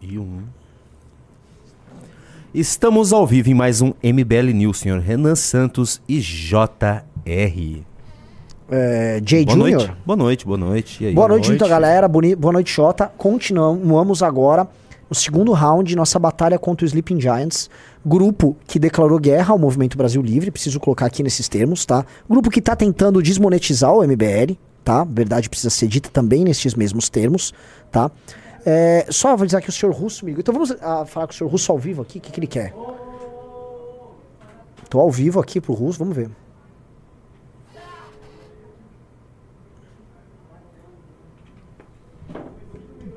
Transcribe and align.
E 0.00 0.18
um. 0.18 0.42
Estamos 2.54 3.12
ao 3.12 3.26
vivo 3.26 3.50
em 3.50 3.54
mais 3.54 3.82
um 3.82 3.92
MBL 4.02 4.52
News, 4.54 4.78
senhor 4.78 5.00
Renan 5.00 5.34
Santos 5.34 6.00
e 6.08 6.20
JR. 6.20 7.82
É, 8.68 9.20
Jay 9.24 9.44
Boa 9.44 9.56
Jr. 9.56 9.62
noite. 9.76 9.92
Boa 10.06 10.16
noite, 10.16 10.46
boa 10.46 10.58
noite. 10.58 11.04
E 11.04 11.06
aí, 11.08 11.14
Boa 11.14 11.28
noite, 11.28 11.52
então, 11.52 11.68
galera. 11.68 12.08
Boni- 12.08 12.34
Boa 12.34 12.52
noite, 12.52 12.70
Xota. 12.70 13.10
Continuamos 13.18 14.22
agora 14.22 14.66
o 15.08 15.14
segundo 15.14 15.52
round 15.52 15.88
de 15.88 15.94
nossa 15.96 16.18
batalha 16.18 16.58
contra 16.58 16.84
o 16.84 16.86
Sleeping 16.88 17.20
Giants. 17.20 17.68
Grupo 18.04 18.56
que 18.66 18.78
declarou 18.78 19.18
guerra 19.18 19.52
ao 19.52 19.58
Movimento 19.58 19.96
Brasil 19.98 20.22
Livre, 20.22 20.50
preciso 20.50 20.80
colocar 20.80 21.06
aqui 21.06 21.22
nesses 21.22 21.48
termos, 21.48 21.84
tá? 21.84 22.04
Grupo 22.28 22.50
que 22.50 22.62
tá 22.62 22.74
tentando 22.74 23.20
desmonetizar 23.22 23.92
o 23.92 24.02
MBL, 24.02 24.56
tá? 24.84 25.04
Verdade 25.04 25.48
precisa 25.50 25.70
ser 25.70 25.88
dita 25.88 26.08
também 26.08 26.42
nesses 26.44 26.74
mesmos 26.74 27.08
termos, 27.08 27.52
tá? 27.90 28.10
É, 28.68 29.06
só 29.12 29.36
vou 29.36 29.46
dizer 29.46 29.62
que 29.62 29.68
o 29.68 29.72
senhor 29.72 29.94
Russo 29.94 30.24
me 30.24 30.32
ligou. 30.32 30.40
Então 30.40 30.52
vamos 30.52 30.72
ah, 30.82 31.06
falar 31.06 31.28
com 31.28 31.32
o 31.32 31.36
senhor 31.36 31.48
Russo 31.48 31.70
ao 31.70 31.78
vivo 31.78 32.02
aqui. 32.02 32.18
O 32.18 32.20
que, 32.20 32.32
que 32.32 32.40
ele 32.40 32.48
quer? 32.48 32.74
Tô 34.90 34.98
ao 34.98 35.08
vivo 35.08 35.38
aqui 35.38 35.60
pro 35.60 35.72
Russo, 35.72 36.00
vamos 36.00 36.16
ver. 36.16 36.28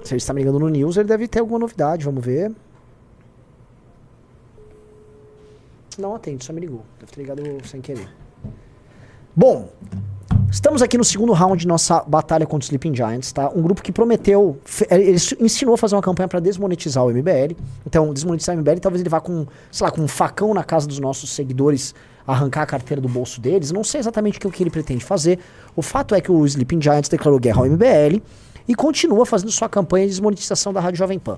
Se 0.04 0.14
ele 0.14 0.18
está 0.18 0.34
me 0.34 0.42
ligando 0.42 0.60
no 0.60 0.70
News, 0.70 0.98
ele 0.98 1.08
deve 1.08 1.28
ter 1.28 1.40
alguma 1.40 1.58
novidade, 1.58 2.06
vamos 2.06 2.24
ver. 2.24 2.52
Não 5.98 6.16
atende, 6.16 6.46
só 6.46 6.54
me 6.54 6.62
ligou. 6.62 6.86
Deve 7.00 7.12
ter 7.12 7.22
ligado 7.22 7.68
sem 7.68 7.82
querer. 7.82 8.08
Bom, 9.36 9.70
estamos 10.52 10.82
aqui 10.82 10.98
no 10.98 11.04
segundo 11.04 11.34
round 11.34 11.58
de 11.60 11.68
nossa 11.68 12.02
batalha 12.06 12.46
contra 12.46 12.60
os 12.60 12.66
Sleeping 12.66 12.96
Giants, 12.96 13.32
tá? 13.32 13.50
Um 13.56 13.62
grupo 13.62 13.82
que 13.82 13.92
prometeu, 13.92 14.58
fe- 14.66 14.88
ele 14.90 15.18
ensinou 15.40 15.76
a 15.76 15.78
fazer 15.78 15.96
uma 15.96 16.02
campanha 16.02 16.28
para 16.28 16.40
desmonetizar 16.40 17.06
o 17.06 17.10
MBL. 17.12 17.56
Então, 17.86 18.14
desmonetizar 18.14 18.56
o 18.56 18.60
MBL, 18.60 18.80
talvez 18.82 19.02
ele 19.02 19.10
vá 19.10 19.20
com, 19.22 19.46
sei 19.72 19.86
lá, 19.86 19.92
com 19.92 20.02
um 20.02 20.08
facão 20.08 20.54
na 20.54 20.64
casa 20.64 20.88
dos 20.88 21.00
nossos 21.00 21.32
seguidores, 21.32 21.94
arrancar 22.26 22.64
a 22.64 22.66
carteira 22.66 23.02
do 23.02 23.08
bolso 23.10 23.40
deles. 23.40 23.72
Não 23.72 23.84
sei 23.84 24.00
exatamente 24.00 24.38
o 24.38 24.42
que, 24.42 24.48
o 24.48 24.52
que 24.52 24.64
ele 24.64 24.70
pretende 24.70 25.04
fazer. 25.04 25.40
O 25.76 25.82
fato 25.82 26.14
é 26.16 26.22
que 26.22 26.32
o 26.32 26.46
Sleeping 26.46 26.82
Giants 26.82 27.10
declarou 27.10 27.40
guerra 27.40 27.62
ao 27.62 27.66
MBL 27.66 28.22
e 28.68 28.76
continua 28.76 29.26
fazendo 29.26 29.52
sua 29.52 29.68
campanha 29.68 30.06
de 30.06 30.12
desmonetização 30.12 30.72
da 30.72 30.80
Rádio 30.80 30.98
Jovem 31.00 31.18
Pan. 31.18 31.38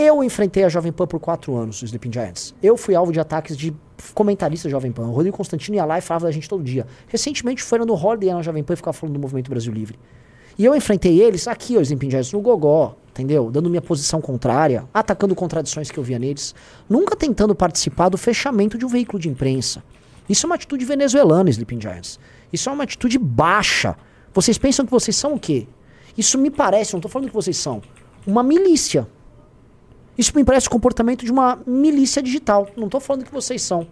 Eu 0.00 0.22
enfrentei 0.22 0.62
a 0.62 0.68
Jovem 0.68 0.92
Pan 0.92 1.08
por 1.08 1.18
quatro 1.18 1.56
anos, 1.56 1.82
os 1.82 1.82
Sleeping 1.82 2.12
Giants. 2.12 2.54
Eu 2.62 2.76
fui 2.76 2.94
alvo 2.94 3.10
de 3.10 3.18
ataques 3.18 3.56
de 3.56 3.74
comentaristas 4.14 4.70
Jovem 4.70 4.92
Pan. 4.92 5.08
O 5.08 5.10
Rodrigo 5.10 5.36
Constantino 5.36 5.74
ia 5.74 5.84
lá 5.84 5.98
e 5.98 6.00
falava 6.00 6.26
da 6.26 6.30
gente 6.30 6.48
todo 6.48 6.62
dia. 6.62 6.86
Recentemente 7.08 7.64
foi 7.64 7.80
no 7.80 7.94
Holiday 7.94 8.32
na 8.32 8.40
Jovem 8.40 8.62
Pan 8.62 8.74
e 8.74 8.76
ficava 8.76 8.92
falando 8.92 9.14
do 9.14 9.18
Movimento 9.18 9.50
Brasil 9.50 9.72
Livre. 9.72 9.98
E 10.56 10.64
eu 10.64 10.76
enfrentei 10.76 11.20
eles 11.20 11.48
aqui, 11.48 11.76
os 11.76 11.88
Sleeping 11.88 12.10
Giants, 12.12 12.32
no 12.32 12.40
Gogó, 12.40 12.94
entendeu? 13.10 13.50
Dando 13.50 13.68
minha 13.68 13.82
posição 13.82 14.20
contrária, 14.20 14.84
atacando 14.94 15.34
contradições 15.34 15.90
que 15.90 15.98
eu 15.98 16.04
via 16.04 16.16
neles. 16.16 16.54
Nunca 16.88 17.16
tentando 17.16 17.52
participar 17.52 18.08
do 18.08 18.16
fechamento 18.16 18.78
de 18.78 18.86
um 18.86 18.88
veículo 18.88 19.18
de 19.18 19.28
imprensa. 19.28 19.82
Isso 20.28 20.46
é 20.46 20.48
uma 20.48 20.54
atitude 20.54 20.84
venezuelana, 20.84 21.50
Sleeping 21.50 21.80
Giants. 21.80 22.20
Isso 22.52 22.70
é 22.70 22.72
uma 22.72 22.84
atitude 22.84 23.18
baixa. 23.18 23.96
Vocês 24.32 24.58
pensam 24.58 24.86
que 24.86 24.92
vocês 24.92 25.16
são 25.16 25.34
o 25.34 25.40
quê? 25.40 25.66
Isso 26.16 26.38
me 26.38 26.52
parece, 26.52 26.94
não 26.94 27.00
tô 27.00 27.08
falando 27.08 27.26
que 27.26 27.34
vocês 27.34 27.56
são, 27.56 27.82
uma 28.24 28.44
milícia. 28.44 29.08
Isso 30.18 30.32
me 30.34 30.42
parece 30.44 30.66
o 30.66 30.70
comportamento 30.70 31.24
de 31.24 31.30
uma 31.30 31.60
milícia 31.64 32.20
digital. 32.20 32.68
Não 32.76 32.88
tô 32.88 32.98
falando 32.98 33.24
que 33.24 33.32
vocês 33.32 33.62
são. 33.62 33.86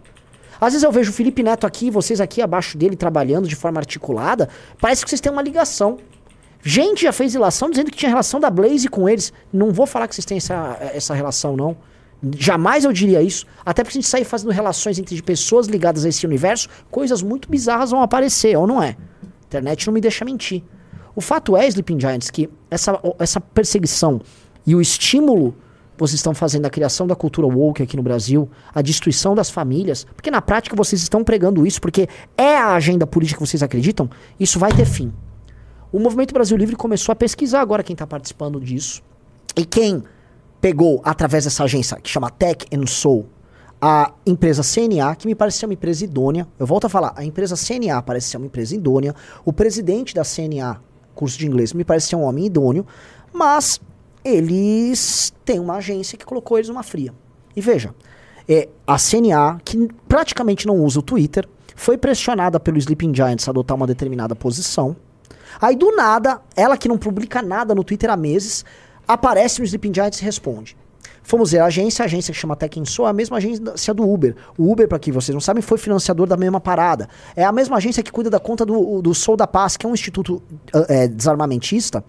Às 0.59 0.73
vezes 0.73 0.83
eu 0.83 0.91
vejo 0.91 1.11
o 1.11 1.13
Felipe 1.13 1.41
Neto 1.41 1.65
aqui, 1.65 1.89
vocês 1.89 2.19
aqui 2.19 2.41
abaixo 2.41 2.77
dele 2.77 2.97
trabalhando 2.97 3.47
de 3.47 3.55
forma 3.55 3.79
articulada. 3.79 4.49
Parece 4.81 5.03
que 5.03 5.09
vocês 5.09 5.21
têm 5.21 5.31
uma 5.31 5.41
ligação. 5.41 5.97
Gente 6.61 7.03
já 7.03 7.13
fez 7.13 7.33
ilação 7.33 7.69
dizendo 7.69 7.89
que 7.91 7.97
tinha 7.97 8.09
relação 8.09 8.41
da 8.41 8.49
Blaze 8.49 8.89
com 8.89 9.07
eles. 9.07 9.31
Não 9.53 9.71
vou 9.71 9.85
falar 9.85 10.07
que 10.07 10.15
vocês 10.15 10.25
têm 10.25 10.37
essa, 10.37 10.77
essa 10.93 11.13
relação, 11.13 11.55
não. 11.55 11.77
Jamais 12.37 12.83
eu 12.83 12.91
diria 12.91 13.21
isso. 13.21 13.45
Até 13.65 13.83
porque 13.83 13.93
se 13.93 13.99
a 13.99 14.01
gente 14.01 14.09
sair 14.09 14.25
fazendo 14.25 14.51
relações 14.51 14.99
entre 14.99 15.21
pessoas 15.21 15.67
ligadas 15.67 16.03
a 16.03 16.09
esse 16.09 16.25
universo, 16.25 16.67
coisas 16.91 17.21
muito 17.21 17.49
bizarras 17.49 17.91
vão 17.91 18.01
aparecer, 18.01 18.57
ou 18.57 18.67
não 18.67 18.83
é? 18.83 18.97
A 19.23 19.45
internet 19.45 19.87
não 19.87 19.93
me 19.93 20.01
deixa 20.01 20.25
mentir. 20.25 20.63
O 21.15 21.21
fato 21.21 21.55
é, 21.55 21.67
Sleeping 21.67 21.99
Giants, 21.99 22.29
que 22.29 22.49
essa, 22.69 22.99
essa 23.17 23.39
perseguição 23.39 24.19
e 24.65 24.75
o 24.75 24.81
estímulo 24.81 25.55
vocês 25.97 26.15
estão 26.15 26.33
fazendo 26.33 26.65
a 26.65 26.69
criação 26.69 27.07
da 27.07 27.15
cultura 27.15 27.47
woke 27.47 27.81
aqui 27.81 27.97
no 27.97 28.03
Brasil, 28.03 28.49
a 28.73 28.81
destruição 28.81 29.33
das 29.33 29.49
famílias, 29.49 30.05
porque 30.15 30.29
na 30.29 30.41
prática 30.41 30.75
vocês 30.75 31.01
estão 31.01 31.23
pregando 31.23 31.65
isso, 31.65 31.81
porque 31.81 32.07
é 32.37 32.57
a 32.57 32.73
agenda 32.75 33.07
política 33.07 33.39
que 33.39 33.47
vocês 33.47 33.63
acreditam, 33.63 34.09
isso 34.39 34.59
vai 34.59 34.71
ter 34.71 34.85
fim. 34.85 35.11
O 35.91 35.99
Movimento 35.99 36.33
Brasil 36.33 36.57
Livre 36.57 36.75
começou 36.75 37.13
a 37.13 37.15
pesquisar 37.15 37.61
agora 37.61 37.81
quem 37.81 37.93
está 37.93 38.05
participando 38.05 38.59
disso. 38.59 39.01
E 39.55 39.65
quem 39.65 40.03
pegou, 40.59 41.01
através 41.03 41.45
dessa 41.45 41.63
agência 41.63 41.97
que 41.97 42.09
chama 42.09 42.29
Tech 42.29 42.65
and 42.73 42.85
Soul, 42.85 43.25
a 43.81 44.11
empresa 44.25 44.61
CNA, 44.63 45.15
que 45.15 45.27
me 45.27 45.35
parece 45.35 45.59
ser 45.59 45.65
uma 45.65 45.73
empresa 45.73 46.03
idônea. 46.03 46.47
Eu 46.59 46.65
volto 46.65 46.85
a 46.85 46.89
falar, 46.89 47.13
a 47.15 47.23
empresa 47.23 47.55
CNA 47.55 48.01
parece 48.01 48.27
ser 48.27 48.37
uma 48.37 48.47
empresa 48.47 48.75
idônea. 48.75 49.15
O 49.45 49.53
presidente 49.53 50.13
da 50.13 50.23
CNA, 50.23 50.81
curso 51.13 51.37
de 51.37 51.47
inglês, 51.47 51.73
me 51.73 51.83
parece 51.83 52.07
ser 52.07 52.15
um 52.15 52.23
homem 52.23 52.45
idôneo. 52.45 52.85
Mas 53.31 53.79
eles 54.27 55.33
têm 55.45 55.59
uma 55.59 55.75
agência 55.75 56.17
que 56.17 56.25
colocou 56.25 56.57
eles 56.57 56.69
numa 56.69 56.83
fria. 56.83 57.13
E 57.55 57.61
veja, 57.61 57.93
é, 58.47 58.67
a 58.85 58.97
CNA, 58.97 59.59
que 59.63 59.87
praticamente 60.07 60.67
não 60.67 60.75
usa 60.77 60.99
o 60.99 61.01
Twitter, 61.01 61.47
foi 61.75 61.97
pressionada 61.97 62.59
pelo 62.59 62.77
Sleeping 62.77 63.13
Giants 63.13 63.47
a 63.47 63.51
adotar 63.51 63.77
uma 63.77 63.87
determinada 63.87 64.35
posição. 64.35 64.95
Aí 65.61 65.75
do 65.75 65.95
nada, 65.95 66.41
ela 66.55 66.77
que 66.77 66.87
não 66.87 66.97
publica 66.97 67.41
nada 67.41 67.73
no 67.73 67.83
Twitter 67.83 68.09
há 68.09 68.17
meses, 68.17 68.65
aparece 69.07 69.59
no 69.59 69.65
Sleeping 69.65 69.93
Giants 69.93 70.19
e 70.19 70.25
responde. 70.25 70.75
Fomos 71.27 71.51
ver 71.51 71.59
a 71.59 71.65
agência, 71.65 72.03
a 72.03 72.05
agência 72.05 72.33
que 72.33 72.39
chama 72.39 72.55
Tech 72.55 72.81
Soul 72.85 73.05
é 73.05 73.11
a 73.11 73.13
mesma 73.13 73.35
agência 73.35 73.93
do 73.93 74.09
Uber. 74.09 74.33
O 74.57 74.71
Uber, 74.71 74.87
para 74.87 74.97
quem 74.97 75.11
vocês 75.13 75.33
não 75.33 75.41
sabem, 75.41 75.61
foi 75.61 75.77
financiador 75.77 76.25
da 76.25 76.37
mesma 76.37 76.61
parada. 76.61 77.09
É 77.35 77.43
a 77.43 77.51
mesma 77.51 77.75
agência 77.75 78.01
que 78.01 78.11
cuida 78.11 78.29
da 78.29 78.39
conta 78.39 78.65
do, 78.65 79.01
do 79.01 79.13
Soul 79.13 79.35
da 79.35 79.45
Paz, 79.45 79.75
que 79.75 79.85
é 79.85 79.89
um 79.89 79.93
instituto 79.93 80.41
é, 80.87 81.05
desarmamentista, 81.05 82.01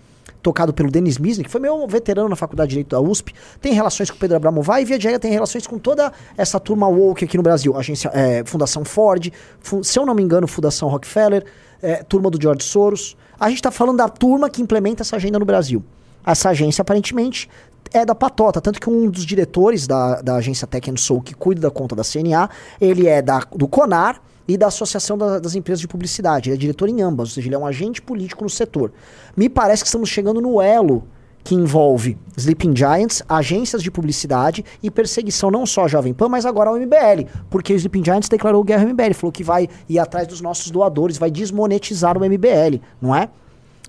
tocado 0.42 0.72
pelo 0.72 0.90
Denis 0.90 1.18
Misny, 1.18 1.44
que 1.44 1.50
foi 1.50 1.60
meu 1.60 1.86
veterano 1.86 2.28
na 2.28 2.36
Faculdade 2.36 2.68
de 2.68 2.74
Direito 2.74 2.90
da 2.90 3.00
USP, 3.00 3.34
tem 3.60 3.72
relações 3.72 4.10
com 4.10 4.16
o 4.16 4.18
Pedro 4.18 4.36
Abramovay 4.36 4.82
e 4.82 4.84
via 4.84 4.98
regra 4.98 5.18
tem 5.18 5.30
relações 5.30 5.66
com 5.66 5.78
toda 5.78 6.12
essa 6.36 6.58
turma 6.60 6.86
woke 6.86 7.24
aqui 7.24 7.36
no 7.36 7.42
Brasil. 7.42 7.76
Agência, 7.76 8.10
é, 8.14 8.42
Fundação 8.44 8.84
Ford, 8.84 9.32
fu 9.60 9.82
se 9.82 9.98
eu 9.98 10.06
não 10.06 10.14
me 10.14 10.22
engano, 10.22 10.46
Fundação 10.46 10.88
Rockefeller, 10.88 11.44
é, 11.82 12.02
turma 12.02 12.30
do 12.30 12.40
George 12.40 12.64
Soros. 12.64 13.16
A 13.38 13.48
gente 13.48 13.58
está 13.58 13.70
falando 13.70 13.98
da 13.98 14.08
turma 14.08 14.48
que 14.50 14.62
implementa 14.62 15.02
essa 15.02 15.16
agenda 15.16 15.38
no 15.38 15.44
Brasil. 15.44 15.84
Essa 16.26 16.50
agência, 16.50 16.82
aparentemente, 16.82 17.48
é 17.92 18.04
da 18.04 18.14
patota. 18.14 18.60
Tanto 18.60 18.80
que 18.80 18.90
um 18.90 19.08
dos 19.08 19.24
diretores 19.24 19.86
da, 19.86 20.20
da 20.20 20.36
agência 20.36 20.66
Tech 20.66 20.92
Soul, 20.96 21.22
que 21.22 21.34
cuida 21.34 21.60
da 21.60 21.70
conta 21.70 21.96
da 21.96 22.02
CNA, 22.02 22.50
ele 22.80 23.06
é 23.06 23.22
da, 23.22 23.40
do 23.54 23.66
CONAR 23.66 24.20
e 24.48 24.56
da 24.56 24.68
Associação 24.68 25.18
da, 25.18 25.38
das 25.38 25.54
Empresas 25.54 25.80
de 25.80 25.86
Publicidade. 25.86 26.48
Ele 26.48 26.56
é 26.56 26.58
diretor 26.58 26.88
em 26.88 27.02
ambas, 27.02 27.28
ou 27.28 27.34
seja, 27.34 27.46
ele 27.46 27.54
é 27.54 27.58
um 27.58 27.66
agente 27.66 28.00
político 28.00 28.42
no 28.42 28.50
setor. 28.50 28.90
Me 29.36 29.48
parece 29.48 29.82
que 29.82 29.88
estamos 29.88 30.08
chegando 30.08 30.40
no 30.40 30.60
elo 30.62 31.06
que 31.44 31.54
envolve 31.54 32.18
Sleeping 32.36 32.74
Giants, 32.74 33.22
agências 33.28 33.82
de 33.82 33.90
publicidade 33.90 34.64
e 34.82 34.90
perseguição 34.90 35.50
não 35.50 35.64
só 35.64 35.84
à 35.84 35.88
Jovem 35.88 36.12
Pan, 36.12 36.28
mas 36.28 36.44
agora 36.44 36.70
ao 36.70 36.76
MBL. 36.76 37.26
Porque 37.48 37.72
o 37.72 37.76
Sleeping 37.76 38.04
Giants 38.04 38.28
declarou 38.28 38.64
guerra 38.64 38.82
ao 38.82 38.88
MBL, 38.88 39.14
falou 39.14 39.32
que 39.32 39.44
vai 39.44 39.68
ir 39.88 39.98
atrás 39.98 40.26
dos 40.26 40.40
nossos 40.40 40.70
doadores, 40.70 41.18
vai 41.18 41.30
desmonetizar 41.30 42.18
o 42.18 42.20
MBL, 42.20 42.80
não 43.00 43.14
é? 43.14 43.28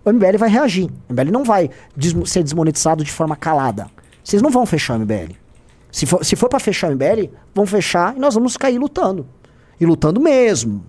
O 0.06 0.12
MBL 0.12 0.38
vai 0.38 0.50
reagir. 0.50 0.90
O 1.10 1.14
MBL 1.14 1.32
não 1.32 1.44
vai 1.44 1.70
des 1.96 2.14
ser 2.30 2.44
desmonetizado 2.44 3.04
de 3.04 3.12
forma 3.12 3.36
calada. 3.36 3.88
Vocês 4.24 4.42
não 4.42 4.50
vão 4.50 4.66
fechar 4.66 4.98
o 4.98 5.00
MBL. 5.00 5.34
Se 5.92 6.06
for, 6.06 6.24
se 6.24 6.36
for 6.36 6.48
para 6.48 6.60
fechar 6.60 6.90
o 6.90 6.96
MBL, 6.96 7.30
vão 7.54 7.66
fechar 7.66 8.16
e 8.16 8.20
nós 8.20 8.36
vamos 8.36 8.56
cair 8.56 8.78
lutando. 8.78 9.26
E 9.80 9.86
lutando 9.86 10.20
mesmo. 10.20 10.84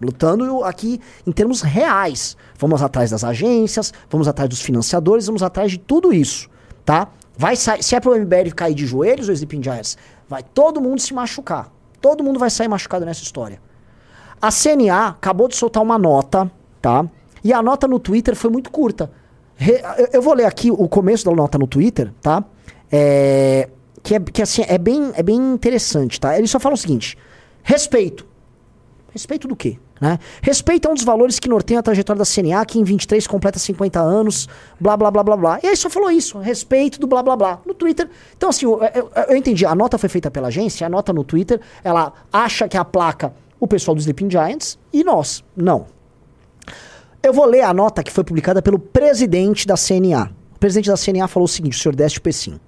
Lutando 0.00 0.62
aqui 0.64 1.00
em 1.26 1.32
termos 1.32 1.62
reais. 1.62 2.36
Vamos 2.58 2.82
atrás 2.82 3.10
das 3.10 3.24
agências, 3.24 3.92
vamos 4.10 4.28
atrás 4.28 4.48
dos 4.48 4.60
financiadores, 4.60 5.26
vamos 5.26 5.42
atrás 5.42 5.70
de 5.70 5.78
tudo 5.78 6.12
isso, 6.12 6.48
tá? 6.84 7.08
Vai 7.36 7.56
se 7.56 7.94
é 7.94 8.00
pro 8.00 8.18
MBL 8.18 8.54
cair 8.54 8.74
de 8.74 8.86
joelhos, 8.86 9.28
o 9.28 9.32
Sleeping 9.32 9.62
Giants, 9.62 9.98
vai 10.28 10.42
todo 10.42 10.80
mundo 10.80 11.00
se 11.00 11.12
machucar. 11.12 11.70
Todo 12.00 12.22
mundo 12.22 12.38
vai 12.38 12.50
sair 12.50 12.68
machucado 12.68 13.04
nessa 13.04 13.22
história. 13.22 13.60
A 14.40 14.50
CNA 14.50 15.08
acabou 15.08 15.48
de 15.48 15.56
soltar 15.56 15.82
uma 15.82 15.98
nota, 15.98 16.50
tá? 16.80 17.04
E 17.42 17.52
a 17.52 17.62
nota 17.62 17.88
no 17.88 17.98
Twitter 17.98 18.34
foi 18.36 18.50
muito 18.50 18.70
curta. 18.70 19.10
Re, 19.56 19.80
eu, 19.98 20.08
eu, 20.14 20.22
vou 20.22 20.34
ler 20.34 20.44
aqui 20.44 20.70
o 20.70 20.88
começo 20.88 21.24
da 21.24 21.32
nota 21.32 21.58
no 21.58 21.66
Twitter, 21.66 22.12
tá? 22.20 22.44
É, 22.92 23.68
que 24.02 24.14
é, 24.14 24.20
que 24.20 24.42
assim, 24.42 24.62
é 24.66 24.78
bem, 24.78 25.10
é 25.14 25.22
bem 25.22 25.36
interessante, 25.36 26.20
tá? 26.20 26.38
Eles 26.38 26.50
só 26.50 26.60
falam 26.60 26.74
o 26.74 26.78
seguinte: 26.78 27.16
respeito. 27.62 28.26
Respeito 29.16 29.48
do 29.48 29.56
quê? 29.56 29.78
Né? 29.98 30.18
Respeito 30.42 30.86
é 30.86 30.90
um 30.90 30.94
dos 30.94 31.02
valores 31.02 31.38
que 31.38 31.48
norteiam 31.48 31.80
a 31.80 31.82
trajetória 31.82 32.18
da 32.18 32.26
CNA, 32.26 32.66
que 32.66 32.78
em 32.78 32.84
23 32.84 33.26
completa 33.26 33.58
50 33.58 33.98
anos, 33.98 34.46
blá 34.78 34.94
blá 34.94 35.10
blá 35.10 35.22
blá 35.22 35.36
blá. 35.38 35.60
E 35.62 35.68
aí 35.68 35.74
só 35.74 35.88
falou 35.88 36.10
isso, 36.10 36.38
respeito 36.38 37.00
do 37.00 37.06
blá 37.06 37.22
blá 37.22 37.34
blá. 37.34 37.60
No 37.64 37.72
Twitter. 37.72 38.06
Então, 38.36 38.50
assim, 38.50 38.66
eu, 38.66 38.78
eu, 38.94 39.10
eu 39.28 39.36
entendi, 39.36 39.64
a 39.64 39.74
nota 39.74 39.96
foi 39.96 40.10
feita 40.10 40.30
pela 40.30 40.48
agência, 40.48 40.86
a 40.86 40.90
nota 40.90 41.14
no 41.14 41.24
Twitter, 41.24 41.58
ela 41.82 42.12
acha 42.30 42.68
que 42.68 42.76
a 42.76 42.84
placa 42.84 43.32
o 43.58 43.66
pessoal 43.66 43.94
do 43.94 44.00
Sleeping 44.00 44.30
Giants 44.30 44.78
e 44.92 45.02
nós. 45.02 45.42
Não. 45.56 45.86
Eu 47.22 47.32
vou 47.32 47.46
ler 47.46 47.62
a 47.62 47.72
nota 47.72 48.02
que 48.02 48.12
foi 48.12 48.22
publicada 48.22 48.60
pelo 48.60 48.78
presidente 48.78 49.66
da 49.66 49.76
CNA. 49.76 50.30
O 50.54 50.58
presidente 50.58 50.90
da 50.90 50.96
CNA 50.96 51.26
falou 51.26 51.46
o 51.46 51.48
seguinte, 51.48 51.78
o 51.78 51.80
senhor 51.80 51.96
Décio 51.96 52.20
Pessim. 52.20 52.60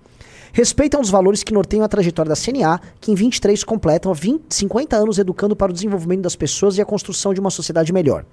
Respeito 0.52 0.96
um 0.96 1.00
dos 1.00 1.10
valores 1.10 1.42
que 1.42 1.52
norteiam 1.52 1.84
a 1.84 1.88
trajetória 1.88 2.28
da 2.28 2.36
CNA, 2.36 2.80
que 3.00 3.12
em 3.12 3.14
23 3.14 3.62
completam 3.64 4.12
20, 4.12 4.54
50 4.54 4.96
anos 4.96 5.18
educando 5.18 5.54
para 5.54 5.70
o 5.70 5.74
desenvolvimento 5.74 6.22
das 6.22 6.36
pessoas 6.36 6.76
e 6.76 6.80
a 6.80 6.84
construção 6.84 7.34
de 7.34 7.40
uma 7.40 7.50
sociedade 7.50 7.92
melhor. 7.92 8.24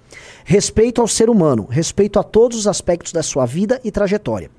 Respeito 0.44 1.00
ao 1.00 1.08
ser 1.08 1.30
humano, 1.30 1.66
respeito 1.70 2.18
a 2.18 2.22
todos 2.22 2.58
os 2.58 2.66
aspectos 2.66 3.12
da 3.12 3.22
sua 3.22 3.46
vida 3.46 3.80
e 3.84 3.90
trajetória. 3.90 4.50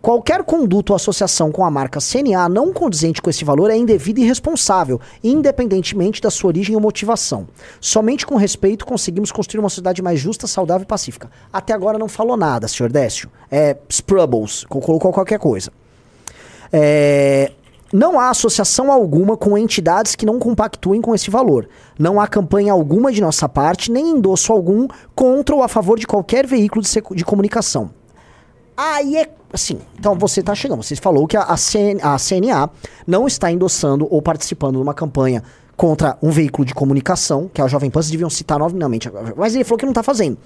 Qualquer 0.00 0.42
conduta 0.44 0.92
ou 0.92 0.96
associação 0.96 1.50
com 1.50 1.64
a 1.64 1.70
marca 1.70 1.98
CNA 1.98 2.48
não 2.48 2.72
condizente 2.72 3.22
com 3.22 3.30
esse 3.30 3.44
valor 3.44 3.70
é 3.70 3.76
indevida 3.76 4.20
e 4.20 4.24
irresponsável, 4.24 5.00
independentemente 5.22 6.20
da 6.20 6.30
sua 6.30 6.48
origem 6.48 6.74
ou 6.74 6.80
motivação. 6.80 7.48
Somente 7.80 8.26
com 8.26 8.36
respeito 8.36 8.84
conseguimos 8.84 9.32
construir 9.32 9.60
uma 9.60 9.70
sociedade 9.70 10.02
mais 10.02 10.20
justa, 10.20 10.46
saudável 10.46 10.84
e 10.84 10.86
pacífica. 10.86 11.30
Até 11.50 11.72
agora 11.72 11.98
não 11.98 12.08
falou 12.08 12.36
nada, 12.36 12.68
senhor 12.68 12.92
Décio. 12.92 13.30
É 13.50 13.76
Sprubbles, 13.88 14.64
colocou 14.64 15.10
qualquer 15.10 15.38
coisa. 15.38 15.72
É, 16.76 17.52
não 17.92 18.18
há 18.18 18.30
associação 18.30 18.90
alguma 18.90 19.36
com 19.36 19.56
entidades 19.56 20.16
que 20.16 20.26
não 20.26 20.40
compactuem 20.40 21.00
com 21.00 21.14
esse 21.14 21.30
valor. 21.30 21.68
Não 21.96 22.20
há 22.20 22.26
campanha 22.26 22.72
alguma 22.72 23.12
de 23.12 23.20
nossa 23.20 23.48
parte, 23.48 23.92
nem 23.92 24.10
endosso 24.10 24.52
algum 24.52 24.88
contra 25.14 25.54
ou 25.54 25.62
a 25.62 25.68
favor 25.68 25.96
de 25.96 26.04
qualquer 26.04 26.44
veículo 26.44 26.82
de, 26.82 26.90
de 27.14 27.24
comunicação. 27.24 27.90
Aí 28.76 29.16
é 29.16 29.30
assim. 29.52 29.78
Então 29.96 30.16
você 30.18 30.40
está 30.40 30.52
chegando. 30.56 30.82
Você 30.82 30.96
falou 30.96 31.28
que 31.28 31.36
a, 31.36 31.42
a, 31.42 31.56
CN, 31.56 32.00
a 32.02 32.16
CNA 32.18 32.68
não 33.06 33.28
está 33.28 33.52
endossando 33.52 34.08
ou 34.10 34.20
participando 34.20 34.74
de 34.74 34.82
uma 34.82 34.94
campanha 34.94 35.44
contra 35.76 36.16
um 36.22 36.30
veículo 36.30 36.64
de 36.64 36.74
comunicação, 36.74 37.50
que 37.52 37.60
é 37.60 37.64
a 37.64 37.68
Jovem 37.68 37.90
Pan, 37.90 38.00
vocês 38.00 38.10
deviam 38.10 38.30
citar 38.30 38.58
novamente, 38.58 39.10
mas 39.36 39.54
ele 39.54 39.64
falou 39.64 39.78
que 39.78 39.84
não 39.84 39.92
está 39.92 40.02
fazendo. 40.02 40.38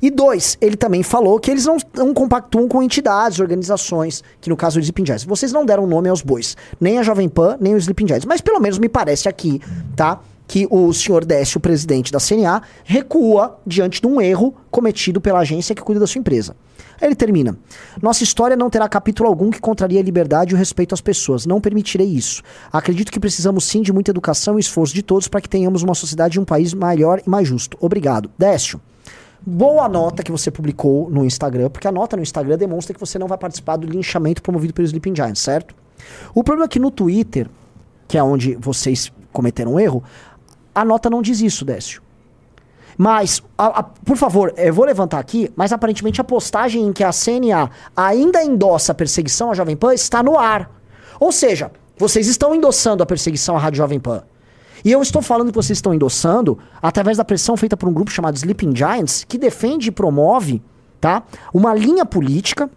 E 0.00 0.10
dois, 0.10 0.56
ele 0.60 0.76
também 0.76 1.02
falou 1.02 1.38
que 1.38 1.50
eles 1.50 1.66
não, 1.66 1.76
não 1.94 2.12
compactuam 2.14 2.68
com 2.68 2.82
entidades, 2.82 3.38
organizações, 3.38 4.22
que 4.40 4.50
no 4.50 4.56
caso 4.56 4.78
do 4.78 4.82
Sleeping 4.82 5.06
Giants. 5.06 5.24
Vocês 5.24 5.52
não 5.52 5.64
deram 5.64 5.86
nome 5.86 6.08
aos 6.08 6.22
bois, 6.22 6.56
nem 6.80 6.98
a 6.98 7.02
Jovem 7.02 7.28
Pan, 7.28 7.56
nem 7.60 7.74
o 7.74 7.78
Sleeping 7.78 8.08
Giants, 8.08 8.24
mas 8.24 8.40
pelo 8.40 8.60
menos 8.60 8.78
me 8.78 8.88
parece 8.88 9.28
aqui, 9.28 9.60
tá? 9.94 10.20
Que 10.46 10.66
o 10.70 10.92
senhor 10.92 11.24
Décio, 11.24 11.58
o 11.58 11.60
presidente 11.60 12.12
da 12.12 12.18
CNA, 12.18 12.62
recua 12.84 13.58
diante 13.66 14.00
de 14.00 14.06
um 14.06 14.20
erro 14.20 14.54
cometido 14.70 15.20
pela 15.20 15.38
agência 15.38 15.74
que 15.74 15.82
cuida 15.82 16.00
da 16.00 16.06
sua 16.06 16.18
empresa. 16.18 16.56
Ele 17.02 17.16
termina. 17.16 17.58
Nossa 18.00 18.22
história 18.22 18.56
não 18.56 18.70
terá 18.70 18.88
capítulo 18.88 19.28
algum 19.28 19.50
que 19.50 19.60
contraria 19.60 19.98
a 19.98 20.02
liberdade 20.04 20.52
e 20.52 20.54
o 20.54 20.58
respeito 20.58 20.94
às 20.94 21.00
pessoas. 21.00 21.44
Não 21.44 21.60
permitirei 21.60 22.06
isso. 22.06 22.44
Acredito 22.72 23.10
que 23.10 23.18
precisamos 23.18 23.64
sim 23.64 23.82
de 23.82 23.92
muita 23.92 24.12
educação 24.12 24.56
e 24.56 24.60
esforço 24.60 24.94
de 24.94 25.02
todos 25.02 25.26
para 25.26 25.40
que 25.40 25.48
tenhamos 25.48 25.82
uma 25.82 25.96
sociedade 25.96 26.38
e 26.38 26.40
um 26.40 26.44
país 26.44 26.72
melhor 26.72 27.20
e 27.26 27.28
mais 27.28 27.48
justo. 27.48 27.76
Obrigado. 27.80 28.30
Décio. 28.38 28.80
Boa 29.44 29.88
nota 29.88 30.22
que 30.22 30.30
você 30.30 30.52
publicou 30.52 31.10
no 31.10 31.24
Instagram, 31.24 31.68
porque 31.70 31.88
a 31.88 31.92
nota 31.92 32.16
no 32.16 32.22
Instagram 32.22 32.56
demonstra 32.56 32.94
que 32.94 33.00
você 33.00 33.18
não 33.18 33.26
vai 33.26 33.36
participar 33.36 33.74
do 33.74 33.88
linchamento 33.88 34.40
promovido 34.40 34.72
pelo 34.72 34.86
Sleeping 34.86 35.16
Giants, 35.16 35.40
certo? 35.40 35.74
O 36.32 36.44
problema 36.44 36.66
é 36.66 36.68
que 36.68 36.78
no 36.78 36.92
Twitter, 36.92 37.50
que 38.06 38.16
é 38.16 38.22
onde 38.22 38.54
vocês 38.54 39.10
cometeram 39.32 39.74
um 39.74 39.80
erro, 39.80 40.04
a 40.72 40.84
nota 40.84 41.10
não 41.10 41.20
diz 41.20 41.40
isso, 41.40 41.64
Décio. 41.64 42.00
Mas, 42.96 43.42
a, 43.56 43.80
a, 43.80 43.82
por 43.82 44.16
favor, 44.16 44.52
eu 44.56 44.72
vou 44.72 44.84
levantar 44.84 45.18
aqui, 45.18 45.50
mas 45.56 45.72
aparentemente 45.72 46.20
a 46.20 46.24
postagem 46.24 46.86
em 46.86 46.92
que 46.92 47.04
a 47.04 47.10
CNA 47.10 47.70
ainda 47.96 48.42
endossa 48.42 48.92
a 48.92 48.94
perseguição 48.94 49.50
à 49.50 49.54
Jovem 49.54 49.76
Pan 49.76 49.94
está 49.94 50.22
no 50.22 50.38
ar. 50.38 50.70
Ou 51.18 51.32
seja, 51.32 51.70
vocês 51.96 52.26
estão 52.26 52.54
endossando 52.54 53.02
a 53.02 53.06
perseguição 53.06 53.56
à 53.56 53.58
Rádio 53.58 53.78
Jovem 53.78 54.00
Pan. 54.00 54.22
E 54.84 54.90
eu 54.90 55.00
estou 55.00 55.22
falando 55.22 55.48
que 55.50 55.54
vocês 55.54 55.78
estão 55.78 55.94
endossando 55.94 56.58
através 56.80 57.16
da 57.16 57.24
pressão 57.24 57.56
feita 57.56 57.76
por 57.76 57.88
um 57.88 57.92
grupo 57.92 58.10
chamado 58.10 58.36
Sleeping 58.36 58.74
Giants, 58.74 59.24
que 59.24 59.38
defende 59.38 59.88
e 59.88 59.92
promove 59.92 60.60
tá, 61.00 61.22
uma 61.54 61.72
linha 61.74 62.04
política, 62.04 62.68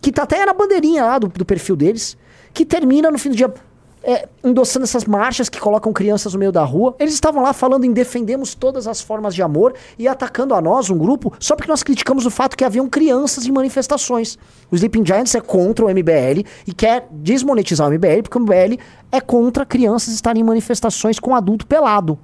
que 0.00 0.10
tá 0.10 0.22
até 0.22 0.44
na 0.46 0.54
bandeirinha 0.54 1.04
lá 1.04 1.18
do, 1.18 1.28
do 1.28 1.44
perfil 1.44 1.76
deles, 1.76 2.16
que 2.54 2.64
termina 2.64 3.10
no 3.10 3.18
fim 3.18 3.30
do 3.30 3.36
dia 3.36 3.52
é, 4.02 4.28
endossando 4.42 4.84
essas 4.84 5.04
marchas 5.04 5.48
que 5.48 5.60
colocam 5.60 5.92
crianças 5.92 6.32
no 6.32 6.38
meio 6.38 6.52
da 6.52 6.64
rua. 6.64 6.94
Eles 6.98 7.14
estavam 7.14 7.42
lá 7.42 7.52
falando 7.52 7.84
em 7.84 7.92
defendemos 7.92 8.54
todas 8.54 8.86
as 8.86 9.00
formas 9.00 9.34
de 9.34 9.42
amor 9.42 9.74
e 9.98 10.08
atacando 10.08 10.54
a 10.54 10.60
nós, 10.60 10.90
um 10.90 10.98
grupo, 10.98 11.32
só 11.38 11.54
porque 11.54 11.70
nós 11.70 11.82
criticamos 11.82 12.26
o 12.26 12.30
fato 12.30 12.56
que 12.56 12.64
haviam 12.64 12.88
crianças 12.88 13.46
em 13.46 13.52
manifestações. 13.52 14.38
O 14.70 14.74
Sleeping 14.74 15.04
Giants 15.04 15.34
é 15.34 15.40
contra 15.40 15.84
o 15.84 15.88
MBL 15.88 16.44
e 16.66 16.72
quer 16.72 17.06
desmonetizar 17.10 17.88
o 17.88 17.92
MBL 17.92 18.22
porque 18.22 18.38
o 18.38 18.40
MBL 18.40 18.78
é 19.12 19.20
contra 19.20 19.66
crianças 19.66 20.14
estarem 20.14 20.42
em 20.42 20.44
manifestações 20.44 21.18
com 21.18 21.34
adulto 21.34 21.66
pelado. 21.66 22.18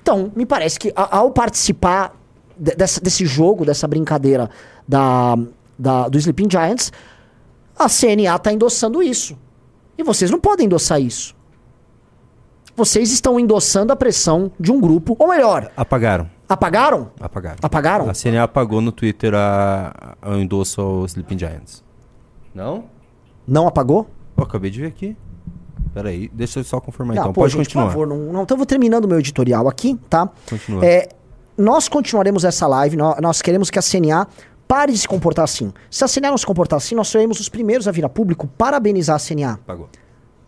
Então, 0.00 0.32
me 0.34 0.44
parece 0.44 0.80
que 0.80 0.92
ao 0.96 1.30
participar 1.30 2.12
dessa, 2.56 3.00
desse 3.00 3.24
jogo, 3.24 3.64
dessa 3.64 3.86
brincadeira 3.86 4.50
da, 4.86 5.38
da, 5.78 6.08
do 6.08 6.18
Sleeping 6.18 6.50
Giants, 6.50 6.92
a 7.78 7.88
CNA 7.88 8.34
está 8.34 8.52
endossando 8.52 9.00
isso. 9.02 9.36
E 10.02 10.04
vocês 10.04 10.30
não 10.30 10.40
podem 10.40 10.66
endossar 10.66 11.00
isso. 11.00 11.34
Vocês 12.74 13.12
estão 13.12 13.38
endossando 13.38 13.92
a 13.92 13.96
pressão 13.96 14.50
de 14.58 14.72
um 14.72 14.80
grupo, 14.80 15.14
ou 15.18 15.28
melhor, 15.28 15.70
Apagaram. 15.76 16.28
apagaram? 16.48 17.10
Apagaram. 17.20 17.56
Apagaram? 17.62 18.10
A 18.10 18.14
CNA 18.14 18.42
apagou 18.42 18.80
no 18.80 18.90
Twitter 18.90 19.32
a, 19.34 20.16
a, 20.20 20.30
o 20.30 20.38
endosso 20.38 20.80
ao 20.80 21.04
Sleeping 21.04 21.38
Giants. 21.38 21.84
Não? 22.54 22.84
Não 23.46 23.68
apagou? 23.68 24.08
Pô, 24.34 24.42
acabei 24.42 24.70
de 24.70 24.80
ver 24.80 24.86
aqui. 24.88 25.16
Peraí, 25.94 26.30
deixa 26.32 26.60
eu 26.60 26.64
só 26.64 26.80
confirmar 26.80 27.14
Não, 27.14 27.22
então. 27.24 27.32
pô, 27.32 27.42
Pode 27.42 27.52
gente, 27.52 27.66
continuar. 27.66 27.84
Por 27.86 27.90
favor, 27.92 28.06
não, 28.06 28.32
não, 28.32 28.42
então 28.42 28.54
eu 28.54 28.58
vou 28.58 28.66
terminando 28.66 29.04
o 29.04 29.08
meu 29.08 29.18
editorial 29.20 29.68
aqui, 29.68 29.96
tá? 30.08 30.28
Continua. 30.48 30.84
É, 30.84 31.10
nós 31.56 31.88
continuaremos 31.88 32.44
essa 32.44 32.66
live, 32.66 32.96
nós, 32.96 33.20
nós 33.20 33.42
queremos 33.42 33.68
que 33.70 33.78
a 33.78 33.82
CNA 33.82 34.26
pare 34.72 34.90
de 34.90 34.96
se 34.98 35.06
comportar 35.06 35.44
assim. 35.44 35.70
Se 35.90 36.02
a 36.02 36.08
CNA 36.08 36.30
não 36.30 36.38
se 36.38 36.46
comportar 36.46 36.78
assim, 36.78 36.94
nós 36.94 37.08
seremos 37.08 37.38
os 37.38 37.46
primeiros 37.50 37.86
a 37.86 37.90
vir 37.92 38.06
a 38.06 38.08
público 38.08 38.46
parabenizar 38.56 39.16
a 39.16 39.18
CNA, 39.18 39.52
Apagou. 39.52 39.86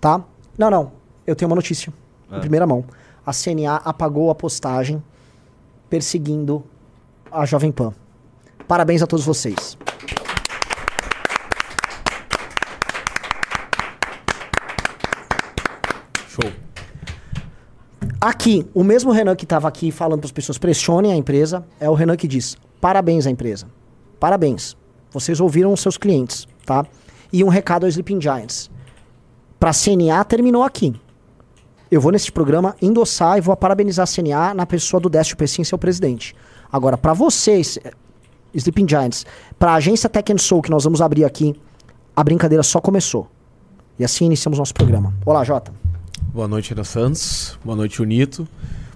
tá? 0.00 0.24
Não, 0.56 0.70
não, 0.70 0.92
eu 1.26 1.36
tenho 1.36 1.50
uma 1.50 1.54
notícia, 1.54 1.92
Ah. 2.30 2.38
em 2.38 2.40
primeira 2.40 2.66
mão. 2.66 2.86
A 3.26 3.34
CNA 3.34 3.76
apagou 3.84 4.30
a 4.30 4.34
postagem 4.34 5.02
perseguindo 5.90 6.64
a 7.30 7.44
Jovem 7.44 7.70
Pan. 7.70 7.92
Parabéns 8.66 9.02
a 9.02 9.06
todos 9.06 9.26
vocês. 9.26 9.76
Show. 16.28 16.50
Aqui, 18.20 18.66
o 18.72 18.82
mesmo 18.82 19.12
Renan 19.12 19.36
que 19.36 19.44
estava 19.44 19.68
aqui 19.68 19.90
falando 19.90 20.20
para 20.20 20.26
as 20.28 20.32
pessoas 20.32 20.56
pressionem 20.58 21.12
a 21.12 21.16
empresa, 21.16 21.64
é 21.78 21.88
o 21.90 21.94
Renan 21.94 22.16
que 22.16 22.26
diz: 22.26 22.56
parabéns 22.80 23.26
à 23.26 23.30
empresa. 23.30 23.66
Parabéns. 24.18 24.76
Vocês 25.12 25.40
ouviram 25.40 25.72
os 25.72 25.80
seus 25.80 25.96
clientes, 25.96 26.46
tá? 26.64 26.84
E 27.32 27.44
um 27.44 27.48
recado 27.48 27.84
ao 27.84 27.88
Sleeping 27.88 28.20
Giants. 28.20 28.70
Para 29.58 29.70
a 29.70 29.74
CNA 29.74 30.24
terminou 30.24 30.62
aqui. 30.62 30.94
Eu 31.90 32.00
vou 32.00 32.10
nesse 32.10 32.32
programa 32.32 32.74
endossar 32.82 33.38
e 33.38 33.40
vou 33.40 33.56
parabenizar 33.56 34.04
a 34.04 34.12
CNA 34.12 34.54
na 34.54 34.66
pessoa 34.66 35.00
do 35.00 35.08
Décio 35.08 35.36
Pessim, 35.36 35.62
seu 35.62 35.78
presidente. 35.78 36.34
Agora, 36.72 36.98
para 36.98 37.12
vocês, 37.12 37.78
eh, 37.84 37.92
Sleeping 38.52 38.88
Giants, 38.88 39.24
para 39.58 39.72
a 39.72 39.74
agência 39.76 40.08
Tech 40.08 40.32
Soul 40.40 40.62
que 40.62 40.70
nós 40.70 40.84
vamos 40.84 41.00
abrir 41.00 41.24
aqui, 41.24 41.54
a 42.16 42.24
brincadeira 42.24 42.62
só 42.62 42.80
começou. 42.80 43.28
E 43.98 44.04
assim 44.04 44.24
iniciamos 44.26 44.58
nosso 44.58 44.74
programa. 44.74 45.14
Olá, 45.24 45.44
Jota. 45.44 45.72
Boa 46.32 46.48
noite, 46.48 46.72
Ana 46.72 46.82
Santos. 46.82 47.56
Boa 47.64 47.76
noite, 47.76 48.02
Unito. 48.02 48.48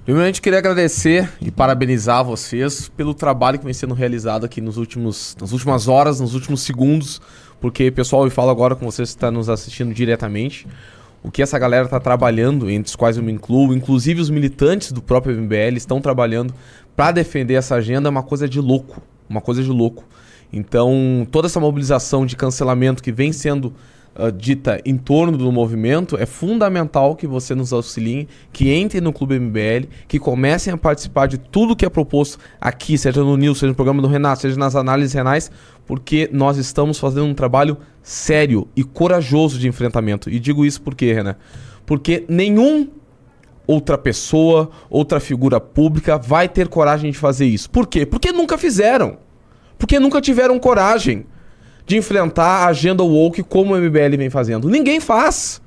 Primeiramente, 0.09 0.41
queria 0.41 0.59
agradecer 0.59 1.31
e 1.39 1.51
parabenizar 1.51 2.25
vocês 2.25 2.89
pelo 2.89 3.13
trabalho 3.13 3.59
que 3.59 3.65
vem 3.67 3.75
sendo 3.75 3.93
realizado 3.93 4.47
aqui 4.47 4.59
nos 4.59 4.79
últimos, 4.79 5.37
nas 5.39 5.53
últimas 5.53 5.87
horas, 5.87 6.19
nos 6.19 6.33
últimos 6.33 6.63
segundos, 6.63 7.21
porque, 7.61 7.91
pessoal, 7.91 8.25
eu 8.25 8.31
falo 8.31 8.49
agora 8.49 8.75
com 8.75 8.87
vocês 8.87 9.11
que 9.11 9.17
estão 9.17 9.31
nos 9.31 9.51
assistindo 9.51 9.93
diretamente, 9.93 10.67
o 11.23 11.31
que 11.31 11.43
essa 11.43 11.59
galera 11.59 11.85
está 11.85 12.01
trabalhando, 12.01 12.71
entre 12.71 12.89
os 12.89 12.97
quais 12.97 13.19
eu 13.19 13.23
me 13.23 13.31
incluo, 13.31 13.75
inclusive 13.75 14.19
os 14.19 14.31
militantes 14.31 14.93
do 14.93 15.03
próprio 15.03 15.37
MBL 15.37 15.77
estão 15.77 16.01
trabalhando 16.01 16.55
para 16.97 17.13
defender 17.13 17.57
essa 17.57 17.75
agenda, 17.75 18.09
é 18.09 18.11
uma 18.11 18.23
coisa 18.23 18.49
de 18.49 18.63
louco, 18.63 19.03
uma 19.29 19.43
coisa 19.43 19.63
de 19.63 19.69
louco. 19.69 20.05
Então, 20.51 21.29
toda 21.31 21.49
essa 21.49 21.61
mobilização 21.61 22.25
de 22.25 22.35
cancelamento 22.35 23.03
que 23.03 23.13
vem 23.13 23.31
sendo 23.31 23.75
uh, 24.19 24.33
dita 24.33 24.81
em 24.85 24.97
torno 24.97 25.39
do 25.39 25.51
movimento, 25.53 26.17
é 26.17 26.27
fundamental 26.27 27.15
que 27.15 27.27
você 27.27 27.55
nos 27.55 27.73
auxilie, 27.73 28.29
que 28.53 28.75
entrem 28.75 29.01
no 29.01 29.13
Clube 29.13 29.39
MBL, 29.39 29.89
que 30.07 30.19
comecem 30.19 30.73
a 30.73 30.77
participar 30.77 31.27
de 31.27 31.39
tudo 31.39 31.77
que 31.77 31.87
é 31.87 31.89
proposto 31.89 32.39
aqui, 32.61 32.99
seja 32.99 33.23
no 33.23 33.37
News, 33.37 33.59
seja 33.59 33.71
no 33.71 33.75
programa 33.75 34.03
do 34.03 34.09
Renato, 34.09 34.43
seja 34.43 34.57
nas 34.59 34.75
análises 34.75 35.13
renais, 35.13 35.51
porque 35.87 36.29
nós 36.33 36.59
estamos 36.59 36.99
fazendo 36.99 37.27
um 37.27 37.35
trabalho 37.35 37.79
sério 38.03 38.69
e 38.77 38.85
corajoso 38.85 39.59
de 39.59 39.69
enfrentamento. 39.69 40.29
E 40.29 40.39
digo 40.39 40.67
isso 40.67 40.83
por 40.83 40.95
quê, 40.95 41.13
Renan? 41.13 41.37
Porque 41.87 42.25
nenhum 42.29 42.89
outra 43.67 43.99
pessoa, 43.99 44.71
outra 44.89 45.21
figura 45.21 45.61
pública 45.61 46.17
vai 46.17 46.49
ter 46.49 46.69
coragem 46.69 47.11
de 47.11 47.19
fazer 47.19 47.47
isso. 47.47 47.71
Por 47.71 47.87
quê? 47.87 48.07
Porque 48.07 48.33
nunca 48.33 48.57
fizeram. 48.57 49.19
Porque 49.79 50.01
nunca 50.01 50.21
tiveram 50.21 50.59
coragem 50.59 51.27
de 51.89 51.97
enfrentar 51.97 52.65
a 52.65 52.67
agenda 52.67 53.03
woke 53.03 53.43
como 53.43 53.75
o 53.75 53.81
MBL 53.81 54.17
vem 54.19 54.29
fazendo. 54.29 54.69
Ninguém 54.69 55.01
faz. 55.01 55.61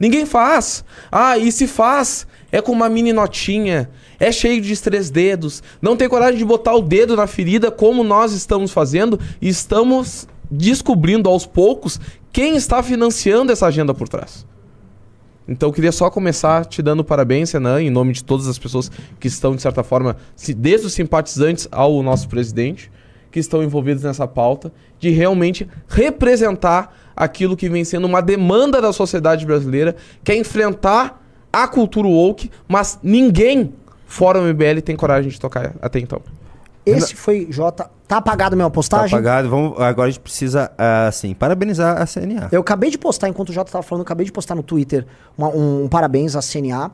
Ninguém 0.00 0.24
faz. 0.24 0.82
Ah, 1.12 1.36
e 1.36 1.52
se 1.52 1.66
faz, 1.66 2.26
é 2.50 2.62
com 2.62 2.72
uma 2.72 2.88
mini 2.88 3.12
notinha, 3.12 3.90
é 4.18 4.32
cheio 4.32 4.60
de 4.60 4.80
três 4.80 5.10
dedos, 5.10 5.62
não 5.82 5.96
tem 5.96 6.08
coragem 6.08 6.38
de 6.38 6.44
botar 6.44 6.74
o 6.74 6.80
dedo 6.80 7.14
na 7.14 7.26
ferida 7.26 7.70
como 7.70 8.02
nós 8.02 8.32
estamos 8.32 8.72
fazendo 8.72 9.20
e 9.40 9.48
estamos 9.48 10.26
descobrindo 10.50 11.28
aos 11.28 11.44
poucos 11.44 12.00
quem 12.32 12.56
está 12.56 12.82
financiando 12.82 13.52
essa 13.52 13.66
agenda 13.66 13.92
por 13.92 14.08
trás. 14.08 14.46
Então 15.46 15.68
eu 15.68 15.72
queria 15.72 15.92
só 15.92 16.08
começar 16.10 16.64
te 16.64 16.80
dando 16.80 17.04
parabéns, 17.04 17.52
Renan, 17.52 17.82
em 17.82 17.90
nome 17.90 18.14
de 18.14 18.24
todas 18.24 18.48
as 18.48 18.58
pessoas 18.58 18.90
que 19.20 19.28
estão, 19.28 19.54
de 19.54 19.60
certa 19.60 19.82
forma, 19.82 20.16
desde 20.56 20.86
os 20.86 20.94
simpatizantes 20.94 21.68
ao 21.70 22.02
nosso 22.02 22.28
presidente, 22.28 22.90
que 23.30 23.38
estão 23.38 23.62
envolvidos 23.62 24.02
nessa 24.02 24.26
pauta, 24.26 24.72
de 24.98 25.10
realmente 25.10 25.68
representar 25.88 26.94
aquilo 27.16 27.56
que 27.56 27.68
vem 27.68 27.84
sendo 27.84 28.06
uma 28.06 28.20
demanda 28.20 28.80
da 28.80 28.92
sociedade 28.92 29.44
brasileira, 29.44 29.94
que 30.24 30.32
é 30.32 30.36
enfrentar 30.36 31.22
a 31.52 31.66
cultura 31.66 32.06
woke, 32.08 32.50
mas 32.66 32.98
ninguém 33.02 33.72
fora 34.06 34.40
o 34.40 34.42
MBL 34.44 34.80
tem 34.84 34.96
coragem 34.96 35.30
de 35.30 35.38
tocar 35.40 35.74
até 35.80 35.98
então. 35.98 36.20
Esse 36.86 37.14
foi 37.14 37.46
Jota. 37.50 37.90
Tá 38.06 38.16
apagado 38.16 38.54
a 38.54 38.56
minha 38.56 38.68
Tá 38.70 38.74
postagem? 38.74 39.14
apagado. 39.14 39.50
Vamos, 39.50 39.78
agora 39.78 40.08
a 40.08 40.10
gente 40.10 40.20
precisa, 40.20 40.70
assim, 41.06 41.34
parabenizar 41.34 42.00
a 42.00 42.06
CNA. 42.06 42.48
Eu 42.50 42.62
acabei 42.62 42.88
de 42.90 42.96
postar, 42.96 43.28
enquanto 43.28 43.50
o 43.50 43.52
Jota 43.52 43.70
tava 43.70 43.82
falando, 43.82 44.00
eu 44.00 44.04
acabei 44.04 44.24
de 44.24 44.32
postar 44.32 44.54
no 44.54 44.62
Twitter 44.62 45.04
uma- 45.36 45.48
um, 45.50 45.84
um 45.84 45.88
parabéns 45.88 46.34
à 46.34 46.40
CNA. 46.40 46.90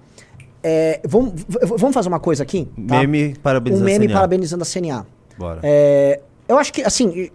É, 0.65 1.01
vamos, 1.07 1.35
vamos 1.77 1.95
fazer 1.95 2.09
uma 2.09 2.19
coisa 2.19 2.43
aqui? 2.43 2.65
tá? 2.89 2.99
Meme 2.99 3.37
parabenizando 3.41 3.85
Um 3.85 3.87
meme 3.87 4.07
a 4.07 4.09
CNA. 4.09 4.15
parabenizando 4.19 4.63
a 4.63 4.67
CNA. 4.67 5.07
Bora. 5.37 5.61
É, 5.63 6.21
eu 6.49 6.59
acho 6.59 6.73
que, 6.73 6.83
assim, 6.83 7.31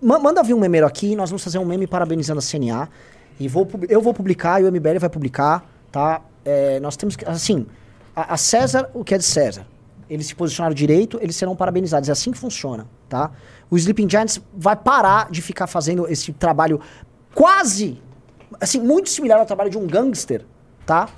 ma- 0.00 0.18
manda 0.18 0.42
vir 0.42 0.54
um 0.54 0.60
memeiro 0.60 0.86
aqui, 0.86 1.14
nós 1.16 1.30
vamos 1.30 1.42
fazer 1.42 1.58
um 1.58 1.64
meme 1.64 1.86
parabenizando 1.86 2.38
a 2.38 2.42
CNA. 2.42 2.88
E 3.38 3.48
vou, 3.48 3.68
eu 3.88 4.02
vou 4.02 4.12
publicar 4.12 4.60
e 4.60 4.64
o 4.64 4.68
MBL 4.72 4.98
vai 4.98 5.08
publicar, 5.08 5.64
tá? 5.90 6.20
É, 6.44 6.78
nós 6.80 6.96
temos 6.96 7.16
que, 7.16 7.24
assim, 7.24 7.66
a, 8.14 8.34
a 8.34 8.36
César, 8.36 8.90
o 8.92 9.02
que 9.02 9.14
é 9.14 9.18
de 9.18 9.24
César? 9.24 9.66
Eles 10.08 10.26
se 10.26 10.34
posicionaram 10.34 10.74
direito, 10.74 11.18
eles 11.22 11.36
serão 11.36 11.54
parabenizados. 11.56 12.08
É 12.08 12.12
assim 12.12 12.32
que 12.32 12.38
funciona, 12.38 12.86
tá? 13.08 13.30
O 13.70 13.76
Sleeping 13.76 14.10
Giants 14.10 14.40
vai 14.52 14.74
parar 14.76 15.30
de 15.30 15.40
ficar 15.40 15.66
fazendo 15.66 16.06
esse 16.08 16.32
trabalho 16.32 16.80
quase, 17.34 18.02
assim, 18.60 18.80
muito 18.80 19.08
similar 19.08 19.38
ao 19.38 19.46
trabalho 19.46 19.70
de 19.70 19.78
um 19.78 19.86
gangster, 19.86 20.44
tá? 20.84 21.08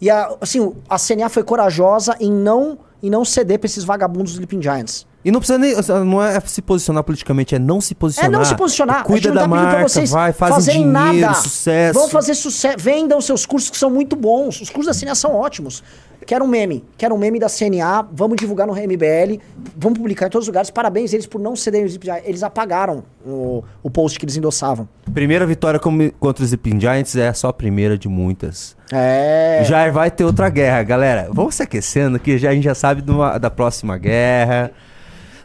E 0.00 0.08
a, 0.08 0.36
assim, 0.40 0.72
a 0.88 0.98
CNA 0.98 1.28
foi 1.28 1.42
corajosa 1.42 2.16
em 2.20 2.30
não, 2.32 2.78
em 3.02 3.10
não 3.10 3.24
ceder 3.24 3.58
pra 3.58 3.66
esses 3.66 3.84
vagabundos 3.84 4.32
do 4.32 4.36
Sleeping 4.36 4.62
Giants. 4.62 5.06
E 5.24 5.30
não 5.30 5.40
precisa 5.40 5.58
nem. 5.58 5.74
Não 6.04 6.22
é 6.22 6.38
se 6.40 6.60
posicionar 6.60 7.02
politicamente, 7.02 7.54
é 7.54 7.58
não 7.58 7.80
se 7.80 7.94
É 7.94 7.96
posicionar. 7.96 8.30
não 8.30 8.44
se 8.44 8.54
posicionar. 8.54 9.04
Cuida 9.04 9.32
da 9.32 9.42
tá 9.42 9.48
marca, 9.48 9.86
vai, 10.06 10.32
fazem 10.32 10.54
fazerem 10.54 10.82
dinheiro, 10.82 11.20
nada. 11.20 11.34
sucesso. 11.34 11.98
Vão 11.98 12.08
fazer 12.08 12.34
sucesso. 12.34 12.76
Vendam 12.78 13.20
seus 13.20 13.46
cursos 13.46 13.70
que 13.70 13.78
são 13.78 13.88
muito 13.88 14.14
bons. 14.14 14.60
Os 14.60 14.68
cursos 14.68 14.94
da 14.94 15.00
CNA 15.00 15.14
são 15.14 15.34
ótimos. 15.34 15.82
Quero 16.26 16.44
um 16.44 16.48
meme. 16.48 16.84
Quero 16.96 17.14
um 17.14 17.18
meme 17.18 17.38
da 17.38 17.48
CNA. 17.48 18.06
Vamos 18.12 18.36
divulgar 18.36 18.66
no 18.66 18.74
MBL. 18.74 19.40
Vamos 19.76 19.98
publicar 19.98 20.26
em 20.26 20.30
todos 20.30 20.44
os 20.44 20.48
lugares. 20.48 20.70
Parabéns 20.70 21.12
eles 21.12 21.26
por 21.26 21.40
não 21.40 21.56
cederem 21.56 21.86
os 21.86 21.98
Eles 22.24 22.42
apagaram 22.42 23.02
o, 23.24 23.62
o 23.82 23.90
post 23.90 24.18
que 24.18 24.24
eles 24.24 24.36
endossavam. 24.36 24.88
Primeira 25.12 25.46
vitória 25.46 25.78
contra 25.78 26.42
os 26.42 26.50
Sleeping 26.50 26.80
Giants 26.80 27.16
é 27.16 27.32
só 27.32 27.48
a 27.48 27.52
primeira 27.52 27.96
de 27.96 28.08
muitas. 28.08 28.76
É. 28.92 29.62
Já 29.64 29.90
vai 29.90 30.10
ter 30.10 30.24
outra 30.24 30.48
guerra, 30.48 30.82
galera. 30.82 31.28
Vamos 31.30 31.54
se 31.54 31.62
aquecendo 31.62 32.18
que 32.18 32.38
já, 32.38 32.50
a 32.50 32.54
gente 32.54 32.64
já 32.64 32.74
sabe 32.74 33.02
da 33.40 33.50
próxima 33.50 33.96
guerra. 33.98 34.70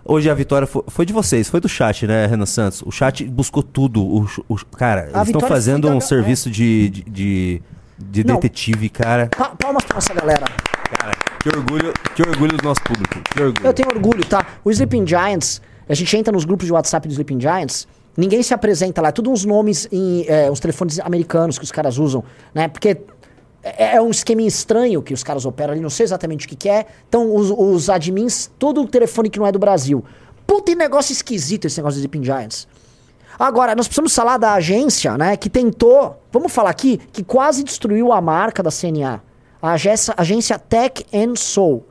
Hoje 0.05 0.29
a 0.29 0.33
vitória 0.33 0.65
foi, 0.67 0.83
foi 0.87 1.05
de 1.05 1.13
vocês, 1.13 1.49
foi 1.49 1.59
do 1.59 1.67
chat, 1.69 2.07
né, 2.07 2.25
Renan 2.25 2.45
Santos? 2.45 2.81
O 2.83 2.91
chat 2.91 3.23
buscou 3.25 3.61
tudo. 3.61 4.01
O, 4.03 4.27
o- 4.47 4.55
cara, 4.77 5.09
eles 5.13 5.27
estão 5.27 5.41
fazendo 5.41 5.87
da- 5.87 5.93
um 5.93 5.99
serviço 6.01 6.49
de, 6.49 6.89
de, 6.89 7.03
de, 7.03 7.61
de 7.97 8.23
Não. 8.23 8.35
detetive, 8.35 8.89
cara. 8.89 9.27
Pa- 9.35 9.49
Palmas 9.57 9.83
pra 9.83 9.95
nossa 9.95 10.13
galera. 10.13 10.45
Cara, 10.91 11.11
que 11.41 11.49
orgulho, 11.49 11.93
que 12.15 12.21
orgulho 12.21 12.57
do 12.57 12.63
nosso 12.63 12.81
público. 12.81 13.15
Eu 13.63 13.73
tenho 13.73 13.89
orgulho, 13.89 14.25
tá? 14.25 14.45
O 14.63 14.71
Sleeping 14.71 15.05
Giants, 15.05 15.61
a 15.87 15.93
gente 15.93 16.15
entra 16.17 16.31
nos 16.31 16.45
grupos 16.45 16.65
de 16.65 16.73
WhatsApp 16.73 17.07
do 17.07 17.11
Sleeping 17.11 17.39
Giants, 17.39 17.87
ninguém 18.17 18.41
se 18.41 18.53
apresenta 18.53 19.01
lá, 19.01 19.09
é 19.09 19.11
tudo 19.11 19.29
uns 19.31 19.45
nomes 19.45 19.87
em 19.91 20.25
é, 20.27 20.49
uns 20.49 20.59
telefones 20.59 20.99
americanos 20.99 21.57
que 21.57 21.63
os 21.63 21.71
caras 21.71 21.97
usam, 21.97 22.23
né? 22.53 22.67
Porque 22.67 22.97
é, 23.63 23.95
é 23.95 24.01
um 24.01 24.09
esquema 24.09 24.41
estranho 24.41 25.01
que 25.01 25.13
os 25.13 25.23
caras 25.23 25.45
operam 25.45 25.73
ali, 25.73 25.81
não 25.81 25.89
sei 25.89 26.05
exatamente 26.05 26.45
o 26.45 26.49
que, 26.49 26.55
que 26.55 26.69
é. 26.69 26.85
Então, 27.07 27.35
os, 27.35 27.51
os 27.51 27.89
admins, 27.89 28.49
todo 28.57 28.81
o 28.81 28.87
telefone 28.87 29.29
que 29.29 29.39
não 29.39 29.45
é 29.45 29.51
do 29.51 29.59
Brasil. 29.59 30.03
Puta, 30.47 30.71
e 30.71 30.75
negócio 30.75 31.11
esquisito 31.11 31.65
esse 31.65 31.77
negócio 31.77 31.97
do 31.97 31.99
Sleeping 31.99 32.23
Giants. 32.23 32.67
Agora, 33.37 33.75
nós 33.75 33.87
precisamos 33.87 34.13
falar 34.13 34.37
da 34.37 34.53
agência, 34.53 35.17
né, 35.17 35.37
que 35.37 35.49
tentou, 35.49 36.21
vamos 36.31 36.51
falar 36.51 36.71
aqui, 36.71 36.97
que 37.11 37.23
quase 37.23 37.63
destruiu 37.63 38.11
a 38.11 38.19
marca 38.19 38.61
da 38.61 38.69
CNA. 38.69 39.21
A 39.61 39.71
agência, 39.71 40.13
agência 40.17 40.59
Tech 40.59 41.05
and 41.13 41.35
Soul. 41.35 41.85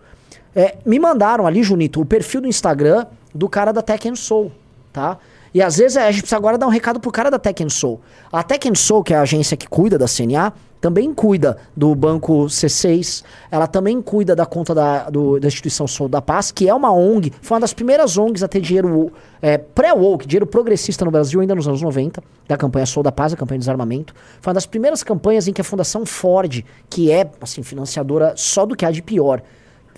É, 0.54 0.76
me 0.84 0.98
mandaram 0.98 1.46
ali, 1.46 1.62
Junito, 1.62 2.00
o 2.00 2.04
perfil 2.04 2.40
do 2.40 2.48
Instagram 2.48 3.06
do 3.34 3.48
cara 3.48 3.72
da 3.72 3.80
Tech 3.80 4.08
and 4.08 4.16
Soul, 4.16 4.50
tá? 4.92 5.18
E 5.54 5.62
às 5.62 5.76
vezes 5.76 5.96
é, 5.96 6.06
a 6.06 6.10
gente 6.10 6.22
precisa 6.22 6.36
agora 6.36 6.58
dar 6.58 6.66
um 6.66 6.70
recado 6.70 7.00
pro 7.00 7.10
cara 7.10 7.30
da 7.30 7.38
Tech 7.38 7.62
and 7.62 7.68
Soul. 7.68 8.00
A 8.30 8.42
Tech 8.42 8.68
and 8.68 8.74
Soul, 8.74 9.02
que 9.02 9.14
é 9.14 9.16
a 9.16 9.22
agência 9.22 9.56
que 9.56 9.66
cuida 9.66 9.96
da 9.96 10.06
CNA, 10.06 10.52
também 10.80 11.12
cuida 11.12 11.56
do 11.76 11.94
banco 11.94 12.44
C6, 12.46 13.24
ela 13.50 13.66
também 13.66 14.00
cuida 14.00 14.36
da 14.36 14.46
conta 14.46 14.74
da, 14.74 15.10
do- 15.10 15.40
da 15.40 15.48
instituição 15.48 15.86
Soul 15.88 16.08
da 16.08 16.22
Paz, 16.22 16.50
que 16.52 16.68
é 16.68 16.74
uma 16.74 16.92
ONG, 16.92 17.32
foi 17.42 17.56
uma 17.56 17.60
das 17.60 17.72
primeiras 17.72 18.16
ONGs 18.16 18.42
a 18.42 18.48
ter 18.48 18.60
dinheiro 18.60 19.12
é, 19.42 19.58
pré-woke, 19.58 20.26
dinheiro 20.26 20.46
progressista 20.46 21.04
no 21.04 21.10
Brasil, 21.10 21.40
ainda 21.40 21.54
nos 21.54 21.66
anos 21.66 21.82
90, 21.82 22.22
da 22.46 22.56
campanha 22.56 22.86
Soul 22.86 23.02
da 23.02 23.10
Paz, 23.12 23.32
a 23.32 23.36
campanha 23.36 23.58
de 23.58 23.62
desarmamento. 23.62 24.14
Foi 24.40 24.50
uma 24.50 24.54
das 24.54 24.66
primeiras 24.66 25.02
campanhas 25.02 25.48
em 25.48 25.52
que 25.52 25.60
a 25.60 25.64
Fundação 25.64 26.06
Ford, 26.06 26.64
que 26.88 27.10
é, 27.10 27.28
assim, 27.40 27.62
financiadora 27.62 28.32
só 28.36 28.64
do 28.64 28.76
que 28.76 28.84
há 28.84 28.90
de 28.90 29.02
pior, 29.02 29.42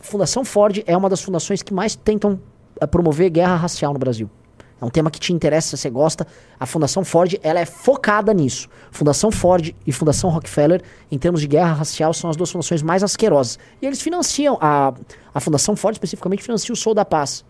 Fundação 0.02 0.44
Ford 0.46 0.82
é 0.86 0.96
uma 0.96 1.10
das 1.10 1.20
fundações 1.22 1.62
que 1.62 1.74
mais 1.74 1.94
tentam 1.94 2.40
eh, 2.80 2.86
promover 2.86 3.28
guerra 3.28 3.54
racial 3.56 3.92
no 3.92 3.98
Brasil. 3.98 4.30
É 4.80 4.84
um 4.84 4.88
tema 4.90 5.10
que 5.10 5.20
te 5.20 5.32
interessa, 5.32 5.76
você 5.76 5.90
gosta. 5.90 6.26
A 6.58 6.64
Fundação 6.64 7.04
Ford, 7.04 7.34
ela 7.42 7.60
é 7.60 7.66
focada 7.66 8.32
nisso. 8.32 8.68
Fundação 8.90 9.30
Ford 9.30 9.74
e 9.86 9.92
Fundação 9.92 10.30
Rockefeller, 10.30 10.82
em 11.10 11.18
termos 11.18 11.40
de 11.42 11.46
guerra 11.48 11.74
racial, 11.74 12.14
são 12.14 12.30
as 12.30 12.36
duas 12.36 12.50
fundações 12.50 12.82
mais 12.82 13.02
asquerosas. 13.02 13.58
E 13.82 13.86
eles 13.86 14.00
financiam, 14.00 14.56
a, 14.60 14.94
a 15.34 15.40
Fundação 15.40 15.76
Ford 15.76 15.94
especificamente 15.94 16.42
financia 16.42 16.72
o 16.72 16.76
Soul 16.76 16.94
da 16.94 17.04
Paz. 17.04 17.44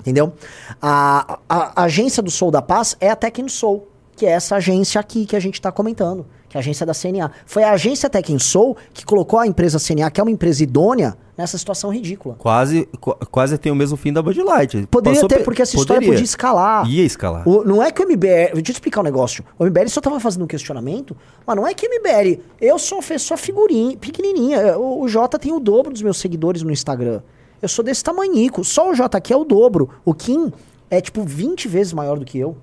Entendeu? 0.00 0.32
A, 0.80 1.38
a- 1.48 1.72
a 1.76 1.84
agência 1.84 2.22
do 2.22 2.30
Soul 2.30 2.50
da 2.50 2.62
Paz 2.62 2.96
é 3.00 3.10
a 3.10 3.16
Tech 3.16 3.42
Soul, 3.48 3.88
que 4.16 4.26
é 4.26 4.30
essa 4.30 4.56
agência 4.56 5.00
aqui 5.00 5.26
que 5.26 5.34
a 5.36 5.40
gente 5.40 5.54
está 5.54 5.70
comentando, 5.72 6.26
que 6.52 6.58
é 6.58 6.60
a 6.60 6.60
agência 6.60 6.84
da 6.84 6.92
CNA. 6.92 7.30
Foi 7.46 7.64
a 7.64 7.72
agência 7.72 8.10
Tech 8.10 8.38
Soul 8.38 8.76
que 8.92 9.06
colocou 9.06 9.38
a 9.38 9.46
empresa 9.46 9.78
CNA, 9.78 10.10
que 10.10 10.20
é 10.20 10.22
uma 10.22 10.30
empresa 10.30 10.62
idônea, 10.62 11.16
nessa 11.34 11.56
situação 11.56 11.90
ridícula. 11.90 12.34
Quase, 12.38 12.86
qu- 13.00 13.16
quase 13.30 13.56
tem 13.56 13.72
o 13.72 13.74
mesmo 13.74 13.96
fim 13.96 14.12
da 14.12 14.20
Bud 14.20 14.38
Light. 14.42 14.86
Poderia 14.90 15.16
Passou 15.22 15.28
ter, 15.30 15.42
porque 15.44 15.62
essa 15.62 15.74
história 15.74 15.94
poderia. 15.94 16.12
podia 16.12 16.24
escalar. 16.24 16.86
Ia 16.86 17.04
escalar. 17.06 17.48
O- 17.48 17.64
não 17.64 17.82
é 17.82 17.90
que 17.90 18.02
o 18.02 18.06
MBL. 18.06 18.26
Deixa 18.28 18.58
eu 18.58 18.62
te 18.62 18.72
explicar 18.72 19.00
um 19.00 19.04
negócio. 19.04 19.42
O 19.58 19.64
MBL 19.64 19.88
só 19.88 20.02
tava 20.02 20.20
fazendo 20.20 20.42
um 20.44 20.46
questionamento, 20.46 21.16
mas 21.46 21.56
não 21.56 21.66
é 21.66 21.72
que 21.72 21.86
o 21.86 21.90
MBL. 21.90 22.42
Eu 22.60 22.78
sou 22.78 23.02
pessoa 23.02 23.38
figurinha, 23.38 23.96
pequenininha. 23.96 24.78
O, 24.78 25.00
o 25.00 25.08
Jota 25.08 25.38
tem 25.38 25.54
o 25.54 25.58
dobro 25.58 25.90
dos 25.90 26.02
meus 26.02 26.18
seguidores 26.18 26.62
no 26.62 26.70
Instagram. 26.70 27.22
Eu 27.62 27.68
sou 27.68 27.82
desse 27.82 28.04
tamanhico. 28.04 28.62
Só 28.62 28.90
o 28.90 28.94
Jota 28.94 29.16
aqui 29.16 29.32
é 29.32 29.36
o 29.36 29.44
dobro. 29.44 29.88
O 30.04 30.12
Kim 30.12 30.52
é 30.90 31.00
tipo 31.00 31.22
20 31.24 31.66
vezes 31.66 31.94
maior 31.94 32.18
do 32.18 32.26
que 32.26 32.38
eu. 32.38 32.58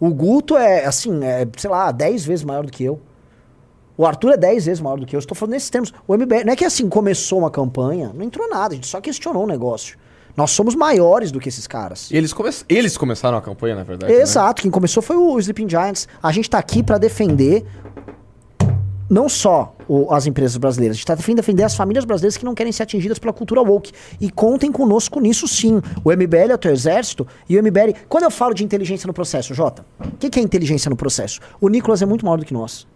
O 0.00 0.12
Guto 0.12 0.56
é, 0.56 0.84
assim, 0.84 1.22
é, 1.22 1.46
sei 1.56 1.70
lá, 1.70 1.92
10 1.92 2.24
vezes 2.24 2.44
maior 2.44 2.64
do 2.66 2.72
que 2.72 2.82
eu. 2.82 2.98
O 4.00 4.06
Arthur 4.06 4.30
é 4.32 4.36
10 4.38 4.64
vezes 4.64 4.80
maior 4.80 4.98
do 4.98 5.04
que 5.04 5.14
eu. 5.14 5.18
Estou 5.18 5.34
falando 5.36 5.52
nesses 5.52 5.68
termos. 5.68 5.92
O 6.08 6.14
MBL, 6.16 6.44
não 6.46 6.54
é 6.54 6.56
que 6.56 6.64
assim 6.64 6.88
começou 6.88 7.38
uma 7.40 7.50
campanha, 7.50 8.10
não 8.14 8.24
entrou 8.24 8.48
nada, 8.48 8.72
a 8.72 8.74
gente 8.74 8.86
só 8.86 8.98
questionou 8.98 9.44
o 9.44 9.46
negócio. 9.46 9.98
Nós 10.34 10.52
somos 10.52 10.74
maiores 10.74 11.30
do 11.30 11.38
que 11.38 11.50
esses 11.50 11.66
caras. 11.66 12.10
E 12.10 12.16
eles, 12.16 12.32
come... 12.32 12.48
eles 12.66 12.96
começaram 12.96 13.36
a 13.36 13.42
campanha, 13.42 13.74
na 13.74 13.82
verdade. 13.82 14.10
né? 14.10 14.18
Exato, 14.22 14.62
quem 14.62 14.70
começou 14.70 15.02
foi 15.02 15.16
o 15.16 15.38
Sleeping 15.38 15.68
Giants. 15.68 16.08
A 16.22 16.32
gente 16.32 16.48
tá 16.48 16.56
aqui 16.58 16.82
para 16.82 16.96
defender 16.96 17.66
não 19.10 19.28
só 19.28 19.74
o- 19.86 20.10
as 20.14 20.26
empresas 20.26 20.56
brasileiras, 20.56 20.94
a 20.94 20.96
gente 20.96 21.04
tá 21.06 21.14
defendendo 21.14 21.36
defender 21.44 21.64
as 21.64 21.74
famílias 21.74 22.06
brasileiras 22.06 22.38
que 22.38 22.44
não 22.46 22.54
querem 22.54 22.72
ser 22.72 22.84
atingidas 22.84 23.18
pela 23.18 23.34
cultura 23.34 23.60
woke. 23.60 23.92
E 24.18 24.30
contem 24.30 24.72
conosco 24.72 25.20
nisso 25.20 25.46
sim. 25.46 25.82
O 26.02 26.10
MBL 26.10 26.52
é 26.52 26.54
o 26.54 26.58
teu 26.58 26.72
exército 26.72 27.26
e 27.46 27.58
o 27.58 27.62
MBL. 27.62 27.92
Quando 28.08 28.24
eu 28.24 28.30
falo 28.30 28.54
de 28.54 28.64
inteligência 28.64 29.06
no 29.06 29.12
processo, 29.12 29.52
Jota, 29.52 29.84
o 30.02 30.16
que, 30.16 30.30
que 30.30 30.40
é 30.40 30.42
inteligência 30.42 30.88
no 30.88 30.96
processo? 30.96 31.38
O 31.60 31.68
Nicolas 31.68 32.00
é 32.00 32.06
muito 32.06 32.24
maior 32.24 32.38
do 32.38 32.46
que 32.46 32.54
nós. 32.54 32.86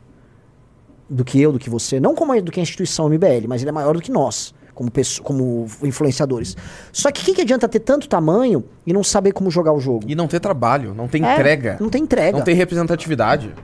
Do 1.14 1.24
que 1.24 1.40
eu, 1.40 1.52
do 1.52 1.58
que 1.58 1.70
você. 1.70 2.00
Não 2.00 2.14
como 2.14 2.40
do 2.42 2.50
que 2.50 2.58
a 2.58 2.62
instituição 2.62 3.08
MBL, 3.08 3.46
mas 3.48 3.62
ele 3.62 3.68
é 3.68 3.72
maior 3.72 3.94
do 3.94 4.02
que 4.02 4.10
nós. 4.10 4.52
Como, 4.74 4.90
como 5.22 5.66
influenciadores. 5.84 6.56
Só 6.92 7.12
que 7.12 7.22
o 7.22 7.24
que, 7.24 7.34
que 7.34 7.42
adianta 7.42 7.68
ter 7.68 7.78
tanto 7.78 8.08
tamanho 8.08 8.64
e 8.84 8.92
não 8.92 9.04
saber 9.04 9.30
como 9.30 9.48
jogar 9.48 9.72
o 9.72 9.78
jogo? 9.78 10.04
E 10.08 10.16
não 10.16 10.26
ter 10.26 10.40
trabalho, 10.40 10.92
não 10.92 11.06
ter 11.06 11.22
É, 11.22 11.32
entrega. 11.32 11.76
não 11.80 11.88
tem 11.88 12.02
entrega. 12.02 12.36
Não 12.36 12.44
tem 12.44 12.56
representatividade. 12.56 13.54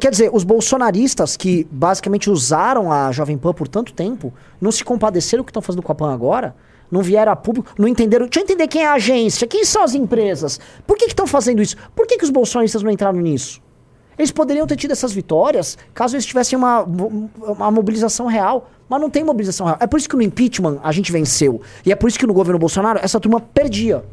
Quer 0.00 0.10
dizer, 0.12 0.30
os 0.32 0.44
bolsonaristas 0.44 1.36
que 1.36 1.66
basicamente 1.72 2.30
usaram 2.30 2.92
a 2.92 3.10
Jovem 3.10 3.36
Pan 3.36 3.52
por 3.52 3.66
tanto 3.66 3.92
tempo, 3.92 4.32
não 4.60 4.70
se 4.70 4.84
compadeceram 4.84 5.42
do 5.42 5.46
que 5.46 5.50
estão 5.50 5.60
fazendo 5.60 5.82
com 5.82 5.90
a 5.90 5.94
Pan 5.96 6.14
agora, 6.14 6.54
não 6.88 7.02
vieram 7.02 7.32
a 7.32 7.36
público, 7.36 7.72
não 7.76 7.88
entenderam. 7.88 8.26
Deixa 8.26 8.38
eu 8.38 8.44
entender 8.44 8.68
quem 8.68 8.82
é 8.82 8.86
a 8.86 8.92
agência, 8.92 9.48
quem 9.48 9.64
são 9.64 9.82
as 9.82 9.94
empresas, 9.94 10.60
por 10.86 10.96
que 10.96 11.06
estão 11.06 11.26
fazendo 11.26 11.60
isso? 11.60 11.76
Por 11.96 12.06
que, 12.06 12.16
que 12.16 12.24
os 12.24 12.30
bolsonaristas 12.30 12.80
não 12.84 12.92
entraram 12.92 13.18
nisso? 13.18 13.60
Eles 14.20 14.30
poderiam 14.30 14.66
ter 14.66 14.76
tido 14.76 14.90
essas 14.90 15.14
vitórias 15.14 15.78
caso 15.94 16.14
eles 16.14 16.26
tivessem 16.26 16.54
uma, 16.58 16.82
uma 16.82 17.70
mobilização 17.70 18.26
real, 18.26 18.70
mas 18.86 19.00
não 19.00 19.08
tem 19.08 19.24
mobilização 19.24 19.64
real. 19.66 19.78
É 19.80 19.86
por 19.86 19.98
isso 19.98 20.06
que 20.06 20.14
no 20.14 20.20
impeachment 20.20 20.78
a 20.84 20.92
gente 20.92 21.10
venceu. 21.10 21.62
E 21.86 21.90
é 21.90 21.96
por 21.96 22.06
isso 22.06 22.18
que 22.18 22.26
no 22.26 22.34
governo 22.34 22.58
Bolsonaro 22.58 23.00
essa 23.02 23.18
turma 23.18 23.40
perdia. 23.40 24.04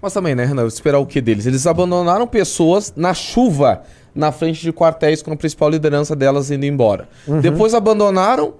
Mas 0.00 0.14
também, 0.14 0.34
né, 0.34 0.46
Renan? 0.46 0.66
Esperar 0.66 1.00
o 1.00 1.04
que 1.04 1.20
deles? 1.20 1.44
Eles 1.44 1.66
abandonaram 1.66 2.26
pessoas 2.26 2.94
na 2.96 3.12
chuva 3.12 3.82
na 4.14 4.32
frente 4.32 4.62
de 4.62 4.72
quartéis 4.72 5.20
com 5.20 5.34
a 5.34 5.36
principal 5.36 5.68
liderança 5.68 6.16
delas 6.16 6.50
indo 6.50 6.64
embora. 6.64 7.06
Depois 7.42 7.74
abandonaram 7.74 8.54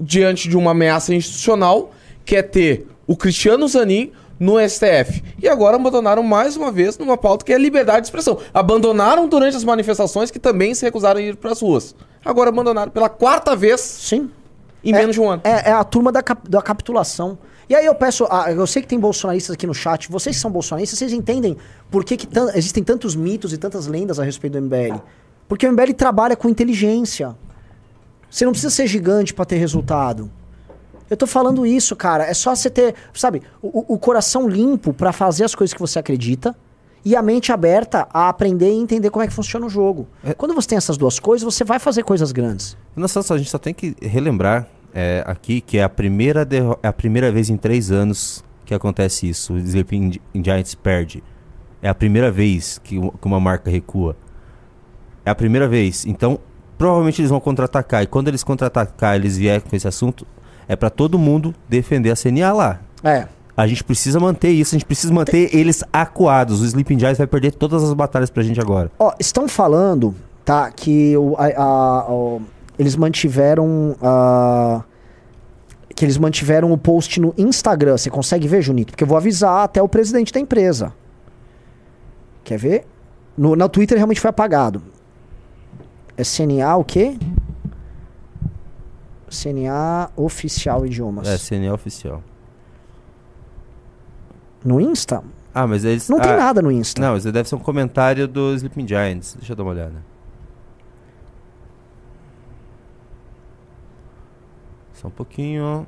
diante 0.00 0.48
de 0.48 0.56
uma 0.56 0.72
ameaça 0.72 1.14
institucional, 1.14 1.92
que 2.24 2.34
é 2.34 2.42
ter 2.42 2.88
o 3.06 3.16
Cristiano 3.16 3.68
Zanin 3.68 4.10
no 4.38 4.54
STF. 4.68 5.22
E 5.42 5.48
agora 5.48 5.76
abandonaram 5.76 6.22
mais 6.22 6.56
uma 6.56 6.70
vez 6.70 6.98
numa 6.98 7.16
pauta 7.16 7.44
que 7.44 7.52
é 7.52 7.58
liberdade 7.58 8.00
de 8.02 8.06
expressão. 8.08 8.38
Abandonaram 8.52 9.28
durante 9.28 9.56
as 9.56 9.64
manifestações 9.64 10.30
que 10.30 10.38
também 10.38 10.74
se 10.74 10.84
recusaram 10.84 11.18
a 11.20 11.22
ir 11.22 11.36
para 11.36 11.52
as 11.52 11.60
ruas. 11.60 11.94
Agora 12.24 12.50
abandonaram 12.50 12.90
pela 12.90 13.08
quarta 13.08 13.54
vez 13.56 13.80
Sim. 13.80 14.30
em 14.84 14.92
É- 14.92 14.98
menos 14.98 15.14
de 15.14 15.20
um 15.20 15.28
ano. 15.30 15.42
É, 15.44 15.70
é 15.70 15.72
a 15.72 15.82
turma 15.84 16.10
da, 16.12 16.22
cap- 16.22 16.48
da 16.48 16.60
capitulação. 16.60 17.38
E 17.68 17.74
aí 17.74 17.84
eu 17.84 17.94
peço, 17.94 18.24
eu 18.54 18.66
sei 18.66 18.80
que 18.82 18.86
tem 18.88 18.98
bolsonaristas 19.00 19.54
aqui 19.54 19.66
no 19.66 19.74
chat, 19.74 20.08
vocês 20.10 20.36
que 20.36 20.40
são 20.42 20.50
bolsonaristas, 20.50 20.98
vocês 20.98 21.12
entendem 21.12 21.56
por 21.90 22.04
que, 22.04 22.16
que 22.16 22.26
tan- 22.26 22.50
existem 22.54 22.84
tantos 22.84 23.16
mitos 23.16 23.52
e 23.52 23.58
tantas 23.58 23.86
lendas 23.88 24.20
a 24.20 24.24
respeito 24.24 24.52
do 24.52 24.58
MBL? 24.60 25.00
Porque 25.48 25.66
o 25.66 25.72
MBL 25.72 25.92
trabalha 25.94 26.36
com 26.36 26.48
inteligência. 26.48 27.34
Você 28.30 28.44
não 28.44 28.52
precisa 28.52 28.72
ser 28.72 28.86
gigante 28.86 29.32
pra 29.34 29.44
ter 29.44 29.56
resultado. 29.56 30.30
Eu 31.10 31.16
tô 31.16 31.26
falando 31.26 31.64
isso, 31.66 31.94
cara. 31.94 32.24
É 32.24 32.34
só 32.34 32.54
você 32.54 32.68
ter, 32.70 32.94
sabe, 33.14 33.42
o, 33.62 33.94
o 33.94 33.98
coração 33.98 34.48
limpo 34.48 34.92
pra 34.92 35.12
fazer 35.12 35.44
as 35.44 35.54
coisas 35.54 35.72
que 35.72 35.80
você 35.80 35.98
acredita 35.98 36.54
e 37.04 37.14
a 37.14 37.22
mente 37.22 37.52
aberta 37.52 38.08
a 38.12 38.28
aprender 38.28 38.70
e 38.70 38.74
entender 38.76 39.10
como 39.10 39.22
é 39.22 39.28
que 39.28 39.32
funciona 39.32 39.64
o 39.66 39.68
jogo. 39.68 40.08
É- 40.24 40.34
Quando 40.34 40.54
você 40.54 40.68
tem 40.68 40.78
essas 40.78 40.96
duas 40.96 41.18
coisas, 41.20 41.44
você 41.44 41.62
vai 41.62 41.78
fazer 41.78 42.02
coisas 42.02 42.32
grandes. 42.32 42.76
Nossa, 42.96 43.20
a 43.34 43.38
gente 43.38 43.48
só 43.50 43.58
tem 43.58 43.72
que 43.72 43.94
relembrar 44.02 44.66
é, 44.92 45.22
aqui 45.26 45.60
que 45.60 45.78
é 45.78 45.84
a, 45.84 45.88
primeira 45.88 46.46
é 46.82 46.88
a 46.88 46.92
primeira 46.92 47.30
vez 47.30 47.48
em 47.50 47.56
três 47.56 47.92
anos 47.92 48.44
que 48.64 48.74
acontece 48.74 49.28
isso. 49.28 49.52
O 49.52 49.58
Sleeping 49.58 50.12
Gi- 50.14 50.20
Giants 50.34 50.74
perde. 50.74 51.22
É 51.80 51.88
a 51.88 51.94
primeira 51.94 52.32
vez 52.32 52.80
que, 52.82 52.96
que 52.98 53.26
uma 53.26 53.38
marca 53.38 53.70
recua. 53.70 54.16
É 55.24 55.30
a 55.30 55.34
primeira 55.36 55.68
vez. 55.68 56.04
Então, 56.06 56.40
provavelmente 56.76 57.20
eles 57.20 57.30
vão 57.30 57.38
contra-atacar. 57.38 58.02
E 58.02 58.06
quando 58.08 58.26
eles 58.26 58.42
contra-atacar, 58.42 59.14
eles 59.14 59.36
vierem 59.36 59.60
com 59.60 59.76
esse 59.76 59.86
assunto, 59.86 60.26
é 60.68 60.74
pra 60.76 60.90
todo 60.90 61.18
mundo 61.18 61.54
defender 61.68 62.10
a 62.10 62.16
CNA 62.16 62.52
lá. 62.52 62.80
É. 63.04 63.26
A 63.56 63.66
gente 63.66 63.82
precisa 63.82 64.20
manter 64.20 64.50
isso, 64.50 64.74
a 64.74 64.78
gente 64.78 64.84
precisa 64.86 65.12
manter 65.12 65.54
eles 65.56 65.82
acuados. 65.92 66.60
O 66.60 66.64
Sleeping 66.64 66.98
Giants 66.98 67.18
vai 67.18 67.26
perder 67.26 67.52
todas 67.52 67.82
as 67.82 67.92
batalhas 67.94 68.28
pra 68.28 68.42
gente 68.42 68.60
agora. 68.60 68.90
Ó, 68.98 69.12
estão 69.18 69.48
falando, 69.48 70.14
tá, 70.44 70.70
que 70.70 71.16
o, 71.16 71.34
a- 71.38 71.62
a- 71.62 72.12
o- 72.12 72.42
eles 72.78 72.94
mantiveram 72.96 73.96
a- 74.02 74.82
que 75.94 76.04
eles 76.04 76.18
mantiveram 76.18 76.70
o 76.72 76.76
post 76.76 77.18
no 77.18 77.32
Instagram. 77.38 77.96
Você 77.96 78.10
consegue 78.10 78.46
ver, 78.46 78.60
Junito? 78.60 78.92
Porque 78.92 79.04
eu 79.04 79.08
vou 79.08 79.16
avisar 79.16 79.64
até 79.64 79.80
o 79.80 79.88
presidente 79.88 80.30
da 80.30 80.38
empresa. 80.38 80.92
Quer 82.44 82.58
ver? 82.58 82.84
No, 83.38 83.56
na 83.56 83.68
Twitter 83.68 83.96
realmente 83.96 84.20
foi 84.20 84.28
apagado. 84.28 84.82
É 86.16 86.22
CNA 86.22 86.76
o 86.76 86.84
quê? 86.84 87.16
CNA 89.28 90.10
Oficial 90.16 90.86
Idiomas. 90.86 91.28
É, 91.28 91.36
CNA 91.36 91.72
oficial. 91.72 92.22
No 94.64 94.80
Insta? 94.80 95.22
Ah, 95.54 95.66
mas 95.66 95.84
eles. 95.84 96.08
Não 96.08 96.20
tem 96.20 96.32
ah, 96.32 96.36
nada 96.36 96.60
no 96.60 96.70
Insta. 96.70 97.00
Não, 97.00 97.16
isso 97.16 97.30
deve 97.32 97.48
ser 97.48 97.54
um 97.54 97.60
comentário 97.60 98.28
do 98.28 98.52
Sleeping 98.54 98.86
Giants. 98.86 99.34
Deixa 99.34 99.52
eu 99.52 99.56
dar 99.56 99.62
uma 99.62 99.72
olhada. 99.72 100.04
Só 104.92 105.08
um 105.08 105.10
pouquinho. 105.10 105.86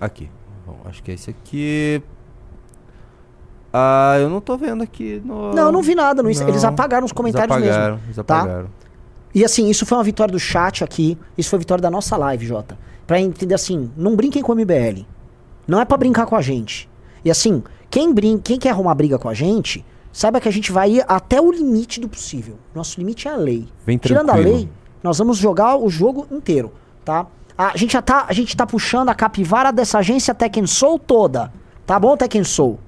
Aqui. 0.00 0.30
Bom, 0.66 0.78
acho 0.84 1.02
que 1.02 1.10
é 1.10 1.14
esse 1.14 1.30
aqui. 1.30 2.02
Ah, 3.72 4.16
eu 4.20 4.28
não 4.28 4.40
tô 4.40 4.56
vendo 4.56 4.82
aqui 4.82 5.20
no. 5.24 5.52
Não, 5.52 5.64
eu 5.64 5.72
não 5.72 5.82
vi 5.82 5.94
nada 5.94 6.22
no 6.22 6.30
Insta. 6.30 6.48
Eles 6.48 6.62
Não, 6.62 6.70
apagaram 6.70 7.04
os 7.04 7.12
comentários 7.12 7.56
eles 7.56 7.68
apagaram, 7.68 7.94
mesmo. 7.96 8.06
Eles 8.06 8.26
tá? 8.26 8.83
E 9.34 9.44
assim, 9.44 9.68
isso 9.68 9.84
foi 9.84 9.98
uma 9.98 10.04
vitória 10.04 10.30
do 10.30 10.38
chat 10.38 10.84
aqui, 10.84 11.18
isso 11.36 11.50
foi 11.50 11.58
vitória 11.58 11.82
da 11.82 11.90
nossa 11.90 12.16
live, 12.16 12.46
Jota. 12.46 12.78
Pra 13.06 13.20
entender 13.20 13.54
assim, 13.54 13.90
não 13.96 14.14
brinquem 14.14 14.42
com 14.42 14.52
o 14.52 14.54
MBL. 14.54 15.04
Não 15.66 15.80
é 15.80 15.84
pra 15.84 15.96
brincar 15.96 16.26
com 16.26 16.36
a 16.36 16.42
gente. 16.42 16.88
E 17.24 17.30
assim, 17.30 17.62
quem, 17.90 18.12
brin 18.12 18.38
quem 18.38 18.58
quer 18.58 18.70
arrumar 18.70 18.94
briga 18.94 19.18
com 19.18 19.28
a 19.28 19.34
gente, 19.34 19.84
saiba 20.12 20.40
que 20.40 20.48
a 20.48 20.52
gente 20.52 20.70
vai 20.70 20.92
ir 20.92 21.04
até 21.08 21.40
o 21.40 21.50
limite 21.50 22.00
do 22.00 22.08
possível. 22.08 22.58
Nosso 22.74 23.00
limite 23.00 23.26
é 23.26 23.32
a 23.32 23.36
lei. 23.36 23.66
Vem 23.84 23.98
Tirando 23.98 24.30
a 24.30 24.34
lei, 24.34 24.68
nós 25.02 25.18
vamos 25.18 25.36
jogar 25.36 25.76
o 25.76 25.90
jogo 25.90 26.26
inteiro, 26.30 26.72
tá? 27.04 27.26
A 27.56 27.76
gente 27.76 27.92
já 27.92 28.02
tá, 28.02 28.26
a 28.28 28.32
gente 28.32 28.56
tá 28.56 28.66
puxando 28.66 29.08
a 29.08 29.14
capivara 29.14 29.72
dessa 29.72 29.98
agência 29.98 30.34
Tekken 30.34 30.66
Soul 30.66 30.98
toda. 30.98 31.52
Tá 31.86 31.98
bom, 31.98 32.16
Tekken 32.16 32.44
Soul? 32.44 32.78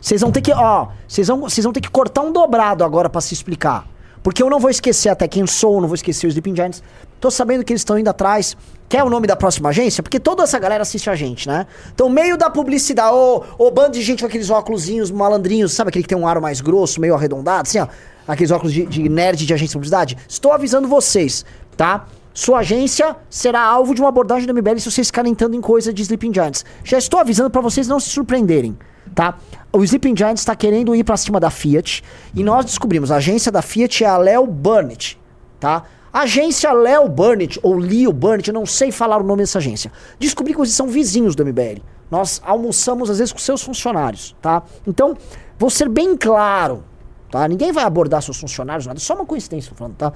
Vocês 0.00 0.20
vão 0.20 0.30
ter 0.30 0.40
que, 0.40 0.52
ó, 0.52 0.88
vocês 1.06 1.28
vão, 1.28 1.40
vocês 1.40 1.64
vão 1.64 1.72
ter 1.72 1.80
que 1.80 1.90
cortar 1.90 2.22
um 2.22 2.32
dobrado 2.32 2.84
agora 2.84 3.08
pra 3.08 3.20
se 3.20 3.34
explicar. 3.34 3.86
Porque 4.28 4.42
eu 4.42 4.50
não 4.50 4.60
vou 4.60 4.68
esquecer 4.68 5.08
até 5.08 5.26
quem 5.26 5.46
sou, 5.46 5.80
não 5.80 5.88
vou 5.88 5.94
esquecer 5.94 6.26
os 6.26 6.32
Sleeping 6.32 6.54
Giants. 6.54 6.82
Tô 7.18 7.30
sabendo 7.30 7.64
que 7.64 7.72
eles 7.72 7.80
estão 7.80 7.98
indo 7.98 8.08
atrás. 8.08 8.54
Quer 8.86 9.02
o 9.02 9.08
nome 9.08 9.26
da 9.26 9.34
próxima 9.34 9.70
agência? 9.70 10.02
Porque 10.02 10.20
toda 10.20 10.42
essa 10.42 10.58
galera 10.58 10.82
assiste 10.82 11.08
a 11.08 11.14
gente, 11.14 11.48
né? 11.48 11.66
Então, 11.94 12.10
meio 12.10 12.36
da 12.36 12.50
publicidade, 12.50 13.14
ô, 13.14 13.42
ô 13.56 13.70
bando 13.70 13.92
de 13.92 14.02
gente 14.02 14.20
com 14.20 14.26
aqueles 14.26 14.50
óculosinhos 14.50 15.10
malandrinhos, 15.10 15.72
sabe 15.72 15.88
aquele 15.88 16.02
que 16.02 16.10
tem 16.10 16.18
um 16.18 16.28
aro 16.28 16.42
mais 16.42 16.60
grosso, 16.60 17.00
meio 17.00 17.14
arredondado, 17.14 17.66
assim, 17.66 17.78
ó. 17.78 17.88
Aqueles 18.26 18.50
óculos 18.50 18.74
de, 18.74 18.84
de 18.84 19.08
nerd 19.08 19.46
de 19.46 19.54
agência 19.54 19.68
de 19.68 19.78
publicidade. 19.78 20.18
Estou 20.28 20.52
avisando 20.52 20.86
vocês, 20.86 21.42
tá? 21.74 22.04
Sua 22.34 22.58
agência 22.58 23.16
será 23.30 23.62
alvo 23.62 23.94
de 23.94 24.02
uma 24.02 24.10
abordagem 24.10 24.46
do 24.46 24.52
MBL 24.52 24.78
se 24.78 24.90
vocês 24.90 25.06
ficarem 25.06 25.32
entrando 25.32 25.56
em 25.56 25.60
coisa 25.62 25.90
de 25.90 26.02
Sleeping 26.02 26.34
Giants. 26.34 26.66
Já 26.84 26.98
estou 26.98 27.18
avisando 27.18 27.48
pra 27.48 27.62
vocês 27.62 27.88
não 27.88 27.98
se 27.98 28.10
surpreenderem, 28.10 28.76
tá? 29.14 29.38
O 29.72 29.82
Sleeping 29.84 30.16
Giants 30.16 30.40
está 30.40 30.54
querendo 30.54 30.94
ir 30.94 31.04
pra 31.04 31.16
cima 31.16 31.38
da 31.38 31.50
Fiat 31.50 32.02
e 32.34 32.42
nós 32.42 32.64
descobrimos, 32.64 33.10
a 33.10 33.16
agência 33.16 33.52
da 33.52 33.62
Fiat 33.62 34.04
é 34.04 34.06
a 34.06 34.16
Leo 34.16 34.46
Burnett, 34.46 35.18
tá? 35.60 35.84
Agência 36.12 36.72
Leo 36.72 37.08
Burnett 37.08 37.60
ou 37.62 37.76
Leo 37.76 38.12
Burnett, 38.12 38.48
eu 38.48 38.54
não 38.54 38.64
sei 38.64 38.90
falar 38.90 39.18
o 39.18 39.22
nome 39.22 39.42
dessa 39.42 39.58
agência. 39.58 39.92
Descobri 40.18 40.54
que 40.54 40.60
eles 40.60 40.72
são 40.72 40.88
vizinhos 40.88 41.36
do 41.36 41.44
MBL. 41.44 41.82
Nós 42.10 42.40
almoçamos 42.44 43.10
às 43.10 43.18
vezes 43.18 43.32
com 43.32 43.38
seus 43.38 43.62
funcionários, 43.62 44.34
tá? 44.40 44.62
Então, 44.86 45.16
vou 45.58 45.68
ser 45.68 45.88
bem 45.88 46.16
claro, 46.16 46.82
tá? 47.30 47.46
Ninguém 47.46 47.72
vai 47.72 47.84
abordar 47.84 48.22
seus 48.22 48.38
funcionários, 48.38 48.86
nada, 48.86 48.98
só 48.98 49.14
uma 49.14 49.26
coincidência, 49.26 49.72
falando, 49.74 49.96
tá? 49.96 50.12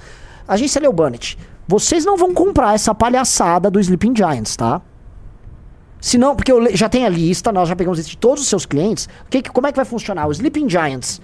Agência 0.48 0.81
Leo 0.81 0.92
Burnett, 0.92 1.38
vocês 1.68 2.05
não 2.05 2.16
vão 2.16 2.33
comprar 2.33 2.74
essa 2.74 2.94
palhaçada 2.94 3.70
do 3.70 3.78
Sleeping 3.78 4.16
Giants, 4.16 4.57
tá? 4.57 4.81
Se 6.03 6.19
não, 6.19 6.35
porque 6.35 6.51
eu 6.51 6.75
já 6.77 6.88
tem 6.88 7.07
a 7.07 7.09
lista, 7.09 7.53
nós 7.53 7.69
já 7.69 7.77
pegamos 7.77 7.97
a 7.97 8.01
lista 8.01 8.11
de 8.11 8.19
todos 8.19 8.43
os 8.43 8.49
seus 8.49 8.67
clientes. 8.67 9.09
Que, 9.31 9.41
como 9.43 9.69
é 9.69 9.73
que 9.73 9.77
vai 9.77 9.85
funcionar? 9.85 10.27
O 10.27 10.33
Sleeping 10.33 10.69
Giants 10.69 11.21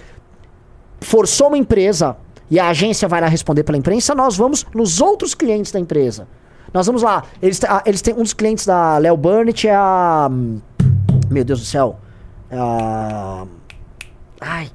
forçou 1.00 1.48
uma 1.48 1.58
empresa 1.58 2.16
e 2.48 2.60
a 2.60 2.68
agência 2.68 3.08
vai 3.08 3.20
lá 3.20 3.26
responder 3.26 3.64
pela 3.64 3.76
imprensa, 3.76 4.14
nós 4.14 4.36
vamos 4.36 4.64
nos 4.72 5.00
outros 5.00 5.34
clientes 5.34 5.72
da 5.72 5.80
empresa. 5.80 6.28
Nós 6.72 6.86
vamos 6.86 7.02
lá. 7.02 7.24
Eles, 7.42 7.58
te- 7.58 7.66
ah, 7.66 7.82
eles 7.84 8.00
têm 8.00 8.14
um 8.14 8.22
dos 8.22 8.32
clientes 8.34 8.64
da 8.64 8.98
Leo 8.98 9.16
Burnett 9.16 9.66
é 9.66 9.74
a. 9.74 10.28
Meu 11.28 11.44
Deus 11.44 11.58
do 11.60 11.66
céu. 11.66 11.98
É 12.48 12.56
a. 12.56 13.46
Ai. 14.40 14.70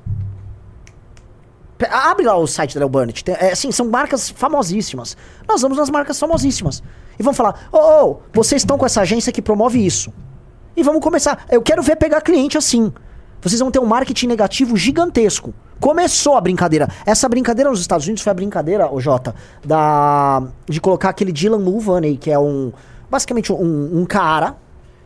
Abre 1.89 2.25
lá 2.25 2.35
o 2.37 2.47
site 2.47 2.73
da 2.75 2.79
Leo 2.81 2.89
Burnett. 2.89 3.23
Tem- 3.23 3.35
É, 3.35 3.51
assim, 3.51 3.71
são 3.71 3.87
marcas 3.89 4.29
famosíssimas. 4.29 5.15
Nós 5.47 5.61
vamos 5.61 5.77
nas 5.77 5.89
marcas 5.89 6.19
famosíssimas. 6.19 6.81
E 7.17 7.23
vamos 7.23 7.37
falar: 7.37 7.67
ô, 7.71 7.77
ô, 7.77 8.17
vocês 8.33 8.61
estão 8.61 8.77
com 8.77 8.85
essa 8.85 9.01
agência 9.01 9.31
que 9.31 9.41
promove 9.41 9.85
isso. 9.85 10.13
E 10.75 10.83
vamos 10.83 11.01
começar. 11.01 11.45
Eu 11.49 11.61
quero 11.61 11.81
ver 11.81 11.95
pegar 11.95 12.21
cliente 12.21 12.57
assim. 12.57 12.91
Vocês 13.41 13.59
vão 13.59 13.69
ter 13.69 13.79
um 13.79 13.85
marketing 13.85 14.27
negativo 14.27 14.77
gigantesco. 14.77 15.53
Começou 15.79 16.37
a 16.37 16.41
brincadeira. 16.41 16.87
Essa 17.05 17.27
brincadeira 17.27 17.69
nos 17.69 17.81
Estados 17.81 18.05
Unidos 18.05 18.23
foi 18.23 18.31
a 18.31 18.33
brincadeira, 18.33 18.91
o 18.91 19.01
Jota, 19.01 19.35
da 19.65 20.41
de 20.65 20.79
colocar 20.79 21.09
aquele 21.09 21.31
Dylan 21.31 21.59
Mulvaney, 21.59 22.15
que 22.15 22.31
é 22.31 22.39
um 22.39 22.71
basicamente 23.09 23.51
um, 23.51 23.99
um 23.99 24.05
cara 24.05 24.55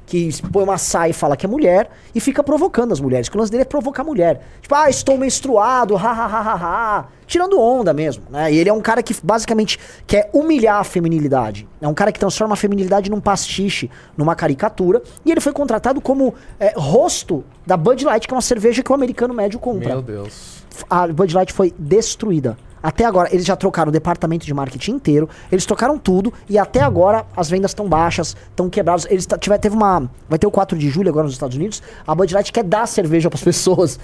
que 0.06 0.30
põe 0.52 0.63
uma 0.63 0.78
saia 0.78 1.10
e 1.10 1.13
fala 1.13 1.36
que 1.36 1.46
é 1.46 1.50
mulher 1.50 1.89
e 2.15 2.20
fica 2.20 2.41
provocando 2.43 2.93
as 2.93 3.00
mulheres. 3.00 3.28
Que 3.28 3.36
o 3.36 3.39
lance 3.39 3.52
dele 3.52 3.63
é 3.63 3.65
provocar 3.65 4.04
a 4.04 4.06
mulher. 4.06 4.41
Tipo, 4.62 4.76
ah, 4.76 4.89
estou 4.89 5.17
menstruado, 5.17 5.98
ha, 5.98 6.12
ha, 6.12 6.26
ha, 6.26 6.41
ha, 6.41 6.56
ha. 6.56 7.06
Tirando 7.28 7.60
onda 7.60 7.94
mesmo, 7.94 8.24
né? 8.30 8.52
E 8.52 8.58
ele 8.58 8.70
é 8.70 8.74
um 8.74 8.82
cara 8.82 9.04
que 9.04 9.13
basicamente 9.22 9.78
quer 10.08 10.30
humilhar 10.34 10.78
a 10.78 10.84
feminilidade. 10.84 11.68
É 11.82 11.88
um 11.88 11.94
cara 11.94 12.12
que 12.12 12.20
transforma 12.20 12.54
a 12.54 12.58
feminilidade 12.58 13.12
num 13.12 13.20
pastiche, 13.20 13.92
numa 14.16 14.34
caricatura. 14.34 15.04
E 15.26 15.32
ele 15.32 15.42
foi 15.42 15.52
contratado 15.52 16.00
como 16.00 16.34
é, 16.58 16.74
rosto 16.78 17.44
da 17.66 17.76
Bud 17.76 18.04
Light, 18.06 18.26
que 18.26 18.34
é 18.34 18.36
uma 18.36 18.42
cerveja 18.42 18.82
que 18.82 18.90
o 18.90 18.96
americano 18.96 19.34
médio 19.34 19.60
compra 19.60 19.90
Meu 19.90 20.02
Deus. 20.02 20.63
a 20.90 21.06
Bud 21.08 21.36
Light 21.36 21.52
foi 21.52 21.74
destruída. 21.78 22.58
Até 22.82 23.04
agora, 23.04 23.28
eles 23.34 23.46
já 23.46 23.56
trocaram 23.56 23.90
o 23.90 23.92
departamento 23.92 24.46
de 24.46 24.54
marketing 24.54 24.92
inteiro, 24.92 25.28
eles 25.52 25.66
trocaram 25.66 25.98
tudo 25.98 26.32
e 26.48 26.58
até 26.58 26.80
agora 26.80 27.26
as 27.36 27.50
vendas 27.50 27.72
estão 27.72 27.90
baixas, 27.90 28.38
estão 28.50 28.70
quebradas. 28.70 29.06
Eles 29.10 29.28
tiver, 29.42 29.58
teve 29.58 29.76
uma. 29.76 30.10
Vai 30.30 30.40
ter 30.40 30.48
o 30.48 30.52
4 30.52 30.78
de 30.78 30.90
julho 30.90 31.10
agora 31.10 31.26
nos 31.26 31.34
Estados 31.34 31.58
Unidos. 31.58 31.82
A 32.06 32.16
Bud 32.16 32.34
Light 32.34 32.54
quer 32.54 32.63
dar 32.63 32.88
cerveja 32.88 33.30
pras 33.30 33.44
pessoas 33.44 34.00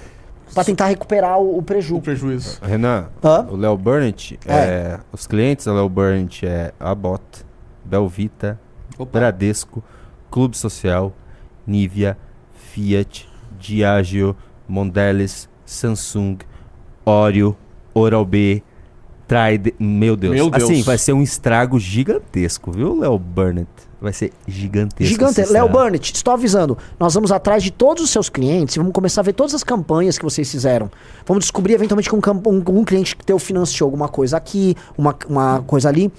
pra 0.54 0.64
tentar 0.64 0.88
recuperar 0.88 1.40
o, 1.40 1.58
o 1.58 1.62
preju. 1.64 1.98
O 1.98 2.02
prejuízo. 2.02 2.60
Renan, 2.62 3.08
Hã? 3.24 3.46
o 3.50 3.56
Léo 3.56 3.78
Burnett, 3.78 4.40
É. 4.46 4.54
é, 4.54 5.00
os 5.12 5.26
clientes 5.28 5.66
da 5.66 5.74
Léo 5.74 5.90
Burnett 5.90 6.46
é 6.46 6.74
Abot, 6.80 7.22
Belvita, 7.84 8.60
Opa. 8.98 9.20
Bradesco, 9.20 9.84
Clube 10.32 10.58
Social, 10.58 11.14
Nivea, 11.66 12.18
Fiat, 12.54 13.30
Diageo, 13.60 14.36
Mondelez, 14.68 15.48
Samsung, 15.66 16.38
Oreo, 17.06 17.56
Oral-B, 17.94 18.64
Trident. 19.28 19.76
Meu 19.80 20.16
Deus. 20.16 20.34
Meu 20.34 20.50
Deus. 20.50 20.64
Assim, 20.64 20.82
vai 20.84 20.98
ser 20.98 21.14
um 21.14 21.22
estrago 21.22 21.80
gigantesco, 21.80 22.72
viu, 22.72 23.00
Léo 23.00 23.18
Burnett? 23.18 23.70
Vai 24.04 24.12
ser 24.12 24.34
gigantesco. 24.46 25.06
Gigante. 25.06 25.46
Léo. 25.50 25.70
Burnett, 25.70 26.14
estou 26.14 26.34
avisando. 26.34 26.78
Nós 27.00 27.14
vamos 27.14 27.32
atrás 27.32 27.64
de 27.64 27.72
todos 27.72 28.04
os 28.04 28.10
seus 28.10 28.28
clientes 28.28 28.76
e 28.76 28.78
vamos 28.78 28.92
começar 28.92 29.22
a 29.22 29.24
ver 29.24 29.32
todas 29.32 29.56
as 29.56 29.64
campanhas 29.64 30.18
que 30.18 30.26
vocês 30.26 30.52
fizeram. 30.52 30.92
Vamos 31.26 31.46
descobrir 31.46 31.76
eventualmente 31.76 32.10
que 32.10 32.16
um, 32.16 32.20
um, 32.46 32.80
um 32.80 32.84
cliente 32.84 33.16
que 33.16 33.24
teu 33.24 33.40
financiou 33.40 33.88
alguma 33.88 34.10
coisa 34.10 34.36
aqui, 34.36 34.76
uma, 34.98 35.16
uma 35.30 35.62
coisa 35.62 35.88
ali. 35.88 36.12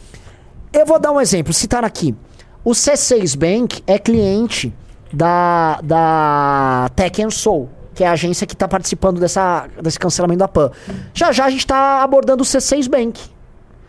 Eu 0.72 0.86
vou 0.86 0.98
dar 0.98 1.12
um 1.12 1.20
exemplo, 1.20 1.52
citar 1.52 1.84
aqui. 1.84 2.16
O 2.64 2.70
C6 2.70 3.36
Bank 3.36 3.82
é 3.86 3.98
cliente 3.98 4.72
da, 5.12 5.78
da 5.82 6.90
Tech 6.96 7.22
and 7.22 7.30
Soul, 7.30 7.68
que 7.94 8.02
é 8.02 8.06
a 8.06 8.12
agência 8.12 8.46
que 8.46 8.54
está 8.54 8.66
participando 8.66 9.20
dessa, 9.20 9.68
desse 9.82 9.98
cancelamento 9.98 10.38
da 10.38 10.48
PAN. 10.48 10.70
Já 11.12 11.32
já 11.32 11.44
a 11.44 11.50
gente 11.50 11.60
está 11.60 12.02
abordando 12.02 12.42
o 12.42 12.46
C6 12.46 12.88
Bank. 12.88 13.20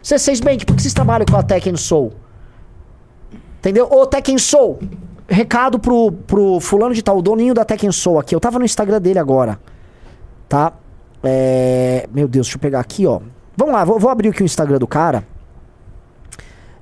C6 0.03 0.43
Bank, 0.43 0.65
por 0.65 0.75
que 0.75 0.81
vocês 0.81 0.93
trabalham 0.93 1.25
com 1.25 1.38
a 1.38 1.43
Tech 1.43 1.69
and 1.69 1.77
Soul? 1.77 2.24
Entendeu? 3.65 3.88
Ô, 3.89 4.06
Tekken 4.06 4.38
Soul. 4.38 4.78
Recado 5.28 5.80
pro, 5.80 6.12
pro 6.12 6.60
fulano 6.60 6.93
de 6.93 7.01
tal, 7.01 7.17
o 7.17 7.21
doninho 7.23 7.56
da 7.56 7.65
Tekken 7.65 7.91
Soul 7.91 8.19
aqui. 8.19 8.36
Eu 8.36 8.39
tava 8.39 8.60
no 8.60 8.65
Instagram 8.65 9.01
dele 9.01 9.17
agora. 9.17 9.60
Tá? 10.47 10.73
É... 11.23 12.08
Meu 12.13 12.28
Deus, 12.28 12.45
deixa 12.45 12.58
eu 12.58 12.62
pegar 12.62 12.80
aqui, 12.80 13.08
ó. 13.08 13.21
Vamos 13.58 13.73
lá, 13.73 13.84
vou, 13.84 13.97
vou 13.97 14.12
abrir 14.12 14.30
aqui 14.30 14.43
o 14.43 14.45
Instagram 14.45 14.78
do 14.78 14.86
cara. 14.86 15.25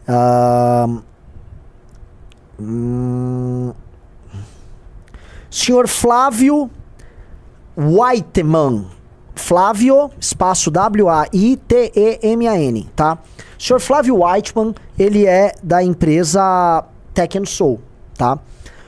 Ahn. 0.06 1.00
Hum... 2.60 3.72
Senhor 5.50 5.88
Flávio 5.88 6.70
Whiteman. 7.78 8.88
Flávio, 9.34 10.12
espaço 10.20 10.70
W-A-I-T-E-M-A-N, 10.70 11.30
tá? 12.94 13.20
O 13.64 13.66
senhor 13.66 13.80
Flávio 13.80 14.22
Whiteman, 14.22 14.76
ele 15.00 15.26
é 15.26 15.54
da 15.64 15.82
empresa 15.82 16.84
Tech 17.14 17.38
and 17.38 17.46
Soul, 17.46 17.80
tá? 18.14 18.38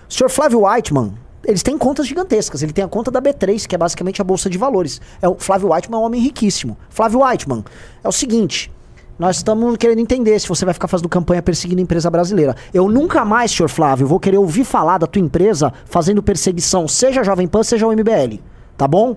O 0.09 0.13
senhor 0.13 0.27
Flávio 0.27 0.67
Whiteman, 0.67 1.13
eles 1.45 1.63
têm 1.63 1.77
contas 1.77 2.05
gigantescas. 2.05 2.61
Ele 2.61 2.73
tem 2.73 2.83
a 2.83 2.87
conta 2.89 3.09
da 3.09 3.21
B3, 3.21 3.65
que 3.65 3.73
é 3.73 3.77
basicamente 3.77 4.19
a 4.21 4.25
bolsa 4.25 4.49
de 4.49 4.57
valores. 4.57 4.99
É 5.21 5.29
o 5.29 5.35
Flávio 5.35 5.71
Whiteman 5.71 5.97
é 5.97 6.01
um 6.01 6.05
homem 6.05 6.19
riquíssimo. 6.19 6.77
Flávio 6.89 7.23
Whiteman, 7.23 7.63
é 8.03 8.07
o 8.09 8.11
seguinte, 8.11 8.69
nós 9.17 9.37
estamos 9.37 9.77
querendo 9.77 9.99
entender 9.99 10.37
se 10.41 10.49
você 10.49 10.65
vai 10.65 10.73
ficar 10.73 10.89
fazendo 10.89 11.07
campanha 11.07 11.41
perseguindo 11.41 11.79
empresa 11.79 12.09
brasileira. 12.09 12.53
Eu 12.73 12.89
nunca 12.89 13.23
mais, 13.23 13.51
senhor 13.51 13.69
Flávio, 13.69 14.05
vou 14.05 14.19
querer 14.19 14.39
ouvir 14.39 14.65
falar 14.65 14.97
da 14.97 15.07
tua 15.07 15.21
empresa 15.21 15.71
fazendo 15.85 16.21
perseguição, 16.21 16.85
seja 16.85 17.21
a 17.21 17.23
Jovem 17.23 17.47
Pan, 17.47 17.63
seja 17.63 17.87
o 17.87 17.93
MBL, 17.93 18.41
tá 18.75 18.89
bom? 18.89 19.15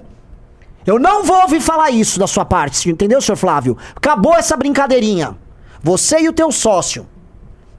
Eu 0.87 1.01
não 1.01 1.25
vou 1.25 1.43
ouvir 1.43 1.61
falar 1.61 1.91
isso 1.91 2.17
da 2.17 2.29
sua 2.29 2.45
parte, 2.45 2.89
entendeu, 2.89 3.21
senhor 3.21 3.35
Flávio? 3.35 3.77
Acabou 3.97 4.37
essa 4.37 4.57
brincadeirinha. 4.57 5.37
Você 5.83 6.21
e 6.21 6.29
o 6.29 6.33
teu 6.33 6.51
sócio. 6.51 7.07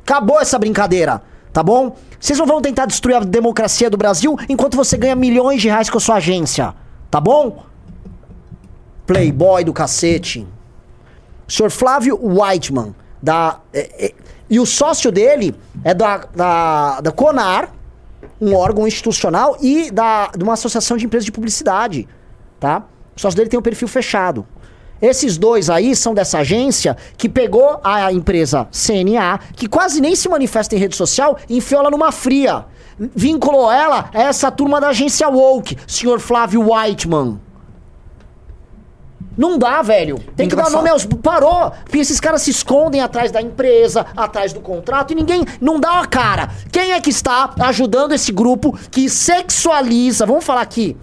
Acabou 0.04 0.40
essa 0.40 0.58
brincadeira, 0.58 1.22
tá 1.54 1.62
bom? 1.62 1.96
Vocês 2.20 2.38
não 2.40 2.46
vão 2.46 2.62
tentar 2.62 2.86
destruir 2.86 3.16
a 3.16 3.20
democracia 3.20 3.90
do 3.90 3.98
Brasil 3.98 4.36
enquanto 4.48 4.76
você 4.76 4.98
ganha 4.98 5.16
milhões 5.16 5.62
de 5.62 5.68
reais 5.68 5.90
com 5.90 5.98
a 5.98 6.02
sua 6.02 6.16
agência, 6.16 6.74
tá 7.12 7.22
bom? 7.22 7.64
Playboy 9.06 9.64
do 9.64 9.74
cacete. 9.74 10.48
Senhor 11.48 11.72
Flávio 11.72 12.20
Whiteman, 12.22 12.94
da. 13.22 13.60
é, 13.74 14.06
é, 14.06 14.14
e 14.50 14.60
o 14.60 14.66
sócio 14.66 15.12
dele 15.12 15.56
é 15.84 15.94
da, 15.94 16.18
da, 16.36 17.02
da 17.02 17.12
CONAR, 17.12 17.72
um 18.42 18.56
órgão 18.56 18.88
institucional, 18.88 19.58
e 19.62 19.92
da, 19.92 20.28
de 20.36 20.44
uma 20.44 20.54
associação 20.54 20.98
de 20.98 21.06
empresas 21.06 21.26
de 21.26 21.32
publicidade, 21.32 22.08
tá? 22.60 22.84
O 23.16 23.20
sócio 23.20 23.38
dele 23.38 23.50
tem 23.50 23.60
um 23.60 23.64
perfil 23.64 23.88
fechado. 23.88 24.48
Esses 25.02 25.38
dois 25.38 25.70
aí 25.70 25.96
são 25.96 26.14
dessa 26.14 26.40
agência 26.40 26.98
que 27.18 27.30
pegou 27.30 27.80
a 27.84 28.12
empresa 28.12 28.68
CNA, 28.72 29.40
que 29.56 29.68
quase 29.68 30.02
nem 30.02 30.16
se 30.16 30.28
manifesta 30.28 30.76
em 30.76 30.80
rede 30.80 30.96
social, 30.96 31.38
e 31.48 31.58
enfiou 31.58 31.82
ela 31.82 31.92
numa 31.92 32.12
fria. 32.12 32.66
Vinculou 32.98 33.72
ela 33.72 34.10
a 34.14 34.24
essa 34.24 34.52
turma 34.52 34.82
da 34.82 34.90
agência 34.90 35.30
Woke, 35.30 35.78
senhor 35.88 36.20
Flávio 36.20 36.70
Whiteman. 36.70 37.40
Não 39.38 39.58
dá, 39.58 39.82
velho. 39.82 40.20
Tem 40.36 40.50
que 40.50 40.56
dar 40.56 40.64
Engraçado. 40.64 40.74
nome 40.74 40.90
aos. 40.90 41.06
Parou! 41.06 41.72
Porque 41.86 42.00
esses 42.00 42.20
caras 42.20 42.42
se 42.42 42.52
escondem 42.52 43.00
atrás 43.00 43.32
da 43.32 43.42
empresa, 43.42 44.06
atrás 44.18 44.52
do 44.52 44.60
contrato 44.60 45.14
e 45.14 45.16
ninguém. 45.16 45.46
Não 45.62 45.80
dá 45.80 45.94
uma 45.94 46.06
cara. 46.06 46.50
Quem 46.70 46.92
é 46.92 47.00
que 47.00 47.10
está 47.10 47.54
ajudando 47.62 48.12
esse 48.12 48.34
grupo 48.34 48.78
que 48.92 49.10
sexualiza? 49.10 50.26
Vamos 50.26 50.44
falar 50.44 50.60
aqui. 50.60 50.98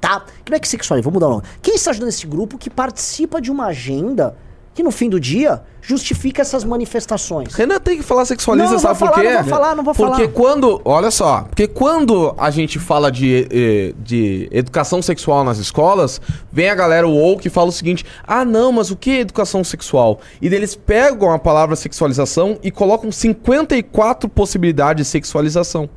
Tá? 0.00 0.24
Que 0.44 0.50
não 0.50 0.56
é 0.56 0.60
que 0.60 0.68
sexualiza, 0.68 1.04
vamos 1.04 1.14
mudar 1.14 1.26
o 1.26 1.30
nome. 1.30 1.42
Quem 1.60 1.74
está 1.74 1.90
ajudando 1.90 2.08
esse 2.10 2.26
grupo 2.26 2.56
que 2.56 2.70
participa 2.70 3.40
de 3.40 3.50
uma 3.50 3.66
agenda 3.66 4.36
que 4.74 4.82
no 4.84 4.92
fim 4.92 5.10
do 5.10 5.18
dia 5.18 5.60
justifica 5.82 6.40
essas 6.40 6.62
manifestações? 6.62 7.52
Renan 7.52 7.80
tem 7.80 7.96
que 7.96 8.04
falar 8.04 8.24
sexualiza, 8.24 8.74
Não, 8.74 8.78
sabe 8.78 8.96
por 8.96 9.10
quê? 9.12 9.24
não 9.24 9.42
vou 9.42 9.44
falar, 9.44 9.74
não 9.74 9.82
vou 9.82 9.92
porque 9.92 10.22
falar. 10.22 10.28
quando, 10.28 10.80
olha 10.84 11.10
só, 11.10 11.42
porque 11.42 11.66
quando 11.66 12.32
a 12.38 12.48
gente 12.50 12.78
fala 12.78 13.10
de, 13.10 13.48
eh, 13.50 13.92
de 13.98 14.48
educação 14.52 15.02
sexual 15.02 15.42
nas 15.42 15.58
escolas, 15.58 16.20
vem 16.52 16.70
a 16.70 16.76
galera 16.76 17.08
woke 17.08 17.48
e 17.48 17.50
fala 17.50 17.70
o 17.70 17.72
seguinte: 17.72 18.06
ah, 18.24 18.44
não, 18.44 18.70
mas 18.70 18.92
o 18.92 18.96
que 18.96 19.10
é 19.10 19.20
educação 19.20 19.64
sexual? 19.64 20.20
E 20.40 20.46
eles 20.46 20.76
pegam 20.76 21.32
a 21.32 21.40
palavra 21.40 21.74
sexualização 21.74 22.56
e 22.62 22.70
colocam 22.70 23.10
54 23.10 24.28
possibilidades 24.28 25.04
de 25.04 25.10
sexualização. 25.10 25.90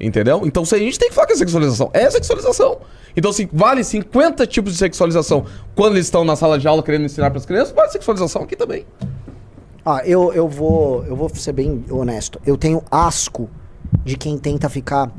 Entendeu? 0.00 0.40
Então 0.44 0.64
se 0.64 0.74
a 0.74 0.78
gente 0.78 0.98
tem 0.98 1.10
que 1.10 1.14
falar 1.14 1.26
que 1.26 1.34
é 1.34 1.36
sexualização, 1.36 1.90
é 1.92 2.10
sexualização. 2.10 2.78
Então, 3.16 3.32
se 3.32 3.48
vale 3.52 3.84
50 3.84 4.46
tipos 4.46 4.72
de 4.72 4.78
sexualização 4.78 5.44
quando 5.74 5.94
eles 5.94 6.06
estão 6.06 6.24
na 6.24 6.36
sala 6.36 6.58
de 6.58 6.66
aula 6.66 6.82
querendo 6.82 7.04
ensinar 7.04 7.30
para 7.30 7.38
as 7.38 7.46
crianças, 7.46 7.72
vale 7.74 7.90
sexualização 7.90 8.42
aqui 8.42 8.56
também. 8.56 8.86
Ah, 9.84 10.02
eu, 10.04 10.32
eu 10.32 10.48
vou. 10.48 11.04
Eu 11.04 11.16
vou 11.16 11.28
ser 11.28 11.52
bem 11.52 11.84
honesto. 11.90 12.40
Eu 12.46 12.56
tenho 12.56 12.82
asco 12.90 13.50
de 14.04 14.16
quem 14.16 14.38
tenta 14.38 14.68
ficar 14.68 15.10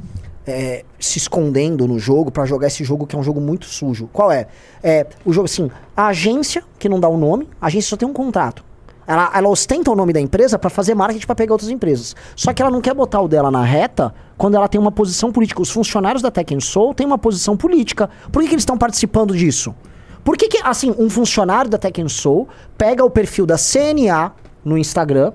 é, 0.46 0.84
se 1.00 1.18
escondendo 1.18 1.88
no 1.88 2.00
jogo 2.00 2.32
pra 2.32 2.46
jogar 2.46 2.68
esse 2.68 2.84
jogo 2.84 3.06
que 3.06 3.16
é 3.16 3.20
um 3.20 3.24
jogo 3.24 3.42
muito 3.42 3.66
sujo. 3.66 4.10
Qual 4.12 4.32
é? 4.32 4.48
É 4.82 5.06
o 5.26 5.34
jogo 5.34 5.46
assim, 5.46 5.70
a 5.96 6.08
agência, 6.08 6.64
que 6.80 6.90
não 6.90 7.00
dá 7.00 7.08
o 7.08 7.18
nome, 7.18 7.48
a 7.60 7.68
agência 7.68 7.90
só 7.90 7.98
tem 7.98 8.08
um 8.08 8.14
contrato. 8.14 8.64
Ela, 9.06 9.32
ela 9.34 9.50
ostenta 9.50 9.92
o 9.92 9.96
nome 9.96 10.13
da 10.13 10.20
empresa 10.22 10.58
pra 10.58 10.70
fazer 10.70 10.96
marketing 10.96 11.26
pra 11.26 11.36
pegar 11.36 11.54
outras 11.54 11.70
empresas. 11.70 12.16
Só 12.36 12.54
que 12.54 12.62
ela 12.62 12.72
não 12.72 12.82
quer 12.82 12.94
botar 12.94 13.22
o 13.22 13.28
dela 13.28 13.52
na 13.52 13.63
reta 13.63 14.13
quando 14.38 14.56
ela 14.56 14.68
tem 14.68 14.80
uma 14.80 14.92
posição 14.92 15.32
política. 15.32 15.62
Os 15.62 15.70
funcionários 15.70 16.22
da 16.22 16.32
Tech 16.32 16.56
Soul 16.62 16.94
têm 16.94 17.06
uma 17.06 17.18
posição 17.18 17.58
política. 17.58 18.10
Por 18.32 18.42
que, 18.42 18.48
que 18.48 18.54
eles 18.56 18.62
estão 18.63 18.78
participando 18.78 19.36
disso? 19.36 19.76
Por 20.24 20.38
que, 20.38 20.48
que, 20.48 20.58
assim, 20.63 20.96
um 20.98 21.10
funcionário 21.10 21.70
da 21.70 21.78
Tech 21.78 22.02
Soul 22.10 22.48
pega 22.78 23.04
o 23.04 23.10
perfil 23.10 23.46
da 23.46 23.56
CNA 23.58 24.32
no 24.63 24.78
Instagram, 24.78 25.34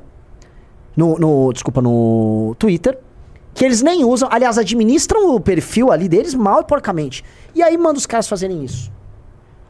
no, 0.97 1.19
no- 1.19 1.53
desculpa, 1.53 1.83
no 1.83 2.55
Twitter, 2.59 2.99
que 3.55 3.65
eles 3.65 3.83
nem 3.83 4.05
usam, 4.05 4.29
aliás, 4.33 4.57
administram 4.57 5.35
o 5.35 5.41
perfil 5.41 5.93
ali 5.93 6.09
deles 6.09 6.35
mal 6.35 6.61
e 6.61 6.65
porcamente. 6.65 7.23
E 7.55 7.63
aí 7.63 7.77
manda 7.77 7.99
os 7.99 8.07
caras 8.07 8.27
fazerem 8.29 8.65
isso. 8.65 8.91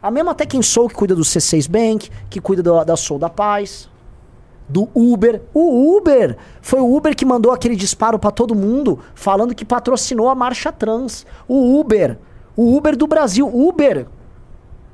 A 0.03 0.11
mesma 0.11 0.35
Tech 0.35 0.63
Soul 0.63 0.89
que 0.89 0.95
cuida 0.95 1.15
do 1.15 1.23
C6 1.23 1.69
Bank, 1.69 2.11
que 2.31 2.41
cuida 2.41 2.63
do- 2.63 2.85
da 2.85 2.97
Soul 2.97 3.19
da 3.19 3.29
Paz, 3.29 3.89
do 4.69 4.89
Uber. 4.95 5.43
O 5.53 5.97
Uber 5.97 6.37
foi 6.61 6.81
o 6.81 6.95
Uber 6.97 7.17
que 7.17 7.25
mandou 7.25 7.53
aquele 7.53 7.75
disparo 7.75 8.19
pra 8.19 8.31
todo 8.31 8.55
mundo 8.55 8.99
falando 9.15 9.55
que 9.55 9.65
patrocinou 9.65 10.29
a 10.29 10.35
marcha 10.35 10.71
trans. 10.71 11.27
O 11.49 11.79
Uber, 11.81 12.19
o 12.57 12.77
Uber 12.77 12.97
do 12.97 13.07
Brasil, 13.07 13.49
Uber. 13.53 14.07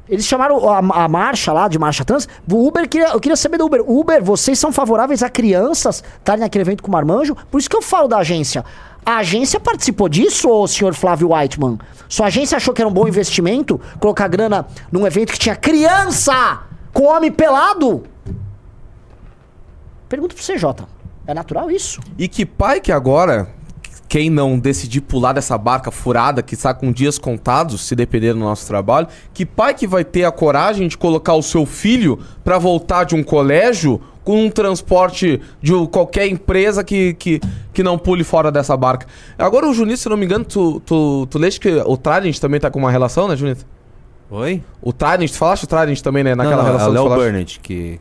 Eles 0.06 0.26
chamaram 0.26 0.68
a, 0.68 0.78
a 1.04 1.08
marcha 1.08 1.50
lá 1.52 1.66
de 1.66 1.78
marcha 1.78 2.04
trans. 2.04 2.28
O 2.50 2.66
Uber 2.68 2.86
queria, 2.88 3.08
eu 3.08 3.20
queria 3.20 3.36
saber 3.36 3.56
do 3.56 3.64
Uber. 3.64 3.82
Uber, 3.90 4.22
vocês 4.22 4.58
são 4.58 4.70
favoráveis 4.70 5.22
a 5.22 5.30
crianças 5.30 6.04
estarem 6.18 6.40
naquele 6.42 6.62
evento 6.62 6.82
com 6.82 6.90
Marmanjo? 6.92 7.34
Por 7.50 7.58
isso 7.58 7.70
que 7.70 7.76
eu 7.76 7.80
falo 7.82 8.06
da 8.06 8.18
agência. 8.18 8.64
A 9.06 9.18
agência 9.18 9.60
participou 9.60 10.08
disso, 10.08 10.66
senhor 10.66 10.94
Flávio 10.94 11.34
Whiteman? 11.34 11.78
Sua 12.08 12.26
agência 12.26 12.56
achou 12.56 12.72
que 12.72 12.80
era 12.80 12.88
um 12.88 12.92
bom 12.92 13.06
investimento 13.06 13.78
colocar 14.00 14.28
grana 14.28 14.66
num 14.90 15.06
evento 15.06 15.32
que 15.32 15.38
tinha 15.38 15.54
criança 15.54 16.62
com 16.92 17.04
homem 17.04 17.30
pelado? 17.30 18.04
Pergunta 20.08 20.34
pro 20.34 20.42
CJ. 20.42 20.86
É 21.26 21.34
natural 21.34 21.70
isso? 21.70 22.00
E 22.16 22.28
que 22.28 22.46
pai 22.46 22.80
que 22.80 22.92
agora, 22.92 23.48
quem 24.08 24.30
não 24.30 24.58
decidir 24.58 25.02
pular 25.02 25.34
dessa 25.34 25.58
barca 25.58 25.90
furada 25.90 26.42
que 26.42 26.54
está 26.54 26.72
com 26.72 26.90
dias 26.90 27.18
contados, 27.18 27.86
se 27.86 27.94
depender 27.94 28.32
do 28.32 28.38
nosso 28.38 28.66
trabalho, 28.66 29.08
que 29.34 29.44
pai 29.44 29.74
que 29.74 29.86
vai 29.86 30.04
ter 30.04 30.24
a 30.24 30.32
coragem 30.32 30.88
de 30.88 30.96
colocar 30.96 31.34
o 31.34 31.42
seu 31.42 31.66
filho 31.66 32.18
para 32.42 32.58
voltar 32.58 33.04
de 33.04 33.14
um 33.14 33.22
colégio 33.22 34.00
com 34.24 34.44
um 34.46 34.50
transporte 34.50 35.40
de 35.60 35.72
qualquer 35.88 36.26
empresa 36.26 36.82
que, 36.82 37.12
que, 37.14 37.40
que 37.72 37.82
não 37.82 37.98
pule 37.98 38.24
fora 38.24 38.50
dessa 38.50 38.76
barca? 38.76 39.06
Agora 39.38 39.68
o 39.68 39.74
Junito, 39.74 39.98
se 40.00 40.08
não 40.08 40.16
me 40.16 40.24
engano, 40.24 40.44
tu, 40.44 40.80
tu, 40.80 41.26
tu 41.30 41.38
leste 41.38 41.60
que 41.60 41.68
o 41.84 41.96
Trident 41.96 42.38
também 42.38 42.58
tá 42.58 42.70
com 42.70 42.78
uma 42.78 42.90
relação, 42.90 43.28
né, 43.28 43.36
Junito? 43.36 43.66
Oi? 44.30 44.62
O 44.80 44.92
Trident, 44.92 45.30
tu 45.30 45.36
falaste 45.36 45.64
o 45.64 45.66
Trident 45.66 46.00
também, 46.00 46.24
né? 46.24 46.34
Não, 46.34 46.42
Naquela 46.44 46.62
não, 46.62 46.68
relação 46.70 46.96
é 46.96 47.00
o 47.00 47.08
Léo. 47.08 47.18
Burnett, 47.20 47.60
que... 47.60 48.00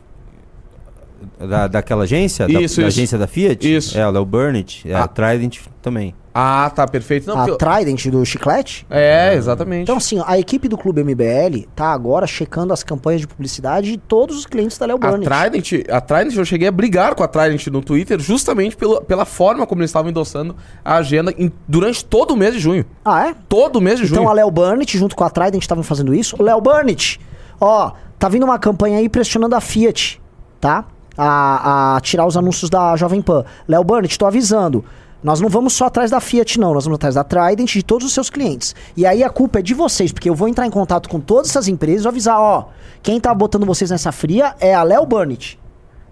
Da, 1.38 1.66
daquela 1.68 2.04
agência? 2.04 2.46
Da- 2.46 2.52
Isso, 2.60 2.80
da, 2.80 2.88
isso. 2.88 2.98
agência 2.98 3.18
da 3.18 3.26
Fiat? 3.26 3.74
Isso. 3.76 3.98
É, 3.98 4.06
o 4.06 4.10
Léo 4.10 4.24
Burnett. 4.24 4.90
É, 4.90 4.94
Ah. 4.94 5.04
o 5.04 5.08
Trident 5.08 5.58
também. 5.80 6.14
Ah, 6.36 6.68
tá, 6.74 6.84
perfeito. 6.88 7.28
Não, 7.28 7.40
a 7.40 7.46
eu- 7.46 7.56
Trident 7.56 8.06
do 8.08 8.24
chiclete. 8.26 8.84
É, 8.90 9.34
exatamente. 9.34 9.82
Então, 9.84 9.98
assim, 9.98 10.20
a 10.26 10.36
equipe 10.36 10.66
do 10.66 10.76
Clube 10.76 11.04
MBL 11.04 11.68
tá 11.76 11.92
agora 11.92 12.26
checando 12.26 12.72
as 12.72 12.82
campanhas 12.82 13.20
de 13.20 13.28
publicidade 13.28 13.92
de 13.92 13.96
todos 13.98 14.36
os 14.36 14.44
clientes 14.44 14.76
da 14.76 14.84
Léo 14.86 14.96
a 14.96 14.98
Burnett. 14.98 15.30
Trident, 15.30 15.88
a 15.88 16.00
Trident, 16.00 16.34
eu 16.36 16.44
cheguei 16.44 16.66
a 16.66 16.72
brigar 16.72 17.14
com 17.14 17.22
a 17.22 17.28
Trident 17.28 17.64
no 17.68 17.80
Twitter 17.80 18.18
justamente 18.18 18.76
pelo, 18.76 19.00
pela 19.02 19.24
forma 19.24 19.64
como 19.64 19.80
eles 19.82 19.90
estavam 19.90 20.10
endossando 20.10 20.56
a 20.84 20.96
agenda 20.96 21.32
em- 21.38 21.52
durante 21.68 22.04
todo 22.04 22.32
o 22.32 22.36
mês 22.36 22.52
de 22.52 22.58
junho. 22.58 22.84
Ah, 23.04 23.28
é? 23.28 23.34
Todo 23.48 23.76
o 23.76 23.80
mês 23.80 24.00
de 24.00 24.06
junho. 24.06 24.18
Então 24.22 24.28
a 24.28 24.34
Léo 24.34 24.50
Burnett, 24.50 24.98
junto 24.98 25.14
com 25.14 25.22
a 25.22 25.30
Trident, 25.30 25.62
estavam 25.62 25.84
fazendo 25.84 26.12
isso. 26.12 26.42
Léo 26.42 26.60
Burnett, 26.60 27.20
ó, 27.60 27.92
tá 28.18 28.28
vindo 28.28 28.42
uma 28.42 28.58
campanha 28.58 28.98
aí 28.98 29.08
pressionando 29.08 29.54
a 29.54 29.60
Fiat, 29.60 30.20
tá? 30.60 30.84
A, 31.16 31.94
a 31.94 32.00
tirar 32.00 32.26
os 32.26 32.36
anúncios 32.36 32.68
da 32.68 32.96
Jovem 32.96 33.22
Pan. 33.22 33.44
Léo 33.68 33.84
Burnett, 33.84 34.18
tô 34.18 34.26
avisando. 34.26 34.84
Nós 35.24 35.40
não 35.40 35.48
vamos 35.48 35.72
só 35.72 35.86
atrás 35.86 36.10
da 36.10 36.20
Fiat, 36.20 36.60
não. 36.60 36.74
Nós 36.74 36.84
vamos 36.84 36.96
atrás 36.96 37.14
da 37.14 37.24
Trident 37.24 37.72
de 37.72 37.82
todos 37.82 38.06
os 38.06 38.12
seus 38.12 38.28
clientes. 38.28 38.74
E 38.94 39.06
aí 39.06 39.24
a 39.24 39.30
culpa 39.30 39.60
é 39.60 39.62
de 39.62 39.72
vocês, 39.72 40.12
porque 40.12 40.28
eu 40.28 40.34
vou 40.34 40.46
entrar 40.46 40.66
em 40.66 40.70
contato 40.70 41.08
com 41.08 41.18
todas 41.18 41.48
essas 41.48 41.66
empresas 41.66 42.00
e 42.00 42.02
vou 42.02 42.10
avisar, 42.10 42.38
ó, 42.38 42.66
quem 43.02 43.18
tá 43.18 43.32
botando 43.34 43.64
vocês 43.64 43.90
nessa 43.90 44.12
fria 44.12 44.54
é 44.60 44.74
a 44.74 44.82
Léo 44.82 45.06
Burnett. 45.06 45.58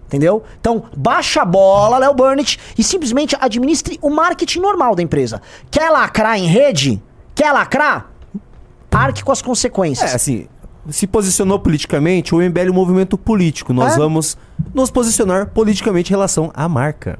Entendeu? 0.07 0.41
Então, 0.59 0.83
baixa 0.97 1.43
a 1.43 1.45
bola, 1.45 1.99
Léo 1.99 2.13
Burnett, 2.15 2.59
e 2.77 2.83
simplesmente 2.83 3.35
administre 3.39 3.99
o 4.01 4.09
marketing 4.09 4.59
normal 4.59 4.95
da 4.95 5.03
empresa. 5.03 5.41
Quer 5.69 5.89
lacrar 5.91 6.37
em 6.37 6.47
rede? 6.47 7.01
Quer 7.35 7.51
lacrar? 7.51 8.11
Arque 8.91 9.23
com 9.23 9.31
as 9.31 9.41
consequências. 9.41 10.11
É, 10.11 10.15
assim, 10.15 10.47
se 10.89 11.07
posicionou 11.07 11.59
politicamente, 11.59 12.33
o 12.35 12.39
MBL 12.41 12.67
é 12.67 12.71
um 12.71 12.73
movimento 12.73 13.17
político. 13.17 13.73
Nós 13.73 13.93
É. 13.93 13.97
vamos 13.97 14.37
nos 14.73 14.91
posicionar 14.91 15.47
politicamente 15.47 16.11
em 16.11 16.15
relação 16.15 16.51
à 16.53 16.67
marca. 16.67 17.17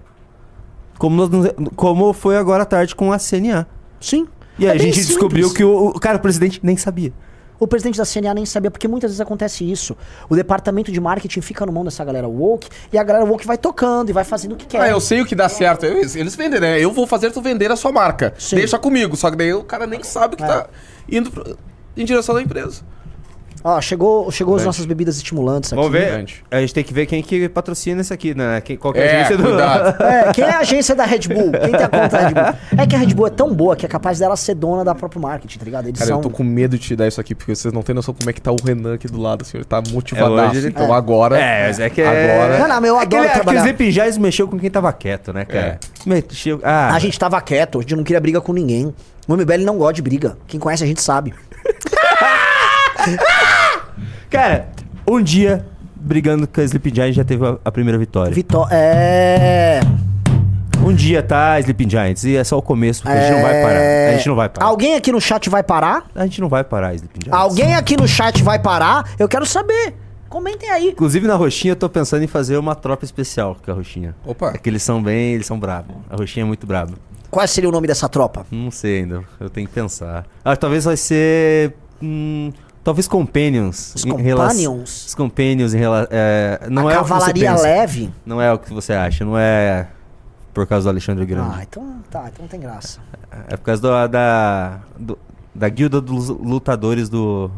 Como, 0.97 1.15
nós 1.27 1.51
como 1.75 2.13
foi 2.13 2.37
agora 2.37 2.63
à 2.63 2.65
tarde 2.65 2.95
com 2.95 3.11
a 3.11 3.17
CNA. 3.19 3.67
Sim. 3.99 4.27
E 4.59 4.65
aí 4.67 4.71
É 4.77 4.81
a 4.81 4.83
gente 4.83 4.95
descobriu 5.03 5.47
simples. 5.47 5.57
que 5.57 5.63
o, 5.63 5.87
o 5.89 5.99
cara, 5.99 6.17
o 6.17 6.21
presidente, 6.21 6.59
nem 6.63 6.77
sabia. 6.77 7.11
O 7.59 7.67
presidente 7.67 7.97
da 7.97 8.05
CNA 8.05 8.33
nem 8.33 8.45
sabia, 8.45 8.69
porque 8.69 8.87
muitas 8.87 9.09
vezes 9.11 9.21
acontece 9.21 9.69
isso. 9.69 9.95
O 10.29 10.35
departamento 10.35 10.91
de 10.91 10.99
marketing 10.99 11.39
fica 11.39 11.65
no 11.65 11.71
mão 11.71 11.83
dessa 11.85 12.03
galera 12.03 12.27
woke, 12.27 12.67
e 12.91 12.97
a 12.97 13.03
galera 13.03 13.23
woke 13.25 13.47
vai 13.47 13.57
tocando 13.57 14.09
e 14.09 14.13
vai 14.13 14.23
fazendo 14.25 14.53
o 14.53 14.55
que 14.57 14.65
quer. 14.65 14.81
Ah, 14.81 14.89
eu 14.89 14.99
sei 14.99 15.21
o 15.21 15.25
que 15.25 15.33
dá 15.33 15.47
certo. 15.47 15.85
Eles 15.85 16.35
vendem, 16.35 16.59
né? 16.59 16.79
Eu 16.79 16.91
vou 16.91 17.07
fazer 17.07 17.31
tu 17.31 17.41
vender 17.41 17.71
a 17.71 17.75
sua 17.77 17.91
marca. 17.91 18.33
Sim. 18.37 18.57
Deixa 18.57 18.77
comigo. 18.77 19.15
Só 19.15 19.31
que 19.31 19.37
daí 19.37 19.53
o 19.53 19.63
cara 19.63 19.87
nem 19.87 20.03
sabe 20.03 20.35
que 20.35 20.43
É. 20.43 20.47
tá 20.47 20.67
indo 21.09 21.31
pro- 21.31 21.57
em 21.95 22.03
direção 22.03 22.35
da 22.35 22.41
empresa. 22.41 22.81
Ó, 23.63 23.79
chegou, 23.81 24.29
chegou 24.31 24.55
as 24.55 24.65
nossas 24.65 24.85
bebidas 24.85 25.15
estimulantes 25.17 25.71
aqui. 25.71 25.81
Vamos 25.81 25.91
ver. 25.97 26.05
Verdade. 26.09 26.43
A 26.51 26.59
gente 26.59 26.73
tem 26.73 26.83
que 26.83 26.93
ver 26.93 27.05
quem 27.05 27.21
que 27.23 27.47
patrocina 27.49 28.01
isso 28.01 28.13
aqui, 28.13 28.35
né? 28.35 28.59
Quem, 28.61 28.75
qual 28.77 28.93
que 28.93 28.99
é 28.99 29.03
a 29.03 29.05
É, 29.05 29.21
agência 29.21 29.37
do... 29.37 29.53
É, 30.03 30.33
quem 30.33 30.43
é 30.43 30.49
a 30.51 30.59
agência 30.59 30.95
da 30.95 31.05
Red 31.05 31.19
Bull? 31.29 31.51
Quem 31.51 31.71
tem 31.71 31.83
a 31.83 31.87
conta 31.89 32.07
da 32.09 32.27
Red 32.27 32.33
Bull? 32.33 32.59
É 32.77 32.87
que 32.87 32.95
a 32.95 32.99
Red 32.99 33.13
Bull 33.13 33.27
é 33.27 33.29
tão 33.29 33.53
boa 33.53 33.75
que 33.75 33.85
é 33.85 33.89
capaz 33.89 34.19
dela 34.19 34.35
ser 34.35 34.55
dona 34.55 34.83
da 34.83 34.93
própria 34.93 35.21
marketing, 35.21 35.57
tá 35.59 35.65
ligado? 35.65 35.87
Eles 35.87 35.97
Cara, 35.99 36.09
são... 36.09 36.17
eu 36.17 36.21
tô 36.23 36.29
com 36.29 36.43
medo 36.43 36.77
de 36.77 36.83
te 36.87 36.95
dar 36.95 37.07
isso 37.07 37.21
aqui, 37.21 37.33
porque 37.33 37.55
vocês 37.55 37.73
não 37.73 37.81
têm 37.81 37.95
noção 37.95 38.13
como 38.13 38.29
é 38.29 38.33
que 38.33 38.41
tá 38.41 38.51
o 38.51 38.57
Renan 38.63 38.95
aqui 38.95 39.07
do 39.07 39.19
lado, 39.21 39.43
assim. 39.43 39.57
Ele 39.57 39.65
tá 39.65 39.81
motivadaço. 39.91 40.49
hoje 40.51 40.59
ele- 40.59 40.67
Então 40.67 40.93
agora... 40.93 41.37
É, 41.39 41.67
mas 41.67 41.79
é 41.79 41.89
que 41.89 42.01
Agora- 42.01 42.17
é... 42.17 42.59
Não, 42.59 42.67
não, 42.67 42.81
mas 42.81 42.89
eu 42.89 42.97
é 42.97 43.01
adoro 43.01 43.23
é 43.23 43.27
que 43.27 43.33
trabalhar. 43.33 43.59
o 43.61 43.63
Sleeping 43.65 43.91
Giants 43.91 44.17
mexeu 44.17 44.47
com 44.47 44.59
quem 44.59 44.69
tava 44.69 44.91
quieto, 44.91 45.31
né, 45.31 45.45
cara? 45.45 45.79
Mexeu... 46.05 46.59
Ah, 46.63 46.93
A 46.93 46.99
gente 46.99 47.17
tava 47.17 47.39
quieto, 47.39 47.77
a 47.77 47.81
gente 47.81 47.95
não 47.95 48.03
queria 48.03 48.19
briga 48.19 48.41
com 48.41 48.51
ninguém. 48.51 48.93
O 49.27 49.37
MBL 49.37 49.63
não 49.63 49.77
gosta 49.77 49.93
de 49.93 50.01
briga. 50.01 50.37
Quem 50.47 50.59
conhece 50.59 50.83
a 50.83 50.87
gente 50.87 51.01
sabe. 51.01 51.33
Cara, 54.29 54.67
um 55.07 55.21
dia, 55.21 55.65
brigando 55.95 56.47
com 56.47 56.61
a 56.61 56.63
Sleeping 56.63 56.95
Giants, 56.95 57.15
já 57.15 57.23
teve 57.23 57.45
a, 57.45 57.57
a 57.63 57.71
primeira 57.71 57.97
vitória. 57.97 58.33
Vitó 58.33 58.67
é. 58.71 59.79
Um 60.85 60.93
dia, 60.93 61.23
tá, 61.23 61.59
Sleeping 61.59 61.89
Giants, 61.89 62.25
e 62.25 62.35
é 62.35 62.43
só 62.43 62.57
o 62.57 62.61
começo, 62.61 63.03
porque 63.03 63.17
a 63.17 63.21
gente 63.21 63.31
não 63.35 63.41
vai 63.41 63.61
parar. 63.61 63.79
A 63.79 64.11
gente 64.17 64.27
não 64.27 64.35
vai 64.35 64.49
parar. 64.49 64.67
Alguém 64.67 64.95
aqui 64.95 65.11
no 65.11 65.21
chat 65.21 65.49
vai 65.49 65.63
parar? 65.63 66.05
A 66.13 66.23
gente 66.23 66.41
não 66.41 66.49
vai 66.49 66.63
parar, 66.63 66.93
Sleeping 66.93 67.19
Giants. 67.25 67.41
Alguém 67.41 67.75
aqui 67.75 67.95
no 67.95 68.07
chat 68.07 68.43
vai 68.43 68.59
parar? 68.59 69.09
Eu 69.17 69.29
quero 69.29 69.45
saber. 69.45 69.95
Comentem 70.27 70.69
aí. 70.69 70.89
Inclusive 70.89 71.27
na 71.27 71.35
Roxinha 71.35 71.73
eu 71.73 71.75
tô 71.75 71.87
pensando 71.87 72.23
em 72.23 72.27
fazer 72.27 72.57
uma 72.57 72.73
tropa 72.75 73.05
especial 73.05 73.55
com 73.63 73.71
a 73.71 73.73
Roxinha. 73.75 74.15
Opa. 74.25 74.51
É 74.55 74.57
que 74.57 74.67
eles 74.67 74.81
são 74.81 75.01
bem, 75.01 75.35
eles 75.35 75.45
são 75.45 75.59
bravos. 75.59 75.95
A 76.09 76.15
Roxinha 76.15 76.43
é 76.43 76.47
muito 76.47 76.65
brava. 76.65 76.93
Qual 77.29 77.47
seria 77.47 77.69
o 77.69 77.71
nome 77.71 77.87
dessa 77.87 78.09
tropa? 78.09 78.45
Não 78.51 78.71
sei 78.71 79.01
ainda, 79.01 79.23
eu 79.39 79.49
tenho 79.49 79.67
que 79.67 79.73
pensar. 79.73 80.25
Ah, 80.43 80.55
talvez 80.55 80.85
vai 80.85 80.97
ser. 80.97 81.73
hum, 82.01 82.51
talvez 82.83 83.07
Companions. 83.07 83.93
Os 83.95 84.03
Companions? 84.05 85.05
Os 85.07 85.15
Companions 85.15 85.73
em 85.73 85.77
relação. 85.77 86.09
não 86.69 86.87
a 86.87 86.93
é 86.93 86.99
o 86.99 87.03
que 87.03 87.07
você 87.09 87.13
cavalaria 87.13 87.51
pensa. 87.51 87.63
leve? 87.63 88.13
Não 88.25 88.41
é 88.41 88.51
o 88.53 88.59
que 88.59 88.73
você 88.73 88.93
acha, 88.93 89.23
não 89.25 89.37
é 89.37 89.87
por 90.53 90.67
causa 90.67 90.85
do 90.85 90.89
Alexandre 90.89 91.25
Grande. 91.25 91.55
Ah, 91.55 91.63
então 91.63 91.95
tá, 92.11 92.25
então 92.31 92.41
não 92.43 92.47
tem 92.47 92.59
graça. 92.59 92.99
É 93.47 93.55
por 93.57 93.63
causa 93.63 93.81
do- 93.81 94.07
da. 94.07 94.79
do- 94.99 95.17
da 95.55 95.69
guilda 95.69 96.01
dos 96.01 96.29
lutadores 96.29 97.09
do 97.09 97.49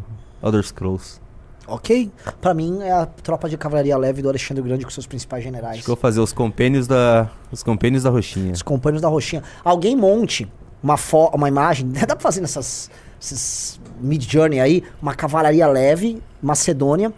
Elder 0.42 0.62
Scrolls. 0.62 1.18
Ok? 1.66 2.12
Pra 2.40 2.52
mim 2.54 2.80
é 2.82 2.92
a 2.92 3.06
tropa 3.06 3.48
de 3.48 3.56
cavalaria 3.56 3.96
leve 3.96 4.20
do 4.22 4.28
Alexandre 4.28 4.62
Grande 4.62 4.84
com 4.84 4.90
seus 4.90 5.06
principais 5.06 5.42
generais. 5.42 5.76
Acho 5.76 5.84
que 5.84 5.90
eu 5.90 5.94
vou 5.96 6.00
fazer 6.00 6.20
os 6.20 6.32
Companions 6.32 6.86
da. 6.86 7.28
Os 7.50 7.62
Companions 7.62 8.02
da 8.04 8.10
Roxinha. 8.10 8.52
Os 8.52 8.62
companheiros 8.62 9.00
da 9.02 9.08
Roxinha. 9.08 9.42
Alguém 9.64 9.96
monte 9.96 10.46
uma, 10.82 10.96
fo 10.96 11.30
uma 11.34 11.48
imagem, 11.48 11.88
dá 12.06 12.06
pra 12.14 12.20
fazer 12.20 12.40
nessas 12.42 12.90
esses 13.20 13.80
mid-journey 14.00 14.60
aí, 14.60 14.82
uma 15.00 15.14
cavalaria 15.14 15.66
leve, 15.66 16.22
Macedônia, 16.42 17.12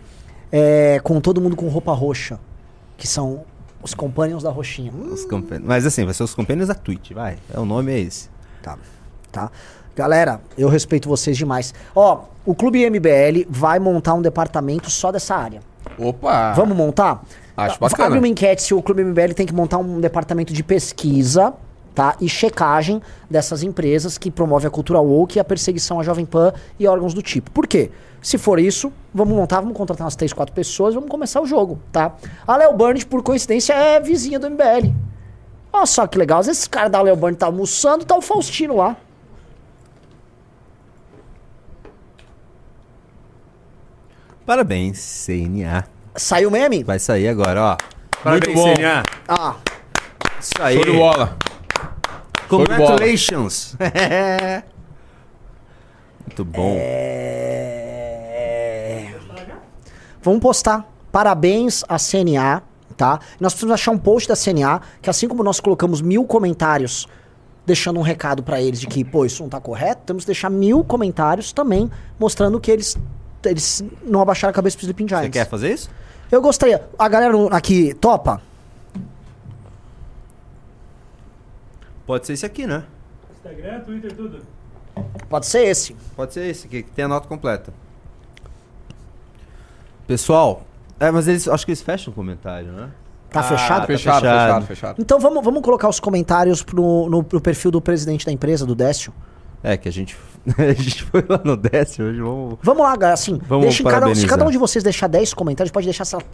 é, 0.50 1.00
com 1.02 1.20
todo 1.20 1.40
mundo 1.40 1.56
com 1.56 1.68
roupa 1.68 1.92
roxa, 1.92 2.38
que 2.96 3.06
são 3.06 3.44
os 3.82 3.94
companheiros 3.94 4.42
da 4.42 4.50
Roxinha. 4.50 4.92
Os 4.92 5.26
Mas 5.62 5.87
assim, 5.87 6.04
vai 6.04 6.14
ser 6.14 6.22
os 6.24 6.34
Companions 6.34 6.68
da 6.68 6.74
Twitch, 6.74 7.12
vai. 7.12 7.38
É, 7.52 7.58
o 7.58 7.64
nome 7.64 7.92
é 7.92 8.00
esse. 8.00 8.28
tá, 8.62 8.78
tá. 9.30 9.50
Galera, 9.94 10.40
eu 10.56 10.68
respeito 10.68 11.08
vocês 11.08 11.37
demais. 11.37 11.74
Ó, 11.94 12.24
o 12.46 12.54
Clube 12.54 12.88
MBL 12.88 13.46
vai 13.48 13.80
montar 13.80 14.14
um 14.14 14.22
departamento 14.22 14.88
só 14.90 15.11
dessa 15.11 15.34
área. 15.34 15.61
Opa! 15.98 16.52
Vamos 16.52 16.76
montar? 16.76 17.24
Acho 17.56 17.80
bacana. 17.80 18.06
Abre 18.06 18.18
uma 18.18 18.28
enquete 18.28 18.62
se 18.62 18.72
o 18.72 18.80
Clube 18.80 19.02
MBL 19.02 19.32
tem 19.34 19.44
que 19.44 19.52
montar 19.52 19.78
um 19.78 20.00
departamento 20.00 20.52
de 20.52 20.62
pesquisa, 20.62 21.52
tá? 21.98 22.14
E 22.20 22.28
checagem 22.28 23.02
dessas 23.28 23.64
empresas 23.64 24.16
que 24.16 24.30
promovem 24.30 24.68
a 24.68 24.70
cultura 24.70 25.00
woke 25.00 25.37
e 25.37 25.40
a 25.40 25.44
perseguição 25.44 25.98
à 25.98 26.04
Jovem 26.04 26.24
Pan 26.24 26.52
e 26.78 26.87
órgãos 26.87 27.12
do 27.12 27.20
tipo. 27.20 27.50
Por 27.50 27.66
quê? 27.66 27.90
Se 28.22 28.38
for 28.38 28.61
isso, 28.61 28.92
vamos 29.12 29.34
montar, 29.37 29.61
vamos 29.61 29.76
contratar 29.76 30.04
umas 30.04 30.14
3, 30.14 30.32
4 30.32 30.54
pessoas, 30.54 30.94
vamos 30.94 31.11
começar 31.11 31.40
o 31.40 31.46
jogo, 31.46 31.80
tá? 31.90 32.14
A 32.46 32.56
Léo 32.56 32.72
Burnett, 32.76 33.04
por 33.04 33.20
coincidência, 33.20 33.72
é 33.72 33.98
vizinha 33.98 34.38
do 34.38 34.48
MBL. 34.48 34.92
Olha 35.72 35.87
só 35.87 36.06
que 36.06 36.16
legal. 36.16 36.38
Às 36.38 36.46
vezes 36.46 36.61
esse 36.61 36.70
cara 36.70 36.88
da 36.88 37.02
Léo 37.02 37.16
Burnett 37.16 37.40
tá 37.40 37.46
almoçando, 37.46 38.04
tá 38.04 38.16
o 38.16 38.22
Faustino 38.22 38.76
lá. 38.76 38.96
Parabéns, 44.46 45.26
CNA. 45.26 45.84
Saiu 46.14 46.48
o 46.48 46.52
meme? 46.52 46.84
Vai 46.84 47.00
sair 47.00 47.26
agora, 47.26 47.61
ó. 47.61 47.76
Parabéns, 48.22 48.54
bom. 48.54 48.72
CNA. 48.72 49.02
Ah, 49.28 49.56
Isso 50.40 50.52
aí. 50.61 50.76
Show 50.76 50.84
de 50.84 50.92
bola. 50.92 51.37
Congratulations. 52.48 53.76
Muito 56.26 56.44
bom. 56.44 56.76
É... 56.78 57.58
Vamos 60.22 60.40
postar. 60.40 60.87
Parabéns 61.11 61.84
à 61.88 61.96
CNA, 61.96 62.62
tá? 62.96 63.18
Nós 63.40 63.52
precisamos 63.54 63.74
achar 63.74 63.90
um 63.92 63.98
post 63.98 64.28
da 64.28 64.37
CNA, 64.37 64.82
que 65.00 65.08
assim 65.08 65.26
como 65.26 65.42
nós 65.42 65.58
colocamos 65.58 66.02
mil 66.02 66.24
comentários 66.24 67.08
deixando 67.64 67.98
um 67.98 68.02
recado 68.02 68.42
pra 68.42 68.61
eles 68.61 68.80
de 68.80 68.87
que, 68.87 69.04
pô, 69.04 69.24
isso 69.24 69.42
não 69.42 69.48
tá 69.50 69.61
correto, 69.61 70.02
temos 70.06 70.24
que 70.24 70.28
deixar 70.28 70.48
mil 70.50 70.82
comentários 70.82 71.52
também 71.52 71.90
mostrando 72.18 72.58
que 72.58 72.70
eles, 72.70 72.96
eles 73.44 73.84
não 74.04 74.20
abaixaram 74.20 74.50
a 74.50 74.54
cabeça 74.54 74.76
pro 74.76 74.84
Sleeping 74.84 75.06
Você 75.06 75.14
Giants. 75.16 75.32
quer 75.32 75.46
fazer 75.48 75.72
isso? 75.72 75.90
Eu 76.30 76.42
gostaria. 76.42 76.87
A 76.98 77.08
galera 77.08 77.34
aqui 77.50 77.94
topa? 77.94 78.40
Pode 82.08 82.26
ser 82.26 82.32
esse 82.32 82.46
aqui, 82.46 82.66
né? 82.66 82.84
Instagram, 83.36 83.80
Twitter, 83.80 84.12
tudo. 84.16 84.38
Pode 85.28 85.44
ser 85.46 85.64
esse. 85.66 85.94
Pode 86.16 86.32
ser 86.32 86.46
esse 86.48 86.66
aqui, 86.66 86.82
que 86.82 86.90
tem 86.90 87.04
a 87.04 87.08
nota 87.08 87.28
completa. 87.28 87.70
Pessoal, 90.06 90.62
é, 90.98 91.10
mas 91.10 91.28
eles 91.28 91.46
acho 91.46 91.66
que 91.66 91.70
eles 91.72 91.82
fecham 91.82 92.10
o 92.10 92.14
comentário, 92.16 92.72
né? 92.72 92.88
Tá 93.30 93.40
Ah, 93.40 93.42
fechado? 93.42 93.80
tá 93.82 93.86
Fechado, 93.86 94.20
fechado. 94.22 94.22
fechado, 94.22 94.66
fechado. 94.66 95.02
Então 95.02 95.20
vamos, 95.20 95.44
vamos 95.44 95.60
colocar 95.62 95.86
os 95.86 96.00
comentários 96.00 96.62
pro, 96.62 97.08
no, 97.10 97.22
pro 97.22 97.40
perfil 97.42 97.70
do 97.70 97.78
presidente 97.80 98.24
da 98.24 98.32
empresa, 98.32 98.64
do 98.64 98.74
Décio. 98.74 99.12
É, 99.62 99.76
que 99.76 99.86
a 99.86 99.92
gente, 99.92 100.16
a 100.56 100.72
gente 100.72 101.02
foi 101.04 101.22
lá 101.28 101.40
no 101.44 101.56
décimo, 101.58 102.08
hoje 102.08 102.20
vamos... 102.22 102.58
Vamos 102.62 102.82
lá, 102.82 102.96
galera, 102.96 103.12
assim, 103.14 103.38
Vamos 103.46 103.66
deixa 103.66 103.82
cada, 103.84 104.14
se 104.14 104.26
cada 104.26 104.46
um 104.46 104.50
de 104.50 104.56
vocês 104.56 104.82
deixar 104.82 105.08
10 105.08 105.34
comentários, 105.34 105.70
pode 105.70 105.84
deixar, 105.86 106.06
sei 106.06 106.18
lá, 106.20 106.24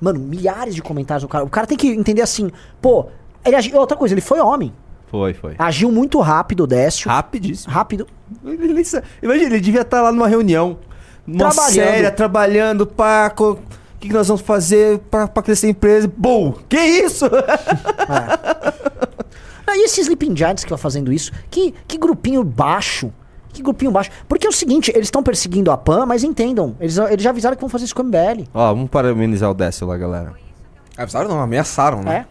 mano, 0.00 0.18
milhares 0.20 0.74
de 0.74 0.80
comentários 0.80 1.22
do 1.22 1.28
cara. 1.28 1.44
O 1.44 1.50
cara 1.50 1.66
tem 1.66 1.76
que 1.76 1.88
entender 1.88 2.22
assim, 2.22 2.50
pô, 2.80 3.08
ele 3.44 3.56
agi- 3.56 3.74
outra 3.76 3.96
coisa, 3.96 4.14
ele 4.14 4.20
foi 4.22 4.40
homem. 4.40 4.72
Foi, 5.10 5.32
foi. 5.34 5.54
Agiu 5.58 5.90
muito 5.90 6.20
rápido 6.20 6.64
o 6.64 6.66
Décio. 6.66 7.08
Rapidíssimo. 7.10 7.72
Rápido. 7.72 8.06
Ele 8.44 8.82
Imagina, 9.22 9.46
ele 9.46 9.60
devia 9.60 9.80
estar 9.82 10.02
lá 10.02 10.12
numa 10.12 10.28
reunião. 10.28 10.78
Numa 11.26 11.50
Trabalhando. 11.50 11.74
séria, 11.74 12.10
trabalhando, 12.10 12.86
pá, 12.86 13.28
co- 13.30 13.52
o 13.52 13.58
que, 14.00 14.08
que 14.08 14.14
nós 14.14 14.28
vamos 14.28 14.42
fazer 14.42 14.98
pra, 15.10 15.26
pra 15.28 15.42
crescer 15.42 15.66
a 15.66 15.70
empresa? 15.70 16.10
Bom, 16.16 16.52
que 16.68 16.78
isso? 16.78 17.26
Ah, 19.66 19.76
e 19.76 19.84
esses 19.84 19.98
Sleeping 19.98 20.34
Giants 20.36 20.64
que 20.64 20.70
vai 20.70 20.78
fazendo 20.78 21.12
isso? 21.12 21.30
Que, 21.50 21.74
que 21.86 21.98
grupinho 21.98 22.42
baixo. 22.42 23.12
Que 23.52 23.62
grupinho 23.62 23.90
baixo. 23.90 24.10
Porque 24.28 24.46
é 24.46 24.50
o 24.50 24.52
seguinte, 24.52 24.90
eles 24.94 25.08
estão 25.08 25.22
perseguindo 25.22 25.70
a 25.70 25.76
PAN, 25.76 26.06
mas 26.06 26.22
entendam, 26.24 26.76
eles, 26.80 26.96
eles 26.96 27.22
já 27.22 27.30
avisaram 27.30 27.56
que 27.56 27.60
vão 27.60 27.68
fazer 27.68 27.84
isso 27.84 27.94
com 27.94 28.02
o 28.02 28.04
MBL. 28.06 28.44
Ó, 28.54 28.72
vamos 28.74 28.88
parabenizar 28.88 29.50
o 29.50 29.54
Décio 29.54 29.86
lá, 29.86 29.96
galera. 29.96 30.32
Avisaram 30.96 31.28
não, 31.28 31.40
ameaçaram, 31.40 32.02
né? 32.02 32.26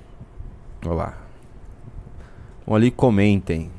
É? 0.84 0.88
Olha 0.88 0.96
lá. 0.96 1.14
Vão 2.68 2.76
ali, 2.76 2.92
comentem. 2.92 3.72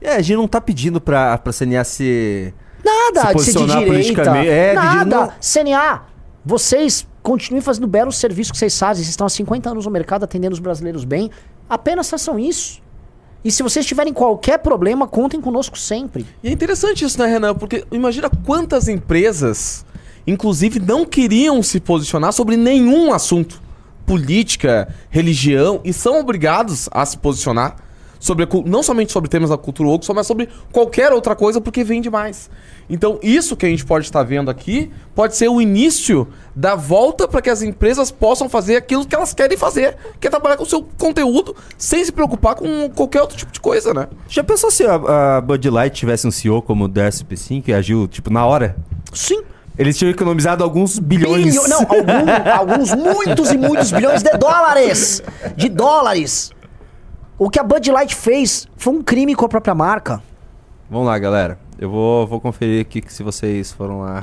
É, 0.00 0.14
a 0.14 0.22
gente 0.22 0.36
não 0.36 0.48
tá 0.48 0.60
pedindo 0.60 1.00
pra, 1.00 1.36
pra 1.36 1.52
CNA 1.52 1.84
se... 1.84 2.54
Nada 2.82 3.20
Se 3.20 3.34
de 3.34 3.42
ser 3.42 3.50
de 3.50 3.54
posicionar 3.58 3.78
direita. 3.84 4.22
é, 4.38 4.72
Nada. 4.72 5.04
não- 5.04 5.32
CNA, 5.40 6.02
vocês 6.44 7.06
continuem 7.22 7.60
fazendo 7.60 7.84
o 7.84 7.88
belo 7.88 8.10
serviço 8.10 8.52
que 8.52 8.56
vocês 8.58 8.78
fazem. 8.78 9.02
Vocês 9.04 9.10
estão 9.10 9.26
há 9.26 9.30
50 9.30 9.68
anos 9.70 9.84
no 9.84 9.90
mercado 9.90 10.24
atendendo 10.24 10.54
os 10.54 10.58
brasileiros 10.60 11.04
bem. 11.04 11.30
Apenas 11.68 12.08
façam 12.08 12.38
isso. 12.38 12.80
E 13.44 13.50
se 13.50 13.62
vocês 13.62 13.84
tiverem 13.84 14.12
qualquer 14.14 14.58
problema, 14.58 15.06
contem 15.06 15.40
conosco 15.40 15.76
sempre. 15.78 16.24
E 16.42 16.48
é 16.48 16.52
interessante 16.52 17.04
isso, 17.04 17.18
né, 17.18 17.26
Renan? 17.26 17.54
Porque 17.54 17.84
imagina 17.90 18.30
quantas 18.46 18.88
empresas, 18.88 19.84
inclusive, 20.26 20.78
não 20.80 21.04
queriam 21.04 21.62
se 21.62 21.78
posicionar 21.80 22.32
sobre 22.32 22.56
nenhum 22.56 23.12
assunto. 23.12 23.60
Política, 24.10 24.92
religião, 25.08 25.80
e 25.84 25.92
são 25.92 26.18
obrigados 26.18 26.88
a 26.90 27.06
se 27.06 27.16
posicionar 27.16 27.76
sobre 28.18 28.44
não 28.66 28.82
somente 28.82 29.12
sobre 29.12 29.30
temas 29.30 29.50
da 29.50 29.56
cultura 29.56 29.88
woke, 29.88 30.12
mas 30.12 30.26
sobre 30.26 30.48
qualquer 30.72 31.12
outra 31.12 31.36
coisa, 31.36 31.60
porque 31.60 31.84
vende 31.84 32.10
mais. 32.10 32.50
Então, 32.88 33.20
isso 33.22 33.56
que 33.56 33.64
a 33.64 33.68
gente 33.68 33.84
pode 33.84 34.06
estar 34.06 34.24
vendo 34.24 34.50
aqui 34.50 34.90
pode 35.14 35.36
ser 35.36 35.48
o 35.48 35.60
início 35.60 36.26
da 36.56 36.74
volta 36.74 37.28
para 37.28 37.40
que 37.40 37.48
as 37.48 37.62
empresas 37.62 38.10
possam 38.10 38.48
fazer 38.48 38.74
aquilo 38.74 39.06
que 39.06 39.14
elas 39.14 39.32
querem 39.32 39.56
fazer, 39.56 39.96
que 40.18 40.26
é 40.26 40.30
trabalhar 40.30 40.56
com 40.56 40.64
o 40.64 40.66
seu 40.66 40.82
conteúdo 40.98 41.54
sem 41.78 42.04
se 42.04 42.10
preocupar 42.10 42.56
com 42.56 42.90
qualquer 42.90 43.20
outro 43.20 43.36
tipo 43.36 43.52
de 43.52 43.60
coisa, 43.60 43.94
né? 43.94 44.08
Já 44.28 44.42
pensou 44.42 44.72
se 44.72 44.84
a, 44.84 45.36
a 45.36 45.40
Bud 45.40 45.70
Light 45.70 45.94
tivesse 45.94 46.26
um 46.26 46.32
CEO 46.32 46.60
como 46.62 46.86
o 46.86 46.88
Darcy 46.88 47.24
Pessin, 47.24 47.60
que 47.60 47.72
agiu, 47.72 48.08
tipo, 48.08 48.28
na 48.28 48.44
hora? 48.44 48.74
Sim. 49.14 49.44
Eles 49.80 49.96
tinham 49.96 50.10
economizado 50.10 50.62
alguns 50.62 50.98
bilhões. 50.98 51.44
Bilho- 51.54 51.66
não, 51.68 51.78
algum- 51.88 52.50
alguns 52.72 52.94
muitos 52.94 53.50
e 53.50 53.56
muitos 53.56 53.90
bilhões 53.90 54.22
de 54.22 54.30
dólares. 54.36 55.22
De 55.56 55.70
dólares. 55.70 56.50
O 57.38 57.48
que 57.48 57.58
a 57.58 57.62
Bud 57.62 57.90
Light 57.90 58.14
fez 58.14 58.68
foi 58.76 58.92
um 58.92 59.02
crime 59.02 59.34
com 59.34 59.46
a 59.46 59.48
própria 59.48 59.74
marca. 59.74 60.22
Vamos 60.90 61.06
lá, 61.06 61.18
galera. 61.18 61.58
Eu 61.78 61.88
vou, 61.88 62.26
vou 62.26 62.38
conferir 62.42 62.82
aqui 62.82 63.00
que 63.00 63.10
se 63.10 63.22
vocês 63.22 63.72
foram 63.72 64.00
lá. 64.00 64.22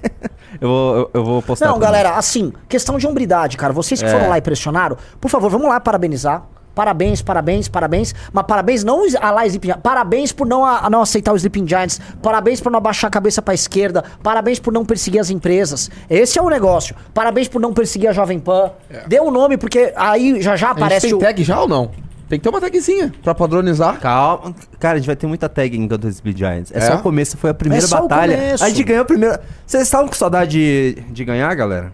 eu, 0.58 0.66
vou, 0.68 0.96
eu, 0.96 1.10
eu 1.12 1.24
vou 1.24 1.42
postar. 1.42 1.66
Não, 1.66 1.78
galera, 1.78 2.12
assim, 2.16 2.50
questão 2.66 2.96
de 2.96 3.06
hombridade, 3.06 3.58
cara. 3.58 3.74
Vocês 3.74 4.00
que 4.00 4.06
É. 4.08 4.10
foram 4.10 4.30
lá 4.30 4.38
e 4.38 4.40
pressionaram, 4.40 4.96
por 5.20 5.30
favor, 5.30 5.50
vamos 5.50 5.68
lá 5.68 5.78
parabenizar. 5.78 6.42
Parabéns, 6.76 7.22
parabéns, 7.22 7.68
parabéns. 7.68 8.14
Mas 8.30 8.44
parabéns 8.46 8.84
não 8.84 9.02
a 9.18 9.30
lá 9.30 9.46
Sleeping 9.46 9.68
Giants. 9.68 9.82
Parabéns 9.82 10.30
por 10.30 10.46
não, 10.46 10.62
a, 10.62 10.90
não 10.90 11.00
aceitar 11.00 11.32
o 11.32 11.36
Sleeping 11.36 11.66
Giants. 11.66 11.98
Parabéns 12.22 12.60
por 12.60 12.70
não 12.70 12.76
abaixar 12.76 13.08
a 13.08 13.10
cabeça 13.10 13.40
pra 13.40 13.54
esquerda. 13.54 14.04
Parabéns 14.22 14.60
por 14.60 14.74
não 14.74 14.84
perseguir 14.84 15.18
as 15.18 15.30
empresas. 15.30 15.90
Esse 16.10 16.38
é 16.38 16.42
o 16.42 16.50
negócio. 16.50 16.94
Parabéns 17.14 17.48
por 17.48 17.62
não 17.62 17.72
perseguir 17.72 18.10
a 18.10 18.12
Jovem 18.12 18.38
Pan. 18.38 18.72
Dê 19.08 19.18
o 19.18 19.30
nome, 19.30 19.56
porque 19.56 19.90
aí 19.96 20.42
já 20.42 20.54
já 20.54 20.66
É. 20.66 20.70
A 20.70 20.74
gente 20.74 20.82
aparece 20.82 21.06
tem 21.06 21.14
o. 21.14 21.18
tag 21.18 21.42
já 21.42 21.58
ou 21.62 21.66
não? 21.66 21.90
Tem 22.28 22.38
que 22.38 22.42
ter 22.42 22.48
uma 22.50 22.60
tagzinha 22.60 23.10
pra 23.22 23.34
padronizar. 23.34 23.98
Calma. 23.98 24.54
Cara, 24.78 24.96
a 24.96 24.98
gente 24.98 25.06
vai 25.06 25.16
ter 25.16 25.26
muita 25.26 25.48
tag 25.48 25.74
em 25.74 25.88
Guns 25.88 26.16
Speed 26.16 26.36
Giants. 26.36 26.72
É, 26.74 26.78
É? 26.78 26.80
só 26.82 26.96
o 26.96 26.98
começo, 27.02 27.38
foi 27.38 27.48
a 27.50 27.54
primeira 27.54 27.86
É 27.86 27.88
batalha. 27.88 28.54
A 28.60 28.68
gente 28.68 28.82
ganhou 28.84 29.00
a 29.02 29.06
primeira. 29.06 29.40
Vocês 29.66 29.82
estavam 29.84 30.08
com 30.08 30.14
saudade 30.14 30.50
de, 30.50 31.00
de 31.10 31.24
ganhar, 31.24 31.54
galera? 31.54 31.90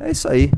É 0.00 0.10
isso 0.10 0.28
aí. 0.28 0.50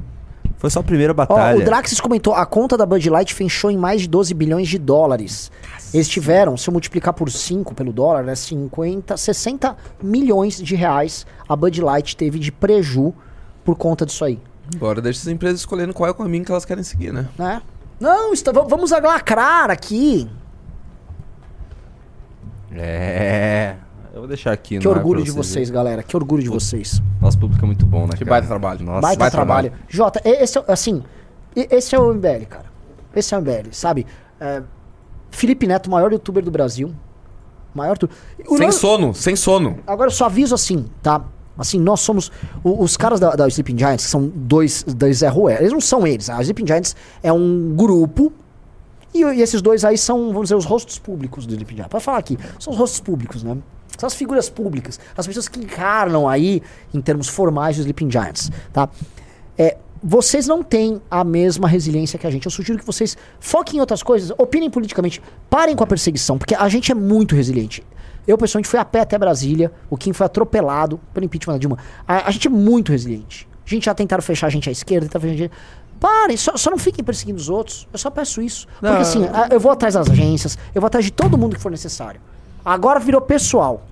Foi 0.59 0.71
só 0.71 0.81
a 0.81 0.83
primeira 0.83 1.12
Ó, 1.12 1.14
batalha. 1.14 1.59
o 1.59 1.64
Draxis 1.64 2.01
comentou, 2.01 2.35
a 2.35 2.47
conta 2.47 2.77
da 2.77 2.87
Bud 2.87 3.09
Light 3.11 3.35
fechou 3.35 3.71
em 3.71 3.77
mais 3.77 4.03
de 4.03 4.09
12 4.09 4.33
bilhões 4.35 4.69
de 4.69 4.79
dólares. 4.79 5.51
Eles 5.92 6.09
tiveram, 6.09 6.57
se 6.57 6.69
eu 6.69 6.73
multiplicar 6.73 7.12
por 7.12 7.31
5 7.31 7.75
pelo 7.75 7.92
dólar, 7.92 8.27
é 8.29 8.35
50, 8.35 9.16
60 9.16 9.77
milhões 10.03 10.57
de 10.61 10.75
reais 10.75 11.27
a 11.49 11.55
Bud 11.55 11.81
Light 11.81 12.16
teve 12.16 12.38
de 12.38 12.51
preju 12.51 13.12
por 13.64 13.77
conta 13.77 14.07
disso 14.07 14.25
aí, 14.25 14.40
Agora 14.75 15.01
deixa 15.01 15.21
as 15.21 15.27
empresas 15.29 15.61
escolhendo 15.61 15.95
qual 15.95 16.09
é 16.09 16.11
o 16.11 16.14
caminho 16.14 16.45
que 16.45 16.51
elas 16.51 16.64
querem 16.64 16.83
seguir, 16.83 17.12
né? 17.12 17.29
né? 17.38 17.62
Não, 18.01 18.33
está- 18.33 18.51
vamos 18.51 18.90
lacrar 18.90 19.71
aqui. 19.71 20.29
É. 22.73 23.77
Eu 24.16 24.22
vou 24.22 24.29
deixar 24.29 24.52
aqui 24.52 24.79
Que 24.79 24.88
orgulho 24.88 25.20
pra 25.20 25.24
de 25.26 25.31
vocês 25.31 25.46
vocês, 25.52 25.70
galera. 25.70 26.02
Que 26.02 26.16
orgulho 26.16 26.42
de 26.42 26.48
vocês. 26.48 27.02
Nosso 27.20 27.38
público 27.38 27.62
é 27.62 27.66
muito 27.66 27.85
bom, 27.85 28.07
né? 28.07 28.12
Que 28.16 28.24
cara? 28.24 28.31
baita 28.31 28.46
trabalho. 28.46 28.83
Nossa, 28.83 29.00
Baita 29.02 29.18
baita 29.18 29.37
trabalho. 29.37 29.72
Jota, 29.88 30.22
e- 30.24 30.42
esse 30.42 30.57
é, 30.57 30.61
o- 30.62 30.64
assim, 30.68 31.02
esse 31.55 31.94
é 31.94 31.98
o 31.98 32.14
MBL, 32.14 32.46
cara. 32.48 32.64
Esse 33.14 33.35
é 33.35 33.37
o 33.37 33.40
MBL, 33.42 33.68
sabe? 33.72 34.07
É, 34.40 34.62
Felipe 35.31 35.66
Neto, 35.66 35.90
maior 35.90 36.11
youtuber 36.11 36.42
do 36.42 36.50
Brasil. 36.50 36.94
Maior 37.74 37.98
tu... 37.98 38.09
Sem 38.57 38.72
sono, 38.72 39.12
sem 39.12 39.37
sono. 39.37 39.81
Agora 39.87 40.09
eu 40.09 40.14
só 40.14 40.24
aviso 40.24 40.55
assim, 40.55 40.87
tá? 41.02 41.22
Assim, 41.59 41.79
nós 41.79 42.00
somos. 42.00 42.33
o- 42.64 42.83
os 42.83 42.96
caras 42.96 43.20
da, 43.20 43.37
da 43.37 43.46
Sleeping 43.48 43.76
Giants, 43.79 44.05
que 44.07 44.11
são 44.11 44.33
dois, 44.35 44.83
dois 44.83 45.18
Zé 45.18 45.29
Ruela, 45.29 45.61
eles 45.61 45.72
não 45.74 45.81
são 45.83 46.07
eles. 46.07 46.31
A 46.31 46.40
Sleeping 46.40 46.66
Giants 46.66 46.96
é 47.22 47.31
um 47.31 47.74
grupo. 47.76 48.33
E, 49.12 49.20
e 49.22 49.42
esses 49.42 49.61
dois 49.61 49.85
aí 49.85 49.98
são, 49.98 50.29
vamos 50.29 50.44
dizer, 50.44 50.55
os 50.55 50.64
rostos 50.64 50.98
públicos 50.98 51.44
do 51.44 51.52
Sleeping 51.52 51.74
Giants. 51.76 51.90
Pode 51.90 52.02
falar 52.02 52.16
aqui, 52.18 52.38
são 52.59 52.72
os 52.72 52.79
rostos 52.79 53.00
públicos, 53.00 53.42
né? 53.42 53.59
São 53.98 54.06
as 54.06 54.14
figuras 54.14 54.48
públicas. 54.48 54.98
As 55.16 55.26
pessoas 55.26 55.48
que 55.48 55.59
encarnam 55.59 56.28
aí, 56.28 56.62
em 56.92 57.00
termos 57.00 57.28
formais, 57.28 57.76
os 57.76 57.80
Sleeping 57.80 58.11
Giants, 58.11 58.50
tá? 58.72 58.88
É, 59.59 59.76
vocês 60.02 60.46
não 60.46 60.62
têm 60.62 61.00
a 61.11 61.24
mesma 61.24 61.66
resiliência 61.66 62.18
que 62.18 62.26
a 62.26 62.30
gente. 62.30 62.44
Eu 62.46 62.50
sugiro 62.52 62.78
que 62.78 62.85
vocês 62.85 63.16
foquem 63.40 63.78
em 63.78 63.80
outras 63.80 64.02
coisas, 64.02 64.30
opinem 64.38 64.68
politicamente, 64.70 65.22
parem 65.48 65.74
com 65.74 65.82
a 65.82 65.87
perseguição, 65.87 66.37
porque 66.38 66.54
a 66.54 66.68
gente 66.68 66.92
é 66.92 66.94
muito 66.94 67.35
resiliente. 67.35 67.82
Eu, 68.26 68.37
pessoalmente, 68.37 68.68
fui 68.68 68.78
a 68.78 68.85
pé 68.85 69.00
até 69.00 69.16
Brasília, 69.16 69.72
o 69.88 69.96
Kim 69.96 70.12
foi 70.12 70.26
atropelado 70.26 71.00
pelo 71.14 71.24
impeachment 71.24 71.54
da 71.54 71.59
Dilma. 71.59 71.78
A, 72.06 72.28
a 72.28 72.30
gente 72.30 72.48
é 72.48 72.50
muito 72.50 72.90
resiliente. 72.92 73.48
A 73.64 73.68
gente 73.70 73.85
já 73.87 73.94
tentaram 73.94 74.22
fechar 74.22 74.48
a 74.48 74.50
gente 74.50 74.68
à 74.68 74.72
esquerda, 74.72 75.06
tentaram 75.06 75.22
fechar 75.22 75.35
a 75.35 75.38
gente... 75.48 75.52
Parem, 75.98 76.37
só, 76.37 76.56
só 76.56 76.70
não 76.70 76.76
fiquem 76.76 77.02
perseguindo 77.02 77.38
os 77.40 77.48
outros. 77.48 77.88
Eu 77.92 77.98
só 77.98 78.11
peço 78.11 78.42
isso. 78.42 78.66
Porque 78.80 78.87
Não. 78.92 79.00
assim, 79.00 79.24
a- 79.32 79.48
eu 79.50 79.59
vou 79.59 79.72
atrás 79.72 79.94
das 79.94 80.11
agências, 80.11 80.59
eu 80.74 80.80
vou 80.80 80.87
atrás 80.88 81.04
de 81.06 81.11
todo 81.11 81.38
mundo 81.38 81.56
que 81.56 81.62
for 81.62 81.70
necessário. 81.70 82.20
Agora 82.66 82.98
virou 82.98 83.20
pessoal. 83.20 83.87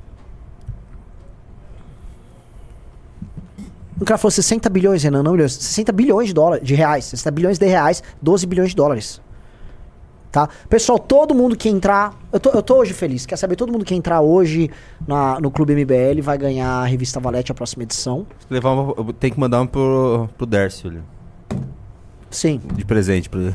O 4.01 4.05
cara 4.05 4.19
falou 4.19 4.33
60 4.33 4.69
bilhões, 4.69 5.05
Renan, 5.05 5.23
não 5.23 5.31
bilhões. 5.31 5.53
60 5.53 5.93
bilhões 5.93 6.27
de 6.27 6.35
dólares, 6.35 6.67
de 6.67 6.75
reais. 6.75 7.05
60 7.05 7.31
bilhões 7.31 7.57
de 7.57 7.67
reais, 7.67 8.03
12 8.21 8.45
bilhões 8.49 8.71
de 8.71 8.77
dólares. 8.77 9.23
Tá? 10.33 10.49
Pessoal, 10.69 10.99
todo 10.99 11.33
mundo 11.33 11.57
que 11.57 11.69
entrar. 11.69 12.19
Eu 12.33 12.41
tô, 12.41 12.51
eu 12.51 12.61
tô 12.61 12.79
hoje 12.79 12.93
feliz. 12.93 13.25
Quer 13.25 13.37
saber? 13.37 13.55
Todo 13.55 13.73
mundo 13.73 13.85
que 13.85 13.95
entrar 13.95 14.21
hoje 14.21 14.69
na, 15.07 15.39
no 15.39 15.53
Clube 15.53 15.73
MBL 15.77 16.21
vai 16.21 16.37
ganhar 16.37 16.69
a 16.69 16.85
revista 16.85 17.21
Valete, 17.21 17.53
a 17.53 17.55
próxima 17.55 17.85
edição. 17.85 18.27
Levar 18.51 18.75
tenho 19.21 19.35
que 19.35 19.39
mandar 19.39 19.61
um 19.61 19.67
pro, 19.69 20.29
pro 20.37 20.45
Darcy, 20.45 20.89
olha, 20.89 21.05
Sim. 22.35 22.61
de 22.75 22.85
presente. 22.85 23.29
Pro... 23.31 23.41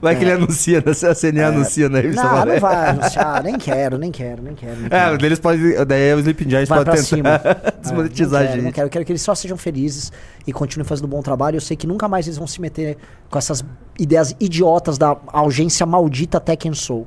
vai 0.00 0.16
que 0.16 0.22
ele 0.24 0.32
anuncia, 0.32 0.82
né? 0.84 0.92
a 0.92 1.14
CNA 1.14 1.48
anuncia 1.48 1.88
na 1.88 1.98
revista 2.00 2.20
É. 2.20 2.24
Não, 2.24 2.30
não 2.32 2.38
Valete. 2.38 2.60
vai 2.60 2.88
anunciar. 2.90 3.42
Nem 3.44 3.58
quero, 3.58 3.98
nem 3.98 4.10
quero, 4.10 4.42
nem 4.42 4.54
quero. 4.54 4.76
Nem 4.76 4.86
É, 4.86 4.88
quero. 5.10 5.26
eles 5.26 5.38
podem. 5.38 5.84
Daí 5.86 6.14
o 6.14 6.18
Sleeping 6.18 6.50
Giants 6.50 6.68
Vai 6.68 6.78
pode 6.84 6.90
pra 6.90 6.94
tentar 7.02 7.06
cima. 7.06 7.72
desmonetizar 7.82 8.42
É, 8.42 8.44
a 8.44 8.48
não 8.48 8.48
quero, 8.48 8.56
gente. 8.56 8.64
Não 8.66 8.72
quero, 8.72 8.86
eu 8.86 8.90
quero 8.90 9.04
que 9.04 9.12
eles 9.12 9.22
só 9.22 9.34
sejam 9.34 9.56
felizes 9.56 10.12
e 10.46 10.52
continuem 10.52 10.86
fazendo 10.86 11.06
um 11.06 11.08
bom 11.08 11.22
trabalho. 11.22 11.56
Eu 11.56 11.60
sei 11.60 11.76
que 11.76 11.86
nunca 11.86 12.06
mais 12.08 12.26
eles 12.26 12.38
vão 12.38 12.46
se 12.46 12.60
meter 12.60 12.96
com 13.30 13.38
essas 13.38 13.64
ideias 13.98 14.34
idiotas 14.38 14.98
da 14.98 15.16
agência 15.32 15.84
maldita 15.86 16.38
Tech 16.40 16.68
and 16.68 16.74
Soul, 16.74 17.06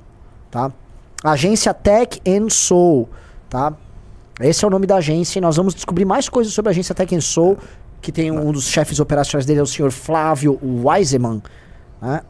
tá? 0.49 0.71
Agência 1.23 1.73
Tech 1.73 2.19
and 2.27 2.49
Soul, 2.49 3.07
tá? 3.49 3.73
Esse 4.39 4.65
é 4.65 4.67
o 4.67 4.71
nome 4.71 4.87
da 4.87 4.95
agência 4.95 5.37
e 5.37 5.41
nós 5.41 5.55
vamos 5.57 5.75
descobrir 5.75 6.03
mais 6.03 6.27
coisas 6.27 6.51
sobre 6.51 6.69
a 6.69 6.71
agência 6.71 6.95
Tech 6.95 7.15
and 7.15 7.21
Soul, 7.21 7.57
que 8.01 8.11
tem 8.11 8.31
um 8.31 8.51
dos 8.51 8.67
chefes 8.67 8.99
operacionais 8.99 9.45
dele, 9.45 9.59
é 9.59 9.63
o 9.63 9.67
senhor 9.67 9.91
Flávio 9.91 10.59
Weiseman, 10.61 11.41
né? 12.01 12.21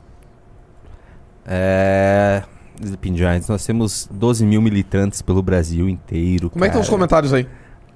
É. 1.46 2.44
Sleeping 2.82 3.16
Giants, 3.16 3.48
nós 3.48 3.66
temos 3.66 4.10
12 4.12 4.46
mil 4.46 4.62
militantes 4.62 5.22
pelo 5.22 5.42
Brasil 5.42 5.88
inteiro. 5.88 6.50
Como 6.50 6.66
é 6.66 6.68
que 6.68 6.72
estão 6.72 6.82
os 6.82 6.88
cara. 6.88 6.98
comentários 6.98 7.34
aí? 7.34 7.48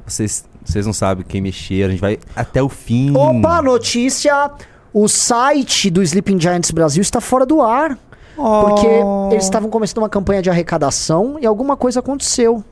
Vocês, 0.06 0.46
vocês 0.64 0.86
não 0.86 0.94
sabem 0.94 1.26
quem 1.28 1.42
mexer, 1.42 1.84
a 1.84 1.90
gente 1.90 2.00
vai 2.00 2.20
até 2.36 2.62
o 2.62 2.70
fim. 2.70 3.12
Opa, 3.16 3.62
notícia! 3.62 4.52
O 4.94 5.08
site 5.08 5.90
do 5.90 6.02
Sleeping 6.02 6.40
Giants 6.40 6.72
Brasil 6.72 7.02
está 7.02 7.20
fora 7.20 7.46
do 7.46 7.62
ar. 7.62 7.98
Porque 8.36 8.88
eles 9.32 9.46
estavam 9.46 9.70
começando 9.70 10.00
uma 10.00 10.10
campanha 10.10 10.42
de 10.42 10.50
arrecadação 10.50 11.38
e 11.40 11.46
alguma 11.46 11.78
coisa 11.78 12.02
aconteceu. 12.02 12.64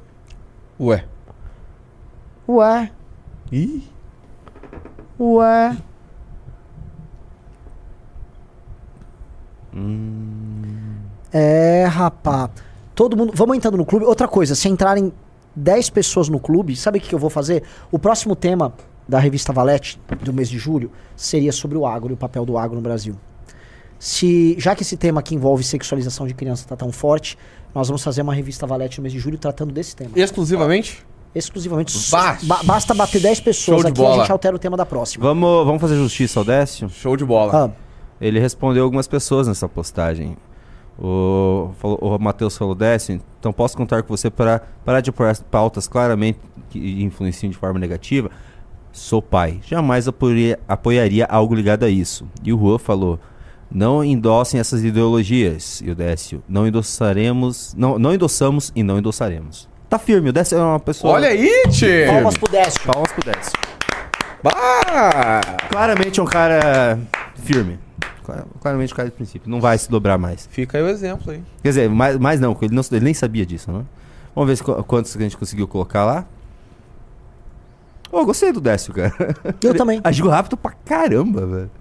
Ué. 0.80 1.06
Ué, 2.48 2.92
Ih. 3.52 3.93
Ué. 5.24 5.78
É, 11.32 11.86
rapá. 11.86 12.50
Todo 12.94 13.18
mundo. 13.18 13.34
Vamos 13.36 13.58
entrando 13.58 13.78
no 13.78 13.86
clube. 13.86 14.06
Outra 14.06 14.28
coisa, 14.28 14.54
se 14.54 14.70
entrarem 14.70 15.12
10 15.56 15.90
pessoas 15.90 16.30
no 16.30 16.40
clube, 16.40 16.76
sabe 16.76 16.98
o 16.98 17.02
que, 17.02 17.10
que 17.10 17.16
eu 17.16 17.20
vou 17.20 17.30
fazer? 17.30 17.64
O 17.92 17.98
próximo 17.98 18.36
tema 18.36 18.74
da 19.08 19.20
revista 19.20 19.52
Valete, 19.52 20.00
do 20.22 20.32
mês 20.32 20.50
de 20.50 20.58
julho, 20.58 20.92
seria 21.16 21.52
sobre 21.52 21.78
o 21.78 21.86
agro 21.86 22.12
e 22.12 22.14
o 22.14 22.18
papel 22.18 22.46
do 22.46 22.58
agro 22.58 22.76
no 22.76 22.82
Brasil. 22.82 23.16
Se, 24.00 24.56
já 24.60 24.76
que 24.76 24.84
esse 24.84 24.98
tema 24.98 25.22
que 25.24 25.34
envolve 25.34 25.64
sexualização 25.64 26.28
de 26.28 26.34
criança 26.34 26.64
está 26.64 26.76
tão 26.76 26.92
forte, 26.92 27.38
nós 27.74 27.88
vamos 27.88 28.04
fazer 28.04 28.22
uma 28.22 28.34
revista 28.34 28.68
Valete 28.68 29.00
no 29.00 29.04
mês 29.04 29.14
de 29.14 29.20
julho 29.20 29.38
tratando 29.38 29.74
desse 29.74 29.96
tema. 29.96 30.12
Exclusivamente? 30.16 31.06
Exclusivamente. 31.36 31.94
Ba- 32.44 32.62
basta 32.64 32.94
bater 32.94 33.20
10 33.22 33.40
pessoas 33.40 33.82
Show 33.82 33.84
de 33.84 33.92
aqui 33.92 34.02
e 34.02 34.04
a 34.06 34.08
bola. 34.08 34.20
gente 34.22 34.32
altera 34.32 34.56
o 34.56 34.60
tema 34.60 34.78
da 34.78 34.86
próxima. 34.86 35.24
Vamos, 35.26 35.66
vamos 35.66 35.82
fazer 35.82 35.96
justiça 35.96 36.40
ao 36.40 36.46
Décio? 36.46 36.90
Show 36.90 37.18
de 37.18 37.26
bola. 37.26 37.66
Ah, 37.66 37.70
Ele 38.22 38.40
respondeu 38.40 38.84
algumas 38.84 39.08
pessoas 39.08 39.48
nessa 39.48 39.68
postagem. 39.68 40.38
O, 40.98 41.72
o 41.82 42.20
Matheus 42.20 42.56
falou, 42.56 42.76
Décio, 42.76 43.20
então 43.40 43.52
posso 43.52 43.76
contar 43.76 44.04
com 44.04 44.16
você 44.16 44.30
para 44.30 44.62
parar 44.86 45.02
de 45.02 45.10
apoiar 45.10 45.36
pautas 45.50 45.88
claramente 45.88 46.38
que 46.70 47.04
influenciam 47.04 47.50
de 47.50 47.58
forma 47.58 47.80
negativa? 47.80 48.30
Sou 48.92 49.20
pai. 49.22 49.60
Jamais 49.66 50.08
apoiaria, 50.08 50.60
apoiaria 50.68 51.26
algo 51.26 51.56
ligado 51.56 51.84
a 51.84 51.90
isso. 51.90 52.28
E 52.44 52.54
o 52.54 52.60
Juan 52.60 52.78
falou, 52.78 53.20
não 53.72 54.04
endossem 54.04 54.60
essas 54.60 54.84
ideologias. 54.84 55.82
E 55.84 55.90
o 55.90 55.96
Décio, 55.96 56.44
não 56.48 56.68
endossaremos, 56.68 57.74
não, 57.76 57.98
não 57.98 58.14
endossamos 58.14 58.72
e 58.76 58.84
não 58.84 59.00
endossaremos. 59.00 59.68
Tá 59.94 60.00
firme, 60.00 60.30
o 60.30 60.34
Décio 60.34 60.58
é 60.58 60.62
uma 60.64 60.80
pessoa... 60.80 61.14
Olha 61.14 61.28
aí, 61.28 61.48
tchê! 61.70 62.08
palmas 62.08 62.36
pro 62.36 62.52
Décio. 62.52 62.82
Palmas 62.82 63.12
pro 63.12 63.24
Décio. 63.32 63.52
Bah! 64.42 65.40
Claramente 65.70 66.20
é 66.20 66.24
um 66.24 66.26
cara 66.26 66.98
firme. 67.36 67.78
Clara- 68.24 68.46
Claramente 68.60 68.92
um 68.92 68.96
cara 68.96 69.10
de 69.10 69.16
princípio. 69.16 69.48
Não 69.48 69.62
vai 69.62 69.78
se 69.78 69.92
dobrar 69.92 70.18
mais. 70.18 70.50
Fica 70.50 70.80
aí 70.80 70.84
o 70.84 70.88
exemplo 70.88 71.32
aí. 71.32 71.44
Quer 71.62 71.70
dizer, 71.70 71.90
mais, 71.92 72.18
mais 72.18 72.40
não, 72.40 72.58
ele, 72.60 72.74
não, 72.74 72.82
ele 72.92 73.06
nem 73.06 73.14
sabia 73.14 73.46
disso, 73.46 73.72
né? 73.72 73.84
Vamos 74.34 74.50
ver 74.50 74.56
se, 74.56 74.64
quantos 74.64 75.16
que 75.16 75.20
a 75.20 75.26
gente 75.26 75.38
conseguiu 75.38 75.68
colocar 75.68 76.04
lá. 76.06 76.26
Oh, 78.12 78.26
gostei 78.26 78.52
do 78.52 78.60
Décio, 78.60 78.96
cara. 78.96 79.14
Eu 79.62 79.70
Ele 79.70 79.78
também. 79.78 80.02
Agiu 80.04 80.28
rápido 80.28 80.58
pra 80.58 80.72
caramba, 80.72 81.46
velho. 81.46 81.72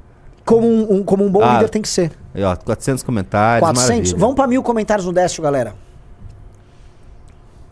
Como 0.45 0.69
um, 0.69 0.97
um- 0.97 1.03
como 1.03 1.25
um 1.25 1.31
bom 1.31 1.43
Ah. 1.43 1.55
líder 1.55 1.71
tem 1.71 1.81
que 1.81 1.89
ser. 1.89 2.13
Aí, 2.35 2.45
ó, 2.45 2.55
400 2.57 3.03
comentários, 3.03 3.61
400. 3.67 3.89
maravilha. 3.89 4.19
Vamos 4.19 4.37
pra 4.37 4.47
mil 4.47 4.63
comentários 4.63 5.07
no 5.07 5.15
Décio, 5.15 5.43
galera. 5.43 5.75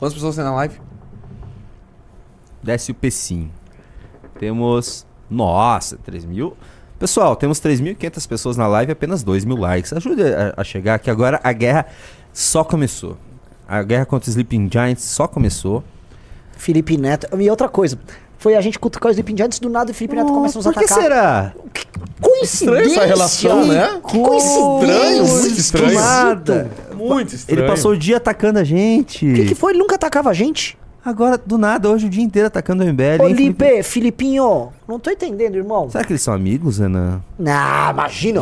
Quantas 0.01 0.15
pessoas 0.15 0.35
tem 0.35 0.45
na 0.45 0.55
live? 0.55 0.81
Décio 2.63 2.95
Pessim. 2.95 3.51
Temos... 4.39 5.07
Nossa, 5.29 5.97
3 5.99 6.25
mil... 6.25 6.57
Pessoal, 6.99 7.35
temos 7.37 7.59
3.500 7.61 8.29
pessoas 8.29 8.57
na 8.59 8.67
live 8.67 8.91
e 8.91 8.93
apenas 8.93 9.23
2 9.23 9.45
mil 9.45 9.57
likes. 9.57 9.93
Ajude 9.93 10.23
a, 10.23 10.55
a 10.57 10.65
chegar, 10.65 10.99
que 10.99 11.11
agora 11.11 11.41
a 11.43 11.53
guerra 11.53 11.87
só 12.33 12.65
começou. 12.65 13.17
A 13.69 13.83
guerra 13.83 14.05
contra 14.05 14.29
os 14.29 14.37
Sleeping 14.37 14.69
Giants 14.71 15.05
só 15.05 15.27
começou. 15.27 15.85
Felipe 16.53 16.99
Neto. 16.99 17.27
E 17.39 17.49
outra 17.49 17.69
coisa. 17.69 17.99
Foi 18.41 18.57
a 18.57 18.61
gente 18.63 18.79
cutucar 18.79 19.11
o 19.11 19.13
Sleeping 19.13 19.37
Giants 19.37 19.59
do 19.59 19.69
nada 19.69 19.91
e 19.91 19.95
Felipe 19.95 20.17
Neto 20.17 20.33
começa 20.33 20.59
a 20.59 20.59
nos 20.59 20.65
Por 20.65 20.73
que 20.73 20.85
atacar. 20.87 21.03
será? 21.03 21.53
Coincidência. 22.23 22.65
Estranha 22.65 22.97
essa 22.97 23.07
relação, 23.07 23.67
né? 23.67 24.01
Que 24.09 24.19
coincidência. 24.19 24.81
Estranho, 24.81 25.27
muito 25.29 25.59
estranho. 25.61 25.95
Nada. 25.95 26.71
Muito 26.97 27.35
estranho. 27.35 27.61
Ele 27.61 27.69
passou 27.69 27.93
o 27.93 27.97
dia 27.99 28.17
atacando 28.17 28.59
a 28.59 28.65
gente. 28.65 29.31
O 29.31 29.35
que, 29.35 29.45
que 29.45 29.55
foi? 29.55 29.73
Ele 29.73 29.79
nunca 29.79 29.97
atacava 29.97 30.31
a 30.31 30.33
gente? 30.33 30.79
Agora, 31.05 31.39
do 31.39 31.57
nada, 31.57 31.89
hoje 31.89 32.07
o 32.07 32.11
dia 32.11 32.23
inteiro 32.23 32.47
atacando 32.47 32.83
o 32.83 32.87
MBL. 32.87 33.23
Ô, 33.23 33.29
hein, 33.29 33.35
Felipe? 33.35 33.65
Lipe, 33.65 33.83
Filipinho. 33.83 34.69
Não 34.87 34.99
tô 34.99 35.11
entendendo, 35.11 35.57
irmão. 35.57 35.89
Será 35.91 36.05
que 36.05 36.13
eles 36.13 36.21
são 36.23 36.33
amigos, 36.33 36.79
Renan? 36.79 37.23
Não, 37.39 37.91
imagina. 37.91 38.41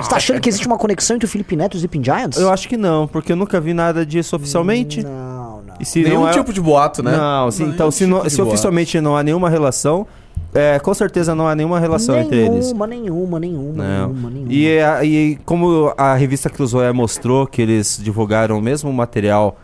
Você 0.00 0.10
tá 0.10 0.16
achando 0.16 0.40
que 0.40 0.48
existe 0.48 0.66
uma 0.66 0.78
conexão 0.78 1.14
entre 1.14 1.26
o 1.26 1.28
Felipe 1.28 1.54
Neto 1.54 1.74
e 1.74 1.76
os 1.76 1.82
Sleeping 1.82 2.02
Giants? 2.02 2.38
Eu 2.40 2.52
acho 2.52 2.68
que 2.68 2.76
não, 2.76 3.06
porque 3.06 3.30
eu 3.32 3.36
nunca 3.36 3.60
vi 3.60 3.72
nada 3.72 4.04
disso 4.04 4.34
oficialmente. 4.34 5.04
Não, 5.04 5.45
não. 5.66 5.74
E 5.80 5.84
se 5.84 6.02
Nenhum 6.02 6.20
não 6.20 6.28
é... 6.28 6.32
tipo 6.32 6.52
de 6.52 6.60
boato, 6.60 7.02
né? 7.02 7.16
Não, 7.16 7.50
sim, 7.50 7.62
Nenhum 7.64 7.74
então 7.74 7.90
se, 7.90 8.04
tipo 8.04 8.10
não- 8.22 8.28
se 8.30 8.40
oficialmente 8.40 9.00
não 9.00 9.16
há 9.16 9.22
nenhuma 9.22 9.50
relação, 9.50 10.06
é, 10.54 10.78
com 10.78 10.94
certeza 10.94 11.34
não 11.34 11.46
há 11.48 11.54
nenhuma 11.54 11.78
relação 11.80 12.16
entre 12.16 12.38
eles. 12.46 12.66
Nenhuma, 12.66 12.86
nenhuma, 12.86 13.40
nenhuma, 13.40 13.72
Não. 13.84 14.08
nenhuma, 14.08 14.30
nenhuma. 14.30 14.52
E, 14.52 14.78
a- 14.80 15.04
e 15.04 15.36
como 15.44 15.92
a 15.96 16.14
revista 16.14 16.48
Cruzoé 16.48 16.92
mostrou 16.92 17.46
que 17.46 17.60
eles 17.60 17.98
divulgaram 18.02 18.56
o 18.58 18.62
mesmo 18.62 18.92
material 18.92 19.56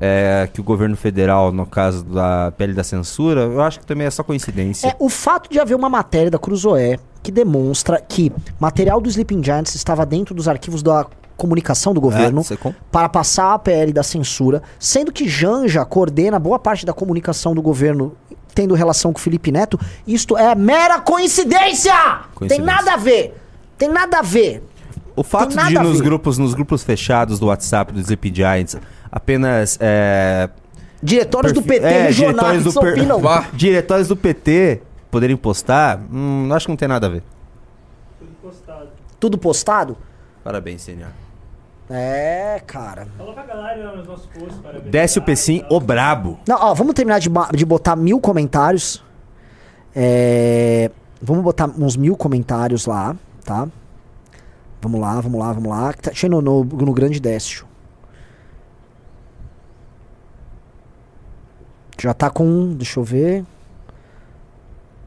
é, 0.00 0.48
que 0.52 0.58
o 0.60 0.64
governo 0.64 0.96
federal, 0.96 1.52
no 1.52 1.66
caso 1.66 2.02
da 2.02 2.50
pele 2.56 2.72
da 2.72 2.82
censura, 2.82 3.42
eu 3.42 3.60
acho 3.60 3.78
que 3.78 3.86
também 3.86 4.06
é 4.06 4.10
só 4.10 4.22
coincidência. 4.22 4.88
É, 4.88 4.96
o 4.98 5.10
fato 5.10 5.50
de 5.50 5.60
haver 5.60 5.74
uma 5.76 5.88
matéria 5.90 6.30
da 6.30 6.38
Cruzoé 6.38 6.98
que 7.22 7.30
demonstra 7.30 8.00
que 8.00 8.32
material 8.58 9.00
do 9.02 9.08
Sleeping 9.10 9.44
Giants 9.44 9.74
estava 9.74 10.06
dentro 10.06 10.34
dos 10.34 10.48
arquivos 10.48 10.82
da 10.82 11.06
comunicação 11.42 11.92
do 11.92 12.00
governo 12.00 12.40
É, 12.40 12.44
você 12.44 12.56
com- 12.56 12.72
para 12.90 13.08
passar 13.08 13.52
a 13.54 13.58
PL 13.58 13.92
da 13.92 14.02
censura, 14.02 14.62
sendo 14.78 15.10
que 15.12 15.28
Janja 15.28 15.84
coordena 15.84 16.38
boa 16.38 16.58
parte 16.58 16.86
da 16.86 16.92
comunicação 16.92 17.54
do 17.54 17.60
governo 17.60 18.14
tendo 18.54 18.74
relação 18.74 19.12
com 19.12 19.18
o 19.18 19.22
Felipe 19.22 19.50
Neto, 19.50 19.78
isto 20.06 20.36
é 20.36 20.54
mera 20.54 21.00
coincidência! 21.00 21.92
Tem 21.92 22.30
Coincidência. 22.34 22.64
nada 22.64 22.92
a 22.94 22.96
ver! 22.96 23.34
Tem 23.78 23.88
nada 23.88 24.18
a 24.18 24.22
ver! 24.22 24.62
O 25.16 25.22
fato 25.24 25.50
de 25.56 25.76
a 25.76 25.82
nos 25.82 26.00
grupos, 26.00 26.38
nos 26.38 26.54
grupos 26.54 26.82
fechados 26.82 27.38
do 27.38 27.46
WhatsApp 27.46 27.92
do 27.92 28.00
Sleepy 28.00 28.32
Giants 28.34 28.76
apenas 29.10 29.76
é, 29.80 30.48
Diretórios 31.02 31.52
do 31.52 31.60
PT 31.62 31.84
é, 31.84 32.08
e 32.10 32.12
jornais 32.12 32.62
diretórios 32.62 32.64
do 32.74 32.80
per- 32.80 32.92
opinam. 32.92 33.20
Diretórios 33.52 34.08
do 34.08 34.16
PT 34.16 34.80
poderem 35.10 35.36
postar, 35.36 36.00
hum, 36.12 36.48
acho 36.52 36.66
que 36.66 36.72
não 36.72 36.76
tem 36.76 36.88
nada 36.88 37.06
a 37.06 37.10
ver. 37.10 37.22
Tudo 38.18 38.30
postado. 38.42 38.88
Tudo 39.18 39.38
postado? 39.38 39.96
Parabéns, 40.44 40.82
CNA. 40.84 41.08
É, 41.94 42.58
cara. 42.66 43.06
Fala 43.18 43.34
pra 43.34 43.42
galera 43.44 43.90
lá 43.90 43.96
nos 43.96 44.06
nossos 44.06 44.26
posts. 44.26 44.58
parabéns. 44.62 44.90
Desce 44.90 45.18
o 45.18 45.22
Pessim, 45.22 45.62
o 45.68 45.78
brabo. 45.78 46.40
Não, 46.48 46.56
ó, 46.56 46.72
vamos 46.72 46.94
terminar 46.94 47.18
de, 47.18 47.28
de 47.54 47.66
botar 47.66 47.94
mil 47.96 48.18
comentários. 48.18 49.04
É, 49.94 50.90
vamos 51.20 51.44
botar 51.44 51.68
uns 51.68 51.94
mil 51.94 52.16
comentários 52.16 52.86
lá, 52.86 53.14
tá? 53.44 53.68
Vamos 54.80 55.00
lá, 55.00 55.20
vamos 55.20 55.38
lá, 55.38 55.52
vamos 55.52 55.68
lá. 55.68 55.92
Tá 55.92 56.14
cheio 56.14 56.30
no, 56.30 56.40
no, 56.40 56.64
no 56.64 56.92
grande 56.94 57.20
Décio. 57.20 57.66
Já 62.00 62.14
tá 62.14 62.30
com. 62.30 62.72
Deixa 62.74 62.98
eu 62.98 63.04
ver. 63.04 63.44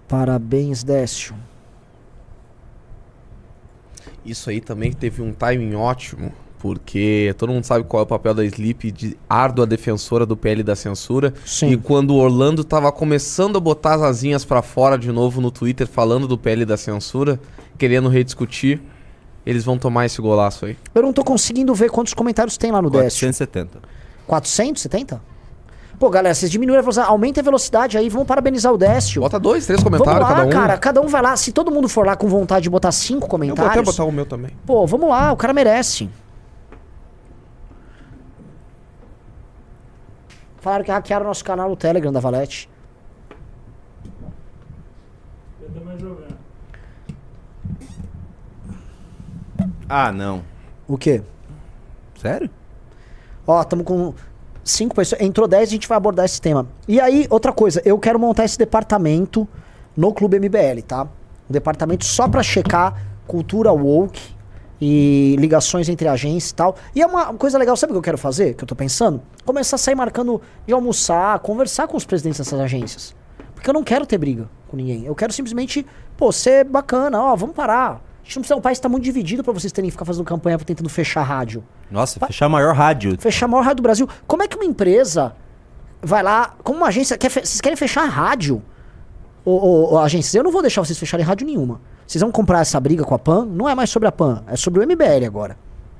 Parabéns, 0.07 0.83
Décio. 0.83 1.35
Isso 4.23 4.49
aí 4.49 4.61
também 4.61 4.93
teve 4.93 5.21
um 5.21 5.33
timing 5.33 5.75
ótimo, 5.75 6.31
porque 6.59 7.33
todo 7.37 7.51
mundo 7.51 7.63
sabe 7.65 7.83
qual 7.85 8.01
é 8.01 8.03
o 8.03 8.07
papel 8.07 8.33
da 8.33 8.43
Sleep 8.45 8.91
de 8.91 9.17
árdua 9.29 9.65
defensora 9.65 10.25
do 10.25 10.35
PL 10.35 10.63
da 10.63 10.75
censura. 10.75 11.33
Sim. 11.45 11.71
E 11.71 11.77
quando 11.77 12.11
o 12.11 12.17
Orlando 12.17 12.63
tava 12.63 12.91
começando 12.91 13.57
a 13.57 13.59
botar 13.59 13.95
as 13.95 14.01
asinhas 14.01 14.43
pra 14.45 14.61
fora 14.61 14.97
de 14.97 15.11
novo 15.11 15.41
no 15.41 15.51
Twitter 15.51 15.87
falando 15.87 16.27
do 16.27 16.37
PL 16.37 16.65
da 16.65 16.77
censura, 16.77 17.39
querendo 17.77 18.09
rediscutir, 18.09 18.81
eles 19.45 19.63
vão 19.63 19.77
tomar 19.77 20.05
esse 20.05 20.21
golaço 20.21 20.65
aí. 20.65 20.77
Eu 20.93 21.03
não 21.03 21.13
tô 21.13 21.23
conseguindo 21.23 21.73
ver 21.75 21.89
quantos 21.91 22.13
comentários 22.13 22.57
tem 22.57 22.71
lá 22.71 22.81
no 22.81 22.89
Décio. 22.89 23.27
470. 23.27 23.79
470? 24.25 25.21
Pô, 25.99 26.09
galera, 26.09 26.33
vocês 26.35 26.51
diminuem 26.51 26.77
a 26.77 26.81
velocidade. 26.81 27.09
Aumenta 27.09 27.39
a 27.39 27.43
velocidade 27.43 27.97
aí, 27.97 28.09
vamos 28.09 28.27
parabenizar 28.27 28.73
o 28.73 28.77
Décio. 28.77 29.21
Bota 29.21 29.39
dois, 29.39 29.65
três 29.65 29.81
Vamos 29.81 29.97
comentários 29.99 30.29
lá, 30.29 30.35
cada 30.35 30.47
um. 30.47 30.49
cara. 30.49 30.77
Cada 30.77 31.01
um 31.01 31.07
vai 31.07 31.21
lá. 31.21 31.37
Se 31.37 31.51
todo 31.51 31.71
mundo 31.71 31.87
for 31.87 32.05
lá 32.05 32.15
com 32.15 32.27
vontade 32.27 32.63
de 32.63 32.69
botar 32.69 32.91
cinco 32.91 33.25
Eu 33.25 33.29
vou 33.29 33.37
até 33.37 33.45
comentários. 33.55 33.85
botar 33.85 34.03
o 34.03 34.11
meu 34.11 34.25
também. 34.25 34.51
Pô, 34.65 34.85
vamos 34.85 35.07
lá, 35.07 35.31
o 35.31 35.37
cara 35.37 35.53
merece. 35.53 36.09
Falaram 40.65 40.83
que 40.83 40.89
hackearam 40.91 41.27
nosso 41.27 41.45
canal 41.45 41.69
no 41.69 41.75
Telegram 41.75 42.11
da 42.11 42.19
Valete. 42.19 42.67
Eu 45.61 45.69
tô 45.69 45.85
mais 45.85 46.01
jogando. 46.01 46.35
Ah, 49.87 50.11
não. 50.11 50.41
O 50.87 50.97
quê? 50.97 51.21
Sério? 52.19 52.49
Ó, 53.45 53.63
tamo 53.63 53.83
com 53.83 54.15
cinco 54.63 54.95
pessoas. 54.95 55.21
Entrou 55.21 55.47
10 55.47 55.69
a 55.69 55.71
gente 55.71 55.87
vai 55.87 55.97
abordar 55.97 56.25
esse 56.25 56.41
tema. 56.41 56.67
E 56.87 56.99
aí, 56.99 57.27
outra 57.29 57.53
coisa, 57.53 57.79
eu 57.85 57.99
quero 57.99 58.17
montar 58.17 58.43
esse 58.43 58.57
departamento 58.57 59.47
no 59.95 60.11
Clube 60.15 60.39
MBL, 60.39 60.81
tá? 60.81 61.03
Um 61.47 61.53
departamento 61.53 62.05
só 62.05 62.27
pra 62.27 62.41
checar 62.41 62.99
cultura 63.27 63.71
woke 63.71 64.34
e 64.87 65.35
ligações 65.39 65.89
entre 65.89 66.07
agências 66.07 66.51
e 66.51 66.55
tal. 66.55 66.75
E 66.93 67.01
é 67.01 67.07
uma 67.07 67.33
coisa 67.33 67.57
legal, 67.57 67.75
sabe 67.75 67.91
o 67.91 67.95
que 67.95 67.97
eu 67.97 68.03
quero 68.03 68.17
fazer? 68.19 68.53
Que 68.53 68.63
eu 68.63 68.67
tô 68.67 68.75
pensando? 68.75 69.19
Começar 69.43 69.77
a 69.77 69.79
sair 69.79 69.95
marcando 69.95 70.39
de 70.67 70.73
almoçar, 70.73 71.39
conversar 71.39 71.87
com 71.87 71.97
os 71.97 72.05
presidentes 72.05 72.37
dessas 72.37 72.59
agências. 72.59 73.15
Porque 73.55 73.67
eu 73.67 73.73
não 73.73 73.83
quero 73.83 74.05
ter 74.05 74.19
briga 74.19 74.47
com 74.67 74.77
ninguém. 74.77 75.03
Eu 75.03 75.15
quero 75.15 75.33
simplesmente, 75.33 75.83
pô, 76.15 76.31
ser 76.31 76.65
bacana, 76.65 77.19
ó, 77.19 77.35
vamos 77.35 77.55
parar. 77.55 77.93
A 77.93 78.27
gente 78.27 78.35
não 78.35 78.41
precisa, 78.41 78.55
o 78.55 78.61
país 78.61 78.79
tá 78.79 78.87
muito 78.87 79.03
dividido 79.03 79.43
pra 79.43 79.51
vocês 79.51 79.73
terem 79.73 79.89
que 79.89 79.93
ficar 79.93 80.05
fazendo 80.05 80.23
campanha 80.23 80.57
tentando 80.59 80.89
fechar 80.89 81.21
a 81.21 81.23
rádio 81.23 81.63
Nossa, 81.89 82.19
fechar 82.27 82.45
a 82.45 82.49
maior 82.49 82.75
rádio. 82.75 83.15
fechar 83.19 83.47
a 83.47 83.49
maior 83.49 83.63
rádio 83.63 83.77
do 83.77 83.83
Brasil. 83.83 84.07
Como 84.27 84.43
é 84.43 84.47
que 84.47 84.55
uma 84.55 84.65
empresa 84.65 85.35
vai 86.01 86.21
lá, 86.21 86.53
como 86.63 86.77
uma 86.77 86.87
agência, 86.87 87.17
quer 87.17 87.31
vocês 87.31 87.59
querem 87.59 87.75
fechar 87.75 88.03
a 88.03 88.07
rádio? 88.07 88.61
Ô, 89.43 89.51
ô, 89.51 89.93
ô, 89.93 89.97
agências, 89.99 90.33
eu 90.35 90.43
não 90.43 90.51
vou 90.51 90.61
deixar 90.61 90.83
vocês 90.85 90.97
fecharem 90.97 91.25
rádio 91.25 91.47
nenhuma. 91.47 91.81
Vocês 92.05 92.21
vão 92.21 92.31
comprar 92.31 92.61
essa 92.61 92.79
briga 92.79 93.03
com 93.03 93.15
a 93.15 93.19
PAN, 93.19 93.45
não 93.45 93.67
é 93.67 93.73
mais 93.73 93.89
sobre 93.89 94.07
a 94.07 94.11
PAN, 94.11 94.43
é 94.47 94.55
sobre 94.55 94.79
o 94.79 94.87
MBL 94.87 95.25
agora. 95.25 95.57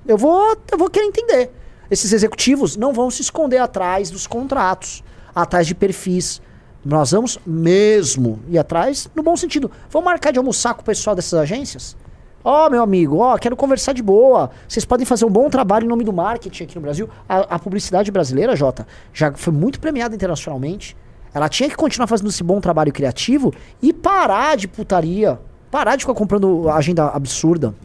Eu 0.08 0.18
vou, 0.18 0.56
eu 0.72 0.78
vou 0.78 0.89
querer 0.89 1.06
entender. 1.06 1.51
Esses 1.89 2.12
executivos 2.14 2.76
não 2.76 2.93
vão 2.93 3.10
se 3.10 3.22
esconder 3.22 3.58
atrás 3.58 4.10
dos 4.10 4.28
contratos, 4.28 5.03
atrás 5.34 5.68
de 5.68 5.76
perfis 5.76 6.41
Nós 6.84 7.12
vamos 7.12 7.39
mesmo 7.45 8.39
ir 8.47 8.58
atrás, 8.58 9.10
no 9.16 9.24
bom 9.24 9.36
sentido. 9.36 9.72
Vamos 9.89 10.06
marcar 10.06 10.32
de 10.32 10.38
almoçar 10.38 10.74
com 10.76 10.82
o 10.82 10.86
pessoal 10.86 11.16
dessas 11.16 11.39
agências? 11.39 11.95
Ó, 12.43 12.70
meu 12.70 12.84
amigo, 12.84 13.18
ó, 13.18 13.36
quero 13.39 13.56
conversar 13.56 13.93
de 13.93 14.03
boa. 14.03 14.51
Vocês 14.68 14.86
podem 14.86 15.03
fazer 15.03 15.26
um 15.26 15.32
bom 15.32 15.49
trabalho 15.49 15.86
em 15.86 15.88
nome 15.88 16.03
do 16.03 16.14
marketing 16.14 16.64
aqui 16.64 16.76
no 16.76 16.82
Brasil. 16.82 17.10
A, 17.28 17.56
a 17.56 17.60
publicidade 17.60 18.12
brasileira, 18.12 18.56
Jota, 18.56 18.86
já 19.12 19.34
foi 19.34 19.51
muito 19.51 19.80
premiada 19.80 20.14
internacionalmente. 20.14 20.95
Ela 21.34 21.49
tinha 21.49 21.68
que 21.68 21.76
continuar 21.76 22.06
fazendo 22.06 22.30
esse 22.30 22.43
bom 22.43 22.62
trabalho 22.62 22.93
criativo 22.93 23.51
e 23.82 23.91
parar 23.91 24.56
de 24.56 24.68
putaria. 24.68 25.39
Parar 25.76 25.97
de 25.97 26.03
ficar 26.05 26.13
comprando 26.13 26.69
agenda 26.69 27.07
absurda. 27.09 27.76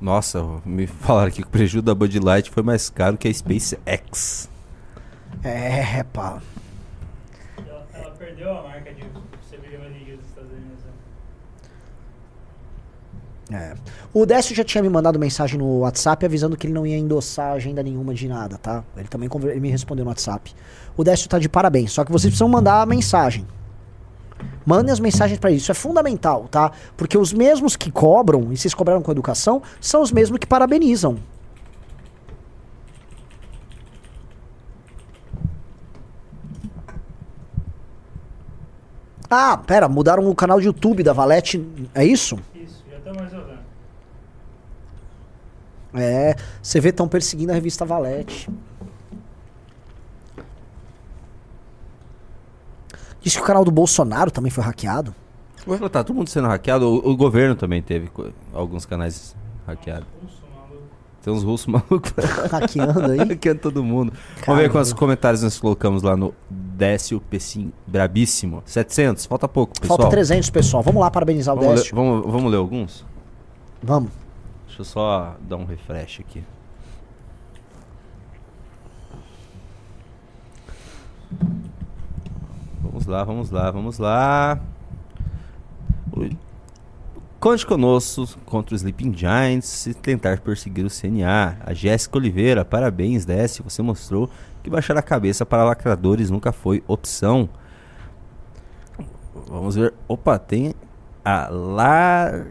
Nossa, 0.00 0.42
me 0.64 0.86
falaram 0.86 1.28
aqui 1.28 1.42
que 1.42 1.48
o 1.48 1.50
prejuízo 1.50 1.82
da 1.84 1.94
Bud 1.94 2.18
Light 2.18 2.50
foi 2.50 2.62
mais 2.62 2.88
caro 2.88 3.18
que 3.18 3.28
a 3.28 3.34
SpaceX. 3.34 4.48
É, 5.44 6.02
pá. 6.02 6.40
Ela, 7.58 7.86
ela 7.92 8.10
perdeu 8.12 8.56
a 8.56 8.62
marca 8.62 8.90
de 8.94 9.04
cerveja 9.50 9.78
mais 9.80 9.92
vendida 9.92 10.16
dos 10.16 10.26
Estados 10.30 10.50
Unidos. 10.50 10.78
né? 13.50 13.58
É. 13.74 13.74
O 14.14 14.24
Décio 14.24 14.56
já 14.56 14.64
tinha 14.64 14.80
me 14.82 14.88
mandado 14.88 15.18
mensagem 15.18 15.58
no 15.58 15.80
WhatsApp 15.80 16.24
avisando 16.24 16.56
que 16.56 16.66
ele 16.66 16.72
não 16.72 16.86
ia 16.86 16.96
endossar 16.96 17.52
agenda 17.52 17.82
nenhuma 17.82 18.14
de 18.14 18.26
nada, 18.28 18.56
tá? 18.56 18.82
Ele 18.96 19.08
também 19.08 19.28
conver- 19.28 19.50
ele 19.50 19.60
me 19.60 19.68
respondeu 19.70 20.06
no 20.06 20.10
WhatsApp. 20.10 20.54
O 20.96 21.04
Décio 21.04 21.28
tá 21.28 21.38
de 21.38 21.50
parabéns, 21.50 21.92
só 21.92 22.02
que 22.02 22.10
vocês 22.10 22.30
precisam 22.30 22.48
mandar 22.48 22.80
a 22.80 22.86
mensagem. 22.86 23.46
Mandem 24.64 24.92
as 24.92 25.00
mensagens 25.00 25.38
pra 25.38 25.50
isso, 25.50 25.70
é 25.70 25.74
fundamental, 25.74 26.46
tá? 26.50 26.72
Porque 26.96 27.16
os 27.16 27.32
mesmos 27.32 27.74
que 27.74 27.90
cobram, 27.90 28.52
e 28.52 28.56
vocês 28.56 28.74
cobraram 28.74 29.02
com 29.02 29.10
educação, 29.10 29.62
são 29.80 30.02
os 30.02 30.12
mesmos 30.12 30.38
que 30.38 30.46
parabenizam. 30.46 31.18
Ah, 39.30 39.58
pera, 39.58 39.88
mudaram 39.88 40.28
o 40.28 40.34
canal 40.34 40.58
de 40.58 40.66
YouTube 40.66 41.02
da 41.02 41.12
Valete, 41.12 41.62
é 41.94 42.04
isso? 42.04 42.38
Isso, 42.54 42.82
já 42.90 42.96
estamos 42.96 43.22
resolvendo. 43.22 43.58
É, 45.94 46.34
você 46.62 46.80
vê 46.80 46.92
tão 46.92 47.06
perseguindo 47.06 47.52
a 47.52 47.54
revista 47.54 47.84
Valete. 47.84 48.48
Diz 53.28 53.36
que 53.36 53.42
o 53.42 53.44
canal 53.44 53.62
do 53.62 53.70
Bolsonaro 53.70 54.30
também 54.30 54.50
foi 54.50 54.64
hackeado. 54.64 55.14
Ué, 55.66 55.76
tá 55.90 56.02
todo 56.02 56.16
mundo 56.16 56.30
sendo 56.30 56.48
hackeado. 56.48 56.86
O, 56.88 57.10
o 57.10 57.14
governo 57.14 57.54
também 57.54 57.82
teve 57.82 58.10
alguns 58.54 58.86
canais 58.86 59.36
hackeados. 59.66 60.08
Tem 61.22 61.30
uns 61.30 61.42
russos 61.42 61.66
malucos 61.66 62.10
Hackeando 62.50 63.04
aí. 63.04 63.18
hackeando 63.18 63.60
todo 63.60 63.84
mundo. 63.84 64.14
Vamos 64.14 64.36
ver 64.36 64.44
Caramba. 64.46 64.68
quantos 64.70 64.94
comentários 64.94 65.42
nós 65.42 65.60
colocamos 65.60 66.02
lá 66.02 66.16
no 66.16 66.34
Décio 66.48 67.20
Pecim 67.20 67.70
Brabíssimo. 67.86 68.62
700, 68.64 69.26
falta 69.26 69.46
pouco, 69.46 69.78
pessoal. 69.78 69.98
Falta 69.98 70.10
300, 70.10 70.48
pessoal. 70.48 70.82
Vamos 70.82 71.02
lá 71.02 71.10
parabenizar 71.10 71.54
o 71.54 71.58
Vamos 71.58 71.70
ler, 71.74 71.80
Décio. 71.82 71.94
vamos, 71.94 72.32
vamos 72.32 72.50
ler 72.50 72.56
alguns? 72.56 73.04
Vamos. 73.82 74.10
Deixa 74.68 74.80
eu 74.80 74.84
só 74.86 75.36
dar 75.46 75.56
um 75.56 75.66
refresh 75.66 76.20
aqui. 76.20 76.42
Vamos 82.98 83.06
lá, 83.06 83.22
vamos 83.24 83.50
lá, 83.50 83.70
vamos 83.70 83.98
lá. 83.98 84.60
O- 86.12 86.48
Conte 87.38 87.64
conosco 87.64 88.26
contra 88.44 88.74
os 88.74 88.80
Sleeping 88.80 89.16
Giants 89.16 89.86
e 89.86 89.94
tentar 89.94 90.40
perseguir 90.40 90.84
o 90.84 90.90
CNA. 90.90 91.56
A 91.64 91.72
Jéssica 91.72 92.18
Oliveira, 92.18 92.64
parabéns, 92.64 93.24
Desce. 93.24 93.62
Você 93.62 93.80
mostrou 93.82 94.28
que 94.64 94.68
baixar 94.68 94.96
a 94.96 95.02
cabeça 95.02 95.46
para 95.46 95.62
lacradores 95.62 96.28
nunca 96.30 96.50
foi 96.50 96.82
opção. 96.88 97.48
Vamos 99.46 99.76
ver. 99.76 99.94
Opa, 100.08 100.36
tem 100.36 100.74
a 101.24 101.46
Lar. 101.48 102.48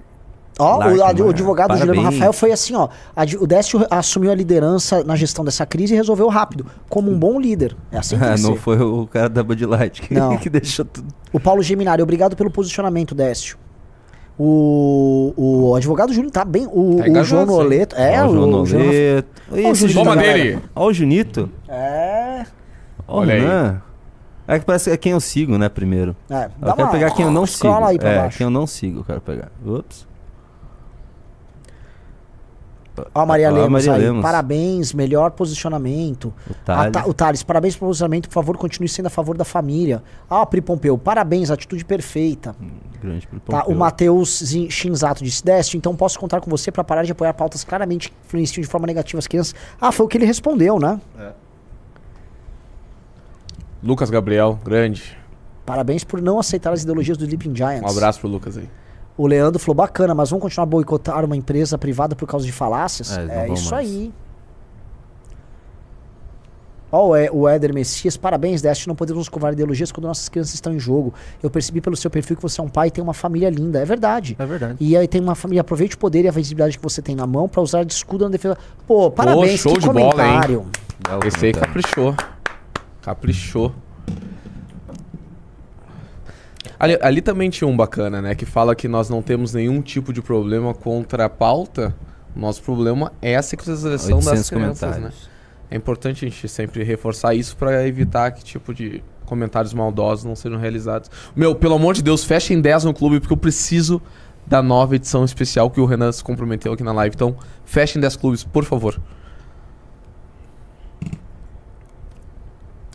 Ó, 0.60 0.80
o, 0.88 0.98
o 0.98 1.30
advogado 1.30 1.72
Juliano 1.78 1.94
parabéns. 1.96 2.16
Rafael 2.16 2.34
foi 2.34 2.52
assim, 2.52 2.76
ó. 2.76 2.88
a 3.16 3.24
o 3.40 3.46
Décio 3.46 3.86
assumiu 3.92 4.32
a 4.32 4.36
liderança 4.36 5.04
na 5.04 5.16
gestão 5.16 5.46
dessa 5.46 5.66
crise 5.66 5.94
e 5.94 5.98
resolveu 5.98 6.28
rápido, 6.30 6.66
como 6.90 7.12
um 7.12 7.18
bom 7.18 7.40
líder. 7.40 7.76
É 7.92 7.98
assim 8.00 8.18
que 8.18 8.24
Ah, 8.24 8.36
não 8.42 8.56
foi 8.56 8.80
o 8.82 9.06
cara 9.08 9.30
da 9.30 9.44
Bud 9.44 9.64
Light 9.66 10.02
que, 10.02 10.14
Não. 10.14 10.36
que 10.40 10.50
deixou 10.50 10.84
tudo. 10.86 11.08
O 11.32 11.40
Paulo 11.40 11.62
Geminari, 11.62 12.02
obrigado 12.02 12.36
pelo 12.36 12.50
posicionamento, 12.50 13.14
Décio. 13.14 13.58
O, 14.40 15.34
o 15.36 15.76
advogado 15.76 16.14
Júlio 16.14 16.30
tá 16.30 16.46
bem. 16.46 16.68
O, 16.72 16.98
Tá 17.12 17.22
o 17.22 17.24
João. 17.24 17.46
Noleto. 17.46 17.96
É, 17.96 18.24
o 18.24 18.32
João 18.32 18.48
Noleto. 18.48 19.26
Ó, 19.52 20.02
o 20.02 20.04
galera. 20.06 20.62
Ó, 20.76 20.86
o 20.88 20.94
Junito. 20.94 21.50
É. 21.68 22.46
Olha 23.08 23.34
aí. 23.34 23.78
É 24.48 24.60
que 24.60 24.66
parece 24.66 24.90
que 24.90 24.94
é 24.94 24.98
quem 24.98 25.12
eu 25.12 25.20
sigo, 25.20 25.58
né, 25.58 25.68
primeiro. 25.68 26.16
É, 26.30 26.46
Eu 26.46 26.50
dá 26.68 26.74
quero 26.74 26.88
uma- 26.88 26.92
pegar 26.92 27.12
quem 27.12 27.26
eu 27.26 27.32
não 27.32 27.46
sigo. 27.46 27.68
Aí 27.84 27.98
pra 27.98 28.10
é, 28.10 28.18
baixo. 28.20 28.38
quem 28.38 28.46
eu 28.46 28.52
não 28.52 28.66
sigo, 28.68 29.00
eu 29.00 29.04
quero 29.04 29.20
pegar. 29.22 29.50
Ups. 29.66 30.08
Ó, 33.14 33.20
a 33.22 33.26
Maria 33.26 33.50
a 33.50 33.52
Lemos 33.52 33.72
Maria 33.86 33.94
aí. 33.94 34.02
Lemos. 34.02 34.22
Parabéns, 34.22 34.94
melhor 34.94 35.32
posicionamento. 35.32 36.34
O 36.50 36.54
Thales. 36.66 36.92
tá- 36.92 37.06
o 37.08 37.14
Thales, 37.14 37.44
parabéns 37.44 37.76
pelo 37.76 37.90
posicionamento, 37.90 38.28
por 38.28 38.34
favor, 38.34 38.58
continue 38.58 38.88
sendo 38.90 39.08
a 39.08 39.10
favor 39.10 39.38
da 39.38 39.46
família. 39.46 40.02
Ah, 40.30 40.46
Pri 40.46 40.62
Pompeu, 40.62 40.98
parabéns, 40.98 41.52
atitude 41.52 41.84
perfeita. 41.86 42.56
Grande 43.02 43.28
pro 43.28 43.40
Tá, 43.40 43.58
o 43.60 43.62
Pompeu. 43.64 43.76
Matheus 43.78 44.44
Shinzato 44.70 45.24
disse, 45.24 45.44
Décio, 45.46 45.78
então 45.78 45.96
posso 45.96 46.20
contar 46.20 46.42
com 46.42 46.50
você 46.50 46.72
pra 46.72 46.84
parar 46.84 47.04
de 47.04 47.12
apoiar 47.12 47.34
pautas 47.34 47.64
claramente 47.64 48.10
que 48.10 48.16
influenciam 48.26 48.62
de 48.62 48.68
forma 48.68 48.88
negativa 48.88 49.20
as 49.20 49.28
crianças. 49.28 49.54
Ah, 49.80 49.92
foi 49.92 50.06
o 50.06 50.10
que 50.10 50.18
ele 50.18 50.26
respondeu, 50.26 50.80
né? 50.80 51.00
Lucas 53.84 54.10
Gabriel, 54.10 54.60
grande. 54.64 55.18
Parabéns 55.66 56.04
por 56.04 56.22
não 56.22 56.40
aceitar 56.40 56.72
as 56.74 56.82
ideologias 56.84 57.18
do 57.18 57.26
Sleeping 57.26 57.56
Giants. 57.56 57.84
Um 57.84 57.96
abraço 57.96 58.20
pro 58.20 58.30
Lucas 58.30 58.58
aí. 58.58 58.68
O 59.18 59.26
Leandro 59.26 59.60
falou, 59.60 59.76
bacana, 59.76 60.14
mas 60.14 60.30
vamos 60.30 60.44
continuar 60.44 60.64
a 60.64 60.68
boicotar 60.68 61.26
uma 61.26 61.36
empresa 61.36 61.78
privada 61.78 62.16
por 62.16 62.28
causa 62.28 62.46
de 62.46 62.52
falácias? 62.52 63.18
É, 63.18 63.48
É, 63.48 63.54
isso 63.54 63.72
mais. 63.72 63.88
aí. 63.90 64.14
Ó, 66.90 67.10
o 67.10 67.16
E- 67.18 67.30
o 67.32 67.50
Éder 67.50 67.74
Messias, 67.74 68.16
parabéns, 68.16 68.62
Deste, 68.62 68.88
não 68.88 68.96
podemos 68.96 69.20
nos 69.20 69.28
covar 69.30 69.52
ideologias 69.52 69.92
quando 69.92 70.06
nossas 70.06 70.30
crianças 70.30 70.54
estão 70.54 70.74
em 70.74 70.80
jogo. 70.80 71.14
Eu 71.44 71.50
percebi 71.50 71.82
pelo 71.82 71.98
seu 71.98 72.10
perfil 72.10 72.38
que 72.38 72.42
você 72.42 72.62
é 72.62 72.64
um 72.64 72.70
pai 72.70 72.88
e 72.88 72.92
tem 72.92 73.04
uma 73.04 73.14
família 73.14 73.50
linda. 73.50 73.80
É 73.82 73.86
verdade. 73.86 74.38
É 74.40 74.46
verdade. 74.46 74.78
E 74.80 74.96
aí 74.96 75.06
tem 75.08 75.20
uma 75.20 75.36
família, 75.36 75.62
aproveite 75.62 75.96
o 75.96 75.98
poder 75.98 76.24
e 76.24 76.28
a 76.30 76.32
visibilidade 76.32 76.78
que 76.78 76.84
você 76.84 77.02
tem 77.02 77.14
na 77.16 77.28
mão 77.28 77.50
pra 77.50 77.62
usar 77.62 77.84
de 77.84 77.92
escudo 77.92 78.24
na 78.24 78.32
defesa. 78.32 78.58
Pô, 78.88 79.12
parabéns, 79.12 79.60
show 79.60 79.74
que 79.74 79.80
de 79.82 79.88
bola, 79.88 80.00
hein? 80.00 80.12
comentário. 80.12 80.66
Esse 81.26 81.46
aí 81.48 81.52
comentário. 81.54 81.60
caprichou. 81.68 82.16
Caprichou. 83.02 83.72
Ali, 86.80 86.98
ali 87.02 87.22
também 87.22 87.50
tinha 87.50 87.68
um 87.68 87.76
bacana, 87.76 88.22
né? 88.22 88.36
Que 88.36 88.46
fala 88.46 88.76
que 88.76 88.88
nós 88.88 89.10
não 89.10 89.22
temos 89.22 89.54
nenhum 89.54 89.82
tipo 89.82 90.14
de 90.14 90.22
problema 90.22 90.74
contra 90.74 91.26
a 91.26 91.30
pauta. 91.30 91.96
O 92.36 92.40
nosso 92.40 92.62
problema 92.62 93.12
é 93.22 93.36
a 93.36 93.42
sexualização 93.42 94.20
das 94.20 94.28
800 94.28 94.50
crianças, 94.50 94.98
né? 94.98 95.12
É 95.70 95.76
importante 95.76 96.26
a 96.26 96.30
gente 96.30 96.48
sempre 96.48 96.84
reforçar 96.84 97.34
isso 97.34 97.58
pra 97.58 97.86
evitar 97.86 98.32
que 98.32 98.44
tipo 98.44 98.74
de 98.74 99.04
comentários 99.26 99.74
maldosos 99.74 100.24
não 100.24 100.36
sejam 100.36 100.58
realizados. 100.58 101.12
Meu, 101.36 101.54
pelo 101.54 101.76
amor 101.76 101.94
de 101.94 102.02
Deus, 102.02 102.24
fechem 102.24 102.62
10 102.62 102.86
no 102.86 102.94
clube 102.94 103.20
porque 103.20 103.34
eu 103.34 103.38
preciso 103.38 104.02
da 104.46 104.62
nova 104.62 104.96
edição 104.96 105.26
especial 105.26 105.70
que 105.70 105.82
o 105.82 105.86
Renan 105.86 106.12
se 106.12 106.24
comprometeu 106.24 106.72
aqui 106.72 106.84
na 106.84 106.94
live. 106.94 107.14
Então, 107.14 107.36
fechem 107.66 108.02
10 108.02 108.16
clubes, 108.16 108.44
por 108.46 108.64
favor. 108.64 108.98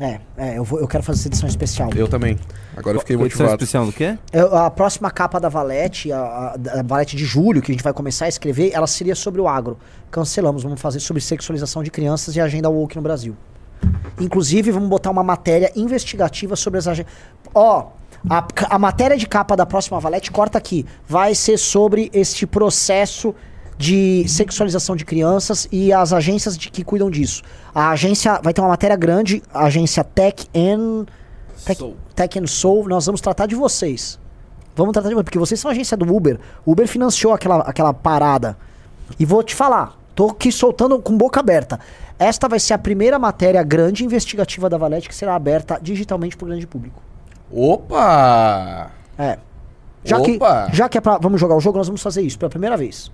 É, 0.03 0.19
é 0.37 0.59
eu, 0.59 0.65
vou, 0.65 0.81
eu 0.81 0.89
quero 0.89 1.05
fazer 1.05 1.21
essa 1.21 1.29
edição 1.29 1.49
especial. 1.49 1.89
Eu 1.95 2.09
também. 2.09 2.37
Agora 2.77 2.97
eu 2.97 3.01
fiquei 3.01 3.15
Edição 3.15 3.45
motivado. 3.47 3.63
especial 3.63 3.87
do 3.87 3.93
quê? 3.93 4.19
Eu- 4.33 4.57
a 4.57 4.69
próxima 4.69 5.11
capa 5.13 5.39
da 5.39 5.49
Valete, 5.49 6.11
a, 6.11 6.19
a- 6.19 6.57
da 6.57 6.83
Valete 6.83 7.17
de 7.17 7.25
julho, 7.25 7.63
que 7.63 7.71
a 7.71 7.75
gente 7.75 7.85
vai 7.85 7.93
começar 7.93 8.25
a 8.25 8.29
escrever, 8.29 8.73
ela 8.75 8.89
seria 8.89 9.15
sobre 9.15 9.41
o 9.41 9.47
agro. 9.47 9.79
Cancelamos, 10.11 10.65
vamos 10.65 10.81
fazer 10.81 10.99
sobre 10.99 11.23
sexualização 11.23 11.85
de 11.85 11.91
crianças 11.91 12.35
e 12.35 12.41
agenda 12.41 12.69
woke 12.69 12.97
no 12.97 13.03
Brasil. 13.03 13.37
Inclusive, 14.21 14.71
vamos 14.73 14.89
botar 14.89 15.11
uma 15.11 15.23
matéria 15.23 15.71
investigativa 15.77 16.57
sobre 16.57 16.79
as 16.79 16.89
agências. 16.89 17.15
Ó, 17.55 17.89
a, 18.29 18.47
a 18.71 18.79
matéria 18.79 19.17
de 19.17 19.27
capa 19.27 19.57
da 19.57 19.67
próxima 19.67 20.01
Valete, 20.01 20.31
corta 20.33 20.59
aqui, 20.59 20.85
vai 21.07 21.35
ser 21.35 21.59
sobre 21.59 22.11
este 22.13 22.47
processo 22.47 23.35
de 23.83 24.25
sexualização 24.29 24.95
de 24.95 25.05
crianças 25.05 25.67
e 25.73 25.93
as 25.93 26.13
agências 26.13 26.57
de, 26.57 26.71
que 26.71 26.85
cuidam 26.85 27.11
disso. 27.11 27.43
A 27.75 27.91
agência 27.91 28.41
vai 28.41 28.55
ter 28.55 28.61
uma 28.61 28.69
matéria 28.69 28.95
grande, 28.95 29.43
a 29.53 29.65
agência 29.65 30.05
Tech 30.05 30.49
and 30.55 31.07
Tech, 31.65 31.81
Soul. 31.81 31.97
Tech 32.15 32.39
and 32.39 32.47
Soul, 32.47 32.89
nós 32.89 33.05
vamos 33.07 33.21
tratar 33.21 33.47
de 33.47 33.57
vocês. 33.57 34.21
Vamos 34.77 34.93
tratar 34.93 35.09
de 35.09 35.17
vocês, 35.17 35.25
porque 35.25 35.39
vocês 35.39 35.59
são 35.59 35.69
a 35.69 35.73
agência 35.73 35.97
do 35.97 36.15
Uber. 36.15 36.39
O 36.65 36.71
Uber 36.71 36.87
financiou 36.87 37.35
aquela, 37.35 37.57
aquela 37.63 37.93
parada. 37.93 38.57
E 39.19 39.25
vou 39.25 39.43
te 39.43 39.53
falar, 39.53 39.99
tô 40.15 40.29
aqui 40.29 40.53
soltando 40.53 41.01
com 41.01 41.19
boca 41.19 41.41
aberta. 41.41 41.81
Esta 42.21 42.49
vai 42.49 42.61
ser 42.61 42.75
a 42.75 42.79
primeira 42.79 43.19
matéria 43.19 43.65
grande 43.65 44.05
investigativa 44.05 44.71
da 44.71 44.79
Valete 44.79 45.09
que 45.09 45.15
será 45.15 45.35
aberta 45.35 45.81
digitalmente 45.83 46.37
pro 46.37 46.47
grande 46.47 46.69
público. 46.69 47.03
Opa! 47.53 48.93
É. 49.19 49.39
Já 50.05 50.19
Opa! 50.19 50.67
que, 50.71 50.77
já 50.77 50.89
que 50.89 50.99
é 50.99 51.01
pra, 51.01 51.19
vamos 51.19 51.41
jogar 51.41 51.57
o 51.57 51.61
jogo, 51.61 51.79
nós 51.79 51.89
vamos 51.89 52.01
fazer 52.01 52.23
isso 52.23 52.39
pela 52.39 52.49
primeira 52.49 52.77
vez. 52.77 53.11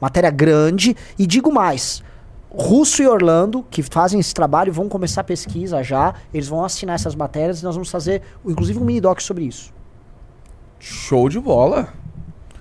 Matéria 0.00 0.30
grande. 0.30 0.96
E 1.18 1.26
digo 1.26 1.52
mais: 1.52 2.02
Russo 2.50 3.02
e 3.02 3.06
Orlando, 3.06 3.64
que 3.70 3.82
fazem 3.82 4.18
esse 4.20 4.32
trabalho, 4.32 4.72
vão 4.72 4.88
começar 4.88 5.20
a 5.20 5.24
pesquisa 5.24 5.82
já. 5.82 6.14
Eles 6.32 6.48
vão 6.48 6.64
assinar 6.64 6.94
essas 6.94 7.14
matérias 7.14 7.60
e 7.60 7.64
nós 7.64 7.74
vamos 7.74 7.90
fazer, 7.90 8.22
inclusive, 8.44 8.78
um 8.78 8.84
mini 8.84 9.00
doc 9.00 9.20
sobre 9.20 9.44
isso. 9.44 9.72
Show 10.78 11.28
de 11.28 11.40
bola. 11.40 11.88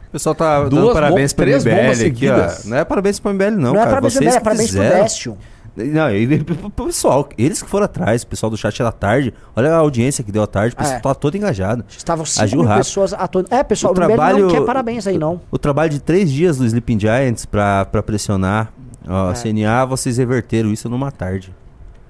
O 0.07 0.11
pessoal 0.11 0.33
tá 0.33 0.63
Duas 0.63 0.71
dando 0.71 0.93
parabéns 0.93 1.33
pro 1.33 1.45
três 1.45 1.63
MBL 1.65 2.07
aqui, 2.07 2.29
ó. 2.29 2.67
Não 2.69 2.77
é 2.77 2.85
parabéns 2.85 3.19
pro 3.19 3.33
MBL, 3.33 3.51
não, 3.51 3.57
Não, 3.57 3.71
é 3.71 3.77
cara. 3.79 3.89
parabéns, 3.89 4.13
Vocês 4.13 4.35
é 4.35 4.39
parabéns 4.39 4.71
pro 4.71 4.81
fizeram. 4.81 5.03
Décio. 5.03 5.37
Não, 5.77 6.09
e 6.09 6.43
pessoal, 6.75 7.29
eles 7.37 7.61
que 7.61 7.69
foram 7.69 7.85
atrás, 7.85 8.23
o 8.23 8.27
pessoal 8.27 8.49
do 8.49 8.57
chat 8.57 8.79
da 8.81 8.91
tarde. 8.91 9.31
Olha 9.55 9.71
a 9.73 9.77
audiência 9.77 10.23
que 10.23 10.31
deu 10.31 10.41
à 10.41 10.47
tarde, 10.47 10.73
o 10.73 10.77
pessoal 10.77 10.97
É. 10.97 11.01
tá 11.01 11.13
todo 11.13 11.37
engajado. 11.37 11.85
Estavam 11.87 12.25
5 12.25 12.43
Agiu 12.43 12.63
mil 12.63 12.75
pessoas 12.75 13.13
atuando. 13.13 13.47
É, 13.53 13.63
pessoal, 13.63 13.91
O 13.91 13.93
o, 13.93 13.95
trabalho- 13.95 14.45
não 14.47 14.51
quer 14.51 14.65
parabéns 14.65 15.05
aí, 15.05 15.19
não. 15.19 15.39
O 15.51 15.57
trabalho 15.59 15.91
de 15.91 15.99
três 15.99 16.31
dias 16.31 16.57
do 16.57 16.65
Sleeping 16.65 16.99
Giants 16.99 17.45
pra, 17.45 17.85
pra 17.85 18.01
pressionar 18.01 18.73
ó, 19.07 19.29
É. 19.29 19.31
a 19.31 19.35
CNA, 19.35 19.85
vocês 19.85 20.17
reverteram 20.17 20.71
isso 20.73 20.89
numa 20.89 21.11
tarde. 21.11 21.53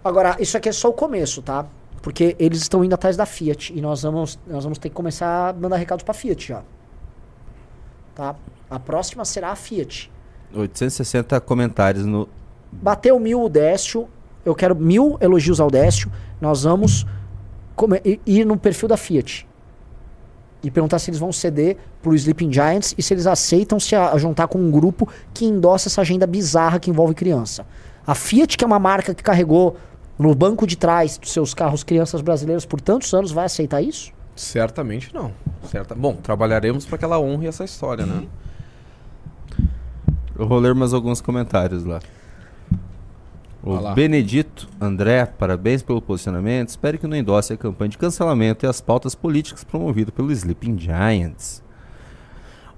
Agora, 0.02 0.38
isso 0.40 0.56
aqui 0.56 0.70
é 0.70 0.72
só 0.72 0.88
o 0.88 0.94
começo, 0.94 1.42
tá? 1.42 1.66
Porque 2.02 2.38
eles 2.40 2.62
estão 2.62 2.86
indo 2.86 2.94
atrás 2.94 3.18
da 3.18 3.26
Fiat 3.26 3.74
e 3.78 3.82
nós 3.82 4.02
vamos, 4.04 4.40
nós 4.48 4.64
vamos 4.64 4.78
ter 4.80 4.88
que 4.88 4.96
começar 4.96 5.50
a 5.50 5.54
mandar 5.54 5.76
recados 5.76 6.04
pra 6.06 6.14
Fiat 6.14 6.48
já. 6.48 6.62
Tá? 8.16 8.34
A 8.70 8.80
próxima 8.80 9.26
será 9.26 9.52
a 9.52 9.56
Fiat. 9.58 10.10
860 10.56 11.42
comentários 11.42 12.06
no. 12.06 12.30
Bateu 12.72 13.20
mil 13.20 13.44
o 13.44 13.50
Décio, 13.50 14.08
eu 14.46 14.54
quero 14.56 14.76
mil 14.76 15.18
elogios 15.22 15.60
ao 15.60 15.70
Décio. 15.70 16.12
Nós 16.40 16.64
vamos 16.64 17.06
ir 18.26 18.46
no 18.46 18.58
perfil 18.58 18.88
da 18.88 18.98
Fiat 18.98 19.48
e 20.64 20.72
perguntar 20.72 20.98
se 21.00 21.10
eles 21.12 21.20
vão 21.20 21.32
ceder 21.32 21.78
pro 22.02 22.16
Sleeping 22.16 22.52
Giants 22.52 22.94
e 22.98 23.04
se 23.04 23.14
eles 23.14 23.28
aceitam 23.28 23.80
se 23.80 23.96
a- 23.96 24.18
juntar 24.18 24.48
com 24.48 24.58
um 24.58 24.72
grupo 24.72 25.08
que 25.34 25.46
endossa 25.46 25.88
essa 25.88 26.02
agenda 26.02 26.26
bizarra 26.26 26.80
que 26.80 26.90
envolve 26.90 27.14
criança. 27.14 27.66
A 28.06 28.16
Fiat, 28.16 28.58
que 28.58 28.64
é 28.64 28.68
uma 28.68 28.80
marca 28.80 29.14
que 29.14 29.22
carregou 29.22 29.78
no 30.18 30.34
banco 30.34 30.66
de 30.66 30.76
trás 30.76 31.18
dos 31.18 31.32
seus 31.32 31.54
carros 31.54 31.84
crianças 31.84 32.22
brasileiras 32.22 32.66
por 32.66 32.82
tantos 32.82 33.14
anos, 33.14 33.32
vai 33.32 33.46
aceitar 33.46 33.82
isso? 33.82 34.12
Certamente 34.36 35.14
não. 35.14 35.32
Certa... 35.70 35.94
Bom, 35.94 36.16
trabalharemos 36.16 36.86
para 36.86 36.98
que 36.98 37.06
ela 37.06 37.20
honre 37.20 37.48
essa 37.48 37.64
história, 37.64 38.06
né? 38.06 38.26
Eu 40.38 40.48
vou 40.48 40.60
ler 40.60 40.74
mais 40.74 40.94
alguns 40.94 41.22
comentários 41.22 41.84
lá. 41.84 42.00
O. 43.64 43.94
Benedito 43.94 44.68
André, 44.80 45.26
parabéns 45.26 45.82
pelo 45.82 46.02
posicionamento. 46.02 46.70
Espero 46.70 46.98
que 46.98 47.08
não 47.08 47.18
endosse 47.18 47.54
a 47.54 47.58
campanha 47.58 47.90
de 47.90 47.98
cancelamento 47.98 48.66
e 48.66 48.68
as 48.70 48.80
pautas 48.80 49.14
políticas 49.16 49.64
promovidas 49.64 50.14
pelo 50.14 50.32
Sleeping 50.32 50.78
Giants. 50.80 51.64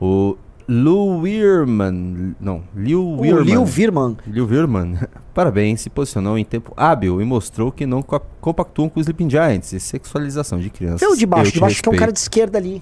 O 0.01 0.37
Lou 0.67 1.21
Wirman. 1.21 2.35
Não, 2.39 2.63
Liu 2.75 3.17
Wirman. 3.19 3.43
Lil 3.43 3.65
Virman. 3.65 4.17
Liu 4.27 4.45
Wirman, 4.47 4.97
parabéns, 5.33 5.81
se 5.81 5.89
posicionou 5.89 6.37
em 6.37 6.45
tempo 6.45 6.73
hábil 6.77 7.21
e 7.21 7.25
mostrou 7.25 7.71
que 7.71 7.85
não 7.85 8.01
co- 8.01 8.21
compactuam 8.39 8.87
com 8.87 8.99
os 8.99 9.05
Sleeping 9.05 9.29
Giants 9.29 9.73
e 9.73 9.79
sexualização 9.79 10.59
de 10.59 10.69
crianças. 10.69 11.01
Vê 11.01 11.07
o 11.07 11.15
de 11.15 11.25
baixo, 11.25 11.49
Eu 11.49 11.53
de 11.53 11.59
baixo 11.59 11.81
tem 11.81 11.93
um 11.93 11.95
cara 11.97 12.11
de 12.11 12.19
esquerda 12.19 12.57
ali. 12.57 12.81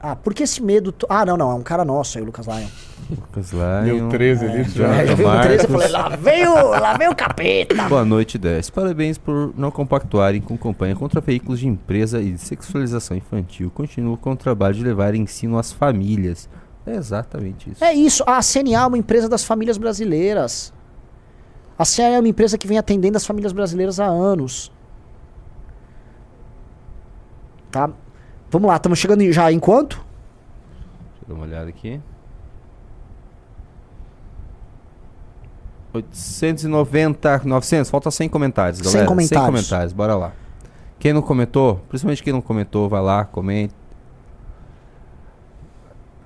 Ah, 0.00 0.14
por 0.14 0.32
que 0.32 0.44
esse 0.44 0.62
medo? 0.62 0.92
to- 0.92 1.06
Ah, 1.08 1.26
não, 1.26 1.36
não, 1.36 1.50
é 1.50 1.54
um 1.54 1.62
cara 1.62 1.84
nosso 1.84 2.18
aí, 2.18 2.22
o 2.22 2.26
Lucas 2.26 2.46
Lion. 2.46 2.66
Lucas 3.10 3.50
Lion. 3.52 3.84
Deu 3.84 4.08
13 4.08 4.44
ali, 4.46 4.62
já. 4.64 4.94
É, 4.94 5.02
eu 5.10 5.16
vi 5.16 5.24
o 5.24 5.40
13 5.42 5.66
e 5.66 5.68
Marcos. 5.68 5.72
falei, 5.72 5.88
lá 5.88 6.08
vem 6.16 6.46
o, 6.46 6.54
lá 6.68 6.96
vem 6.96 7.08
o 7.08 7.14
capeta. 7.16 7.88
Boa 7.88 8.04
noite, 8.04 8.38
10. 8.38 8.70
Parabéns 8.70 9.18
por 9.18 9.52
não 9.56 9.70
compactuarem 9.72 10.40
com 10.40 10.56
campanha 10.56 10.94
contra 10.94 11.20
veículos 11.20 11.58
de 11.58 11.66
empresa 11.66 12.20
e 12.20 12.32
de 12.32 12.38
sexualização 12.38 13.16
infantil. 13.16 13.72
Continuo 13.74 14.16
com 14.16 14.30
o 14.32 14.36
trabalho 14.36 14.74
de 14.74 14.84
levar 14.84 15.14
ensino 15.16 15.58
às 15.58 15.72
famílias. 15.72 16.48
É 16.86 16.94
exatamente 16.94 17.70
isso. 17.70 17.82
É 17.84 17.92
isso, 17.92 18.22
a 18.26 18.40
CNA 18.40 18.82
é 18.82 18.86
uma 18.86 18.98
empresa 18.98 19.28
das 19.28 19.44
famílias 19.44 19.76
brasileiras. 19.78 20.72
A 21.76 21.84
CNA 21.84 22.16
é 22.16 22.20
uma 22.20 22.28
empresa 22.28 22.56
que 22.56 22.66
vem 22.68 22.78
atendendo 22.78 23.16
as 23.16 23.26
famílias 23.26 23.52
brasileiras 23.52 23.98
há 23.98 24.06
anos. 24.06 24.70
Tá? 27.70 27.90
Vamos 28.50 28.68
lá, 28.68 28.76
estamos 28.76 28.98
chegando 28.98 29.30
já 29.32 29.52
em 29.52 29.58
quanto? 29.58 29.96
Deixa 29.96 31.24
eu 31.24 31.28
dar 31.28 31.34
uma 31.34 31.44
olhada 31.44 31.68
aqui. 31.68 32.00
890, 35.92 37.42
900, 37.44 37.90
falta 37.90 38.10
100 38.10 38.28
comentários, 38.28 38.78
100 38.78 38.84
galera. 38.84 39.00
100 39.00 39.08
comentários. 39.08 39.46
comentários, 39.46 39.92
bora 39.92 40.14
lá. 40.14 40.32
Quem 40.98 41.12
não 41.12 41.22
comentou, 41.22 41.76
principalmente 41.88 42.22
quem 42.22 42.32
não 42.32 42.40
comentou, 42.40 42.88
vai 42.88 43.00
lá, 43.00 43.24
comente. 43.24 43.74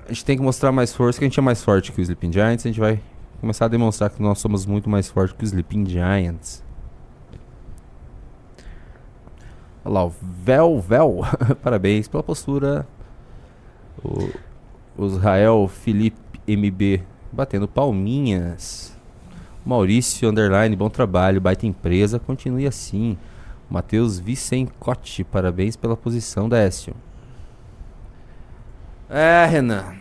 A 0.05 0.09
gente 0.09 0.25
tem 0.25 0.37
que 0.37 0.43
mostrar 0.43 0.73
mais 0.73 0.93
força, 0.93 1.19
que 1.19 1.25
a 1.25 1.29
gente 1.29 1.39
é 1.39 1.43
mais 1.43 1.63
forte 1.63 1.93
que 1.93 2.01
o 2.01 2.03
Sleeping 2.03 2.33
Giants. 2.33 2.67
A 2.67 2.69
gente 2.69 2.81
vai 2.81 3.01
começar 3.41 3.67
a 3.67 3.69
demonstrar 3.69 4.11
que 4.11 4.21
nós 4.21 4.39
somos 4.39 4.67
muito 4.67 4.91
mais 4.91 5.09
fortes 5.09 5.35
que 5.37 5.45
o 5.45 5.47
Sleeping 5.47 5.87
Giants. 5.87 6.62
Olha 9.85 9.95
lá, 9.95 10.05
o 10.05 10.11
Vel 10.11 10.81
Vel. 10.81 11.21
Parabéns 11.63 12.09
pela 12.09 12.23
postura. 12.23 12.87
O, 14.05 14.31
Israel 15.07 15.69
Felipe 15.69 16.41
MB 16.47 17.03
batendo 17.33 17.67
palminhas. 17.67 18.97
Maurício 19.65 20.29
Underline, 20.29 20.75
bom 20.75 20.91
trabalho, 20.91 21.41
baita 21.41 21.67
empresa, 21.67 22.19
continue 22.19 22.67
assim. 22.67 23.17
Matheus 23.71 24.19
Vicencotti, 24.19 25.25
parabéns 25.25 25.77
pela 25.77 25.97
posição, 25.97 26.49
Décio. 26.49 26.95
É, 29.09 29.47
Renan. 29.47 29.95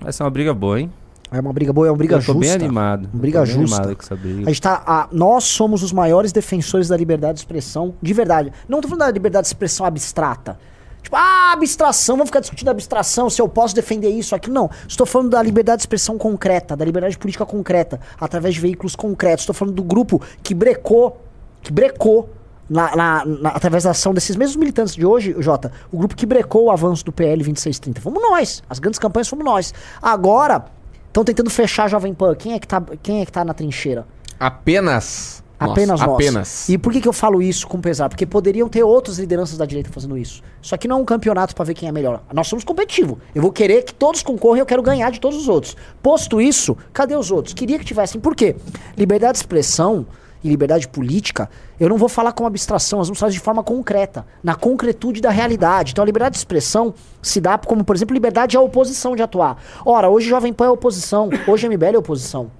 Vai 0.00 0.12
ser 0.12 0.22
uma 0.22 0.30
briga 0.30 0.54
boa, 0.54 0.80
hein? 0.80 0.92
É 1.32 1.38
uma 1.40 1.52
briga 1.52 1.72
boa, 1.72 1.86
é 1.86 1.90
uma 1.90 1.96
briga 1.96 2.16
Eu 2.16 2.18
tô 2.18 2.24
justa. 2.32 2.40
bem 2.40 2.50
animado. 2.50 3.08
Uma 3.12 3.20
briga 3.20 3.44
justa. 3.46 3.76
animado 3.76 3.96
com 3.96 4.02
essa 4.02 4.16
briga. 4.16 4.42
A 4.42 4.46
gente 4.46 4.60
tá, 4.62 4.82
a- 4.84 5.08
nós 5.12 5.44
somos 5.44 5.82
os 5.82 5.92
maiores 5.92 6.32
defensores 6.32 6.88
da 6.88 6.96
liberdade 6.96 7.34
de 7.34 7.40
expressão, 7.40 7.94
de 8.02 8.12
verdade. 8.12 8.52
Não 8.68 8.80
tô 8.80 8.88
falando 8.88 9.00
da 9.06 9.10
liberdade 9.12 9.44
de 9.44 9.48
expressão 9.48 9.86
abstrata. 9.86 10.58
Tipo, 11.02 11.16
ah, 11.16 11.52
abstração, 11.52 12.16
vamos 12.16 12.28
ficar 12.28 12.40
discutindo 12.40 12.68
abstração, 12.68 13.30
se 13.30 13.40
eu 13.40 13.48
posso 13.48 13.74
defender 13.74 14.10
isso, 14.10 14.34
aquilo. 14.34 14.54
Não. 14.54 14.68
Estou 14.88 15.06
falando 15.06 15.30
da 15.30 15.42
liberdade 15.42 15.78
de 15.78 15.82
expressão 15.82 16.18
concreta, 16.18 16.76
da 16.76 16.84
liberdade 16.84 17.16
política 17.16 17.46
concreta, 17.46 18.00
através 18.20 18.54
de 18.56 18.60
veículos 18.60 18.94
concretos. 18.96 19.42
Estou 19.42 19.54
falando 19.54 19.74
do 19.74 19.82
grupo 19.84 20.20
que 20.42 20.52
brecou, 20.52 21.20
que 21.62 21.72
brecou, 21.72 22.28
na, 22.68 22.94
na- 22.94 23.24
na- 23.24 23.48
através 23.50 23.84
da 23.84 23.90
ação 23.92 24.12
desses 24.12 24.36
mesmos 24.36 24.56
militantes 24.56 24.94
de 24.94 25.06
hoje, 25.06 25.34
Jota, 25.38 25.72
o 25.90 25.96
grupo 25.98 26.14
que 26.14 26.26
brecou 26.26 26.64
o 26.64 26.70
avanço 26.70 27.04
do 27.04 27.12
PL 27.12 27.38
2630. 27.42 28.00
Fomos 28.00 28.20
nós. 28.22 28.62
As 28.68 28.78
grandes 28.78 28.98
campanhas 28.98 29.26
fomos 29.28 29.44
nós. 29.44 29.72
Agora, 30.02 30.66
estão 31.10 31.24
tentando 31.24 31.50
fechar 31.50 31.84
a 31.84 31.88
Jovem 31.88 32.14
Pan. 32.14 32.34
Quem 32.34 32.54
é 32.54 32.58
que 32.58 32.66
tá, 32.66 32.82
quem 33.02 33.20
é 33.20 33.26
que 33.26 33.32
tá 33.32 33.44
na 33.44 33.52
trincheira? 33.52 34.06
Apenas. 34.38 35.42
Apenas 35.58 36.00
nós. 36.00 36.14
Apenas. 36.14 36.68
E 36.70 36.78
por 36.78 36.90
que, 36.90 37.02
que 37.02 37.08
eu 37.08 37.12
falo 37.12 37.42
isso 37.42 37.66
com 37.66 37.78
pesar? 37.78 38.08
Porque 38.08 38.24
poderiam 38.24 38.66
ter 38.66 38.82
outras 38.82 39.18
lideranças 39.18 39.58
da 39.58 39.66
direita 39.66 39.90
fazendo 39.92 40.16
isso. 40.16 40.42
Isso 40.62 40.74
aqui 40.74 40.88
não 40.88 40.98
é 40.98 41.02
um 41.02 41.04
campeonato 41.04 41.54
pra 41.54 41.64
ver 41.66 41.74
quem 41.74 41.86
é 41.86 41.92
melhor. 41.92 42.22
Nós 42.32 42.48
somos 42.48 42.64
competitivos. 42.64 43.18
Eu 43.34 43.42
vou 43.42 43.52
querer 43.52 43.82
que 43.82 43.92
todos 43.92 44.22
concorram 44.22 44.56
e 44.56 44.60
eu 44.60 44.66
quero 44.66 44.82
ganhar 44.82 45.10
de 45.10 45.20
todos 45.20 45.36
os 45.36 45.48
outros. 45.48 45.76
Posto 46.02 46.40
isso, 46.40 46.74
cadê 46.94 47.14
os 47.14 47.30
outros? 47.30 47.52
Queria 47.52 47.78
que 47.78 47.84
tivessem. 47.84 48.18
Por 48.18 48.34
quê? 48.34 48.56
Liberdade 48.96 49.34
de 49.34 49.38
expressão 49.40 50.06
e 50.42 50.48
liberdade 50.48 50.88
política, 50.88 51.48
eu 51.78 51.88
não 51.88 51.96
vou 51.96 52.08
falar 52.08 52.32
como 52.32 52.46
abstração, 52.46 52.98
nós 52.98 53.08
vamos 53.08 53.18
falar 53.18 53.32
de 53.32 53.40
forma 53.40 53.62
concreta, 53.62 54.26
na 54.42 54.54
concretude 54.54 55.20
da 55.20 55.30
realidade. 55.30 55.92
Então 55.92 56.02
a 56.02 56.06
liberdade 56.06 56.32
de 56.32 56.38
expressão 56.38 56.94
se 57.22 57.40
dá 57.40 57.58
como, 57.58 57.84
por 57.84 57.94
exemplo, 57.94 58.14
liberdade 58.14 58.56
à 58.56 58.60
oposição 58.60 59.14
de 59.14 59.22
atuar. 59.22 59.56
Ora, 59.84 60.08
hoje 60.08 60.28
Jovem 60.28 60.52
Pan 60.52 60.66
é 60.66 60.70
oposição, 60.70 61.28
hoje 61.46 61.68
MBL 61.68 61.94
é 61.94 61.98
oposição. 61.98 62.50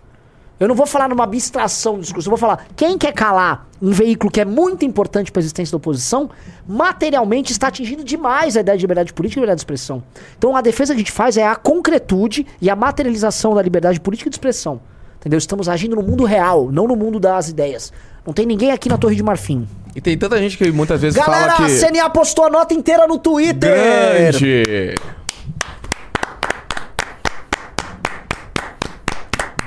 Eu 0.61 0.69
não 0.69 0.75
vou 0.75 0.85
falar 0.85 1.09
numa 1.09 1.25
abstração 1.25 1.95
do 1.95 2.03
discurso, 2.03 2.29
eu 2.29 2.31
vou 2.31 2.39
falar 2.39 2.67
quem 2.77 2.99
quer 2.99 3.13
calar 3.13 3.67
um 3.81 3.93
veículo 3.93 4.31
que 4.31 4.43
é 4.43 4.45
muito 4.45 4.85
importante 4.85 5.33
para 5.33 5.41
a 5.41 5.43
existência 5.43 5.73
da 5.73 5.79
oposição, 5.79 6.29
materialmente 6.69 7.51
está 7.51 7.69
atingindo 7.69 8.05
demais 8.05 8.59
a 8.59 8.61
ideia 8.61 8.77
de 8.77 8.83
liberdade 8.83 9.11
política 9.15 9.39
e 9.39 9.41
liberdade 9.41 9.57
de 9.57 9.63
expressão. 9.63 10.03
Então 10.37 10.55
a 10.55 10.61
defesa 10.61 10.93
que 10.93 10.97
a 10.97 10.99
gente 10.99 11.13
faz 11.13 11.39
é 11.39 11.47
a 11.47 11.57
concretude 11.57 12.47
e 12.61 12.69
a 12.69 12.77
materialização 12.77 13.55
da 13.55 13.63
liberdade 13.63 13.99
política 14.01 14.29
e 14.29 14.31
de 14.31 14.35
expressão. 14.35 14.83
Entendeu? 15.21 15.37
Estamos 15.37 15.69
agindo 15.69 15.95
no 15.95 16.03
mundo 16.03 16.25
real, 16.25 16.73
não 16.73 16.89
no 16.89 16.97
mundo 16.97 17.21
das 17.21 17.51
ideias. 17.51 17.93
Não 18.27 18.33
tem 18.33 18.47
ninguém 18.47 18.73
aqui 18.73 18.89
na 18.89 18.97
Torre 18.97 19.15
de 19.15 19.23
Marfim. 19.23 19.69
E 19.95 20.01
tem 20.01 20.17
tanta 20.17 20.39
gente 20.39 20.57
que 20.57 20.73
muitas 20.73 20.99
vezes 20.99 21.19
Galera, 21.19 21.53
fala 21.53 21.67
a 21.67 21.71
que. 21.71 21.79
CNA 21.79 22.09
postou 22.09 22.47
a 22.47 22.51
nota 22.51 22.73
inteira 22.73 23.07
no 23.07 23.19
Twitter! 23.19 23.71
Grande! 23.71 24.95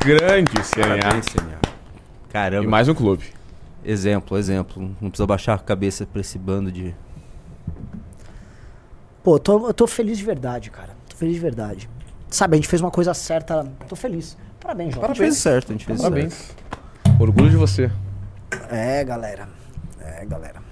Grande 0.04 0.52
CNA. 0.64 0.98
Parabéns, 0.98 1.26
CNA. 1.28 1.60
Caramba. 2.30 2.64
E 2.66 2.68
mais 2.68 2.90
um 2.90 2.96
clube. 2.96 3.26
Exemplo, 3.86 4.38
exemplo. 4.40 4.82
Não 5.00 5.10
precisa 5.10 5.28
baixar 5.28 5.54
a 5.54 5.60
cabeça 5.60 6.06
pra 6.06 6.20
esse 6.20 6.40
bando 6.40 6.72
de. 6.72 6.96
Pô, 9.24 9.36
eu 9.36 9.40
tô, 9.40 9.68
eu 9.68 9.74
tô 9.74 9.86
feliz 9.86 10.18
de 10.18 10.26
verdade, 10.26 10.72
cara. 10.72 10.90
Tô 11.08 11.16
feliz 11.16 11.36
de 11.36 11.40
verdade. 11.40 11.90
Sabe, 12.28 12.56
a 12.56 12.58
gente 12.58 12.68
fez 12.68 12.82
uma 12.82 12.90
coisa 12.90 13.14
certa. 13.14 13.66
Tô 13.88 13.96
feliz. 13.96 14.36
Parabéns, 14.64 14.96
Jota. 14.96 15.06
A 15.06 15.10
gente 15.10 15.18
fez 15.18 15.38
certo, 15.38 15.70
a 15.70 15.74
gente 15.74 15.86
fez 15.86 16.00
certo. 16.00 16.12
Parabéns. 16.12 16.52
Orgulho 17.20 17.50
de 17.50 17.58
você. 17.58 17.92
É, 18.72 19.04
galera. 19.04 19.48
É, 20.00 20.26
galera. 20.26 20.64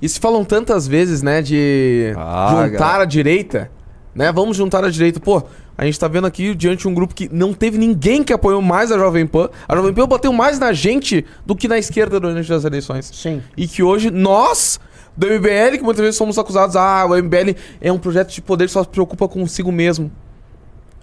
E 0.00 0.08
se 0.08 0.18
falam 0.18 0.44
tantas 0.44 0.88
vezes, 0.88 1.22
né, 1.22 1.42
de 1.42 2.12
Ah, 2.16 2.48
juntar 2.50 2.68
galera. 2.78 3.02
a 3.02 3.04
direita, 3.04 3.70
né? 4.14 4.32
Vamos 4.32 4.56
juntar 4.56 4.82
a 4.84 4.90
direita. 4.90 5.20
Pô, 5.20 5.42
A 5.76 5.84
gente 5.86 5.98
tá 5.98 6.06
vendo 6.08 6.26
aqui 6.26 6.54
diante 6.54 6.80
de 6.82 6.88
um 6.88 6.92
grupo 6.92 7.14
que 7.14 7.26
não 7.32 7.54
teve 7.54 7.78
ninguém 7.78 8.22
que 8.22 8.34
apoiou 8.34 8.60
mais 8.60 8.92
a 8.92 8.98
Jovem 8.98 9.26
Pan. 9.26 9.48
A 9.66 9.74
Jovem 9.74 9.94
Pan 9.94 10.06
bateu 10.06 10.30
mais 10.30 10.58
na 10.58 10.74
gente 10.74 11.24
do 11.46 11.56
que 11.56 11.66
na 11.66 11.78
esquerda 11.78 12.20
durante 12.20 12.52
as 12.52 12.64
eleições. 12.66 13.10
Sim. 13.14 13.42
E 13.56 13.66
que 13.66 13.82
hoje 13.82 14.10
nós, 14.10 14.78
do 15.16 15.26
MBL, 15.26 15.78
que 15.78 15.82
muitas 15.82 16.02
vezes 16.02 16.16
somos 16.16 16.38
acusados, 16.38 16.76
ah, 16.76 17.06
o 17.06 17.14
MBL 17.16 17.56
é 17.80 17.90
um 17.90 17.98
projeto 17.98 18.28
de 18.30 18.42
poder 18.42 18.66
que 18.66 18.72
só 18.72 18.82
se 18.82 18.90
preocupa 18.90 19.26
consigo 19.26 19.72
mesmo. 19.72 20.10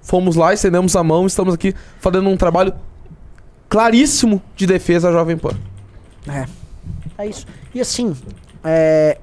Fomos 0.07 0.37
lá, 0.37 0.53
estendemos 0.53 0.95
a 0.95 1.03
mão, 1.03 1.27
estamos 1.27 1.53
aqui 1.53 1.75
fazendo 1.99 2.29
um 2.29 2.37
trabalho 2.37 2.73
claríssimo 3.67 4.41
de 4.55 4.65
defesa 4.65 5.09
à 5.09 5.11
Jovem 5.11 5.37
Pan. 5.37 5.51
É. 6.25 6.47
É 7.17 7.27
isso. 7.27 7.45
E 7.75 7.81
assim, 7.81 8.15
é, 8.63 9.17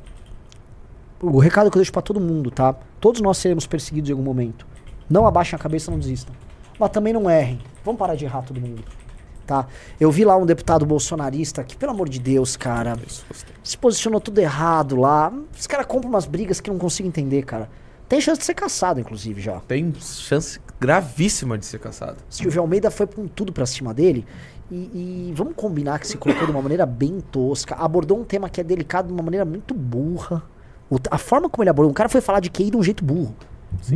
o 1.22 1.38
recado 1.38 1.70
que 1.70 1.78
eu 1.78 1.80
deixo 1.80 1.90
pra 1.90 2.02
todo 2.02 2.20
mundo, 2.20 2.50
tá? 2.50 2.74
Todos 3.00 3.22
nós 3.22 3.38
seremos 3.38 3.66
perseguidos 3.66 4.10
em 4.10 4.12
algum 4.12 4.22
momento. 4.22 4.66
Não 5.08 5.26
abaixem 5.26 5.56
a 5.56 5.58
cabeça, 5.58 5.90
não 5.90 5.98
desistam. 5.98 6.34
Mas 6.78 6.90
também 6.90 7.14
não 7.14 7.30
errem. 7.30 7.60
Vamos 7.82 7.98
parar 7.98 8.14
de 8.14 8.26
errar 8.26 8.42
todo 8.42 8.60
mundo. 8.60 8.84
Tá? 9.46 9.66
Eu 9.98 10.10
vi 10.10 10.22
lá 10.22 10.36
um 10.36 10.44
deputado 10.44 10.84
bolsonarista 10.84 11.64
que, 11.64 11.78
pelo 11.78 11.92
amor 11.92 12.10
de 12.10 12.18
Deus, 12.18 12.58
cara, 12.58 12.94
se 13.62 13.78
posicionou 13.78 14.20
tudo 14.20 14.38
errado 14.38 14.96
lá. 14.96 15.32
Os 15.58 15.66
caras 15.66 15.86
compram 15.86 16.10
umas 16.10 16.26
brigas 16.26 16.60
que 16.60 16.68
eu 16.68 16.74
não 16.74 16.78
consigo 16.78 17.08
entender, 17.08 17.42
cara. 17.44 17.70
Tem 18.08 18.20
chance 18.20 18.38
de 18.40 18.44
ser 18.44 18.54
caçado, 18.54 19.00
inclusive, 19.00 19.40
já. 19.40 19.60
Tem 19.60 19.92
chance 19.98 20.60
gravíssima 20.80 21.56
de 21.56 21.64
ser 21.66 21.78
caçado. 21.80 22.16
Silvio 22.28 22.60
Almeida 22.60 22.90
foi 22.90 23.06
com 23.06 23.26
tudo 23.26 23.52
pra 23.52 23.64
cima 23.66 23.94
dele. 23.94 24.26
E, 24.70 25.28
e 25.30 25.32
vamos 25.34 25.54
combinar 25.56 25.98
que 25.98 26.06
se 26.06 26.16
colocou 26.16 26.46
de 26.46 26.52
uma 26.52 26.60
maneira 26.62 26.84
bem 26.86 27.20
tosca. 27.20 27.74
Abordou 27.76 28.18
um 28.18 28.24
tema 28.24 28.48
que 28.48 28.60
é 28.60 28.64
delicado 28.64 29.08
de 29.08 29.12
uma 29.14 29.22
maneira 29.22 29.44
muito 29.44 29.74
burra. 29.74 30.42
O- 30.90 30.96
a 31.10 31.18
forma 31.18 31.48
como 31.48 31.62
ele 31.62 31.70
abordou. 31.70 31.90
O 31.90 31.94
cara 31.94 32.08
foi 32.08 32.20
falar 32.20 32.40
de 32.40 32.50
QI 32.50 32.70
de 32.70 32.76
um 32.76 32.82
jeito 32.82 33.04
burro. 33.04 33.34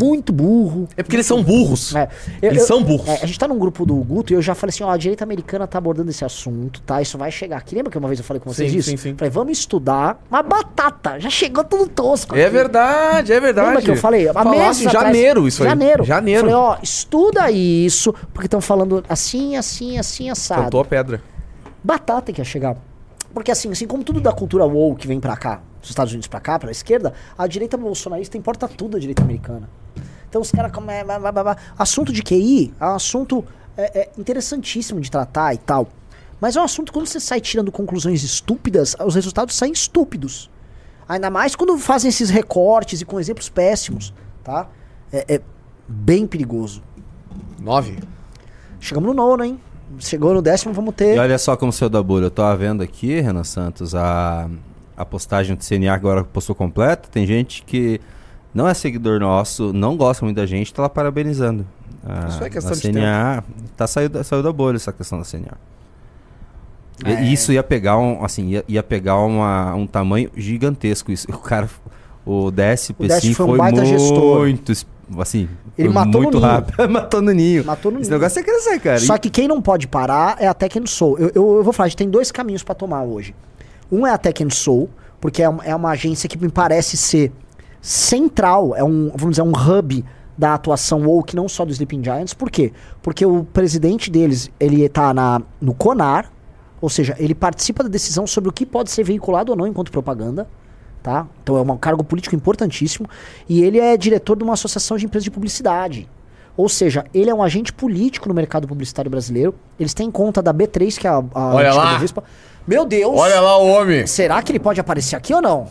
Muito 0.01 0.33
burro. 0.33 0.89
É 0.97 1.03
porque 1.03 1.17
eles 1.17 1.27
são 1.27 1.43
burros. 1.43 1.95
É, 1.95 2.09
eu- 2.43 2.51
Eles 2.51 2.63
eu- 2.63 2.67
são 2.67 2.83
burros. 2.83 3.09
é, 3.09 3.23
a 3.23 3.27
gente 3.27 3.39
tá 3.39 3.47
num 3.49 3.59
grupo 3.59 3.85
do 3.87 3.95
Guto 3.97 4.33
e 4.33 4.37
eu 4.37 4.43
já 4.43 4.55
falei 4.55 4.71
assim, 4.71 4.85
ó, 4.85 4.91
a 4.91 4.97
direita 4.97 5.25
americana 5.25 5.67
tá 5.67 5.79
abordando 5.79 6.11
esse 6.11 6.25
assunto, 6.25 6.81
tá? 6.83 7.01
Isso 7.03 7.17
vai 7.19 7.31
chegar 7.31 7.57
aqui. 7.59 7.75
Lembra 7.75 7.91
que 7.91 7.99
uma 7.99 8.09
vez 8.09 8.19
eu 8.19 8.25
falei 8.25 8.41
com 8.41 8.53
vocês 8.53 8.71
Sim, 8.71 8.77
disso? 8.77 8.91
sim, 8.91 8.97
sim. 8.97 9.15
Falei, 9.17 9.31
vamos 9.31 9.59
estudar 9.59 10.23
uma 10.31 10.43
batata. 10.43 11.19
Já 11.21 11.31
chegou 11.31 11.65
tudo 11.65 11.89
tosco. 11.89 12.37
É 12.37 12.43
aqui. 12.45 12.53
verdade, 12.53 13.33
é 13.33 13.41
verdade. 13.41 13.67
Lembra 13.69 13.83
que 13.83 13.91
eu 13.91 13.97
falei? 13.97 14.29
Há 14.29 14.45
meses 14.45 14.83
em 14.83 14.87
atrás- 14.89 15.07
janeiro 15.07 15.47
isso 15.49 15.63
aí. 15.63 15.69
Janeiro. 15.69 16.05
Janeiro. 16.05 16.41
Falei, 16.41 16.55
ó, 16.55 16.77
estuda 16.83 17.51
isso, 17.51 18.15
porque 18.33 18.47
estão 18.47 18.61
falando 18.61 19.05
assim, 19.09 19.57
assim, 19.57 19.99
assim, 19.99 20.31
assado. 20.31 20.63
Cantou 20.65 20.81
a 20.81 20.85
pedra. 20.85 21.23
Batata 21.83 22.33
que 22.33 22.41
ia 22.41 22.45
chegar. 22.45 22.77
Porque 23.33 23.51
assim, 23.51 23.71
assim 23.71 23.87
como 23.87 24.03
tudo 24.03 24.21
da 24.21 24.33
cultura 24.33 24.65
woke 24.65 25.03
que 25.03 25.07
vem 25.07 25.21
pra 25.21 25.37
cá, 25.37 25.61
dos 25.81 25.91
Estados 25.91 26.13
Unidos 26.13 26.29
pra 26.29 26.41
cá, 26.41 26.59
pra 26.59 26.71
esquerda, 26.71 27.13
a 27.37 27.47
direita 27.47 27.77
bolsonarista 27.77 28.37
importa 28.37 28.69
tudo 28.69 28.93
da 28.93 28.99
direita 28.99 29.23
americana. 29.23 29.69
Então 30.29 30.43
os 30.43 30.51
caras 30.51 30.73
como 30.73 30.91
é, 30.91 31.03
blá, 31.03 31.19
blá, 31.19 31.33
blá, 31.33 31.43
blá. 31.43 31.57
assunto 31.79 32.13
de 32.13 32.23
QI 32.23 32.75
é 32.79 32.85
um 32.85 32.95
assunto 32.95 33.45
é, 33.77 34.01
é 34.01 34.11
interessantíssimo 34.19 35.01
de 35.01 35.11
tratar 35.11 35.55
e 35.55 35.59
tal. 35.59 35.89
Mas 36.41 36.57
é 36.57 36.61
um 36.61 36.65
assunto 36.65 36.93
quando 36.93 37.07
você 37.07 37.19
sai 37.19 37.41
tirando 37.41 37.73
conclusões 37.73 38.23
estúpidas, 38.23 38.95
os 39.05 39.15
resultados 39.15 39.55
saem 39.57 39.73
estúpidos. 39.73 40.51
Ainda 41.09 41.31
mais 41.31 41.57
quando 41.57 41.77
fazem 41.79 42.09
esses 42.11 42.29
recortes 42.29 43.01
e 43.01 43.05
com 43.05 43.19
exemplos 43.19 43.49
péssimos, 43.49 44.13
tá? 44.45 44.69
É, 45.13 45.37
é 45.37 45.41
bem 45.89 46.27
perigoso. 46.27 46.83
Nove. 47.59 47.99
Chegamos 48.79 49.09
no 49.09 49.15
nono, 49.15 49.43
hein? 49.43 49.59
Chegou 49.99 50.35
no 50.35 50.43
décimo, 50.43 50.75
vamos 50.75 50.95
ter. 50.95 51.17
E 51.17 51.19
olha 51.19 51.39
só 51.39 51.57
como 51.57 51.73
saiu 51.73 51.89
da 51.89 52.03
bolha. 52.03 52.25
Eu 52.25 52.31
tava 52.31 52.55
vendo 52.57 52.83
aqui, 52.83 53.21
Renan 53.21 53.43
Santos, 53.43 53.95
a, 53.95 54.49
a 54.99 55.05
postagem 55.05 55.55
do 55.57 55.65
CNA 55.65 55.95
agora 55.95 56.25
postou 56.25 56.55
completa. 56.55 57.09
Tem 57.11 57.27
gente 57.27 57.63
que 57.63 58.01
não 58.53 58.67
é 58.69 58.75
seguidor 58.75 59.21
nosso, 59.21 59.73
não 59.73 59.97
gosta 59.97 60.25
muito 60.25 60.37
da 60.37 60.47
gente, 60.47 60.75
tá 60.75 60.83
lá 60.83 60.89
parabenizando. 60.89 61.65
A, 62.05 62.29
Isso 62.29 62.43
é 62.45 62.51
questão 62.51 62.73
a 62.73 62.75
de 62.75 62.81
CNA 62.81 63.45
tá 63.77 63.87
saiu, 63.87 64.09
da- 64.09 64.25
saiu 64.25 64.43
da 64.43 64.53
bolha 64.53 64.77
essa 64.77 64.93
questão 64.93 65.19
da 65.19 65.25
CNA. 65.25 65.53
E- 67.07 67.11
É. 67.13 67.23
Isso 67.25 67.53
ia 67.53 67.63
pegar 67.63 67.97
um, 67.99 68.25
assim, 68.25 68.49
ia, 68.49 68.65
ia 68.67 68.83
pegar 68.83 69.17
uma, 69.19 69.75
um 69.75 69.87
tamanho 69.87 70.31
gigantesco. 70.37 71.13
Isso. 71.13 71.27
O 71.33 71.39
cara, 71.39 71.69
o 72.27 72.51
DSP, 72.51 72.95
O 73.05 73.07
DSP 73.07 73.27
sim, 73.29 73.35
foi 73.35 73.47
um 73.47 73.57
foi 73.77 73.87
gestor. 73.87 74.39
muito, 74.41 74.73
es- 74.73 74.87
assim, 75.19 75.49
Ele 75.77 75.89
matou 75.91 76.13
no 76.15 76.23
muito 76.23 76.39
ninho. 76.41 76.51
rápido. 76.51 76.89
matou 76.91 77.23
no 77.23 77.33
ninho. 77.33 77.65
Matou 77.65 77.93
no 77.93 78.01
Esse 78.01 78.11
ninho. 78.11 78.21
negócio 78.21 78.41
é 78.41 78.43
crescer, 78.43 78.81
cara. 78.81 78.99
Só 78.99 79.17
que 79.17 79.31
quem 79.31 79.47
não 79.47 79.63
pode 79.63 79.87
parar 79.87 80.37
é 80.41 80.47
a 80.49 80.55
Tech 80.55 80.81
Soul. 80.87 81.19
Eu, 81.19 81.31
eu, 81.35 81.57
eu 81.59 81.65
vou 81.65 81.73
falar, 81.73 81.87
a 81.87 81.89
gente 81.89 81.99
tem 81.99 82.11
dois 82.11 82.31
caminhos 82.33 82.63
pra 82.65 82.75
tomar 82.75 83.03
hoje. 83.05 83.35
Um 83.91 84.07
é 84.07 84.13
a 84.13 84.19
Tech 84.19 84.45
Soul, 84.51 84.89
porque 85.21 85.43
é 85.43 85.49
uma, 85.49 85.65
é 85.65 85.75
uma 85.75 85.91
agência 85.91 86.29
que 86.29 86.39
me 86.39 86.49
parece 86.49 86.97
ser 86.97 87.33
central, 87.81 88.75
é 88.77 88.85
um, 88.85 89.11
vamos 89.15 89.37
dizer, 89.37 89.43
um 89.43 89.53
hub 89.53 90.05
da 90.37 90.55
atuação 90.55 91.03
woke, 91.05 91.35
não 91.35 91.49
só 91.49 91.65
do 91.65 91.73
Sleeping 91.73 92.03
Giants. 92.03 92.33
Por 92.33 92.51
quê? 92.51 92.73
Porque 93.03 93.27
o 93.27 93.45
presidente 93.45 94.11
deles, 94.11 94.51
ele 94.61 94.89
tá 94.89 95.13
na, 95.13 95.43
no 95.61 95.75
CONAR, 95.75 96.31
ou 96.81 96.89
seja, 96.89 97.17
ele 97.19 97.35
participa 97.35 97.83
da 97.83 97.89
decisão 97.89 98.27
sobre 98.27 98.49
o 98.49 98.53
que 98.53 98.65
pode 98.65 98.91
ser 98.91 99.03
veiculado 99.03 99.51
ou 99.51 99.59
não 99.59 99.67
enquanto 99.67 99.91
propaganda. 99.91 100.49
Tá? 101.03 101.27
Então 101.43 101.57
é 101.57 101.61
um 101.63 101.77
cargo 101.77 102.05
político 102.05 102.37
importantíssimo. 102.37 103.09
E 103.49 103.63
ele 103.63 103.81
é 103.81 103.97
diretor 103.97 104.37
de 104.37 104.45
uma 104.45 104.53
associação 104.55 104.97
de 104.97 105.07
empresas 105.07 105.25
de 105.25 105.31
publicidade. 105.31 106.09
Ou 106.59 106.69
seja, 106.69 107.05
ele 107.15 107.31
é 107.31 107.35
um 107.35 107.43
agente 107.43 107.73
político 107.73 108.29
no 108.29 108.35
mercado 108.35 108.67
publicitário 108.67 109.09
brasileiro. 109.11 109.55
Eles 109.79 109.95
têm 109.95 110.11
conta 110.11 110.43
da 110.43 110.53
B3, 110.53 110.99
que 110.99 111.07
é 111.07 111.11
a, 111.11 111.23
a 111.33 111.55
Olha 111.55 111.73
lá! 111.73 111.93
Bovespa. 111.95 112.25
Meu 112.67 112.85
Deus! 112.85 113.17
Olha 113.17 113.41
lá 113.41 113.57
o 113.59 113.67
homem. 113.69 114.07
Será 114.09 114.43
que 114.43 114.51
ele 114.51 114.59
pode 114.59 114.81
aparecer 114.81 115.15
aqui 115.15 115.33
ou 115.33 115.41
não? 115.41 115.69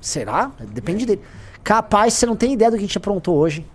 Será? 0.00 0.52
Depende 0.72 1.04
dele. 1.04 1.20
Capaz, 1.64 2.14
você 2.14 2.24
não 2.26 2.36
tem 2.36 2.52
ideia 2.52 2.70
do 2.70 2.76
que 2.76 2.84
a 2.84 2.86
gente 2.86 2.96
aprontou 2.96 3.36
hoje. 3.36 3.66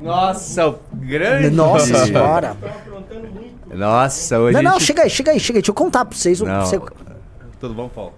Nossa, 0.00 0.68
o 0.68 0.78
grande. 0.92 1.50
Nossa 1.50 1.86
senhora. 2.06 2.52
Estão 2.54 2.68
aprontando 2.70 3.28
muito. 3.28 3.76
Nossa, 3.76 4.38
hoje. 4.38 4.54
Não, 4.54 4.62
não, 4.62 4.72
gente- 4.78 4.84
chega 4.84 5.02
aí, 5.02 5.10
chega 5.10 5.30
aí, 5.32 5.40
chega 5.40 5.58
aí. 5.58 5.62
Deixa 5.62 5.70
eu 5.70 5.74
contar 5.74 6.04
pra 6.04 6.16
vocês. 6.16 6.40
Não. 6.40 6.64
você- 6.64 6.80
Tudo 7.58 7.74
bom, 7.74 7.88
Paulo? 7.88 8.12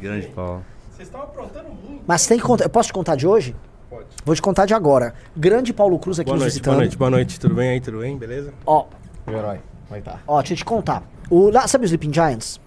Grande 0.00 0.26
Paulo. 0.28 0.64
Vocês 0.92 1.08
estão 1.08 1.22
aprontando 1.22 1.68
muito. 1.70 2.02
Mas 2.06 2.26
tem 2.26 2.38
que 2.38 2.44
contar. 2.44 2.64
Eu 2.64 2.70
posso 2.70 2.88
te 2.88 2.92
contar 2.92 3.16
de 3.16 3.26
hoje? 3.26 3.54
Pode. 3.98 4.08
Vou 4.24 4.34
te 4.34 4.42
contar 4.42 4.66
de 4.66 4.74
agora. 4.74 5.14
Grande 5.36 5.72
Paulo 5.72 5.98
Cruz 5.98 6.18
aqui 6.20 6.26
Boa 6.26 6.34
nos 6.36 6.42
noite, 6.44 6.52
visitando. 6.52 6.74
boa 6.74 6.80
noite, 6.84 6.96
boa 6.96 7.10
noite. 7.10 7.40
Tudo 7.40 7.54
bem 7.54 7.70
aí? 7.70 7.80
Tudo 7.80 7.98
bem? 7.98 8.16
Beleza? 8.16 8.52
Ó, 8.66 8.86
O 9.26 9.30
herói. 9.30 9.60
Vai 9.90 10.00
tá. 10.02 10.20
Ó, 10.26 10.38
deixa 10.38 10.52
eu 10.54 10.58
te 10.58 10.64
contar. 10.64 11.02
O, 11.30 11.50
lá, 11.50 11.66
sabe 11.66 11.84
os 11.84 11.90
Sleeping 11.90 12.12
Giants? 12.12 12.60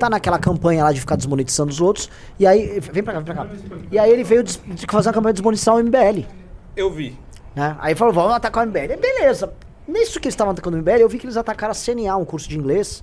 Tá 0.00 0.08
naquela 0.08 0.38
campanha 0.38 0.82
lá 0.84 0.92
de 0.92 1.00
ficar 1.00 1.16
desmonetizando 1.16 1.70
os 1.70 1.80
outros. 1.80 2.08
E 2.38 2.46
aí. 2.46 2.80
Vem 2.80 3.02
pra 3.02 3.12
cá, 3.14 3.20
vem 3.20 3.34
pra 3.34 3.44
cá. 3.44 3.50
E 3.90 3.98
aí 3.98 4.10
ele 4.10 4.24
veio 4.24 4.42
des- 4.42 4.60
de 4.66 4.86
fazer 4.90 5.08
uma 5.08 5.12
campanha 5.14 5.32
de 5.32 5.38
desmonetizar 5.40 5.74
o 5.74 5.78
MBL. 5.78 6.24
Eu 6.76 6.90
vi. 6.90 7.18
Né? 7.54 7.76
Aí 7.80 7.94
falou, 7.94 8.14
vamos 8.14 8.32
atacar 8.32 8.64
o 8.64 8.66
MBL. 8.70 8.92
E 8.92 8.96
Beleza. 8.96 9.52
Nisso 9.86 10.20
que 10.20 10.26
eles 10.28 10.34
estavam 10.34 10.52
atacando 10.52 10.76
o 10.76 10.80
MBL, 10.80 11.00
eu 11.00 11.08
vi 11.08 11.18
que 11.18 11.26
eles 11.26 11.36
atacaram 11.36 11.72
a 11.72 11.74
CNA, 11.74 12.16
um 12.16 12.24
curso 12.24 12.48
de 12.48 12.56
inglês. 12.58 13.02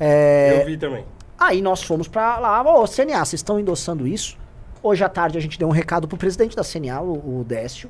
É, 0.00 0.60
Eu 0.62 0.66
vi 0.66 0.76
também. 0.76 1.04
Aí 1.38 1.60
nós 1.62 1.82
fomos 1.82 2.08
pra 2.08 2.38
lá, 2.38 2.62
ô 2.62 2.86
CNA, 2.86 3.18
vocês 3.24 3.34
estão 3.40 3.58
endossando 3.58 4.06
isso? 4.06 4.36
Hoje 4.82 5.04
à 5.04 5.08
tarde 5.08 5.38
a 5.38 5.40
gente 5.40 5.58
deu 5.58 5.68
um 5.68 5.72
recado 5.72 6.08
pro 6.08 6.16
presidente 6.16 6.56
da 6.56 6.64
CNA, 6.64 7.00
o, 7.00 7.40
o 7.40 7.44
Décio. 7.44 7.88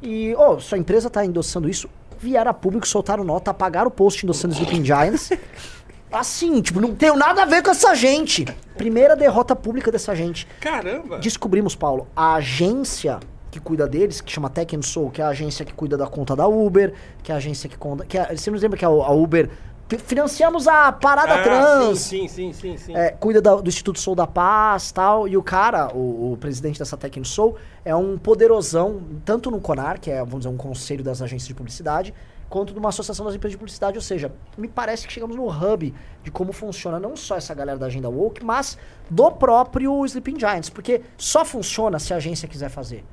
E, 0.00 0.34
ô, 0.36 0.60
sua 0.60 0.78
empresa 0.78 1.10
tá 1.10 1.24
endossando 1.24 1.68
isso? 1.68 1.90
Vieram 2.18 2.50
a 2.50 2.54
público, 2.54 2.86
soltaram 2.86 3.24
nota, 3.24 3.50
apagaram 3.50 3.88
o 3.88 3.90
post 3.90 4.24
endossando 4.24 4.54
Sleeping 4.54 4.84
Giants. 4.84 5.30
Assim, 6.10 6.62
tipo, 6.62 6.80
não 6.80 6.94
tem 6.94 7.14
nada 7.16 7.42
a 7.42 7.44
ver 7.44 7.62
com 7.62 7.70
essa 7.70 7.94
gente. 7.94 8.44
Primeira 8.76 9.14
derrota 9.14 9.54
pública 9.54 9.90
dessa 9.90 10.14
gente. 10.14 10.46
Caramba! 10.60 11.18
Descobrimos, 11.18 11.74
Paulo, 11.74 12.06
a 12.16 12.34
agência 12.34 13.20
que 13.50 13.60
cuida 13.60 13.86
deles, 13.86 14.20
que 14.20 14.30
chama 14.30 14.48
Tech 14.48 14.74
Soul, 14.82 15.10
que 15.10 15.20
é 15.20 15.24
a 15.24 15.28
agência 15.28 15.64
que 15.64 15.74
cuida 15.74 15.96
da 15.96 16.06
conta 16.06 16.34
da 16.34 16.46
Uber, 16.46 16.94
que 17.22 17.32
é 17.32 17.34
a 17.34 17.38
agência 17.38 17.68
que 17.68 17.76
conta. 17.76 18.06
Que 18.06 18.16
é, 18.16 18.34
você 18.34 18.50
nos 18.50 18.62
lembra 18.62 18.78
que 18.78 18.84
a, 18.84 18.88
a 18.88 19.12
Uber. 19.12 19.50
Fi- 19.88 19.98
Financiamos 19.98 20.68
a 20.68 20.92
parada 20.92 21.34
Ah, 21.34 21.42
trans. 21.42 21.98
Sim, 22.00 22.28
sim, 22.28 22.52
sim, 22.52 22.76
sim. 22.76 22.76
sim. 22.78 22.96
É, 22.96 23.10
cuida 23.10 23.40
da- 23.42 23.56
do 23.56 23.68
Instituto 23.68 23.98
Sou 23.98 24.14
da 24.14 24.26
Paz 24.26 24.92
tal. 24.92 25.26
E 25.26 25.36
o 25.36 25.42
cara, 25.42 25.94
o, 25.94 26.32
o 26.32 26.36
presidente 26.36 26.78
dessa 26.78 26.96
Tech 26.96 27.20
Soul, 27.24 27.56
é 27.84 27.94
um 27.94 28.16
poderosão, 28.18 29.00
tanto 29.24 29.50
no 29.50 29.60
CONAR, 29.60 30.00
que 30.00 30.10
é, 30.10 30.18
vamos 30.18 30.40
dizer, 30.40 30.48
um 30.48 30.56
conselho 30.56 31.02
das 31.02 31.20
agências 31.22 31.48
de 31.48 31.54
publicidade, 31.54 32.14
quanto 32.48 32.74
numa 32.74 32.88
associação 32.88 33.26
das 33.26 33.34
empresas 33.34 33.52
de 33.52 33.58
publicidade. 33.58 33.96
Ou 33.98 34.02
seja, 34.02 34.32
me 34.56 34.68
parece 34.68 35.06
que 35.06 35.12
chegamos 35.12 35.36
no 35.36 35.46
hub 35.48 35.94
de 36.22 36.30
como 36.30 36.52
funciona 36.52 36.98
não 36.98 37.16
só 37.16 37.36
essa 37.36 37.54
galera 37.54 37.78
da 37.78 37.86
agenda 37.86 38.08
woke, 38.08 38.44
mas 38.44 38.78
do 39.10 39.30
próprio 39.32 40.04
Sleeping 40.06 40.38
Giants. 40.38 40.70
Porque 40.70 41.02
só 41.16 41.44
funciona 41.44 41.98
se 41.98 42.12
a 42.12 42.16
agência 42.16 42.46
quiser 42.48 42.68
fazer. 42.70 43.04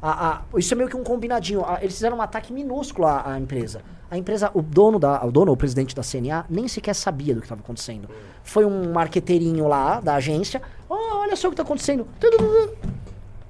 A- 0.00 0.28
a- 0.28 0.42
isso 0.58 0.74
é 0.74 0.76
meio 0.76 0.88
que 0.88 0.96
um 0.96 1.04
combinadinho. 1.04 1.64
A- 1.64 1.78
eles 1.80 1.94
fizeram 1.94 2.16
um 2.16 2.22
ataque 2.22 2.52
minúsculo 2.52 3.06
à, 3.06 3.32
à 3.32 3.38
empresa. 3.38 3.82
A 4.12 4.18
empresa, 4.18 4.50
o 4.52 4.60
dono 4.60 4.98
da, 4.98 5.24
o 5.24 5.32
dono, 5.32 5.52
o 5.52 5.56
presidente 5.56 5.96
da 5.96 6.02
CNA, 6.02 6.44
nem 6.50 6.68
sequer 6.68 6.94
sabia 6.94 7.34
do 7.34 7.40
que 7.40 7.46
estava 7.46 7.62
acontecendo. 7.62 8.10
Foi 8.44 8.62
um 8.62 8.92
marqueteirinho 8.92 9.66
lá 9.66 10.00
da 10.00 10.16
agência. 10.16 10.60
"Oh, 10.86 11.16
olha 11.20 11.34
só 11.34 11.48
o 11.48 11.50
que 11.50 11.54
está 11.54 11.62
acontecendo. 11.62 12.06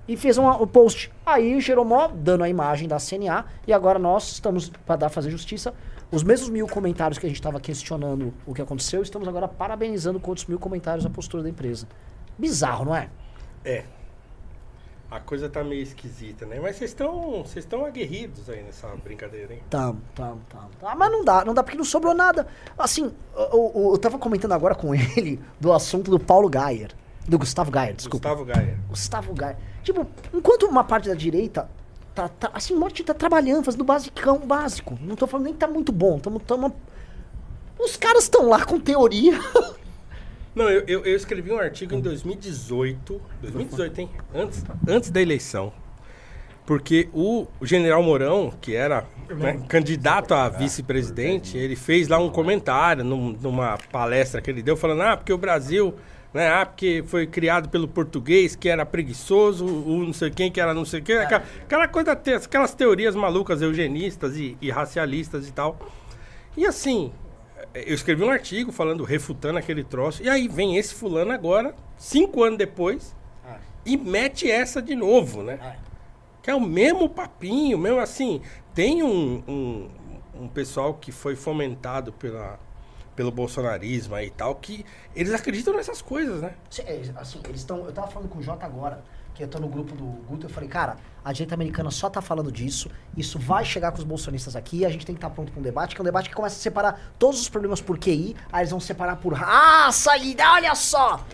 E 0.07 0.17
fez 0.17 0.39
um, 0.39 0.49
o 0.49 0.65
post. 0.65 1.11
Aí 1.27 1.61
gerou 1.61 1.85
mó 1.85 2.07
dano 2.07 2.45
à 2.45 2.49
imagem 2.49 2.87
da 2.87 2.99
CNA. 3.01 3.45
E 3.67 3.73
agora 3.73 3.99
nós 3.99 4.31
estamos, 4.35 4.71
para 4.87 4.95
dar 4.95 5.09
fazer 5.09 5.33
justiça, 5.33 5.75
os 6.13 6.23
mesmos 6.23 6.49
mil 6.49 6.69
comentários 6.69 7.19
que 7.19 7.27
a 7.27 7.29
gente 7.29 7.41
estava 7.41 7.59
questionando 7.59 8.33
o 8.47 8.55
que 8.55 8.63
aconteceu, 8.63 9.03
estamos 9.03 9.27
agora 9.27 9.49
parabenizando 9.49 10.21
com 10.21 10.31
outros 10.31 10.47
mil 10.47 10.61
comentários 10.61 11.05
a 11.05 11.11
postura 11.11 11.43
da 11.43 11.49
empresa. 11.49 11.89
Bizarro, 12.39 12.85
não 12.85 12.95
é? 12.95 13.09
É. 13.65 13.83
a 15.13 15.21
coisa 15.21 15.47
tá 15.47 15.63
meio 15.63 15.83
esquisita, 15.83 16.47
né? 16.47 16.59
Mas 16.59 16.77
vocês 16.77 16.91
estão 16.91 17.43
vocês 17.43 17.65
estão 17.67 17.85
aguerridos 17.85 18.49
aí 18.49 18.63
nessa 18.63 18.89
brincadeira, 18.97 19.53
hein? 19.53 19.61
Tá, 19.69 19.95
tá, 20.15 20.35
tá, 20.49 20.69
tá. 20.81 20.95
Mas 20.97 21.13
não 21.13 21.23
dá, 21.23 21.45
não 21.45 21.53
dá 21.53 21.63
porque 21.63 21.77
não 21.77 21.85
sobrou 21.85 22.15
nada. 22.15 22.47
Assim, 22.79 23.13
eu, 23.37 23.73
eu, 23.75 23.91
eu 23.93 23.99
tava 23.99 24.19
comentando 24.19 24.53
agora 24.53 24.75
com 24.75 24.95
ele 24.97 25.39
do 25.61 25.71
assunto 25.71 26.11
do 26.11 26.19
Paulo 26.19 26.49
Gaier. 26.49 26.93
Do 27.29 27.39
Gustavo 27.39 27.71
Gaier, 27.71 27.95
desculpa. 27.95 28.31
Gustavo 28.31 28.45
Gaia. 28.45 28.79
Gustavo 28.89 29.35
Gaier. 29.35 29.59
Tipo, 29.83 30.07
enquanto 30.33 30.65
uma 30.65 30.83
parte 30.83 31.09
da 31.09 31.15
direita 31.15 31.69
tá, 32.15 32.29
tá 32.29 32.51
assim, 32.55 32.75
o 32.75 32.81
Morte 32.81 33.05
tá 33.05 33.13
trabalhando, 33.13 33.65
fazendo 33.65 33.85
basicão, 33.85 34.39
básico. 34.39 34.99
Não 35.01 35.15
tô 35.15 35.27
falando 35.27 35.45
nem 35.45 35.53
que 35.53 35.61
tá 35.61 35.69
muito 35.69 35.93
bom. 35.93 36.19
Tamo, 36.19 36.41
tamo... 36.41 36.75
Os 37.79 37.97
caras 37.97 38.25
estão 38.25 38.49
lá 38.49 38.65
com 38.65 38.81
teoria. 38.81 39.39
Não, 40.55 40.69
eu, 40.69 40.85
eu, 40.87 41.05
eu 41.05 41.17
escrevi 41.17 41.51
um 41.51 41.59
artigo 41.59 41.95
em 41.95 42.01
2018. 42.01 43.21
2018, 43.41 44.01
hein? 44.01 44.11
Antes, 44.35 44.65
antes 44.87 45.11
da 45.11 45.21
eleição. 45.21 45.73
Porque 46.67 47.09
o, 47.13 47.47
general 47.63 48.03
Mourão, 48.03 48.53
que 48.61 48.75
era 48.75 49.05
né, 49.31 49.61
candidato 49.69 50.33
a 50.33 50.49
vice-presidente, 50.49 51.57
ele 51.59 51.75
fez 51.75 52.07
lá 52.07 52.19
um 52.19 52.29
comentário 52.31 53.03
num- 53.03 53.33
numa 53.33 53.77
palestra 53.91 54.41
que 54.41 54.51
ele 54.51 54.63
deu, 54.63 54.77
falando: 54.77 55.03
ah, 55.03 55.17
porque 55.17 55.33
o 55.33 55.39
Brasil. 55.39 55.95
Né, 56.33 56.49
ah, 56.49 56.65
porque 56.65 57.05
foi 57.07 57.27
criado 57.27 57.69
pelo 57.69 57.87
português 57.87 58.57
que 58.57 58.67
era 58.67 58.87
preguiçoso, 58.87 59.67
o 59.67 60.03
não 60.03 60.15
sei 60.15 60.31
quem 60.31 60.51
que 60.51 60.59
era 60.59 60.73
não 60.73 60.83
sei 60.87 61.03
quem, 61.03 61.17
aquela, 61.19 61.45
aquela 61.63 61.87
coisa, 61.89 62.13
aquelas 62.13 62.75
teorias 62.75 63.15
malucas 63.15 63.61
eugenistas 63.61 64.35
e, 64.39 64.57
e 64.59 64.71
racialistas 64.71 65.47
e 65.47 65.53
tal. 65.53 65.79
E 66.57 66.65
assim, 66.65 67.13
eu 67.75 67.95
escrevi 67.95 68.23
um 68.23 68.31
artigo 68.31 68.70
falando, 68.73 69.05
refutando 69.05 69.59
aquele 69.59 69.83
troço, 69.83 70.23
e 70.23 70.29
aí 70.29 70.49
vem 70.49 70.77
esse 70.77 70.95
fulano 70.95 71.33
agora, 71.33 71.75
cinco 71.97 72.43
anos 72.43 72.59
depois, 72.59 73.14
e 73.85 73.97
mete 73.97 74.51
essa 74.51 74.81
de 74.81 74.95
novo, 74.95 75.43
né? 75.43 75.59
Que 76.43 76.51
é 76.51 76.55
o 76.55 76.61
mesmo 76.61 77.09
papinho, 77.09 77.79
mesmo 77.79 77.99
assim. 78.01 78.41
Tem 78.75 79.03
um, 79.03 79.43
um, 79.47 79.89
um 80.43 80.49
pessoal 80.49 80.95
que 80.95 81.12
foi 81.12 81.35
fomentado 81.37 82.12
pela, 82.12 82.59
pelo 83.14 83.31
bolsonarismo 83.31 84.14
aí 84.14 84.27
e 84.27 84.31
tal, 84.31 84.55
que 84.57 84.85
eles 85.14 85.33
acreditam 85.33 85.75
nessas 85.75 86.01
coisas, 86.03 86.41
né? 86.41 86.55
É, 86.81 87.01
Assim, 87.16 87.41
eles 87.45 87.61
estão. 87.61 87.85
Eu 87.85 87.93
tava 87.93 88.09
falando 88.09 88.29
com 88.29 88.39
o 88.39 88.43
Jota 88.43 88.66
agora, 88.66 89.03
que 89.35 89.43
eu 89.43 89.49
tô 89.49 89.59
no 89.59 89.68
grupo 89.68 89.95
do 89.95 90.05
Guto, 90.05 90.47
eu 90.47 90.51
falei, 90.51 90.68
cara, 90.68 90.97
a 91.24 91.33
direita 91.33 91.55
americana 91.55 91.91
só 91.91 92.11
tá 92.11 92.20
falando 92.20 92.51
disso, 92.51 92.91
isso 93.16 93.39
vai 93.39 93.64
chegar 93.64 93.91
com 93.93 93.99
os 93.99 94.05
bolsonistas 94.05 94.57
aqui, 94.57 94.85
a 94.85 94.91
gente 94.91 95.07
tem 95.07 95.14
que 95.14 95.18
estar 95.18 95.30
pronto 95.30 95.53
pra 95.53 95.61
um 95.61 95.62
debate, 95.62 95.95
que 95.95 96.01
é 96.01 96.03
um 96.03 96.05
debate 96.05 96.28
que 96.28 96.35
começa 96.35 96.57
a 96.57 96.59
separar 96.59 97.14
todos 97.18 97.41
os 97.41 97.49
problemas 97.49 97.80
por 97.80 97.99
QI, 97.99 98.37
aí 98.53 98.61
eles 98.61 98.70
vão 98.70 98.80
separar 98.80 99.16
por 99.16 99.33
raça 99.33 100.16
e 100.18 100.37
olha 100.41 100.74
só! 100.74 101.24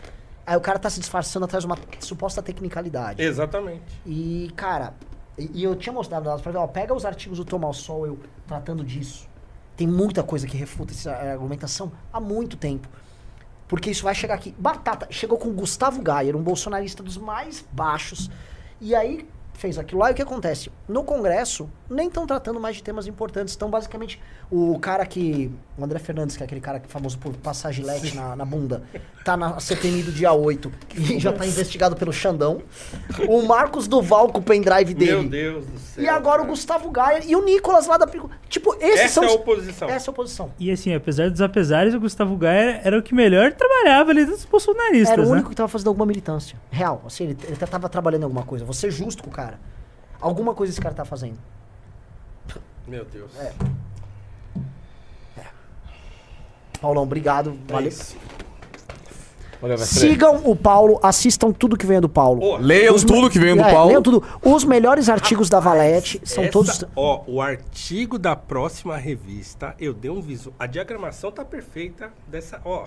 Aí 0.47 0.57
o 0.57 0.61
cara 0.61 0.79
tá 0.79 0.89
se 0.89 0.99
disfarçando 0.99 1.45
atrás 1.45 1.63
de 1.63 1.67
uma 1.67 1.77
suposta 2.01 2.43
tecnicalidade. 2.43 3.23
Exatamente. 3.23 3.83
E, 4.07 4.51
cara, 4.57 4.95
e, 5.37 5.61
e 5.61 5.65
eu 5.65 5.77
tinha 5.77 5.93
mostrado 5.93 6.25
dados 6.25 6.41
pra 6.41 6.51
ele, 6.51 6.59
ó, 6.59 6.67
pega 6.67 6.95
os 6.95 7.05
artigos 7.05 7.37
do 7.37 7.45
Thomas 7.45 7.77
Sowell 7.77 8.19
tratando 8.47 8.83
disso. 8.83 9.29
Tem 9.77 9.87
muita 9.87 10.23
coisa 10.23 10.47
que 10.47 10.57
refuta 10.57 10.93
essa 10.93 11.13
argumentação 11.13 11.93
há 12.13 12.19
muito 12.19 12.57
tempo. 12.57 12.89
Porque 13.69 13.91
isso 13.91 14.03
vai 14.03 14.15
chegar 14.15 14.35
aqui. 14.35 14.55
Batata 14.59 15.07
chegou 15.11 15.39
com 15.39 15.53
Gustavo 15.53 16.03
Gayer, 16.03 16.35
um 16.35 16.43
bolsonarista 16.43 17.03
dos 17.03 17.19
mais 17.19 17.65
baixos. 17.71 18.31
E 18.81 18.95
aí 18.95 19.29
fez 19.53 19.77
aquilo 19.77 20.01
lá 20.01 20.09
e 20.09 20.13
o 20.13 20.15
que 20.15 20.23
acontece? 20.23 20.71
No 20.89 21.03
Congresso, 21.05 21.69
nem 21.91 22.07
estão 22.07 22.27
tratando 22.27 22.61
mais 22.61 22.77
de 22.77 22.83
temas 22.83 23.07
importantes. 23.07 23.55
Então, 23.55 23.69
basicamente, 23.69 24.21
o 24.51 24.79
cara 24.79 25.05
que. 25.07 25.51
O 25.77 25.85
André 25.85 26.01
Fernandes, 26.01 26.37
que 26.37 26.43
é 26.43 26.47
aquele 26.47 26.61
cara 26.61 26.81
que 26.81 26.87
é 26.87 26.89
famoso 26.89 27.17
por 27.19 27.33
passar 27.35 27.71
gilete 27.71 28.17
na, 28.17 28.35
na 28.35 28.45
bunda, 28.45 28.83
tá 29.25 29.37
na 29.37 29.61
CPMI 29.61 30.03
do 30.03 30.11
dia 30.11 30.33
8 30.33 30.73
e 30.97 31.21
já 31.21 31.33
tá 31.33 31.47
investigado 31.47 31.95
pelo 31.95 32.13
Xandão. 32.13 32.63
O 33.29 33.43
Marcos 33.43 33.87
Duval 33.87 34.29
com 34.33 34.41
o 34.41 34.43
pendrive 34.43 34.93
dele. 34.93 35.13
Meu 35.21 35.29
Deus 35.29 35.67
do 35.67 35.79
céu. 35.79 36.03
E 36.03 36.09
agora 36.09 36.39
o 36.39 36.45
cara. 36.45 36.49
Gustavo 36.49 36.91
Gaia 36.91 37.23
e 37.25 37.37
o 37.37 37.45
Nicolas 37.45 37.87
lá 37.87 37.97
da. 37.97 38.09
Pico- 38.09 38.29
Tipo, 38.49 38.75
esses 38.81 39.01
Essa 39.03 39.15
são. 39.21 39.23
é 39.25 39.27
a 39.27 39.31
os- 39.31 39.35
oposição. 39.37 39.89
Essa 39.89 40.07
é 40.07 40.11
a 40.11 40.13
oposição. 40.13 40.51
E 40.59 40.69
assim, 40.73 40.93
apesar 40.93 41.31
dos 41.31 41.41
apesares, 41.41 41.95
o 41.95 42.01
Gustavo 42.01 42.37
Gaia 42.37 42.81
era 42.83 42.99
o 42.99 43.03
que 43.03 43.15
melhor 43.15 43.53
trabalhava 43.53 44.11
ali 44.11 44.25
dos 44.25 44.45
bolsonaristas, 44.45 45.11
Era 45.11 45.23
o 45.23 45.27
né? 45.27 45.31
único 45.31 45.51
que 45.51 45.55
tava 45.55 45.69
fazendo 45.69 45.89
alguma 45.89 46.07
militância. 46.07 46.59
Real. 46.73 47.03
Assim, 47.07 47.25
ele, 47.25 47.37
ele 47.45 47.55
tava 47.57 47.89
trabalhando 47.89 48.23
em 48.23 48.25
alguma 48.25 48.43
coisa. 48.43 48.65
Vou 48.65 48.75
ser 48.75 48.91
justo 48.91 49.23
com 49.23 49.31
o 49.31 49.33
cara. 49.33 49.61
Alguma 50.21 50.55
coisa 50.55 50.73
esse 50.73 50.81
cara 50.81 50.93
tá 50.95 51.05
fazendo. 51.05 51.39
Meu 52.87 53.05
Deus. 53.05 53.31
É. 53.39 53.53
Paulão, 56.81 57.03
obrigado. 57.03 57.57
É 57.69 57.73
Valeu. 57.73 57.91
mestre. 57.91 58.19
Sigam 59.79 60.37
o 60.45 60.55
Paulo, 60.55 61.01
assistam 61.03 61.51
tudo 61.51 61.77
que 61.77 61.85
venha 61.85 62.01
do 62.01 62.09
Paulo. 62.09 62.41
Ô, 62.41 62.57
Leiam 62.59 62.95
Os 62.95 63.03
tudo 63.03 63.23
me- 63.23 63.31
que 63.31 63.41
vem 63.41 63.57
do 63.57 63.63
é, 63.63 63.73
Paulo. 63.73 63.89
Leiam 63.89 64.03
tudo. 64.03 64.23
Os 64.41 64.63
melhores 64.63 65.09
artigos 65.09 65.49
da 65.51 65.59
Valete 65.59 66.21
são 66.25 66.45
Essa- 66.45 66.53
todos. 66.53 66.85
Ó, 66.95 67.25
o 67.27 67.43
artigo 67.43 68.19
da 68.21 68.37
próxima 68.37 68.97
revista, 68.97 69.75
eu 69.81 69.93
dei 69.93 70.11
um 70.13 70.21
visual. 70.23 70.55
A 70.61 70.67
diagramação 70.67 71.33
tá 71.33 71.45
perfeita 71.45 72.13
dessa. 72.29 72.61
Ó, 72.65 72.87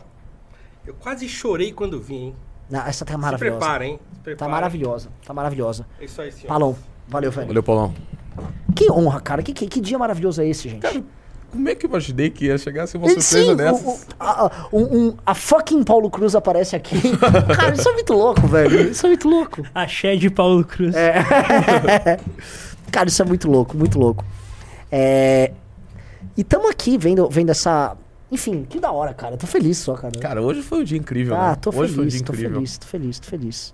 eu 0.87 0.93
quase 0.93 1.27
chorei 1.27 1.73
quando 1.73 1.99
vi, 1.99 2.15
hein? 2.15 2.35
Não, 2.69 2.79
essa 2.87 3.03
tá 3.03 3.15
Se 3.15 3.19
maravilhosa. 3.19 3.57
prepara, 3.59 3.85
hein? 3.85 3.99
Se 4.13 4.15
Tá 4.19 4.23
prepara. 4.23 4.51
maravilhosa. 4.51 5.09
Tá 5.25 5.33
maravilhosa. 5.33 5.85
É 5.99 6.05
isso 6.05 6.21
aí, 6.21 6.31
senhor. 6.31 6.47
Paulão, 6.47 6.73
valeu, 7.05 7.31
velho. 7.31 7.47
Valeu, 7.47 7.63
Paulão. 7.63 7.93
Que 8.73 8.89
honra, 8.89 9.19
cara. 9.19 9.43
Que, 9.43 9.51
que, 9.51 9.67
que 9.67 9.81
dia 9.81 9.99
maravilhoso 9.99 10.41
é 10.41 10.47
esse, 10.47 10.69
gente? 10.69 11.03
Como 11.51 11.67
é 11.69 11.75
que 11.75 11.85
eu 11.85 11.89
imaginei 11.89 12.29
que 12.29 12.45
ia 12.45 12.57
chegar 12.57 12.83
assim 12.83 12.97
uma 12.97 13.07
Ele- 13.11 13.21
surpresa 13.21 13.51
sim, 13.51 13.55
dessas? 13.57 13.81
o- 13.85 13.89
o- 13.91 13.99
a, 14.19 14.45
a- 14.45 14.51
um- 14.71 14.97
um- 15.07 15.17
a 15.25 15.35
fucking 15.35 15.83
Paulo 15.83 16.09
Cruz 16.09 16.33
aparece 16.35 16.75
aqui. 16.75 16.95
cara, 17.55 17.73
isso 17.73 17.89
é 17.89 17.93
muito 17.93 18.13
louco, 18.13 18.47
velho. 18.47 18.89
Isso 18.91 19.05
é 19.05 19.09
muito 19.09 19.27
louco. 19.27 19.61
Axé 19.75 20.15
de 20.15 20.29
Paulo 20.29 20.63
Cruz. 20.63 20.95
Cara, 22.91 23.07
isso 23.07 23.21
é 23.21 23.25
muito 23.25 23.49
louco, 23.49 23.77
muito 23.77 23.97
louco. 23.97 24.23
É... 24.91 25.51
E 26.37 26.43
tamo 26.43 26.69
aqui 26.69 26.97
vendo, 26.97 27.29
vendo 27.29 27.49
essa. 27.49 27.95
Enfim, 28.31 28.65
que 28.69 28.79
da 28.79 28.91
hora, 28.91 29.13
cara. 29.13 29.33
Eu 29.33 29.37
tô 29.37 29.47
feliz 29.47 29.77
só, 29.77 29.93
cara. 29.95 30.17
Cara, 30.19 30.41
hoje 30.41 30.61
foi 30.61 30.79
um 30.81 30.83
dia 30.83 30.97
incrível, 30.97 31.35
ah, 31.35 31.49
né? 31.51 31.55
tô 31.59 31.69
hoje 31.69 31.77
foi 31.79 31.87
um 31.87 31.93
feliz, 32.09 32.13
dia 32.13 32.23
tô 32.25 32.33
incrível. 32.33 32.53
feliz, 32.55 32.77
tô 32.77 32.87
feliz, 32.87 33.19
tô 33.19 33.27
feliz. 33.27 33.73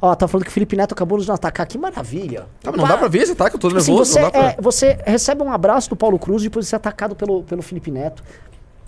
Ó, 0.00 0.14
tá 0.14 0.28
falando 0.28 0.44
que 0.44 0.50
o 0.50 0.52
Felipe 0.52 0.76
Neto 0.76 0.92
acabou 0.92 1.18
de 1.18 1.26
nos 1.26 1.34
atacar. 1.34 1.66
Que 1.66 1.78
maravilha. 1.78 2.46
Ah, 2.64 2.70
mas 2.70 2.76
não 2.76 2.86
dá 2.86 2.96
pra 2.98 3.08
ver 3.08 3.22
esse 3.22 3.32
ataque, 3.32 3.56
eu 3.56 3.60
tô 3.60 3.68
Tipo 3.68 3.78
assim, 3.78 3.90
nervoso. 3.92 4.12
você, 4.12 4.20
não 4.20 4.30
dá 4.30 4.38
pra... 4.38 4.48
é, 4.50 4.56
você 4.60 4.98
recebe 5.04 5.42
um 5.42 5.50
abraço 5.52 5.88
do 5.90 5.96
Paulo 5.96 6.18
Cruz 6.18 6.42
e 6.42 6.46
depois 6.46 6.68
você 6.68 6.74
é 6.74 6.78
atacado 6.78 7.14
pelo, 7.16 7.42
pelo 7.42 7.62
Felipe 7.62 7.90
Neto. 7.90 8.22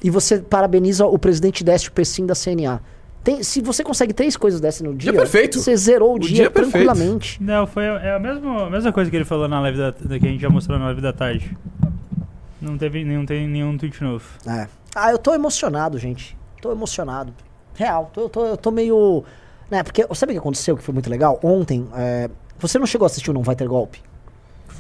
E 0.05 0.11
você 0.11 0.39
parabeniza 0.39 1.07
o 1.07 1.19
presidente 1.19 1.65
Décio 1.65 1.91
Pessim 1.93 2.25
da 2.27 2.35
CNA. 2.35 2.81
Tem, 3.25 3.43
se 3.43 3.61
você 3.61 3.83
consegue 3.83 4.13
três 4.13 4.37
coisas 4.37 4.61
dessas 4.61 4.83
no 4.83 4.95
dia, 4.95 5.13
perfeito. 5.13 5.59
você 5.59 5.77
zerou 5.77 6.13
o, 6.13 6.17
O 6.17 6.19
dia, 6.21 6.35
dia 6.35 6.47
é 6.47 6.51
perfeito. 6.51 6.71
tranquilamente. 6.87 7.43
Não, 7.43 7.67
foi 7.67 7.89
a, 7.89 7.93
é 8.01 8.15
a 8.15 8.19
mesma, 8.19 8.67
a 8.67 8.71
mesma 8.71 8.93
coisa 8.93 9.11
que 9.11 9.17
ele 9.17 9.25
falou 9.25 9.49
na 9.49 9.61
live 9.61 9.77
da, 9.77 9.91
da- 9.91 10.19
que 10.19 10.27
a 10.27 10.31
gente 10.31 10.41
já 10.41 10.49
mostrou 10.49 10.79
na 10.79 10.85
live 10.87 11.01
da 11.01 11.13
tarde. 11.13 11.57
Não 12.61 12.77
teve 12.79 13.05
nenhum, 13.05 13.25
tem 13.27 13.47
nenhum 13.49 13.77
tweet 13.77 14.03
novo. 14.03 14.25
É. 14.47 14.67
Ah, 14.95 15.11
eu 15.11 15.19
tô 15.19 15.35
emocionado, 15.35 15.99
gente. 15.99 16.37
Tô 16.61 16.73
emocionado. 16.73 17.33
Real. 17.75 18.11
Tô, 18.13 18.23
eu 18.23 18.29
tô, 18.29 18.47
eu 18.47 18.57
tô 18.57 18.71
meio. 18.71 19.25
Né, 19.71 19.83
porque 19.83 20.03
sabe 20.15 20.33
o 20.33 20.35
que 20.35 20.39
aconteceu 20.39 20.77
que 20.77 20.83
foi 20.83 20.93
muito 20.95 21.11
legal? 21.11 21.39
Ontem, 21.43 21.87
é, 21.95 22.31
você 22.59 22.79
não 22.79 22.87
chegou 22.87 23.05
a 23.05 23.07
assistir 23.07 23.31
o 23.31 23.35
Não 23.35 23.43
Vai 23.43 23.55
Ter 23.55 23.69
Golpe? 23.69 24.01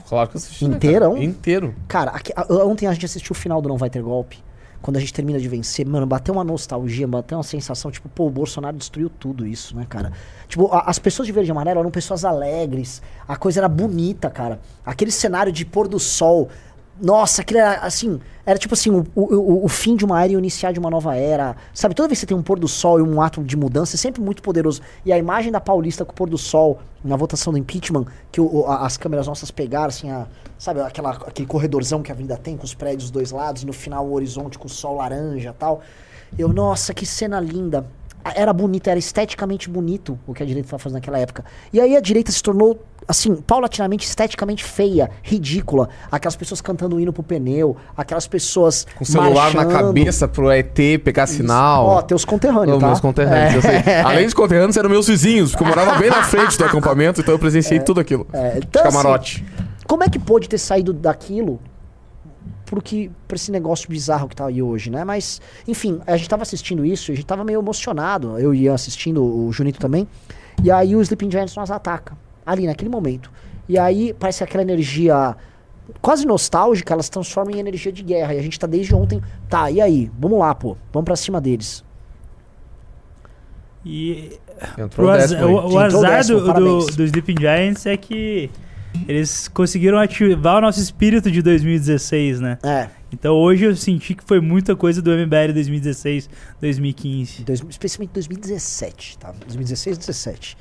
Claro 0.08 0.28
que 0.30 0.36
eu 0.36 0.38
assisti. 0.38 0.66
né, 0.66 0.76
Inteirão? 0.76 1.12
cara? 1.12 1.24
Inteiro. 1.24 1.74
Cara, 1.86 2.10
aqui- 2.12 2.32
a- 2.34 2.46
ontem 2.64 2.86
a 2.86 2.92
gente 2.92 3.04
assistiu 3.04 3.32
o 3.32 3.36
final 3.36 3.60
do 3.60 3.68
Não 3.68 3.76
Vai 3.76 3.90
Ter 3.90 4.02
Golpe. 4.02 4.42
Quando 4.80 4.96
a 4.96 5.00
gente 5.00 5.12
termina 5.12 5.40
de 5.40 5.48
vencer, 5.48 5.84
mano, 5.84 6.06
bateu 6.06 6.32
uma 6.32 6.44
nostalgia, 6.44 7.06
bateu 7.06 7.36
uma 7.36 7.42
sensação, 7.42 7.90
tipo, 7.90 8.08
pô, 8.08 8.26
o 8.28 8.30
Bolsonaro 8.30 8.76
destruiu 8.76 9.10
tudo 9.10 9.44
isso, 9.44 9.76
né, 9.76 9.84
cara? 9.88 10.12
Tipo, 10.46 10.72
a- 10.72 10.84
as 10.86 11.00
pessoas 11.00 11.26
de 11.26 11.32
verde 11.32 11.50
e 11.50 11.52
amarelo 11.52 11.80
eram 11.80 11.90
pessoas 11.90 12.24
alegres, 12.24 13.02
a 13.26 13.36
coisa 13.36 13.58
era 13.60 13.68
bonita, 13.68 14.30
cara. 14.30 14.60
Aquele 14.86 15.10
cenário 15.10 15.50
de 15.52 15.64
pôr 15.66 15.88
do 15.88 15.98
sol, 15.98 16.48
nossa, 17.00 17.42
aquilo 17.42 17.60
era, 17.60 17.80
assim, 17.80 18.20
era 18.44 18.58
tipo 18.58 18.74
assim, 18.74 18.90
o, 18.90 19.06
o, 19.14 19.64
o 19.64 19.68
fim 19.68 19.96
de 19.96 20.04
uma 20.04 20.22
era 20.22 20.32
e 20.32 20.36
o 20.36 20.38
iniciar 20.38 20.72
de 20.72 20.78
uma 20.78 20.90
nova 20.90 21.14
era. 21.16 21.56
Sabe, 21.74 21.94
toda 21.94 22.08
vez 22.08 22.18
que 22.18 22.20
você 22.20 22.26
tem 22.26 22.36
um 22.36 22.42
pôr 22.42 22.58
do 22.58 22.68
sol 22.68 22.98
e 22.98 23.02
um 23.02 23.20
ato 23.20 23.42
de 23.42 23.56
mudança, 23.56 23.96
é 23.96 23.98
sempre 23.98 24.20
muito 24.20 24.42
poderoso. 24.42 24.80
E 25.04 25.12
a 25.12 25.18
imagem 25.18 25.52
da 25.52 25.60
Paulista 25.60 26.04
com 26.04 26.12
o 26.12 26.14
pôr 26.14 26.28
do 26.28 26.38
sol 26.38 26.78
na 27.04 27.16
votação 27.16 27.52
do 27.52 27.58
impeachment, 27.58 28.06
que 28.32 28.40
o- 28.40 28.66
as 28.66 28.96
câmeras 28.96 29.26
nossas 29.26 29.50
pegaram, 29.50 29.88
assim, 29.88 30.10
a, 30.10 30.26
sabe, 30.58 30.80
aquela, 30.80 31.10
aquele 31.10 31.46
corredorzão 31.46 32.02
que 32.02 32.10
a 32.10 32.14
avenida 32.14 32.36
tem, 32.36 32.56
com 32.56 32.64
os 32.64 32.74
prédios 32.74 33.04
dos 33.04 33.10
dois 33.10 33.30
lados, 33.30 33.62
e 33.62 33.66
no 33.66 33.72
final 33.72 34.06
o 34.06 34.12
horizonte 34.14 34.58
com 34.58 34.66
o 34.66 34.70
sol 34.70 34.96
laranja 34.96 35.54
tal. 35.58 35.80
Eu, 36.36 36.48
nossa, 36.52 36.92
que 36.92 37.06
cena 37.06 37.40
linda. 37.40 37.86
Era 38.34 38.52
bonito, 38.52 38.88
era 38.88 38.98
esteticamente 38.98 39.68
bonito 39.68 40.18
o 40.26 40.34
que 40.34 40.42
a 40.42 40.46
direita 40.46 40.66
estava 40.66 40.82
fazendo 40.82 40.96
naquela 40.96 41.18
época. 41.18 41.44
E 41.72 41.80
aí 41.80 41.96
a 41.96 42.00
direita 42.00 42.30
se 42.30 42.42
tornou, 42.42 42.78
assim, 43.06 43.34
paulatinamente 43.36 44.06
esteticamente 44.06 44.64
feia, 44.64 45.10
ridícula. 45.22 45.88
Aquelas 46.10 46.36
pessoas 46.36 46.60
cantando 46.60 46.96
o 46.96 47.00
hino 47.00 47.12
pro 47.12 47.22
pneu, 47.22 47.76
aquelas 47.96 48.26
pessoas. 48.26 48.86
Com 48.96 49.04
o 49.04 49.06
celular 49.06 49.54
na 49.54 49.64
marchando. 49.64 49.86
cabeça 49.86 50.28
pro 50.28 50.50
ET 50.50 50.74
pegar 51.02 51.24
Isso. 51.24 51.34
sinal. 51.36 51.86
Ó, 51.86 52.02
teus 52.02 52.24
conterrâneos, 52.24 52.76
Ô, 52.76 52.80
tá? 52.80 52.86
meus 52.88 53.00
conterrâneos, 53.00 53.54
eu 53.54 53.62
sei. 53.62 53.82
Além 54.04 54.24
dos 54.24 54.34
conterrâneos, 54.34 54.76
eram 54.76 54.90
meus 54.90 55.06
vizinhos, 55.06 55.52
porque 55.52 55.64
eu 55.64 55.68
morava 55.68 55.98
bem 55.98 56.10
na 56.10 56.22
frente 56.24 56.58
do 56.58 56.64
acampamento, 56.66 57.20
então 57.20 57.34
eu 57.34 57.38
presenciei 57.38 57.80
tudo 57.80 58.00
aquilo. 58.00 58.26
É, 58.32 58.58
então, 58.58 58.82
assim, 58.82 58.96
Camarote. 58.96 59.44
Como 59.86 60.04
é 60.04 60.08
que 60.08 60.18
pôde 60.18 60.48
ter 60.48 60.58
saído 60.58 60.92
daquilo 60.92 61.58
pro 62.70 62.80
que, 62.82 63.10
pra 63.26 63.34
esse 63.36 63.50
negócio 63.50 63.88
bizarro 63.88 64.28
que 64.28 64.36
tá 64.36 64.46
aí 64.46 64.62
hoje, 64.62 64.90
né? 64.90 65.04
Mas, 65.04 65.40
enfim, 65.66 66.00
a 66.06 66.16
gente 66.16 66.28
tava 66.28 66.42
assistindo 66.42 66.84
isso 66.84 67.10
e 67.10 67.12
a 67.12 67.16
gente 67.16 67.26
tava 67.26 67.44
meio 67.44 67.60
emocionado. 67.60 68.38
Eu 68.38 68.54
ia 68.54 68.72
assistindo, 68.74 69.22
o 69.22 69.50
Junito 69.52 69.78
também. 69.80 70.06
E 70.62 70.70
aí 70.70 70.94
o 70.96 71.00
Sleeping 71.02 71.30
Giants 71.30 71.54
nos 71.56 71.70
ataca. 71.70 72.16
ali 72.44 72.66
naquele 72.66 72.88
momento. 72.90 73.30
E 73.68 73.78
aí 73.78 74.14
parece 74.18 74.38
que 74.38 74.44
aquela 74.44 74.62
energia 74.62 75.36
quase 76.00 76.26
nostálgica, 76.26 76.94
elas 76.94 77.08
transformam 77.08 77.54
em 77.54 77.58
energia 77.60 77.92
de 77.92 78.02
guerra. 78.02 78.34
E 78.34 78.38
a 78.38 78.42
gente 78.42 78.58
tá 78.58 78.66
desde 78.66 78.94
ontem, 78.94 79.22
tá, 79.48 79.70
e 79.70 79.80
aí? 79.80 80.10
Vamos 80.18 80.38
lá, 80.38 80.54
pô. 80.54 80.76
Vamos 80.92 81.04
pra 81.04 81.16
cima 81.16 81.40
deles. 81.40 81.84
E 83.84 84.38
Entrou 84.76 85.06
o, 85.08 85.10
o 85.10 85.16
décimo 85.16 85.46
o- 85.72 85.78
azar 85.78 86.10
décimo, 86.10 86.40
do, 86.40 86.52
do, 86.52 86.86
do 86.86 87.04
Sleeping 87.04 87.36
Giants 87.38 87.86
é 87.86 87.96
que 87.96 88.50
eles 89.06 89.48
conseguiram 89.48 89.98
ativar 89.98 90.58
o 90.58 90.60
nosso 90.60 90.80
espírito 90.80 91.30
de 91.30 91.40
2016, 91.42 92.40
né? 92.40 92.58
É, 92.62 92.88
Então 93.12 93.34
hoje 93.34 93.64
eu 93.64 93.76
senti 93.76 94.14
que 94.14 94.24
foi 94.24 94.40
muita 94.40 94.74
coisa 94.76 95.00
do 95.00 95.10
MBL 95.10 95.52
2016, 95.54 96.28
2015. 96.60 97.44
dois- 97.44 97.62
especialmente 97.68 98.10
2017, 98.12 99.18
tá? 99.18 99.32
2016, 99.46 99.98
17. 99.98 100.56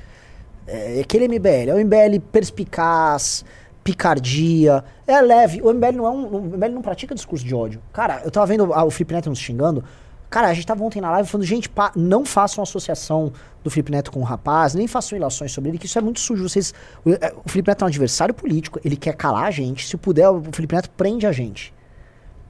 É 0.67 0.99
aquele 1.01 1.25
MBL, 1.27 1.69
é 1.69 1.73
o 1.73 1.77
MBL 1.79 2.19
perspicaz, 2.31 3.43
picardia, 3.83 4.83
é 5.07 5.21
leve. 5.21 5.61
O 5.61 5.69
MBL 5.73 5.93
não 5.95 6.05
é 6.05 6.09
um, 6.09 6.25
o 6.27 6.41
MBL 6.57 6.73
não 6.73 6.81
pratica 6.81 7.15
discurso 7.15 7.45
de 7.45 7.55
ódio. 7.55 7.81
Cara, 7.93 8.21
eu 8.25 8.29
tava 8.31 8.45
vendo 8.45 8.73
ah, 8.73 8.83
o 8.83 8.91
Felipe 8.91 9.13
Neto 9.13 9.29
nos 9.29 9.39
xingando. 9.39 9.83
Cara, 10.29 10.49
a 10.49 10.53
gente 10.53 10.67
tava 10.67 10.83
ontem 10.83 10.99
na 10.99 11.09
live 11.11 11.29
falando, 11.29 11.45
gente, 11.45 11.69
não 11.95 12.25
façam 12.25 12.61
associação 12.61 13.31
do 13.63 13.69
Felipe 13.69 13.91
Neto 13.91 14.11
com 14.11 14.19
o 14.19 14.23
rapaz, 14.23 14.73
nem 14.73 14.85
façam 14.85 15.17
ilações 15.17 15.51
sobre 15.51 15.69
ele, 15.69 15.77
que 15.77 15.85
isso 15.85 15.97
é 15.97 16.01
muito 16.01 16.19
sujo. 16.19 16.47
Vocês, 16.47 16.73
o, 17.05 17.11
é, 17.11 17.33
o 17.45 17.49
Felipe 17.49 17.69
Neto 17.69 17.83
é 17.83 17.85
um 17.85 17.87
adversário 17.87 18.33
político, 18.33 18.79
ele 18.83 18.97
quer 18.97 19.13
calar 19.13 19.45
a 19.45 19.51
gente. 19.51 19.87
Se 19.87 19.95
puder, 19.95 20.29
o 20.29 20.43
Felipe 20.51 20.75
Neto 20.75 20.89
prende 20.91 21.25
a 21.25 21.31
gente. 21.31 21.73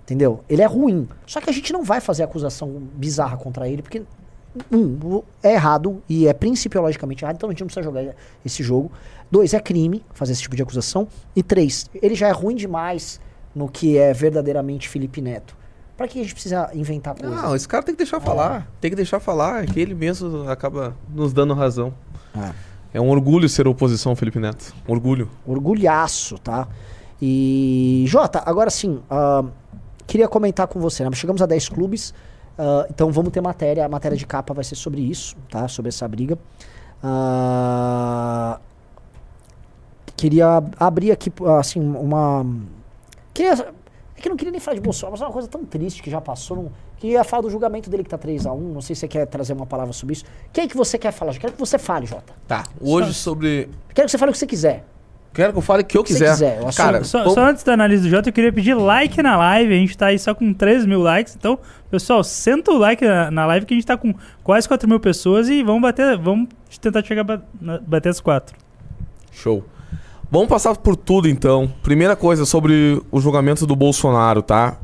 Entendeu? 0.03 0.43
Ele 0.49 0.61
é 0.61 0.65
ruim. 0.65 1.07
Só 1.25 1.39
que 1.39 1.49
a 1.49 1.53
gente 1.53 1.71
não 1.71 1.83
vai 1.83 2.01
fazer 2.01 2.23
acusação 2.23 2.69
bizarra 2.93 3.37
contra 3.37 3.67
ele, 3.69 3.83
porque, 3.83 4.01
um, 4.71 5.21
é 5.43 5.53
errado 5.53 6.01
e 6.09 6.27
é 6.27 6.33
principiologicamente 6.33 7.23
errado, 7.23 7.35
então 7.35 7.49
a 7.49 7.51
gente 7.51 7.59
não 7.59 7.67
precisa 7.67 7.83
jogar 7.83 8.15
esse 8.43 8.63
jogo. 8.63 8.91
Dois, 9.29 9.53
é 9.53 9.59
crime 9.59 10.03
fazer 10.13 10.31
esse 10.31 10.41
tipo 10.41 10.55
de 10.55 10.63
acusação. 10.63 11.07
E 11.35 11.43
três, 11.43 11.89
ele 12.01 12.15
já 12.15 12.27
é 12.27 12.31
ruim 12.31 12.55
demais 12.55 13.19
no 13.53 13.67
que 13.69 13.97
é 13.97 14.13
verdadeiramente 14.13 14.89
Felipe 14.89 15.21
Neto. 15.21 15.55
Pra 15.97 16.07
que 16.07 16.19
a 16.19 16.21
gente 16.21 16.33
precisa 16.33 16.69
inventar 16.75 17.15
coisas? 17.15 17.35
Não, 17.35 17.55
esse 17.55 17.67
cara 17.67 17.81
tem 17.81 17.95
que 17.95 17.97
deixar 17.97 18.19
falar. 18.19 18.69
Tem 18.79 18.91
que 18.91 18.95
deixar 18.95 19.19
falar, 19.19 19.65
que 19.65 19.79
ele 19.79 19.95
mesmo 19.95 20.47
acaba 20.47 20.95
nos 21.09 21.33
dando 21.33 21.55
razão. 21.55 21.91
É. 22.37 22.51
É 22.93 23.01
um 23.01 23.09
orgulho 23.09 23.49
ser 23.49 23.67
oposição, 23.67 24.15
Felipe 24.15 24.39
Neto. 24.39 24.73
Um 24.87 24.91
orgulho. 24.91 25.29
Orgulhaço, 25.45 26.37
tá? 26.37 26.67
E. 27.21 28.05
Jota, 28.07 28.43
agora 28.45 28.69
sim, 28.69 29.01
ah, 29.09 29.43
queria 30.05 30.27
comentar 30.27 30.67
com 30.67 30.79
você, 30.79 31.03
né? 31.03 31.09
Chegamos 31.13 31.41
a 31.41 31.47
10 31.47 31.69
clubes, 31.69 32.13
ah, 32.57 32.85
então 32.89 33.11
vamos 33.11 33.31
ter 33.31 33.41
matéria. 33.41 33.85
A 33.85 33.89
matéria 33.89 34.15
de 34.15 34.25
capa 34.25 34.53
vai 34.53 34.63
ser 34.63 34.75
sobre 34.75 35.01
isso, 35.01 35.35
tá? 35.49 35.67
Sobre 35.67 35.89
essa 35.89 36.07
briga. 36.07 36.37
Ah, 37.03 38.59
queria 40.15 40.63
abrir 40.79 41.11
aqui, 41.11 41.31
assim, 41.59 41.79
uma. 41.79 42.45
Queria. 43.33 43.73
É 44.17 44.21
que 44.21 44.27
eu 44.27 44.31
não 44.31 44.37
queria 44.37 44.51
nem 44.51 44.59
falar 44.59 44.75
de 44.75 44.81
Bolsonaro, 44.81 45.11
mas 45.11 45.21
é 45.21 45.25
uma 45.25 45.31
coisa 45.31 45.47
tão 45.47 45.63
triste 45.63 46.01
que 46.01 46.09
já 46.09 46.19
passou. 46.19 46.57
Não, 46.57 46.71
queria 46.97 47.23
falar 47.23 47.43
do 47.43 47.49
julgamento 47.51 47.87
dele 47.89 48.03
que 48.03 48.09
tá 48.09 48.17
3x1. 48.17 48.59
Não 48.59 48.81
sei 48.81 48.95
se 48.95 49.01
você 49.01 49.07
quer 49.07 49.25
trazer 49.27 49.53
uma 49.53 49.65
palavra 49.67 49.93
sobre 49.93 50.13
isso. 50.13 50.25
Quem 50.51 50.67
que 50.67 50.75
você 50.75 50.97
quer 50.97 51.11
falar? 51.11 51.33
Eu 51.35 51.39
quero 51.39 51.53
que 51.53 51.59
você 51.59 51.77
fale, 51.77 52.07
Jota. 52.07 52.33
Tá, 52.47 52.63
hoje 52.81 53.13
sobre. 53.13 53.69
Quero 53.93 54.07
que 54.07 54.11
você 54.11 54.17
fale 54.17 54.31
o 54.31 54.33
que 54.33 54.39
você 54.39 54.47
quiser. 54.47 54.83
Quero 55.33 55.51
que 55.53 55.59
eu 55.59 55.61
fale 55.61 55.83
o 55.83 55.85
que 55.85 55.95
eu 55.95 56.01
Se 56.01 56.13
quiser. 56.13 56.31
quiser, 56.31 56.57
eu. 56.63 56.67
Cara, 56.75 57.03
Só, 57.03 57.19
vamos- 57.19 57.33
só 57.35 57.41
antes 57.45 57.63
da 57.63 57.73
análise 57.73 58.01
do 58.01 58.09
Jota, 58.09 58.29
eu 58.29 58.33
queria 58.33 58.51
pedir 58.51 58.73
like 58.73 59.21
na 59.21 59.37
live. 59.37 59.71
A 59.71 59.77
gente 59.77 59.95
tá 59.95 60.07
aí 60.07 60.17
só 60.17 60.33
com 60.33 60.51
3 60.51 60.83
mil 60.87 60.99
likes. 60.99 61.35
Então, 61.35 61.59
pessoal, 61.91 62.23
senta 62.23 62.71
o 62.71 62.77
like 62.79 63.05
na, 63.05 63.29
na 63.29 63.45
live 63.45 63.67
que 63.67 63.75
a 63.75 63.77
gente 63.77 63.85
tá 63.85 63.95
com 63.95 64.15
quase 64.43 64.67
4 64.67 64.89
mil 64.89 64.99
pessoas 64.99 65.47
e 65.47 65.61
vamos 65.61 65.83
bater. 65.83 66.17
Vamos 66.17 66.49
tentar 66.81 67.03
chegar 67.03 67.21
a 67.21 67.37
bater 67.81 68.09
as 68.09 68.19
4. 68.19 68.55
Show. 69.31 69.63
Vamos 70.29 70.49
passar 70.49 70.75
por 70.75 70.97
tudo 70.97 71.29
então. 71.29 71.73
Primeira 71.81 72.13
coisa 72.13 72.45
sobre 72.45 73.01
o 73.09 73.21
julgamento 73.21 73.65
do 73.65 73.77
Bolsonaro, 73.77 74.41
tá? 74.41 74.77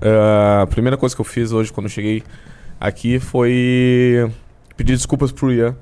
A 0.62 0.66
primeira 0.68 0.96
coisa 0.96 1.14
que 1.14 1.20
eu 1.20 1.26
fiz 1.26 1.52
hoje 1.52 1.72
quando 1.72 1.90
cheguei 1.90 2.24
aqui 2.80 3.20
foi 3.20 4.32
pedir 4.78 4.94
desculpas 4.96 5.34
pro 5.34 5.52
Ian. 5.52 5.76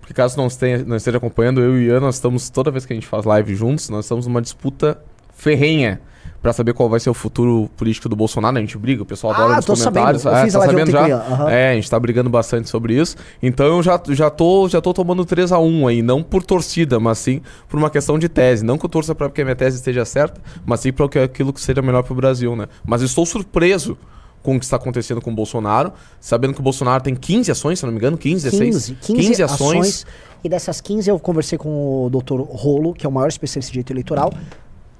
Porque 0.00 0.14
caso 0.14 0.38
não 0.38 0.46
esteja, 0.46 0.82
não 0.84 0.96
esteja 0.96 1.18
acompanhando, 1.18 1.60
eu 1.60 1.76
e 1.78 1.88
o 1.88 1.92
Ian, 1.92 2.00
nós 2.00 2.14
estamos, 2.14 2.48
toda 2.48 2.70
vez 2.70 2.86
que 2.86 2.92
a 2.94 2.96
gente 2.96 3.06
faz 3.06 3.26
live 3.26 3.54
juntos, 3.54 3.90
nós 3.90 4.06
estamos 4.06 4.26
numa 4.26 4.40
disputa 4.40 4.98
ferrenha 5.34 6.00
pra 6.42 6.52
saber 6.52 6.74
qual 6.74 6.88
vai 6.88 6.98
ser 6.98 7.08
o 7.08 7.14
futuro 7.14 7.70
político 7.76 8.08
do 8.08 8.16
Bolsonaro. 8.16 8.56
A 8.56 8.60
gente 8.60 8.76
briga, 8.76 9.02
o 9.02 9.06
pessoal 9.06 9.32
adora 9.32 9.52
Ah, 9.52 9.56
nos 9.56 9.64
comentários. 9.66 10.22
sabendo. 10.22 10.36
Eu 10.36 10.40
É, 10.40 10.44
fiz 10.44 10.52
tá 10.52 10.58
a 10.58 10.66
sabendo 10.66 10.90
já? 10.90 11.16
aham. 11.16 11.50
É, 11.50 11.70
a 11.70 11.74
gente 11.76 11.88
tá 11.88 12.00
brigando 12.00 12.28
bastante 12.28 12.68
sobre 12.68 12.94
isso. 13.00 13.16
Então 13.40 13.64
eu 13.66 13.82
já, 13.82 14.00
já, 14.08 14.28
tô, 14.28 14.68
já 14.68 14.80
tô 14.80 14.92
tomando 14.92 15.24
3x1 15.24 15.88
aí, 15.88 16.02
não 16.02 16.22
por 16.22 16.42
torcida, 16.42 16.98
mas 16.98 17.18
sim 17.18 17.40
por 17.68 17.78
uma 17.78 17.88
questão 17.88 18.18
de 18.18 18.28
tese. 18.28 18.64
Não 18.64 18.76
que 18.76 18.84
eu 18.84 18.90
torça 18.90 19.14
pra 19.14 19.30
que 19.30 19.40
a 19.40 19.44
minha 19.44 19.54
tese 19.56 19.76
esteja 19.76 20.04
certa, 20.04 20.40
mas 20.66 20.80
sim 20.80 20.92
para 20.92 21.06
aquilo 21.24 21.52
que 21.52 21.60
seja 21.60 21.80
melhor 21.80 22.02
pro 22.02 22.14
Brasil, 22.14 22.56
né? 22.56 22.66
Mas 22.84 23.02
estou 23.02 23.24
surpreso 23.24 23.96
com 24.42 24.56
o 24.56 24.58
que 24.58 24.64
está 24.64 24.74
acontecendo 24.76 25.20
com 25.20 25.30
o 25.30 25.34
Bolsonaro, 25.34 25.92
sabendo 26.20 26.52
que 26.52 26.58
o 26.58 26.62
Bolsonaro 26.64 27.00
tem 27.00 27.14
15 27.14 27.52
ações, 27.52 27.78
se 27.78 27.84
não 27.86 27.92
me 27.92 27.98
engano, 27.98 28.18
15, 28.18 28.50
16. 28.50 28.94
15, 29.00 29.14
15, 29.28 29.42
ações. 29.44 30.04
E 30.42 30.48
dessas 30.48 30.80
15 30.80 31.08
eu 31.08 31.16
conversei 31.20 31.56
com 31.56 32.06
o 32.06 32.10
Dr. 32.10 32.40
Rolo, 32.40 32.92
que 32.92 33.06
é 33.06 33.08
o 33.08 33.12
maior 33.12 33.28
especialista 33.28 33.68
de 33.70 33.74
direito 33.74 33.92
eleitoral. 33.92 34.32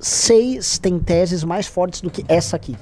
Seis 0.03 0.79
têm 0.79 0.99
teses 0.99 1.45
mais 1.45 1.67
fortes 1.67 2.01
do 2.01 2.11
que 2.11 2.25
essa 2.29 2.57
aqui. 2.57 2.77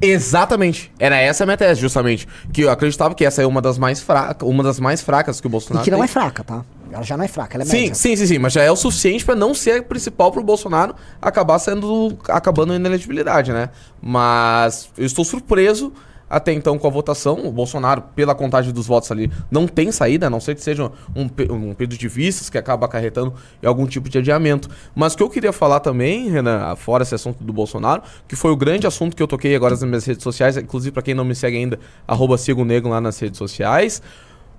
Exatamente. 0.00 0.92
Era 0.98 1.16
essa 1.16 1.42
a 1.42 1.46
minha 1.46 1.56
tese, 1.56 1.80
justamente. 1.80 2.26
Que 2.52 2.62
eu 2.62 2.70
acreditava 2.70 3.14
que 3.16 3.24
essa 3.24 3.42
é 3.42 3.46
uma 3.46 3.60
das 3.60 3.76
mais 3.78 4.00
fracas, 4.00 4.48
uma 4.48 4.62
das 4.62 4.78
mais 4.78 5.00
fracas 5.02 5.40
que 5.40 5.46
o 5.46 5.48
E 5.48 5.50
Bolsonaro 5.50 5.84
que 5.84 5.90
não 5.90 5.98
tem. 5.98 6.04
é 6.04 6.08
fraca, 6.08 6.44
tá? 6.44 6.64
Ela 6.90 7.02
já 7.02 7.16
não 7.16 7.24
é 7.24 7.28
fraca, 7.28 7.56
ela 7.56 7.64
é 7.64 7.66
Sim, 7.66 7.76
média. 7.80 7.94
sim, 7.96 8.16
sim, 8.16 8.26
sim, 8.26 8.38
mas 8.38 8.52
já 8.52 8.62
é 8.62 8.70
o 8.70 8.76
suficiente 8.76 9.24
pra 9.24 9.34
não 9.34 9.52
ser 9.52 9.72
a 9.80 9.82
principal 9.82 10.30
pro 10.32 10.42
Bolsonaro 10.42 10.94
acabar 11.20 11.58
sendo 11.58 12.16
acabando 12.28 12.72
a 12.72 12.76
inelegibilidade, 12.76 13.52
né? 13.52 13.70
Mas 14.00 14.88
eu 14.96 15.04
estou 15.04 15.24
surpreso 15.24 15.92
até 16.28 16.52
então 16.52 16.78
com 16.78 16.86
a 16.86 16.90
votação. 16.90 17.46
O 17.46 17.52
Bolsonaro, 17.52 18.02
pela 18.14 18.34
contagem 18.34 18.72
dos 18.72 18.86
votos 18.86 19.10
ali, 19.10 19.30
não 19.50 19.66
tem 19.66 19.90
saída, 19.92 20.26
a 20.26 20.30
não 20.30 20.40
ser 20.40 20.54
que 20.54 20.62
seja 20.62 20.90
um, 21.14 21.28
um 21.52 21.74
pedido 21.74 21.98
de 21.98 22.08
vistas 22.08 22.50
que 22.50 22.58
acaba 22.58 22.86
acarretando 22.86 23.34
em 23.62 23.66
algum 23.66 23.86
tipo 23.86 24.08
de 24.08 24.18
adiamento. 24.18 24.68
Mas 24.94 25.14
o 25.14 25.16
que 25.16 25.22
eu 25.22 25.30
queria 25.30 25.52
falar 25.52 25.80
também, 25.80 26.28
Renan, 26.28 26.74
fora 26.76 27.02
esse 27.02 27.14
assunto 27.14 27.42
do 27.42 27.52
Bolsonaro, 27.52 28.02
que 28.26 28.36
foi 28.36 28.50
o 28.50 28.56
grande 28.56 28.86
assunto 28.86 29.16
que 29.16 29.22
eu 29.22 29.28
toquei 29.28 29.54
agora 29.54 29.72
nas 29.72 29.82
minhas 29.84 30.04
redes 30.04 30.22
sociais, 30.22 30.56
inclusive 30.56 30.92
pra 30.92 31.02
quem 31.02 31.14
não 31.14 31.24
me 31.24 31.34
segue 31.34 31.56
ainda, 31.56 31.78
arroba 32.06 32.36
siga 32.36 32.60
o 32.60 32.64
negro 32.64 32.90
lá 32.90 33.00
nas 33.00 33.18
redes 33.18 33.38
sociais, 33.38 34.02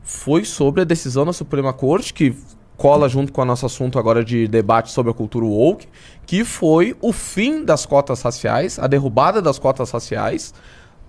foi 0.03 0.43
sobre 0.43 0.82
a 0.82 0.84
decisão 0.84 1.26
da 1.26 1.34
Suprema 1.34 1.72
Corte, 1.74 2.13
que 2.13 2.36
cola 2.80 3.09
junto 3.09 3.34
com 3.34 3.41
o 3.41 3.45
nosso 3.45 3.65
assunto 3.65 3.99
agora 3.99 4.24
de 4.24 4.47
debate 4.47 4.91
sobre 4.91 5.11
a 5.11 5.13
cultura 5.13 5.45
woke, 5.45 5.86
que 6.26 6.45
foi 6.45 6.95
o 7.01 7.11
fim 7.11 7.65
das 7.65 7.86
cotas 7.86 8.22
raciais, 8.22 8.80
a 8.80 8.88
derrubada 8.88 9.41
das 9.41 9.59
cotas 9.59 9.91
raciais 9.91 10.53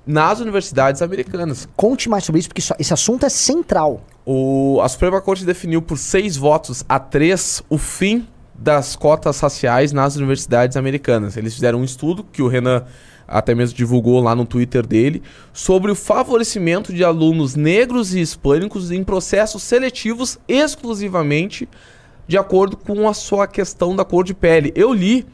nas 0.06 0.40
universidades 0.40 1.02
americanas. 1.02 1.68
Conte 1.76 2.08
mais 2.08 2.24
sobre 2.24 2.38
isso, 2.40 2.48
porque 2.48 2.60
isso- 2.60 2.74
esse 2.78 2.92
assunto 2.92 3.24
é 3.26 3.28
central. 3.28 4.02
O, 4.24 4.80
a 4.82 4.88
Suprema 4.88 5.20
Corte 5.20 5.44
definiu 5.44 5.80
por 5.82 5.98
seis 5.98 6.36
votos 6.36 6.84
a 6.88 6.98
três 6.98 7.62
o 7.68 7.78
fim 7.78 8.26
das 8.54 8.94
cotas 8.96 9.40
raciais 9.40 9.92
nas 9.92 10.16
universidades 10.16 10.76
americanas. 10.76 11.36
Eles 11.36 11.54
fizeram 11.54 11.80
um 11.80 11.84
estudo 11.84 12.24
que 12.24 12.42
o 12.42 12.48
Renan 12.48 12.84
até 13.26 13.54
mesmo 13.54 13.76
divulgou 13.76 14.20
lá 14.20 14.34
no 14.34 14.44
Twitter 14.44 14.84
dele 14.86 15.22
sobre 15.52 15.90
o 15.92 15.94
favorecimento 15.94 16.92
de 16.92 17.04
alunos 17.04 17.54
negros 17.54 18.12
e 18.12 18.20
hispânicos 18.20 18.90
em 18.90 19.04
processos 19.04 19.62
seletivos 19.62 20.36
exclusivamente 20.48 21.68
de 22.26 22.36
acordo 22.36 22.76
com 22.76 23.08
a 23.08 23.14
sua 23.14 23.46
questão 23.46 23.94
da 23.96 24.04
cor 24.04 24.24
de 24.24 24.34
pele. 24.34 24.72
Eu 24.74 24.92
li 24.92 25.24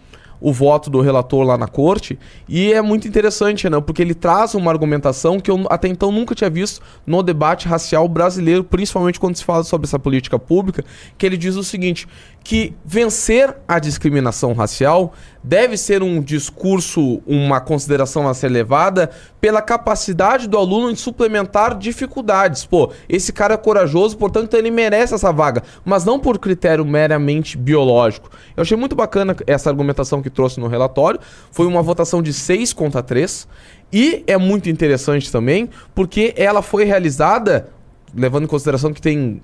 o 0.41 0.53
voto 0.53 0.91
do 0.91 1.01
relator 1.01 1.45
lá 1.45 1.57
na 1.57 1.69
corte 1.69 2.19
e 2.49 2.73
é 2.73 2.83
muito 2.83 3.09
interessante, 3.09 3.69
né? 3.69 3.81
Porque 3.81 4.03
ele 4.03 4.15
traz 4.15 4.55
uma 4.55 4.71
argumentação 4.71 5.41
que 5.41 5.51
eu 5.51 5.65
até 5.71 5.89
então 5.89 6.11
nunca 6.13 6.35
tinha 6.35 6.51
visto 6.51 6.81
no 7.07 7.23
debate 7.23 7.69
racial 7.69 8.09
brasileiro, 8.09 8.65
principalmente 8.65 9.21
quando 9.21 9.37
se 9.37 9.45
fala 9.45 9.65
sobre 9.65 9.87
essa 9.87 9.99
política 9.99 10.39
pública, 10.39 10.85
que 11.17 11.27
ele 11.27 11.37
diz 11.37 11.57
o 11.57 11.65
seguinte, 11.65 12.07
que 12.47 12.75
vencer 12.85 13.57
a 13.67 13.81
discriminação 13.81 14.53
racial 14.53 15.13
deve 15.43 15.77
ser 15.77 16.03
um 16.03 16.21
discurso, 16.21 17.21
uma 17.27 17.61
consideração 17.61 18.29
a 18.29 18.35
ser 18.35 18.49
levada 18.49 19.11
pela 19.41 19.63
capacidade 19.63 20.49
do 20.49 20.57
aluno 20.57 20.91
em 20.91 20.97
suplementar 20.97 21.77
dificuldades. 21.77 22.65
Pô, 22.65 22.93
esse 23.09 23.33
cara 23.33 23.55
é 23.55 23.57
corajoso, 23.57 24.17
portanto 24.17 24.55
ele 24.55 24.71
merece 24.71 25.15
essa 25.15 25.33
vaga, 25.33 25.63
mas 25.85 26.05
não 26.05 26.19
por 26.19 26.39
critério 26.39 26.85
meramente 26.85 27.57
biológico. 27.57 28.31
Eu 28.57 28.63
achei 28.63 28.77
muito 28.77 28.95
bacana 28.95 29.37
essa 29.47 29.69
argumentação 29.69 30.23
que 30.29 30.31
trouxe 30.31 30.59
no 30.59 30.67
relatório. 30.67 31.21
Foi 31.51 31.67
uma 31.67 31.83
votação 31.83 32.21
de 32.21 32.33
6 32.33 32.73
contra 32.73 33.03
3. 33.03 33.47
E 33.93 34.25
é 34.27 34.37
muito 34.37 34.69
interessante 34.69 35.31
também, 35.31 35.71
porque 35.95 36.35
ela 36.37 36.61
foi 36.63 36.85
realizada, 36.85 37.69
levando 38.15 38.45
em 38.45 38.49
consideração 38.49 38.93
que 38.93 39.01
tem 39.01 39.41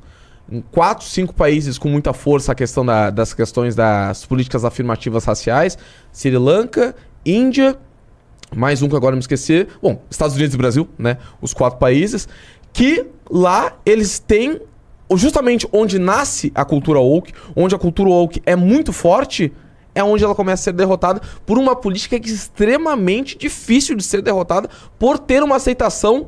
em 0.51 0.61
quatro, 0.73 1.07
cinco 1.07 1.33
países 1.33 1.79
com 1.79 1.89
muita 1.89 2.13
força 2.13 2.51
a 2.51 2.55
questão 2.55 2.85
da- 2.85 3.11
das 3.11 3.33
questões 3.33 3.77
das 3.77 4.27
políticas 4.27 4.65
afirmativas 4.65 5.25
raciais: 5.25 5.79
Sri 6.13 6.37
Lanka, 6.37 6.95
Índia, 7.25 7.77
mais 8.55 8.83
um 8.83 8.89
que 8.89 8.97
agora 8.97 9.15
me 9.15 9.21
esqueci. 9.21 9.69
Bom, 9.81 10.03
Estados 10.11 10.35
Unidos 10.35 10.55
e 10.55 10.59
Brasil, 10.59 10.89
né? 10.99 11.17
Os 11.41 11.55
quatro 11.55 11.79
países. 11.79 12.29
Que 12.73 13.07
lá 13.31 13.75
eles 13.87 14.19
têm 14.19 14.61
justamente 15.15 15.69
onde 15.73 15.99
nasce 15.99 16.51
a 16.55 16.65
cultura 16.65 16.99
woke, 16.99 17.33
onde 17.55 17.75
a 17.75 17.79
cultura 17.79 18.09
woke 18.11 18.43
é 18.45 18.57
muito 18.57 18.93
forte, 18.93 19.53
é 19.95 20.03
onde 20.03 20.25
ela 20.25 20.35
começa 20.35 20.63
a 20.63 20.65
ser 20.65 20.73
derrotada 20.73 21.21
por 21.45 21.59
uma 21.59 21.77
política 21.77 22.19
que 22.19 22.31
é 22.31 22.33
extremamente 22.33 23.37
difícil 23.37 23.97
de 23.97 24.03
ser 24.03 24.23
derrotada 24.23 24.69
por 24.99 25.19
ter 25.19 25.43
uma 25.43 25.57
aceitação 25.57 26.27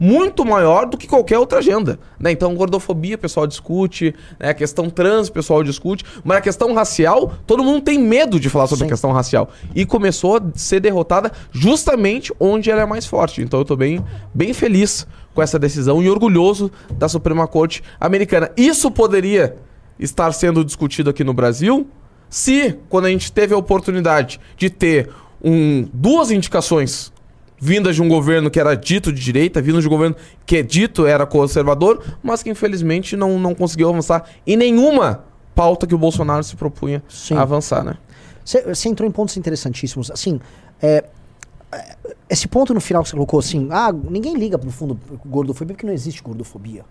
muito 0.00 0.44
maior 0.44 0.86
do 0.86 0.96
que 0.96 1.06
qualquer 1.06 1.38
outra 1.38 1.58
agenda. 1.58 1.98
Né? 2.18 2.30
Então, 2.30 2.54
gordofobia 2.54 3.16
o 3.16 3.18
pessoal 3.18 3.46
discute, 3.46 4.14
né? 4.38 4.50
a 4.50 4.54
questão 4.54 4.88
trans 4.88 5.28
o 5.28 5.32
pessoal 5.32 5.62
discute, 5.62 6.04
mas 6.24 6.38
a 6.38 6.40
questão 6.40 6.72
racial, 6.72 7.32
todo 7.46 7.64
mundo 7.64 7.82
tem 7.82 7.98
medo 7.98 8.38
de 8.38 8.48
falar 8.48 8.66
sobre 8.66 8.84
Sim. 8.84 8.86
a 8.86 8.88
questão 8.90 9.12
racial. 9.12 9.50
E 9.74 9.84
começou 9.84 10.36
a 10.36 10.40
ser 10.54 10.80
derrotada 10.80 11.32
justamente 11.50 12.32
onde 12.38 12.70
ela 12.70 12.82
é 12.82 12.86
mais 12.86 13.06
forte. 13.06 13.42
Então, 13.42 13.58
eu 13.58 13.64
tô 13.64 13.76
bem, 13.76 14.04
bem 14.32 14.52
feliz 14.52 15.06
com 15.34 15.42
essa 15.42 15.58
decisão 15.58 16.02
e 16.02 16.08
orgulhoso 16.08 16.70
da 16.92 17.08
Suprema 17.08 17.46
Corte 17.46 17.82
americana. 18.00 18.50
Isso 18.56 18.90
poderia 18.90 19.56
estar 19.98 20.32
sendo 20.32 20.64
discutido 20.64 21.10
aqui 21.10 21.24
no 21.24 21.34
Brasil 21.34 21.88
se, 22.28 22.78
quando 22.88 23.06
a 23.06 23.10
gente 23.10 23.30
teve 23.32 23.54
a 23.54 23.56
oportunidade 23.56 24.40
de 24.56 24.68
ter 24.70 25.10
um, 25.42 25.88
duas 25.92 26.30
indicações 26.30 27.12
vindas 27.60 27.96
de 27.96 28.02
um 28.02 28.08
governo 28.08 28.50
que 28.50 28.60
era 28.60 28.74
dito 28.76 29.12
de 29.12 29.20
direita, 29.20 29.60
vindo 29.60 29.80
de 29.80 29.86
um 29.86 29.90
governo 29.90 30.14
que 30.46 30.58
é 30.58 30.62
dito 30.62 31.06
era 31.06 31.26
conservador, 31.26 32.02
mas 32.22 32.42
que 32.42 32.50
infelizmente 32.50 33.16
não, 33.16 33.38
não 33.38 33.54
conseguiu 33.54 33.88
avançar 33.88 34.24
em 34.46 34.56
nenhuma 34.56 35.24
pauta 35.54 35.86
que 35.86 35.94
o 35.94 35.98
Bolsonaro 35.98 36.44
se 36.44 36.54
propunha 36.54 37.02
Sim. 37.08 37.34
a 37.34 37.42
avançar, 37.42 37.82
né? 37.82 37.96
Você 38.44 38.88
entrou 38.88 39.06
em 39.08 39.12
pontos 39.12 39.36
interessantíssimos. 39.36 40.10
Assim, 40.10 40.40
é, 40.80 41.04
é, 41.72 41.96
esse 42.30 42.46
ponto 42.48 42.72
no 42.72 42.80
final 42.80 43.02
que 43.02 43.08
você 43.08 43.14
colocou, 43.16 43.40
assim, 43.40 43.68
ah, 43.70 43.92
ninguém 43.92 44.36
liga 44.36 44.56
no 44.56 44.70
fundo 44.70 44.98
gordofobia 45.26 45.74
porque 45.74 45.86
não 45.86 45.92
existe 45.92 46.22
gordofobia. 46.22 46.84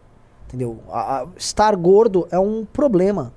Entendeu? 0.47 0.79
A- 0.91 1.21
a- 1.21 1.27
estar 1.37 1.75
gordo 1.75 2.27
é 2.29 2.37
um 2.37 2.63
problema. 2.65 3.33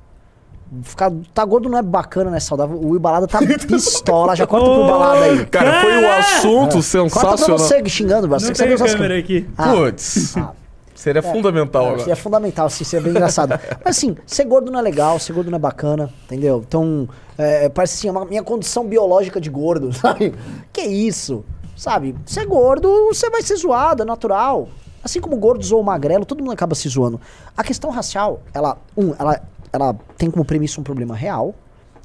Ficar, 0.84 1.10
tá 1.34 1.44
gordo 1.44 1.68
não 1.68 1.78
é 1.78 1.82
bacana, 1.82 2.30
não 2.30 2.36
é 2.36 2.40
saudável. 2.40 2.76
O 2.76 2.90
Will 2.90 3.00
Balada 3.00 3.26
tá 3.26 3.40
pistola, 3.66 4.36
já 4.36 4.46
corta 4.46 4.66
pro 4.70 4.86
balada 4.86 5.24
aí. 5.24 5.44
Cara, 5.46 5.80
foi 5.80 5.96
um 5.96 6.12
assunto 6.12 7.10
Corta 7.10 7.28
pra 7.28 7.36
sensacional. 7.36 7.58
você 7.58 7.88
xingando, 7.88 8.28
Não 8.28 8.38
você 8.38 8.52
tem 8.52 8.76
câmera 8.76 9.18
aqui. 9.18 9.48
Ah, 9.58 9.72
Putz, 9.72 10.36
ah, 10.36 10.52
seria 10.94 11.22
fundamental 11.22 11.86
é, 11.86 11.88
agora. 11.94 12.12
é 12.12 12.14
fundamental, 12.14 12.66
assim, 12.66 12.96
é 12.96 13.00
bem 13.00 13.10
engraçado. 13.10 13.58
Mas 13.84 13.96
assim, 13.96 14.16
ser 14.24 14.44
gordo 14.44 14.70
não 14.70 14.78
é 14.78 14.82
legal, 14.82 15.18
ser 15.18 15.32
gordo 15.32 15.50
não 15.50 15.56
é 15.56 15.60
bacana, 15.60 16.08
entendeu? 16.26 16.62
Então, 16.66 17.08
é, 17.36 17.68
parece 17.68 17.98
assim, 17.98 18.08
é 18.08 18.12
uma 18.12 18.24
minha 18.24 18.42
condição 18.44 18.86
biológica 18.86 19.40
de 19.40 19.50
gordo, 19.50 19.92
sabe? 19.96 20.32
Que 20.72 20.82
isso? 20.82 21.44
Sabe? 21.76 22.14
Ser 22.26 22.46
gordo, 22.46 23.08
você 23.08 23.28
vai 23.28 23.42
ser 23.42 23.56
zoado, 23.56 24.02
é 24.02 24.06
natural. 24.06 24.68
Assim 25.02 25.20
como 25.20 25.36
gordos 25.36 25.72
ou 25.72 25.82
magrelo, 25.82 26.24
todo 26.24 26.40
mundo 26.40 26.52
acaba 26.52 26.76
se 26.76 26.88
zoando. 26.88 27.20
A 27.56 27.64
questão 27.64 27.90
racial, 27.90 28.42
ela, 28.52 28.76
um, 28.96 29.14
ela, 29.18 29.40
ela 29.72 29.94
tem 30.16 30.30
como 30.30 30.44
premissa 30.44 30.80
um 30.80 30.84
problema 30.84 31.14
real 31.14 31.54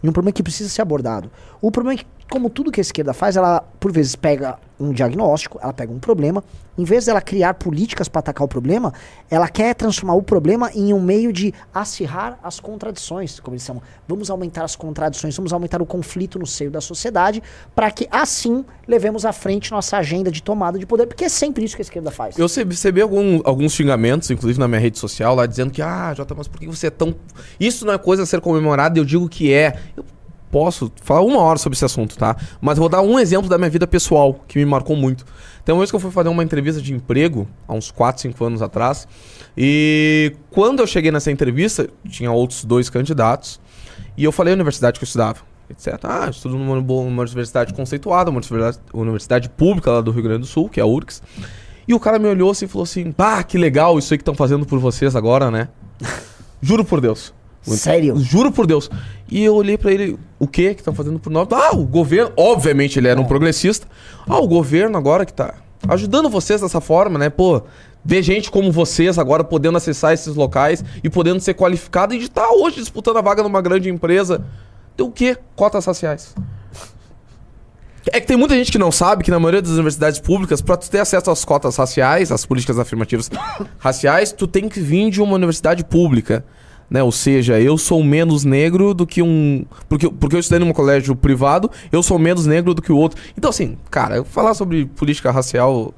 e 0.03 0.09
um 0.09 0.11
problema 0.11 0.31
que 0.31 0.43
precisa 0.43 0.69
ser 0.69 0.81
abordado. 0.81 1.31
O 1.61 1.71
problema 1.71 1.99
é 1.99 2.03
que, 2.03 2.05
como 2.29 2.49
tudo 2.49 2.71
que 2.71 2.79
a 2.79 2.83
esquerda 2.83 3.13
faz, 3.13 3.37
ela, 3.37 3.61
por 3.79 3.91
vezes, 3.91 4.15
pega 4.15 4.57
um 4.77 4.91
diagnóstico, 4.91 5.57
ela 5.61 5.71
pega 5.71 5.93
um 5.93 5.99
problema, 5.99 6.43
em 6.77 6.83
vez 6.83 7.05
dela 7.05 7.21
criar 7.21 7.53
políticas 7.53 8.09
para 8.09 8.19
atacar 8.19 8.43
o 8.43 8.47
problema, 8.47 8.93
ela 9.29 9.47
quer 9.47 9.73
transformar 9.73 10.15
o 10.15 10.21
problema 10.21 10.69
em 10.75 10.91
um 10.91 10.99
meio 10.99 11.31
de 11.31 11.53
acirrar 11.73 12.37
as 12.43 12.59
contradições, 12.59 13.39
como 13.39 13.55
eles 13.55 13.63
chamam. 13.63 13.81
Vamos 14.05 14.29
aumentar 14.29 14.65
as 14.65 14.75
contradições, 14.75 15.33
vamos 15.37 15.53
aumentar 15.53 15.81
o 15.81 15.85
conflito 15.85 16.37
no 16.37 16.45
seio 16.45 16.69
da 16.69 16.81
sociedade, 16.81 17.41
para 17.73 17.89
que 17.89 18.05
assim 18.11 18.65
levemos 18.85 19.23
à 19.23 19.31
frente 19.31 19.71
nossa 19.71 19.95
agenda 19.97 20.29
de 20.29 20.43
tomada 20.43 20.77
de 20.77 20.85
poder, 20.85 21.05
porque 21.07 21.23
é 21.23 21.29
sempre 21.29 21.63
isso 21.63 21.75
que 21.77 21.81
a 21.81 21.85
esquerda 21.85 22.11
faz. 22.11 22.37
Eu 22.37 22.47
recebi- 22.47 23.01
algum- 23.01 23.39
alguns 23.45 23.71
xingamentos, 23.71 24.29
inclusive 24.29 24.59
na 24.59 24.67
minha 24.67 24.81
rede 24.81 24.99
social, 24.99 25.35
lá 25.35 25.45
dizendo 25.45 25.71
que, 25.71 25.81
ah, 25.81 26.13
Jota, 26.13 26.35
mas 26.35 26.47
por 26.49 26.59
que 26.59 26.67
você 26.67 26.87
é 26.87 26.91
tão. 26.91 27.15
Isso 27.57 27.85
não 27.85 27.93
é 27.93 27.97
coisa 27.97 28.23
a 28.23 28.25
ser 28.25 28.41
comemorada, 28.41 28.99
eu 28.99 29.05
digo 29.05 29.29
que 29.29 29.53
é. 29.53 29.77
Eu 29.95 30.03
posso 30.55 30.89
falar 31.03 31.19
uma 31.21 31.39
hora 31.41 31.59
sobre 31.59 31.75
esse 31.75 31.83
assunto, 31.83 32.15
tá? 32.17 32.33
Mas 32.61 32.77
vou 32.77 32.87
dar 32.87 33.01
um 33.01 33.19
exemplo 33.19 33.49
da 33.49 33.57
minha 33.57 33.69
vida 33.69 33.85
pessoal, 33.85 34.39
que 34.47 34.57
me 34.57 34.63
marcou 34.63 34.95
muito. 34.95 35.25
Tem 35.65 35.75
uma 35.75 35.79
vez 35.79 35.89
que 35.89 35.97
eu 35.97 35.99
fui 35.99 36.11
fazer 36.11 36.29
uma 36.29 36.41
entrevista 36.41 36.81
de 36.81 36.93
emprego, 36.93 37.45
há 37.67 37.73
uns 37.73 37.91
4, 37.91 38.21
5 38.21 38.45
anos 38.45 38.61
atrás, 38.61 39.05
e 39.57 40.31
quando 40.49 40.79
eu 40.79 40.87
cheguei 40.87 41.11
nessa 41.11 41.29
entrevista, 41.29 41.89
tinha 42.07 42.31
outros 42.31 42.63
dois 42.63 42.89
candidatos, 42.89 43.59
e 44.15 44.23
eu 44.23 44.31
falei 44.31 44.53
a 44.53 44.55
universidade 44.55 44.97
que 44.97 45.03
eu 45.03 45.07
estudava, 45.07 45.39
etc. 45.69 45.99
Ah, 46.03 46.21
eu 46.27 46.29
estudo 46.31 46.57
numa, 46.57 46.81
boa- 46.81 47.03
uma 47.05 47.23
universidade 47.23 47.73
conceituada, 47.73 48.29
uma 48.31 48.37
universidade, 48.39 48.79
universidade 48.93 49.49
pública 49.49 49.91
lá 49.91 49.99
do 49.99 50.09
Rio 50.11 50.23
Grande 50.23 50.39
do 50.39 50.45
Sul, 50.47 50.69
que 50.69 50.79
é 50.79 50.83
a 50.83 50.85
URGS. 50.85 51.21
E 51.85 51.93
o 51.93 51.99
cara 51.99 52.17
me 52.17 52.29
olhou 52.29 52.49
assim 52.49 52.63
e 52.63 52.67
falou 52.69 52.83
assim: 52.83 53.11
pá, 53.11 53.43
que 53.43 53.57
legal 53.57 53.99
isso 53.99 54.13
aí 54.13 54.17
que 54.17 54.21
estão 54.21 54.33
fazendo 54.35 54.65
por 54.65 54.79
vocês 54.79 55.17
agora, 55.17 55.51
né? 55.51 55.67
Juro 56.61 56.85
por 56.85 57.01
Deus. 57.01 57.33
Sério? 57.65 58.17
Juro 58.17 58.51
por 58.51 58.67
Deus. 58.67 58.89
E 59.29 59.43
eu 59.43 59.55
olhei 59.55 59.77
pra 59.77 59.91
ele, 59.91 60.19
o 60.39 60.47
que 60.47 60.73
que 60.75 60.81
estão 60.81 60.93
fazendo 60.93 61.19
por 61.19 61.31
nós? 61.31 61.47
Ah, 61.51 61.75
o 61.75 61.85
governo, 61.85 62.31
obviamente 62.37 62.99
ele 62.99 63.07
era 63.07 63.19
um 63.19 63.25
progressista. 63.25 63.87
Ah, 64.27 64.37
o 64.37 64.47
governo 64.47 64.97
agora 64.97 65.25
que 65.25 65.33
tá 65.33 65.55
ajudando 65.87 66.29
vocês 66.29 66.61
dessa 66.61 66.79
forma, 66.79 67.17
né? 67.17 67.29
Pô, 67.29 67.63
ver 68.03 68.21
gente 68.21 68.51
como 68.51 68.71
vocês 68.71 69.17
agora 69.17 69.43
podendo 69.43 69.77
acessar 69.77 70.13
esses 70.13 70.35
locais 70.35 70.83
e 71.03 71.09
podendo 71.09 71.39
ser 71.39 71.55
qualificado 71.55 72.13
e 72.13 72.19
de 72.19 72.25
estar 72.25 72.49
hoje 72.49 72.77
disputando 72.77 73.17
a 73.17 73.21
vaga 73.21 73.41
numa 73.41 73.61
grande 73.61 73.89
empresa. 73.89 74.45
Deu 74.95 75.07
o 75.07 75.11
quê? 75.11 75.37
Cotas 75.55 75.85
raciais. 75.85 76.35
É 78.11 78.21
que 78.21 78.27
tem 78.27 78.37
muita 78.37 78.53
gente 78.53 78.71
que 78.71 78.77
não 78.77 78.91
sabe 78.91 79.23
que 79.23 79.31
na 79.31 79.39
maioria 79.39 79.63
das 79.63 79.71
universidades 79.71 80.19
públicas, 80.19 80.61
pra 80.61 80.77
tu 80.77 80.89
ter 80.89 80.99
acesso 80.99 81.31
às 81.31 81.43
cotas 81.43 81.75
raciais, 81.75 82.31
às 82.31 82.45
políticas 82.45 82.77
afirmativas 82.77 83.29
raciais, 83.79 84.31
tu 84.31 84.45
tem 84.45 84.69
que 84.69 84.79
vir 84.79 85.09
de 85.09 85.21
uma 85.21 85.33
universidade 85.33 85.83
pública. 85.83 86.45
Né? 86.89 87.01
Ou 87.01 87.11
seja, 87.11 87.59
eu 87.59 87.77
sou 87.77 88.03
menos 88.03 88.43
negro 88.43 88.93
do 88.93 89.07
que 89.07 89.21
um. 89.21 89.65
Porque, 89.89 90.09
porque 90.09 90.35
eu 90.35 90.39
estudei 90.39 90.59
num 90.59 90.71
colégio 90.73 91.15
privado, 91.15 91.69
eu 91.91 92.03
sou 92.03 92.19
menos 92.19 92.45
negro 92.45 92.73
do 92.73 92.81
que 92.81 92.91
o 92.91 92.97
outro. 92.97 93.21
Então, 93.37 93.49
assim, 93.49 93.77
cara, 93.89 94.23
falar 94.23 94.53
sobre 94.53 94.85
política 94.85 95.31
racial. 95.31 95.93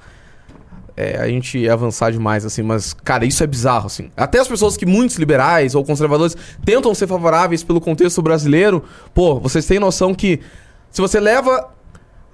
É, 0.99 1.19
a 1.19 1.27
gente 1.27 1.59
ia 1.59 1.73
avançar 1.73 2.11
demais, 2.11 2.43
assim, 2.43 2.63
mas, 2.63 2.91
cara, 2.91 3.23
isso 3.23 3.43
é 3.43 3.45
bizarro, 3.45 3.85
assim. 3.85 4.09
Até 4.17 4.39
as 4.39 4.47
pessoas 4.47 4.75
que 4.75 4.83
muitos 4.83 5.17
liberais 5.17 5.75
ou 5.75 5.83
conservadores 5.85 6.35
tentam 6.65 6.91
ser 6.95 7.05
favoráveis 7.05 7.63
pelo 7.63 7.79
contexto 7.79 8.19
brasileiro, 8.19 8.83
pô, 9.13 9.39
vocês 9.39 9.63
têm 9.67 9.77
noção 9.77 10.15
que 10.15 10.39
se 10.89 10.99
você 10.99 11.19
leva 11.19 11.69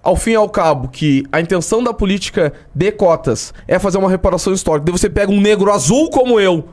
ao 0.02 0.16
fim 0.16 0.32
e 0.32 0.36
ao 0.36 0.50
cabo 0.50 0.88
que 0.88 1.26
a 1.32 1.42
intenção 1.42 1.84
da 1.84 1.94
política 1.94 2.54
de 2.76 2.92
cotas 2.92 3.54
é 3.68 3.80
fazer 3.80 3.98
uma 3.98 4.10
reparação 4.10 4.54
histórica, 4.54 4.86
daí 4.86 4.98
você 4.98 5.10
pega 5.10 5.32
um 5.32 5.42
negro 5.42 5.72
azul 5.72 6.10
como 6.10 6.40
eu, 6.40 6.70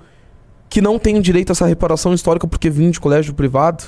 que 0.70 0.80
não 0.80 0.98
tem 0.98 1.20
direito 1.20 1.50
a 1.50 1.52
essa 1.52 1.66
reparação 1.66 2.14
histórica 2.14 2.46
porque 2.46 2.70
vim 2.70 2.90
de 2.90 2.98
colégio 3.00 3.34
privado, 3.34 3.84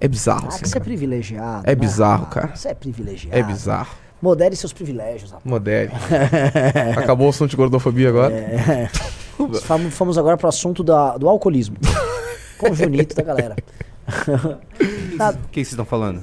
é 0.00 0.06
bizarro, 0.06 0.44
Ah, 0.44 0.48
assim, 0.48 0.62
que 0.62 0.68
você 0.68 0.76
é 0.78 0.80
privilegiado. 0.80 1.62
É 1.64 1.70
né? 1.70 1.74
bizarro, 1.74 2.24
Ah, 2.24 2.32
cara. 2.34 2.54
Você 2.56 2.68
é 2.68 2.74
privilegiado. 2.74 3.36
É 3.38 3.42
bizarro. 3.42 3.88
Modere 4.20 4.54
seus 4.54 4.72
privilégios, 4.72 5.30
rapaz. 5.32 5.44
Modere. 5.50 5.90
Acabou 6.96 7.26
o 7.26 7.30
assunto 7.30 7.50
de 7.50 7.56
gordofobia 7.56 8.08
agora? 8.10 8.32
É. 8.32 8.88
Fomos, 9.64 9.94
fomos 9.94 10.18
agora 10.18 10.36
pro 10.36 10.46
assunto 10.48 10.84
da, 10.84 11.16
do 11.16 11.28
alcoolismo. 11.28 11.76
Com 12.58 12.70
o 12.70 12.74
Junito 12.76 13.16
da 13.16 13.22
galera. 13.24 13.56
O 14.06 15.48
que 15.48 15.54
vocês 15.60 15.68
estão 15.70 15.84
falando? 15.84 16.22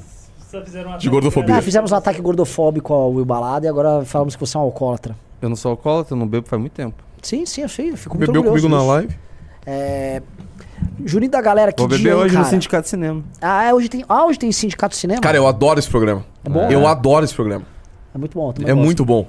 Uma 0.85 0.97
De 0.97 1.09
gordofobia. 1.09 1.57
ah, 1.57 1.61
fizemos 1.61 1.91
um 1.91 1.95
ataque 1.95 2.21
gordofóbico 2.21 2.93
ao 2.93 3.11
Will 3.13 3.25
Balada 3.25 3.65
e 3.65 3.69
agora 3.69 4.05
falamos 4.05 4.35
que 4.35 4.39
você 4.39 4.55
é 4.55 4.59
um 4.59 4.63
alcoólatra. 4.63 5.15
Eu 5.41 5.49
não 5.49 5.55
sou 5.55 5.71
alcoólatra, 5.71 6.13
eu 6.15 6.19
não 6.19 6.27
bebo 6.27 6.47
faz 6.47 6.59
muito 6.59 6.73
tempo. 6.73 7.03
Sim, 7.21 7.45
sim, 7.45 7.67
sei. 7.67 7.91
eu 7.91 7.97
Fico 7.97 8.17
muito 8.17 8.31
Bebeu 8.31 8.49
comigo 8.49 8.69
na 8.69 8.77
disso. 8.77 8.87
live? 8.89 9.15
É... 9.65 10.21
Junito 11.05 11.31
da 11.31 11.41
galera, 11.41 11.71
que 11.71 11.79
Vou 11.81 11.87
beber 11.87 12.01
dia, 12.03 12.17
hoje 12.17 12.35
no 12.35 12.41
cara? 12.41 12.49
Sindicato 12.53 12.83
de 12.83 12.89
Cinema. 12.89 13.23
Ah, 13.41 13.63
é, 13.65 13.73
hoje 13.73 13.87
tem, 13.89 14.03
ah, 14.07 14.25
hoje 14.25 14.37
tem 14.39 14.51
Sindicato 14.51 14.93
de 14.93 14.99
Cinema? 14.99 15.21
Cara, 15.21 15.37
eu 15.37 15.47
adoro 15.47 15.79
esse 15.79 15.89
programa. 15.89 16.25
É 16.43 16.49
bom? 16.49 16.69
Eu 16.69 16.87
adoro 16.87 17.23
esse 17.25 17.33
programa. 17.33 17.65
É 18.13 18.17
muito 18.17 18.37
bom. 18.37 18.49
É 18.59 18.61
gosto. 18.63 18.75
muito 18.75 19.05
bom. 19.05 19.27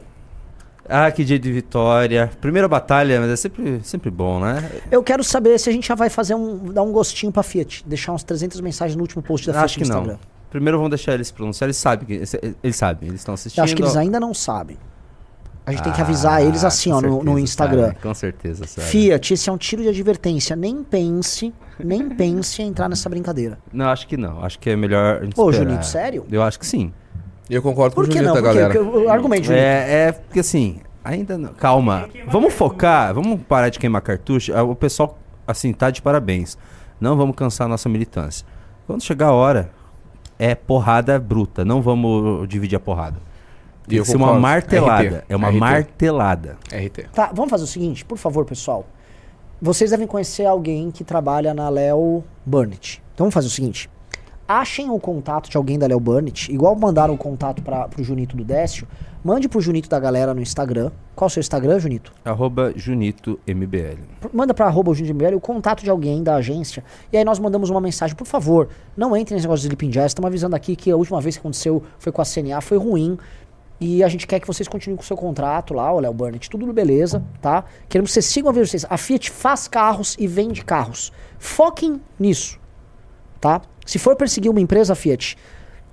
Ah, 0.89 1.11
que 1.13 1.25
dia 1.25 1.39
de 1.39 1.53
vitória. 1.53 2.31
Primeira 2.41 2.67
batalha, 2.67 3.21
mas 3.21 3.31
é 3.31 3.37
sempre, 3.37 3.81
sempre 3.85 4.11
bom, 4.11 4.41
né? 4.41 4.69
Eu 4.91 5.03
quero 5.05 5.23
saber 5.23 5.59
se 5.61 5.71
a 5.71 5.73
gente 5.73 5.87
já 5.87 5.95
vai 5.95 6.11
fazer 6.11 6.35
um, 6.35 6.73
dar 6.73 6.83
um 6.83 6.91
gostinho 6.91 7.31
pra 7.31 7.45
Fiat. 7.45 7.85
Deixar 7.87 8.13
uns 8.13 8.25
300 8.25 8.61
mensagens 8.61 8.97
no 8.97 9.03
último 9.03 9.23
post 9.23 9.47
da 9.47 9.53
Fiat 9.53 9.65
Acho 9.65 9.79
que 9.79 9.85
no 9.85 9.89
não. 9.91 10.01
Instagram. 10.01 10.19
Primeiro 10.51 10.79
vamos 10.79 10.91
deixar 10.91 11.15
eles 11.15 11.31
pronunciar, 11.31 11.67
eles 11.69 11.77
sabem. 11.77 12.07
que- 12.07 12.25
Eles 12.65 12.75
sabem, 12.77 13.09
eles 13.09 13.21
estão 13.21 13.35
assistindo. 13.35 13.61
Eu 13.61 13.65
acho 13.65 13.77
que 13.77 13.83
eles 13.83 13.97
ainda 13.97 14.19
não 14.19 14.35
sabem. 14.35 14.77
A 15.67 15.73
gente 15.73 15.83
tem 15.83 15.93
que 15.93 16.01
avisar 16.01 16.35
Ah, 16.35 16.43
eles 16.43 16.65
assim, 16.65 16.91
ó, 16.91 17.01
no, 17.01 17.09
no 17.09 17.17
certeza 17.19 17.41
Instagram. 17.41 17.95
com 18.03 18.15
certeza, 18.15 18.67
sabe. 18.67 18.87
Fiat, 18.89 19.35
esse 19.35 19.49
é 19.49 19.53
um 19.53 19.57
tiro 19.57 19.83
de 19.83 19.89
advertência. 19.89 20.57
Nem 20.57 20.83
pense, 20.83 21.53
nem 21.79 22.09
pense 22.17 22.61
em 22.63 22.69
entrar 22.69 22.89
nessa 22.89 23.09
brincadeira. 23.09 23.59
Não, 23.73 23.87
acho 23.89 24.07
que 24.09 24.17
não. 24.17 24.43
Acho 24.45 24.59
que 24.59 24.71
é 24.71 24.77
melhor. 24.77 25.21
a 25.21 25.25
gente 25.25 25.39
Ô, 25.39 25.49
esperar. 25.51 25.69
Junito, 25.69 25.87
sério? 25.87 26.27
Eu 26.31 26.43
acho 26.43 26.59
que 26.59 26.67
sim. 26.67 26.93
Eu 27.49 27.63
concordo 27.63 27.95
Por 27.95 28.05
com 28.05 28.11
o 28.11 28.13
que 28.13 28.19
Junito, 28.19 28.35
não? 28.35 28.43
galera. 28.43 28.73
Porque 28.73 28.79
o- 28.99 29.05
o 29.05 29.09
argumento, 29.11 29.45
Junito. 29.45 29.63
É, 29.63 30.09
é 30.09 30.13
porque 30.13 30.41
assim, 30.41 30.79
ainda 31.05 31.37
não. 31.39 31.53
Calma. 31.55 32.09
Vamos 32.27 32.53
focar, 32.55 33.13
vamos 33.15 33.41
parar 33.43 33.69
de 33.69 33.79
queimar 33.79 34.03
cartucho. 34.03 34.53
Ah, 34.57 34.63
O 34.63 34.75
pessoal, 34.75 35.19
assim, 35.47 35.73
tá 35.73 35.91
de 35.91 36.01
parabéns. 36.03 36.57
Não 37.01 37.17
vamos 37.17 37.37
cansar 37.37 37.67
a 37.67 37.69
nossa 37.69 37.89
militância. 37.89 38.47
Quando 38.87 39.03
chegar 39.03 39.29
a 39.29 39.33
hora, 39.33 39.71
é 40.39 40.55
porrada 40.55 41.19
bruta. 41.19 41.65
Não 41.65 41.81
vamos 41.83 42.49
dividir 42.49 42.77
a 42.77 42.81
porrada. 42.81 43.17
Tem 43.89 43.99
eu 43.99 44.05
que 44.05 44.11
ser 44.11 44.17
uma 44.17 44.27
concordo. 44.27 44.43
martelada. 44.43 45.19
RT. 45.19 45.25
É 45.29 45.37
uma 45.37 45.49
RT. 45.49 45.59
martelada. 45.59 46.59
RT. 46.73 47.09
Tá, 47.13 47.31
vamos 47.35 47.51
fazer 47.51 47.65
o 47.65 47.67
seguinte, 47.67 48.05
por 48.05 48.19
favor, 48.19 48.45
pessoal. 48.45 48.85
vocês 49.61 49.91
devem 49.91 50.07
conhecer 50.07 50.47
alguém 50.47 50.91
que 50.91 51.05
trabalha 51.05 51.53
na 51.53 51.69
Léo 51.69 52.23
Burnett. 52.47 53.03
Então 53.15 53.25
vamos 53.25 53.35
fazer 53.35 53.49
o 53.49 53.51
seguinte. 53.51 53.91
Achem 54.49 54.91
o 54.91 54.99
contato 54.99 55.49
de 55.49 55.57
alguém 55.57 55.79
da 55.79 55.87
Léo 55.87 56.01
Burnett, 56.01 56.53
igual 56.53 56.75
mandaram 56.75 57.15
o 57.15 57.17
contato 57.17 57.63
para 57.63 57.87
pro 57.87 58.03
Junito 58.03 58.37
do 58.37 58.43
Décio, 58.45 58.85
mande 59.23 59.49
pro 59.49 59.61
Junito 59.61 59.89
da 59.89 60.01
galera 60.01 60.35
no 60.35 60.41
Instagram. 60.41 60.91
Qual 61.15 61.27
o 61.27 61.31
seu 61.31 61.41
Instagram, 61.41 61.79
Junito? 61.79 62.13
Arroba 62.25 62.73
Junito 62.75 63.39
MBL. 63.47 64.01
manda 64.33 64.53
para 64.53 64.67
arroba 64.67 64.91
o 64.91 64.95
Junito 64.95 65.15
MBL 65.15 65.37
o 65.37 65.41
contato 65.41 65.85
de 65.85 65.91
alguém 65.91 66.23
da 66.25 66.35
agência. 66.37 66.83
E 67.13 67.17
aí 67.17 67.25
nós 67.25 67.39
mandamos 67.39 67.71
uma 67.71 67.81
mensagem, 67.81 68.17
por 68.17 68.27
favor, 68.27 68.69
não 68.97 69.17
entre 69.17 69.35
nesse 69.35 69.47
negócio 69.47 69.61
de 69.63 69.67
Sleeping 69.69 69.91
Jazz. 69.91 70.07
Estamos 70.11 70.27
avisando 70.27 70.57
aqui 70.57 70.75
que 70.75 70.91
a 70.91 70.97
última 70.97 71.21
vez 71.21 71.37
que 71.37 71.41
aconteceu 71.41 71.83
foi 71.99 72.11
com 72.11 72.21
a 72.21 72.25
CNA, 72.25 72.61
foi 72.61 72.79
ruim. 72.79 73.17
E 73.81 74.05
a 74.05 74.09
gente 74.09 74.27
quer 74.27 74.39
que 74.41 74.47
vocês 74.47 74.69
continuem 74.69 74.97
com 74.97 75.03
o 75.03 75.07
seu 75.07 75.17
contrato 75.17 75.73
lá, 75.73 75.91
o 75.91 76.01
Léo 76.01 76.13
Burnett, 76.13 76.51
tudo 76.51 76.71
beleza, 76.73 77.23
tá? 77.41 77.65
Queremos 77.89 78.11
que 78.11 78.15
vocês 78.15 78.27
sigam 78.27 78.51
a 78.51 78.53
ver 78.53 78.67
vocês. 78.69 78.85
A 78.91 78.97
Fiat 78.99 79.31
faz 79.31 79.67
carros 79.67 80.17
e 80.19 80.27
vende 80.27 80.63
carros. 80.63 81.11
Foquem 81.39 81.99
nisso, 82.19 82.59
tá? 83.41 83.63
Se 83.87 83.99
for 83.99 84.15
perseguir 84.17 84.51
uma 84.51 84.61
empresa 84.61 84.95
Fiat, 84.95 85.39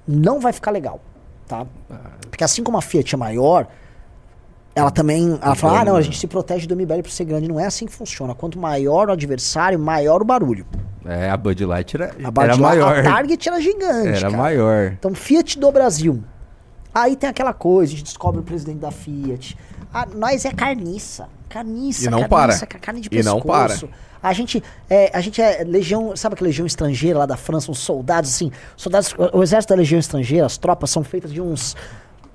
não 0.05 0.39
vai 0.41 0.51
ficar 0.51 0.71
legal, 0.71 0.99
tá? 1.47 1.65
Porque 2.29 2.43
assim 2.43 2.61
como 2.61 2.77
a 2.77 2.81
Fiat 2.81 3.15
é 3.15 3.17
maior, 3.17 3.67
ela 4.75 4.91
também, 4.91 5.39
ela 5.41 5.55
fala, 5.55 5.79
ah, 5.79 5.85
não, 5.85 5.95
a 5.95 6.01
gente 6.01 6.19
se 6.19 6.27
protege 6.27 6.67
do 6.67 6.75
MBL 6.75 7.01
por 7.01 7.09
ser 7.09 7.23
grande. 7.23 7.47
Não 7.47 7.57
é 7.59 7.65
assim 7.65 7.85
que 7.85 7.93
funciona. 7.93 8.35
Quanto 8.35 8.59
maior 8.59 9.07
o 9.09 9.13
adversário, 9.13 9.79
maior 9.79 10.21
o 10.21 10.25
barulho. 10.25 10.67
É, 11.05 11.29
a 11.31 11.37
Bud 11.37 11.65
Light 11.65 11.95
era, 11.95 12.13
A, 12.21 12.29
Bud 12.29 12.43
era 12.43 12.55
Light- 12.55 12.59
maior. 12.61 12.99
a 12.99 13.03
Target 13.03 13.47
era 13.47 13.61
gigante, 13.61 14.09
Era 14.09 14.21
cara. 14.29 14.37
maior. 14.37 14.91
Então, 14.99 15.15
Fiat 15.15 15.57
do 15.57 15.71
Brasil. 15.71 16.21
Aí 16.93 17.15
tem 17.15 17.29
aquela 17.29 17.53
coisa, 17.53 17.93
a 17.93 17.95
gente 17.95 18.05
descobre 18.05 18.39
o 18.39 18.43
presidente 18.43 18.79
da 18.79 18.91
Fiat. 18.91 19.57
Ah, 19.93 20.05
nós 20.15 20.45
é 20.45 20.51
carniça. 20.51 21.27
Carniça, 21.49 22.05
E 22.05 22.09
não 22.09 22.21
carniça, 22.27 22.65
para. 22.65 22.67
ca- 22.67 22.79
carne 22.79 23.01
de 23.01 23.09
E 23.11 23.23
não 23.23 23.39
pescoço. 23.41 23.87
A 24.21 24.33
gente, 24.33 24.61
é, 24.89 25.11
a 25.15 25.21
gente 25.21 25.41
é 25.41 25.63
legião, 25.63 26.15
sabe 26.15 26.33
aquela 26.33 26.47
legião 26.47 26.65
estrangeira 26.65 27.19
lá 27.19 27.25
da 27.25 27.37
França, 27.37 27.71
uns 27.71 27.79
soldados 27.79 28.31
assim, 28.31 28.51
soldados, 28.75 29.13
o, 29.33 29.43
exército 29.43 29.73
da 29.73 29.77
legião 29.77 29.99
estrangeira, 29.99 30.45
as 30.45 30.57
tropas 30.57 30.89
são 30.89 31.03
feitas 31.03 31.31
de 31.31 31.39
uns 31.39 31.75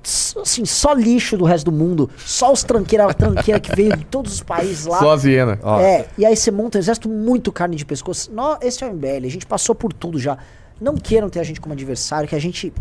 assim, 0.05 0.65
só 0.65 0.93
lixo 0.95 1.37
do 1.37 1.45
resto 1.45 1.71
do 1.71 1.73
mundo, 1.77 2.11
só 2.19 2.53
os 2.53 2.65
tranqueira, 2.65 3.07
a 3.07 3.15
tranqueira 3.15 3.61
que 3.61 3.75
veio 3.75 3.97
de 3.97 4.05
todos 4.05 4.33
os 4.35 4.43
países 4.43 4.87
lá. 4.87 4.99
Só 4.99 5.13
as 5.13 5.25
hienas. 5.25 5.59
Ó, 5.63 5.81
É, 5.81 6.07
e 6.19 6.25
aí 6.27 6.37
você 6.37 6.51
monta 6.51 6.79
um 6.79 6.81
exército 6.81 7.09
muito 7.09 7.53
carne 7.53 7.77
de 7.77 7.85
pescoço. 7.85 8.31
Nó, 8.33 8.57
esse 8.61 8.83
é 8.83 8.87
o 8.87 8.93
MBL, 8.93 9.27
a 9.27 9.31
gente 9.31 9.47
passou 9.47 9.75
por 9.75 9.93
tudo 9.93 10.19
já. 10.19 10.39
Não 10.83 10.97
queiram 10.97 11.31
ter 11.31 11.39
a 11.39 11.45
gente 11.45 11.61
como 11.61 11.73
adversário, 11.73 12.29
que 12.29 12.35
a 12.35 12.41
gente 12.41 12.73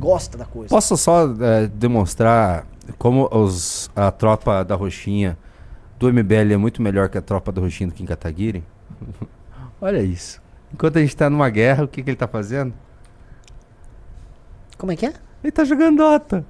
gosta 0.00 0.36
da 0.36 0.44
coisa. 0.44 0.68
Posso 0.68 0.96
só 0.96 1.32
é, 1.40 1.68
demonstrar 1.68 2.66
como 2.98 3.28
os, 3.32 3.88
a 3.94 4.10
tropa 4.10 4.64
da 4.64 4.74
Roxinha 4.74 5.38
do 5.96 6.12
MBL 6.12 6.52
é 6.52 6.56
muito 6.56 6.82
melhor 6.82 7.08
que 7.08 7.16
a 7.16 7.22
tropa 7.22 7.52
da 7.52 7.60
Roxinha 7.60 7.88
do 7.88 7.94
Kim 7.94 8.04
Kataguiri? 8.04 8.64
Olha 9.80 10.02
isso. 10.02 10.42
Enquanto 10.74 10.98
a 10.98 11.00
gente 11.00 11.14
tá 11.16 11.30
numa 11.30 11.48
guerra, 11.48 11.84
o 11.84 11.88
que, 11.88 12.02
que 12.02 12.10
ele 12.10 12.16
tá 12.16 12.26
fazendo? 12.26 12.74
Como 14.76 14.90
é 14.90 14.96
que 14.96 15.06
é? 15.06 15.12
Ele 15.44 15.52
tá 15.52 15.62
jogando 15.62 15.98
Dota. 15.98 16.44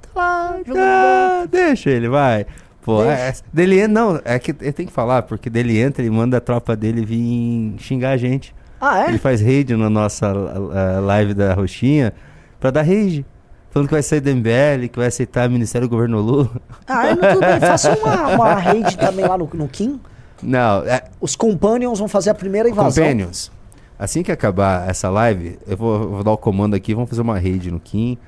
Tá 0.00 0.08
lá, 0.16 0.56
jogando 0.66 0.78
Ah, 0.82 1.46
deixa 1.50 1.90
ele, 1.90 2.08
vai. 2.08 2.46
Pô, 2.80 3.04
Deixa. 3.04 3.20
é, 3.20 3.34
dele 3.52 3.86
não, 3.86 4.18
é 4.24 4.38
que 4.38 4.52
ele 4.60 4.72
tem 4.72 4.86
que 4.86 4.92
falar, 4.92 5.24
porque 5.24 5.50
dele 5.50 5.78
entra, 5.78 6.02
ele 6.02 6.10
manda 6.10 6.38
a 6.38 6.40
tropa 6.40 6.74
dele 6.74 7.04
vir 7.04 7.74
xingar 7.78 8.12
a 8.12 8.16
gente. 8.16 8.54
Ah, 8.80 9.04
é? 9.04 9.08
Ele 9.08 9.18
faz 9.18 9.40
raid 9.40 9.74
na 9.76 9.88
nossa 9.88 10.26
ah, 10.26 11.00
live 11.00 11.34
da 11.34 11.54
Roxinha 11.54 12.12
pra 12.60 12.70
dar 12.70 12.82
raid. 12.82 13.24
Falando 13.70 13.88
que 13.88 13.94
vai 13.94 14.02
sair 14.02 14.20
do 14.20 14.34
MBL, 14.34 14.88
que 14.90 14.98
vai 14.98 15.08
aceitar 15.08 15.48
o 15.48 15.52
Ministério 15.52 15.86
do 15.86 15.90
Governo 15.90 16.20
Lula. 16.20 16.50
Ah, 16.86 17.08
é, 17.08 17.14
mas 17.14 17.34
tudo 17.34 17.46
bem. 17.46 17.60
Faça 17.60 17.98
uma, 17.98 18.28
uma 18.28 18.54
raid 18.56 18.96
também 18.96 19.26
lá 19.26 19.36
no, 19.36 19.48
no 19.52 19.68
Kim. 19.68 20.00
Não, 20.42 20.78
é, 20.86 21.04
Os 21.20 21.36
Companions 21.36 21.98
vão 21.98 22.08
fazer 22.08 22.30
a 22.30 22.34
primeira 22.34 22.68
invasão. 22.68 23.04
Companions, 23.04 23.50
assim 23.98 24.22
que 24.22 24.32
acabar 24.32 24.88
essa 24.88 25.08
live, 25.10 25.58
eu 25.66 25.76
vou, 25.76 26.02
eu 26.02 26.08
vou 26.08 26.24
dar 26.24 26.32
o 26.32 26.38
comando 26.38 26.74
aqui, 26.74 26.94
vamos 26.94 27.10
fazer 27.10 27.22
uma 27.22 27.38
raid 27.38 27.70
no 27.70 27.80
Kim. 27.80 28.18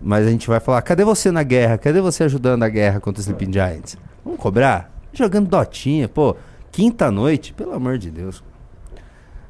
Mas 0.00 0.26
a 0.26 0.30
gente 0.30 0.46
vai 0.46 0.60
falar, 0.60 0.80
cadê 0.82 1.04
você 1.04 1.30
na 1.30 1.42
guerra? 1.42 1.76
Cadê 1.76 2.00
você 2.00 2.24
ajudando 2.24 2.62
a 2.62 2.68
guerra 2.68 3.00
contra 3.00 3.20
os 3.20 3.26
Sleeping 3.26 3.52
Giants? 3.52 3.96
Vamos 4.24 4.38
cobrar? 4.40 4.92
Jogando 5.12 5.48
dotinha, 5.48 6.08
pô. 6.08 6.36
Quinta 6.70 7.10
noite, 7.10 7.52
pelo 7.52 7.72
amor 7.74 7.98
de 7.98 8.10
Deus. 8.10 8.42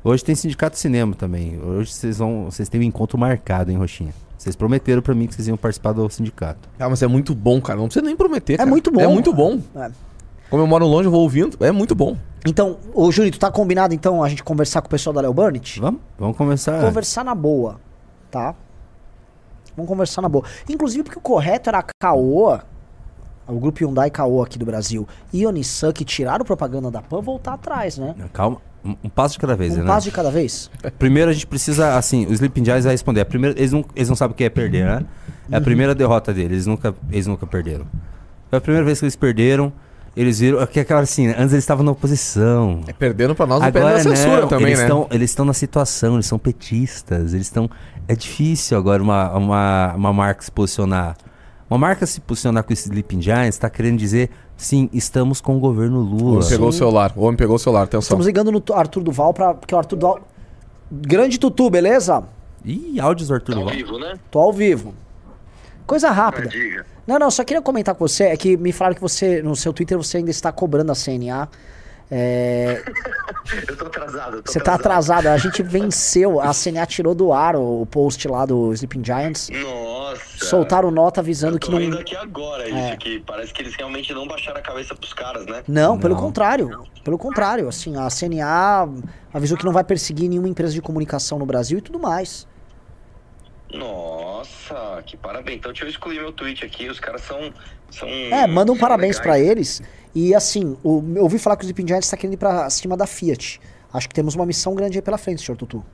Hoje 0.02 0.24
tem 0.24 0.34
sindicato 0.34 0.74
de 0.74 0.80
cinema 0.80 1.14
também. 1.14 1.60
Hoje 1.60 1.92
vocês 1.92 2.18
vão, 2.18 2.44
vocês 2.44 2.68
têm 2.68 2.80
um 2.80 2.84
encontro 2.84 3.18
marcado 3.18 3.70
em 3.72 3.76
Roxinha. 3.76 4.14
Vocês 4.36 4.54
prometeram 4.54 5.02
pra 5.02 5.14
mim 5.14 5.26
que 5.26 5.34
vocês 5.34 5.48
iam 5.48 5.56
participar 5.56 5.92
do 5.92 6.08
sindicato. 6.08 6.68
Ah, 6.78 6.88
mas 6.88 7.02
é 7.02 7.08
muito 7.08 7.34
bom, 7.34 7.60
cara. 7.60 7.78
Não 7.78 7.86
precisa 7.86 8.06
nem 8.06 8.16
prometer, 8.16 8.56
cara. 8.56 8.70
muito 8.70 8.90
bom. 8.90 9.00
É 9.00 9.08
muito 9.08 9.32
bom. 9.32 9.60
É. 9.74 9.90
Como 10.48 10.62
eu 10.62 10.66
moro 10.66 10.86
longe, 10.86 11.08
eu 11.08 11.10
vou 11.10 11.22
ouvindo. 11.22 11.62
É 11.64 11.72
muito 11.72 11.94
bom. 11.94 12.16
Então, 12.46 12.78
ô 12.94 13.10
Junito, 13.10 13.38
tá 13.38 13.50
combinado 13.50 13.92
então 13.92 14.22
a 14.22 14.28
gente 14.28 14.44
conversar 14.44 14.80
com 14.80 14.86
o 14.86 14.90
pessoal 14.90 15.12
da 15.12 15.20
Léo 15.20 15.34
Burnett? 15.34 15.80
Vamos? 15.80 16.00
Vamos 16.16 16.36
começar. 16.36 16.80
Conversar 16.80 17.24
na 17.24 17.34
boa, 17.34 17.80
tá? 18.30 18.54
Vamos 19.76 19.88
conversar 19.88 20.22
na 20.22 20.28
boa. 20.28 20.44
Inclusive 20.68 21.02
porque 21.02 21.18
o 21.18 21.22
correto 21.22 21.68
era 21.68 21.80
a 21.80 21.84
Caoa, 22.00 22.64
o 23.46 23.58
grupo 23.58 23.80
Hyundai 23.80 24.10
Caoa 24.10 24.46
aqui 24.46 24.58
do 24.58 24.64
Brasil, 24.64 25.06
e 25.32 25.44
o 25.44 25.50
Nissan 25.50 25.92
que 25.92 26.04
tiraram 26.04 26.44
propaganda 26.44 26.90
da 26.90 27.02
PAN 27.02 27.20
voltar 27.20 27.54
atrás, 27.54 27.98
né? 27.98 28.14
Calma. 28.32 28.60
Um, 28.84 28.96
um 29.04 29.08
passo 29.08 29.34
de 29.34 29.40
cada 29.40 29.56
vez, 29.56 29.74
Um 29.74 29.82
né? 29.82 29.86
passo 29.86 30.06
de 30.06 30.12
cada 30.12 30.30
vez. 30.30 30.70
Primeiro 30.98 31.30
a 31.30 31.32
gente 31.32 31.46
precisa, 31.46 31.96
assim, 31.96 32.26
os 32.26 32.32
Sleeping 32.32 32.64
Giants 32.64 32.84
vai 32.84 32.94
responder. 32.94 33.20
A 33.20 33.24
primeira, 33.24 33.58
eles, 33.58 33.72
não, 33.72 33.84
eles 33.94 34.08
não 34.08 34.16
sabem 34.16 34.32
o 34.32 34.36
que 34.36 34.44
é 34.44 34.48
perder, 34.48 34.84
né? 34.86 35.04
É 35.50 35.56
a 35.56 35.60
primeira 35.60 35.94
derrota 35.94 36.32
deles, 36.32 36.52
eles 36.52 36.66
nunca, 36.66 36.94
eles 37.10 37.26
nunca 37.26 37.46
perderam. 37.46 37.86
Foi 38.48 38.58
a 38.58 38.60
primeira 38.60 38.84
vez 38.84 38.98
que 38.98 39.04
eles 39.04 39.16
perderam, 39.16 39.72
eles 40.16 40.38
viram. 40.40 40.64
Que 40.66 40.78
é 40.78 40.82
aquela 40.82 41.00
assim, 41.00 41.28
antes 41.28 41.52
eles 41.52 41.64
estavam 41.64 41.84
na 41.84 41.92
oposição. 41.92 42.82
É 42.86 42.92
perdendo 42.92 43.34
pra 43.34 43.46
nós, 43.46 43.60
não 43.60 43.68
Agora 43.68 43.94
perdendo 43.94 44.12
a 44.12 44.16
censura 44.16 44.40
não, 44.42 44.48
também, 44.48 44.68
eles 44.68 44.78
né? 44.78 44.84
Estão, 44.84 45.06
eles 45.10 45.30
estão 45.30 45.44
na 45.44 45.54
situação, 45.54 46.14
eles 46.14 46.26
são 46.26 46.38
petistas, 46.38 47.34
eles 47.34 47.46
estão. 47.46 47.70
É 48.06 48.14
difícil 48.14 48.76
agora 48.76 49.02
uma, 49.02 49.36
uma, 49.36 49.94
uma 49.94 50.12
marca 50.12 50.42
se 50.42 50.50
posicionar. 50.50 51.16
Uma 51.68 51.78
marca 51.78 52.06
se 52.06 52.20
posicionar 52.20 52.64
com 52.64 52.72
esse 52.72 52.88
Sleeping 52.88 53.20
Giants 53.20 53.56
está 53.56 53.68
querendo 53.68 53.98
dizer, 53.98 54.30
sim, 54.58 54.90
estamos 54.92 55.40
com 55.40 55.56
o 55.56 55.58
governo 55.58 56.00
O 56.00 56.02
Lula. 56.02 56.36
homem 56.38 56.48
pegou 56.50 56.68
o 56.68 56.72
celular. 56.72 57.12
O 57.16 57.22
homem 57.22 57.36
pegou 57.36 57.56
o 57.56 57.58
celular. 57.58 57.84
Atenção. 57.84 58.00
Estamos 58.00 58.26
ligando 58.26 58.52
no 58.52 58.62
Arthur 58.74 59.02
Duval 59.02 59.32
pra. 59.32 59.54
Porque 59.54 59.74
o 59.74 59.78
Arthur 59.78 59.96
Duval. 59.96 60.20
Grande 60.92 61.38
Tutu, 61.38 61.70
beleza? 61.70 62.24
Ih, 62.64 63.00
áudios 63.00 63.28
do 63.28 63.34
Arthur 63.34 63.52
Tá 63.54 63.58
ao 63.60 63.64
Duval. 63.64 63.76
vivo, 63.78 63.98
né? 63.98 64.18
Tô 64.30 64.38
ao 64.38 64.52
vivo. 64.52 64.94
Coisa 65.86 66.10
rápida. 66.10 66.48
Diga. 66.48 66.84
Não, 67.06 67.18
não, 67.18 67.30
só 67.30 67.42
queria 67.42 67.62
comentar 67.62 67.94
com 67.94 68.06
você, 68.06 68.24
é 68.24 68.36
que 68.36 68.54
me 68.58 68.70
falaram 68.72 68.94
que 68.94 69.00
você, 69.00 69.40
no 69.42 69.56
seu 69.56 69.72
Twitter, 69.72 69.96
você 69.96 70.18
ainda 70.18 70.30
está 70.30 70.52
cobrando 70.52 70.92
a 70.92 70.94
CNA. 70.94 71.48
É, 72.10 72.82
Eu 73.68 73.76
tô 73.76 73.84
atrasado. 73.86 74.36
eu 74.38 74.42
tô 74.42 74.50
você 74.50 74.58
tá 74.60 74.74
atrasado, 74.74 75.26
a 75.26 75.36
gente 75.36 75.62
venceu, 75.62 76.40
a 76.40 76.54
CNA 76.54 76.86
tirou 76.86 77.14
do 77.14 77.34
ar 77.34 77.54
o, 77.54 77.84
post 77.84 78.26
lá 78.26 78.46
do 78.46 78.72
Sleeping 78.72 79.04
Giants. 79.04 79.50
Nossa. 79.50 80.46
Soltaram 80.46 80.90
nota 80.90 81.20
avisando 81.20 81.58
que 81.58 81.70
não. 81.70 81.78
vendo 81.78 81.98
aqui 81.98 82.16
agora 82.16 82.64
É. 82.66 82.70
isso 82.70 82.92
aqui. 82.94 83.22
Parece 83.26 83.52
que 83.52 83.60
eles 83.60 83.74
realmente 83.76 84.14
não 84.14 84.26
baixaram 84.26 84.58
a 84.58 84.62
cabeça 84.62 84.94
pros 84.94 85.12
caras, 85.12 85.44
né? 85.44 85.62
Não, 85.68 85.98
pelo 85.98 86.14
Não. 86.14 86.20
contrário. 86.22 86.82
Pelo 87.04 87.18
contrário, 87.18 87.68
assim, 87.68 87.94
a 87.96 88.08
CNA 88.08 88.88
avisou 89.32 89.58
que 89.58 89.64
não 89.66 89.72
vai 89.72 89.84
perseguir 89.84 90.30
nenhuma 90.30 90.48
empresa 90.48 90.72
de 90.72 90.80
comunicação 90.80 91.38
no 91.38 91.44
Brasil 91.44 91.76
e 91.78 91.82
tudo 91.82 91.98
mais. 91.98 92.47
Nossa, 93.72 95.02
que 95.04 95.16
parabéns. 95.16 95.58
Então 95.58 95.72
deixa 95.72 95.84
eu 95.84 95.90
excluir 95.90 96.20
meu 96.20 96.32
tweet 96.32 96.64
aqui. 96.64 96.88
Os 96.88 96.98
caras 97.00 97.22
são. 97.22 97.52
são 97.90 98.08
É, 98.08 98.46
manda 98.46 98.72
um 98.72 98.78
parabéns 98.78 99.18
pra 99.18 99.34
legais. 99.34 99.50
eles. 99.50 99.82
E 100.14 100.34
assim, 100.34 100.76
o, 100.82 101.04
eu 101.16 101.22
ouvi 101.22 101.38
falar 101.38 101.56
que 101.56 101.62
o 101.64 101.66
Sleeping 101.66 101.86
Giants 101.86 102.06
está 102.06 102.16
querendo 102.16 102.34
ir 102.34 102.38
pra 102.38 102.68
cima 102.70 102.96
da 102.96 103.06
Fiat. 103.06 103.60
Acho 103.92 104.08
que 104.08 104.14
temos 104.14 104.34
uma 104.34 104.44
missão 104.46 104.74
grande 104.74 104.98
aí 104.98 105.02
pela 105.02 105.18
frente, 105.18 105.42
senhor 105.42 105.56
Tutu. 105.56 105.84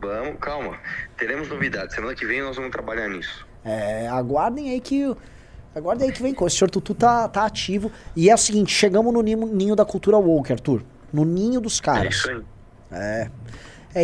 Vamos, 0.00 0.36
calma. 0.40 0.78
Teremos 1.16 1.48
novidades. 1.48 1.94
Semana 1.94 2.14
que 2.14 2.26
vem 2.26 2.42
nós 2.42 2.56
vamos 2.56 2.70
trabalhar 2.72 3.08
nisso. 3.08 3.46
É, 3.64 4.08
aguardem 4.08 4.70
aí 4.70 4.80
que. 4.80 5.14
Aguardem 5.74 6.08
aí 6.08 6.12
que 6.12 6.22
vem 6.22 6.34
coisa. 6.34 6.54
O 6.54 6.58
senhor 6.58 6.70
Tutu 6.70 6.94
tá, 6.94 7.28
tá 7.28 7.46
ativo. 7.46 7.90
E 8.16 8.28
é 8.28 8.34
o 8.34 8.38
seguinte, 8.38 8.72
chegamos 8.74 9.12
no 9.12 9.22
ninho, 9.22 9.46
ninho 9.46 9.76
da 9.76 9.84
cultura 9.84 10.16
woke, 10.18 10.52
Arthur. 10.52 10.82
No 11.12 11.24
ninho 11.24 11.60
dos 11.60 11.78
É 11.78 11.82
caras. 11.82 12.14
isso 12.14 12.30
aí. 12.30 12.42
É 12.90 13.30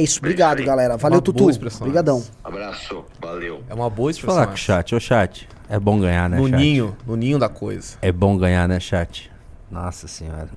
isso, 0.00 0.18
obrigado, 0.18 0.62
galera. 0.62 0.96
Valeu, 0.96 1.18
Uma 1.18 1.22
Tutu. 1.22 1.48
Obrigadão. 1.80 2.22
Abraço. 2.44 3.04
Valeu. 3.20 3.62
É 3.68 3.74
uma 3.74 3.88
boa 3.88 4.10
expressão. 4.10 4.34
falar 4.34 4.46
com 4.48 4.54
o 4.54 4.56
chat. 4.56 4.94
Ô, 4.94 5.00
chat. 5.00 5.48
É 5.68 5.78
bom 5.78 5.98
ganhar, 6.00 6.28
né, 6.28 6.38
No 6.38 6.48
chat? 6.48 6.58
ninho. 6.58 6.96
No 7.06 7.16
ninho 7.16 7.38
da 7.38 7.48
coisa. 7.48 7.96
É 8.02 8.12
bom 8.12 8.36
ganhar, 8.36 8.68
né, 8.68 8.78
chat? 8.80 9.30
Nossa 9.70 10.08
senhora. 10.08 10.48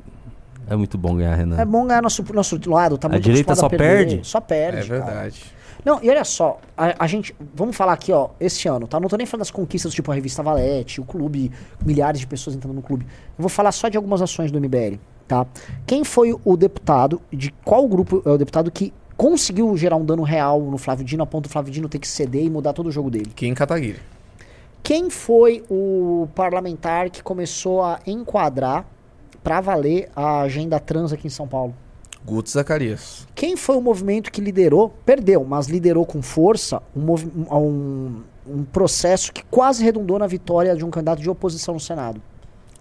É 0.68 0.76
muito 0.76 0.98
bom 0.98 1.16
ganhar, 1.16 1.36
Renan. 1.36 1.60
É 1.60 1.66
bom 1.66 1.86
ganhar 1.86 2.02
nosso, 2.02 2.24
nosso 2.34 2.60
lado, 2.70 2.98
tá 2.98 3.08
A 3.08 3.12
muito 3.12 3.24
direita 3.24 3.54
acostumado 3.54 3.72
só 3.72 3.76
a 3.76 3.80
perde? 3.80 4.20
Só 4.24 4.42
perde. 4.42 4.78
É 4.78 5.00
cara. 5.00 5.12
verdade. 5.14 5.44
Não, 5.84 6.00
e 6.02 6.10
olha 6.10 6.24
só, 6.24 6.60
a, 6.78 7.04
a 7.04 7.08
gente. 7.08 7.36
Vamos 7.56 7.76
falar 7.76 7.94
aqui, 7.94 8.12
ó, 8.12 8.30
esse 8.40 8.68
ano, 8.68 8.88
tá? 8.88 9.00
Não 9.00 9.10
tô 9.10 9.18
nem 9.18 9.26
falando 9.26 9.42
das 9.42 9.52
conquistas, 9.52 9.94
tipo 9.94 10.12
a 10.12 10.16
revista 10.16 10.44
Valete, 10.44 11.02
o 11.02 11.04
clube, 11.04 11.52
milhares 11.84 12.20
de 12.20 12.28
pessoas 12.28 12.56
entrando 12.56 12.76
no 12.76 12.82
clube. 12.82 13.06
Eu 13.06 13.42
vou 13.42 13.50
falar 13.50 13.72
só 13.72 13.90
de 13.90 13.98
algumas 13.98 14.22
ações 14.22 14.52
do 14.52 14.60
MBL, 14.60 15.00
tá? 15.28 15.46
Quem 15.88 16.04
foi 16.04 16.38
o 16.46 16.56
deputado, 16.56 17.20
de 17.34 17.52
qual 17.66 17.88
grupo 17.88 18.22
é 18.26 18.30
o 18.30 18.38
deputado 18.38 18.70
que 18.70 18.94
conseguiu 19.22 19.78
gerar 19.78 19.98
um 19.98 20.04
dano 20.04 20.24
real 20.24 20.60
no 20.60 20.80
Flávio 20.80 21.06
Dino, 21.06 21.22
a 21.22 21.28
ponto 21.28 21.44
do 21.44 21.50
Flávio 21.52 21.72
Dino 21.72 21.88
ter 21.88 22.00
que 22.00 22.08
ceder 22.08 22.44
e 22.44 22.50
mudar 22.50 22.74
todo 22.74 22.88
o 22.88 22.92
jogo 22.92 23.12
dele? 23.12 23.32
Kim 23.36 23.54
Kataguiri. 23.54 24.00
Quem 24.82 25.12
foi 25.12 25.64
o 25.70 26.28
parlamentar 26.34 27.12
que 27.12 27.22
começou 27.22 27.84
a 27.84 28.00
enquadrar 28.08 28.84
pra 29.44 29.62
valer 29.62 30.10
a 30.16 30.42
agenda 30.42 30.80
trans 30.80 31.14
aqui 31.14 31.28
em 31.28 31.30
São 31.30 31.48
Paulo? 31.48 31.76
Guto 32.26 32.50
Zacarias. 32.50 33.28
Quem 33.36 33.56
foi 33.56 33.76
o 33.78 33.82
movimento 33.82 34.32
que 34.32 34.42
liderou, 34.42 34.90
perdeu, 35.06 35.44
mas 35.44 35.68
liderou 35.68 36.04
com 36.04 36.20
força 36.24 36.82
um, 36.96 37.12
um- 37.14 37.56
um, 37.60 38.22
um 38.48 38.64
processo 38.64 39.32
que 39.32 39.44
quase 39.52 39.84
redundou 39.84 40.18
na 40.18 40.26
vitória 40.26 40.76
de 40.76 40.84
um 40.84 40.90
candidato 40.90 41.22
de 41.22 41.30
oposição 41.30 41.76
no 41.76 41.80
Senado? 41.80 42.20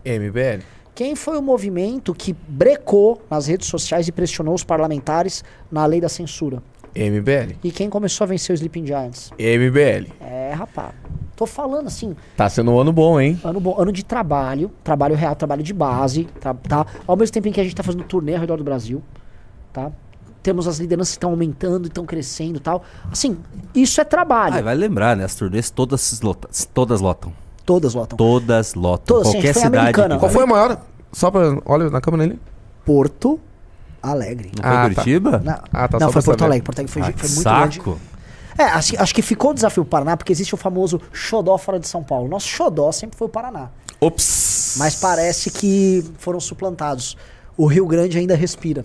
MBL. 0.07 0.62
Quem 0.95 1.15
foi 1.17 1.39
o 1.39 1.43
movimento 1.43 2.12
que 2.15 2.33
brecou 2.49 3.23
nas 3.31 3.47
redes 3.47 3.69
sociais 3.69 4.09
e 4.09 4.12
pressionou 4.12 4.55
os 4.55 4.65
parlamentares 4.65 5.43
na 5.71 5.87
lei 5.87 6.01
da 6.01 6.09
censura? 6.09 6.62
MBL. 6.95 7.55
E 7.62 7.71
quem 7.71 7.89
começou 7.89 8.25
a 8.25 8.29
vencer 8.29 8.53
o 8.53 8.55
Sleeping 8.55 8.85
Giants? 8.87 9.31
MBL. 9.39 10.11
É, 10.21 10.53
rapaz. 10.53 10.93
Tô 11.37 11.47
falando 11.47 11.87
assim, 11.87 12.15
Tá 12.37 12.51
sendo 12.51 12.71
um 12.73 12.79
ano 12.79 12.93
bom, 12.93 13.19
hein? 13.19 13.41
ano 13.43 13.61
bom, 13.61 13.75
ano 13.81 13.91
de 13.93 14.05
trabalho, 14.05 14.71
trabalho 14.85 15.15
real, 15.15 15.35
trabalho 15.35 15.62
de 15.62 15.73
base, 15.73 16.25
tá, 16.39 16.53
tá? 16.53 16.87
Ao 17.07 17.17
mesmo 17.17 17.33
tempo 17.33 17.49
em 17.49 17.53
que 17.53 17.61
a 17.61 17.65
gente 17.65 17.75
tá 17.75 17.83
fazendo 17.83 18.05
turnê 18.05 18.35
ao 18.35 18.41
redor 18.41 18.59
do 18.59 18.65
Brasil, 18.65 19.03
tá? 19.73 19.91
Temos 20.43 20.67
as 20.67 20.79
lideranças 20.79 21.12
que 21.12 21.17
estão 21.19 21.31
aumentando, 21.31 21.87
estão 21.87 22.05
crescendo 22.05 22.57
e 22.57 22.61
tal. 22.61 22.83
Assim, 23.11 23.39
isso 23.75 24.01
é 24.01 24.05
trabalho. 24.05 24.55
Ah, 24.57 24.61
vai 24.62 24.75
lembrar, 24.75 25.17
né? 25.17 25.25
As 25.25 25.35
turnês 25.35 25.71
todas 25.71 26.21
lotam. 26.21 26.51
Todas 26.75 27.01
lotam. 27.01 27.33
Todas 27.71 27.95
lotam. 27.95 28.17
Todas 28.17 28.75
lotam. 28.75 29.05
Todas, 29.07 29.33
Qualquer 29.33 29.55
gente 29.55 29.63
cidade. 29.63 29.93
que 29.93 30.19
Qual 30.19 30.31
foi 30.31 30.43
a 30.43 30.47
maior? 30.47 30.81
Só 31.13 31.31
pra. 31.31 31.57
Olha 31.65 31.89
na 31.89 32.01
câmera 32.01 32.25
ali. 32.25 32.41
Porto 32.85 33.39
Alegre. 34.03 34.51
Não 34.57 34.63
foi 34.65 34.73
Ah, 34.73 34.75
tá. 34.75 34.83
Curitiba? 34.95 35.43
Não, 35.45 35.53
Ah, 35.73 35.89
tá, 35.89 35.99
não 36.01 36.07
só 36.09 36.13
foi 36.15 36.23
Porto 36.23 36.39
saber. 36.41 36.45
Alegre. 36.51 36.65
Porto 36.65 36.79
Alegre 36.81 36.93
foi, 36.93 37.03
Ah, 37.03 37.13
foi 37.17 37.29
muito 37.29 37.43
grande. 37.45 37.77
saco. 37.77 37.99
É, 38.59 38.65
acho, 38.65 39.01
acho 39.01 39.15
que 39.15 39.23
ficou 39.23 39.53
o 39.53 39.55
desafio 39.55 39.85
Paraná, 39.85 40.17
porque 40.17 40.33
existe 40.33 40.53
o 40.53 40.57
famoso 40.59 41.01
xodó 41.13 41.57
fora 41.57 41.79
de 41.79 41.87
São 41.87 42.03
Paulo. 42.03 42.29
Nosso 42.29 42.49
xodó 42.49 42.91
sempre 42.91 43.17
foi 43.17 43.27
o 43.29 43.31
Paraná. 43.31 43.69
Ops. 44.01 44.75
Mas 44.79 44.97
parece 44.97 45.51
que 45.51 46.05
foram 46.19 46.41
suplantados. 46.41 47.17
O 47.57 47.67
Rio 47.67 47.87
Grande 47.87 48.19
ainda 48.19 48.35
respira. 48.35 48.85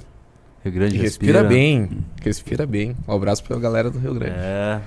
Rio 0.63 0.73
Grande 0.73 0.97
Respira, 0.97 1.43
bem. 1.43 1.89
Respira 2.21 2.65
bem. 2.67 2.95
Um 3.07 3.13
abraço 3.15 3.43
pra 3.43 3.57
galera 3.57 3.89
do 3.89 3.97
Rio 3.99 4.13
Grande. 4.13 4.35
É. 4.37 4.81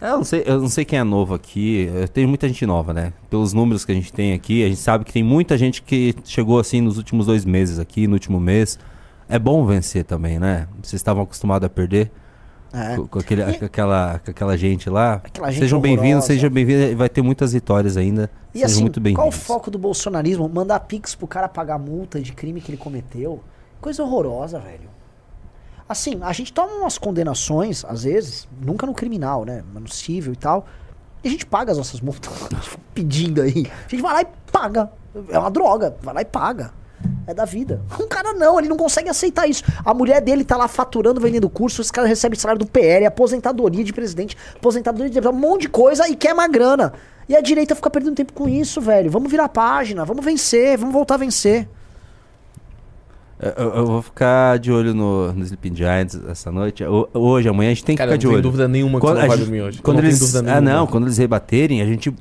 É, 0.00 0.10
Eu 0.10 0.16
não, 0.18 0.24
sei, 0.24 0.42
eu 0.46 0.60
não 0.60 0.68
sei 0.68 0.84
quem 0.84 0.98
é 0.98 1.04
novo 1.04 1.34
aqui. 1.34 1.90
eh, 1.94 2.06
Tem 2.06 2.26
muita 2.26 2.46
gente 2.48 2.64
nova, 2.66 2.92
né? 2.92 3.12
Pelos 3.30 3.52
números 3.52 3.84
que 3.84 3.92
a 3.92 3.94
gente 3.94 4.12
tem 4.12 4.32
aqui, 4.34 4.64
a 4.64 4.68
gente 4.68 4.80
sabe 4.80 5.04
que 5.04 5.12
tem 5.12 5.22
muita 5.22 5.56
gente 5.56 5.82
que 5.82 6.14
chegou 6.24 6.58
assim 6.58 6.80
nos 6.80 6.98
últimos 6.98 7.26
dois 7.26 7.44
meses 7.44 7.78
aqui, 7.78 8.06
no 8.06 8.14
último 8.14 8.38
mês. 8.38 8.78
É 9.28 9.38
bom 9.38 9.64
vencer 9.64 10.04
também, 10.04 10.38
né? 10.38 10.68
Vocês 10.82 11.00
estavam 11.00 11.22
acostumados 11.22 11.66
a 11.66 11.70
perder 11.70 12.10
É. 12.72 12.96
com, 12.96 13.06
com 13.08 13.18
aquele, 13.18 13.42
com 13.58 13.64
aquela, 13.64 14.20
com 14.24 14.30
aquela 14.30 14.56
gente 14.56 14.88
lá. 14.90 15.14
Aquela 15.14 15.50
gente 15.50 15.60
sejam 15.60 15.80
bem-vindos, 15.80 16.24
sejam 16.26 16.50
bem-vindos. 16.50 16.94
Vai 16.94 17.08
ter 17.08 17.22
muitas 17.22 17.52
vitórias 17.54 17.96
ainda. 17.96 18.30
E 18.54 18.58
sejam 18.58 18.66
assim, 18.72 18.80
muito 18.82 19.00
qual 19.00 19.02
o 19.02 19.30
bem-vindos. 19.30 19.36
foco 19.36 19.70
do 19.70 19.78
bolsonarismo? 19.78 20.48
Mandar 20.48 20.80
pix 20.80 21.14
pro 21.14 21.26
cara 21.26 21.48
pagar 21.48 21.78
multa 21.78 22.20
de 22.20 22.32
crime 22.32 22.60
que 22.60 22.70
ele 22.70 22.76
cometeu. 22.78 23.42
Coisa 23.80 24.02
horrorosa, 24.02 24.58
velho. 24.60 24.90
Assim, 25.88 26.18
a 26.22 26.32
gente 26.32 26.52
toma 26.52 26.72
umas 26.72 26.98
condenações, 26.98 27.84
às 27.84 28.02
vezes, 28.02 28.48
nunca 28.60 28.86
no 28.86 28.94
criminal, 28.94 29.44
né? 29.44 29.62
Mas 29.72 29.82
no 29.82 29.88
civil 29.88 30.32
e 30.32 30.36
tal. 30.36 30.66
E 31.22 31.28
a 31.28 31.30
gente 31.30 31.46
paga 31.46 31.72
as 31.72 31.78
nossas 31.78 32.00
multas. 32.00 32.32
Pedindo 32.92 33.42
aí. 33.42 33.70
A 33.86 33.88
gente 33.88 34.02
vai 34.02 34.14
lá 34.14 34.22
e 34.22 34.26
paga. 34.50 34.90
É 35.28 35.38
uma 35.38 35.50
droga. 35.50 35.96
Vai 36.02 36.14
lá 36.14 36.22
e 36.22 36.24
paga. 36.24 36.72
É 37.26 37.34
da 37.34 37.44
vida. 37.44 37.82
Um 38.00 38.08
cara 38.08 38.32
não, 38.32 38.58
ele 38.58 38.68
não 38.68 38.76
consegue 38.76 39.08
aceitar 39.08 39.46
isso. 39.46 39.62
A 39.84 39.92
mulher 39.92 40.20
dele 40.20 40.44
tá 40.44 40.56
lá 40.56 40.66
faturando, 40.66 41.20
vendendo 41.20 41.48
curso, 41.48 41.82
esse 41.82 41.92
cara 41.92 42.06
recebe 42.06 42.36
salário 42.36 42.58
do 42.58 42.66
PL, 42.66 43.04
aposentadoria 43.04 43.84
de 43.84 43.92
presidente, 43.92 44.36
aposentadoria 44.54 45.10
de 45.10 45.28
um 45.28 45.32
monte 45.32 45.62
de 45.62 45.68
coisa 45.68 46.08
e 46.08 46.16
quer 46.16 46.32
uma 46.32 46.48
grana. 46.48 46.92
E 47.28 47.36
a 47.36 47.40
direita 47.40 47.74
fica 47.74 47.90
perdendo 47.90 48.14
tempo 48.14 48.32
com 48.32 48.48
isso, 48.48 48.80
velho. 48.80 49.10
Vamos 49.10 49.30
virar 49.30 49.44
a 49.44 49.48
página, 49.48 50.04
vamos 50.04 50.24
vencer, 50.24 50.78
vamos 50.78 50.94
voltar 50.94 51.14
a 51.14 51.18
vencer. 51.18 51.68
Eu, 53.38 53.50
eu- 53.70 53.86
vou 53.86 54.00
ficar 54.02 54.58
de 54.58 54.72
olho 54.72 54.94
no, 54.94 55.32
no 55.32 55.42
Sleeping 55.44 55.74
Giants 55.76 56.18
essa 56.28 56.50
noite. 56.50 56.82
O- 56.84 57.08
hoje, 57.12 57.48
amanhã, 57.48 57.70
a 57.70 57.74
gente 57.74 57.84
tem 57.84 57.94
que 57.94 57.98
Cara, 57.98 58.12
ficar 58.12 58.22
não 58.24 58.30
de 58.30 58.34
olho. 58.36 58.42
dúvida 58.42 58.66
nenhuma 58.66 58.98
que 58.98 59.06
Quando 59.06 59.16
você 59.16 59.20
não 59.22 59.28
vai 59.28 59.38
dormir 59.38 59.62
hoje. 59.62 59.82
Quando 59.82 59.96
não 59.98 60.04
eles, 60.04 60.18
dúvida 60.18 60.38
ah, 60.38 60.42
nenhuma. 60.42 60.60
não, 60.80 60.86
quando 60.86 61.04
eles 61.04 61.18
rebaterem, 61.18 61.82
a 61.82 61.86
gente 61.86 62.14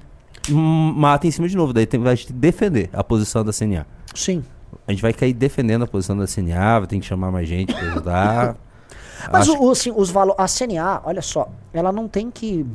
mata 0.49 1.25
em 1.25 1.31
cima 1.31 1.47
de 1.47 1.55
novo. 1.55 1.71
Daí 1.71 1.85
tem, 1.85 1.99
vai 1.99 2.17
defender 2.33 2.89
a 2.91 3.03
posição 3.03 3.43
da 3.45 3.53
CNA. 3.53 3.85
Sim. 4.13 4.43
A 4.87 4.91
gente 4.91 5.01
vai 5.01 5.13
cair 5.13 5.33
defendendo 5.33 5.83
a 5.83 5.87
posição 5.87 6.17
da 6.17 6.27
CNA, 6.27 6.79
vai 6.79 6.87
ter 6.87 6.99
que 6.99 7.05
chamar 7.05 7.31
mais 7.31 7.47
gente 7.47 7.73
pra 7.73 7.83
ajudar. 7.91 8.57
Mas 9.31 9.49
Acho- 9.49 9.57
o, 9.63 9.71
assim, 9.71 9.93
os 9.95 10.09
valores. 10.11 10.39
A 10.39 10.47
CNA, 10.47 11.01
olha 11.05 11.21
só, 11.21 11.49
ela 11.73 11.91
não 11.91 12.07
tem 12.07 12.29
que 12.29 12.65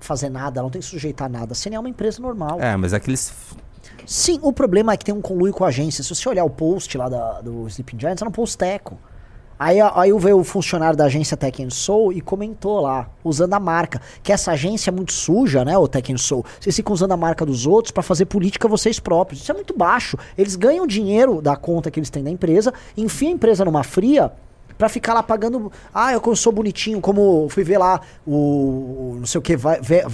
fazer 0.00 0.28
nada, 0.30 0.58
ela 0.58 0.64
não 0.66 0.70
tem 0.70 0.80
que 0.80 0.86
sujeitar 0.88 1.30
nada. 1.30 1.52
A 1.52 1.54
CNA 1.54 1.76
é 1.76 1.78
uma 1.78 1.88
empresa 1.88 2.20
normal. 2.20 2.58
É, 2.60 2.74
mas 2.76 2.92
aqueles. 2.94 3.32
Sim, 4.06 4.38
o 4.42 4.52
problema 4.52 4.92
é 4.92 4.96
que 4.96 5.04
tem 5.04 5.14
um 5.14 5.20
conluio 5.20 5.52
com 5.52 5.64
a 5.64 5.68
agência. 5.68 6.02
Se 6.02 6.14
você 6.14 6.28
olhar 6.28 6.44
o 6.44 6.50
post 6.50 6.96
lá 6.98 7.08
da- 7.08 7.40
do 7.40 7.66
Sleeping 7.68 7.98
Giants, 7.98 8.20
era 8.22 8.28
um 8.28 8.32
post 8.32 8.56
teco. 8.58 8.98
Aí, 9.58 9.78
aí 9.80 10.12
veio 10.18 10.38
o 10.40 10.42
funcionário 10.44 10.96
da 10.96 11.04
agência 11.04 11.36
Tech 11.36 11.64
Soul 11.70 12.12
e 12.12 12.20
comentou 12.20 12.80
lá, 12.80 13.08
usando 13.22 13.54
a 13.54 13.60
marca, 13.60 14.00
que 14.20 14.32
essa 14.32 14.50
agência 14.50 14.90
é 14.90 14.92
muito 14.92 15.12
suja, 15.12 15.64
né, 15.64 15.78
o 15.78 15.86
Tech 15.86 16.18
Soul. 16.18 16.44
Vocês 16.58 16.74
ficam 16.74 16.92
usando 16.92 17.12
a 17.12 17.16
marca 17.16 17.46
dos 17.46 17.64
outros 17.64 17.92
pra 17.92 18.02
fazer 18.02 18.24
política 18.24 18.66
vocês 18.66 18.98
próprios. 18.98 19.40
Isso 19.40 19.52
é 19.52 19.54
muito 19.54 19.76
baixo. 19.76 20.16
Eles 20.36 20.56
ganham 20.56 20.84
dinheiro 20.84 21.40
da 21.40 21.54
conta 21.54 21.92
que 21.92 22.00
eles 22.00 22.10
têm 22.10 22.24
da 22.24 22.30
empresa, 22.30 22.74
enfiam 22.96 23.30
a 23.30 23.34
empresa 23.34 23.64
numa 23.64 23.84
fria 23.84 24.32
pra 24.76 24.88
ficar 24.88 25.14
lá 25.14 25.22
pagando. 25.22 25.70
Ah, 25.94 26.12
eu 26.12 26.34
sou 26.34 26.50
bonitinho, 26.52 27.00
como 27.00 27.46
fui 27.48 27.62
ver 27.62 27.78
lá 27.78 28.00
o, 28.26 28.32
o 28.32 29.16
não 29.20 29.26
sei 29.26 29.38
o 29.38 29.42
que, 29.42 29.54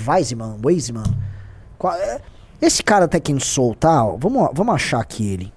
Weisman, 0.07 0.59
Weisman. 0.63 1.05
Qua- 1.79 1.97
é, 1.97 2.21
Esse 2.61 2.83
cara 2.83 3.07
Tech 3.07 3.33
and 3.33 3.41
Soul, 3.41 3.75
tá? 3.75 4.03
Vamos, 4.19 4.51
vamos 4.53 4.75
achar 4.75 5.01
aqui 5.01 5.27
ele. 5.33 5.53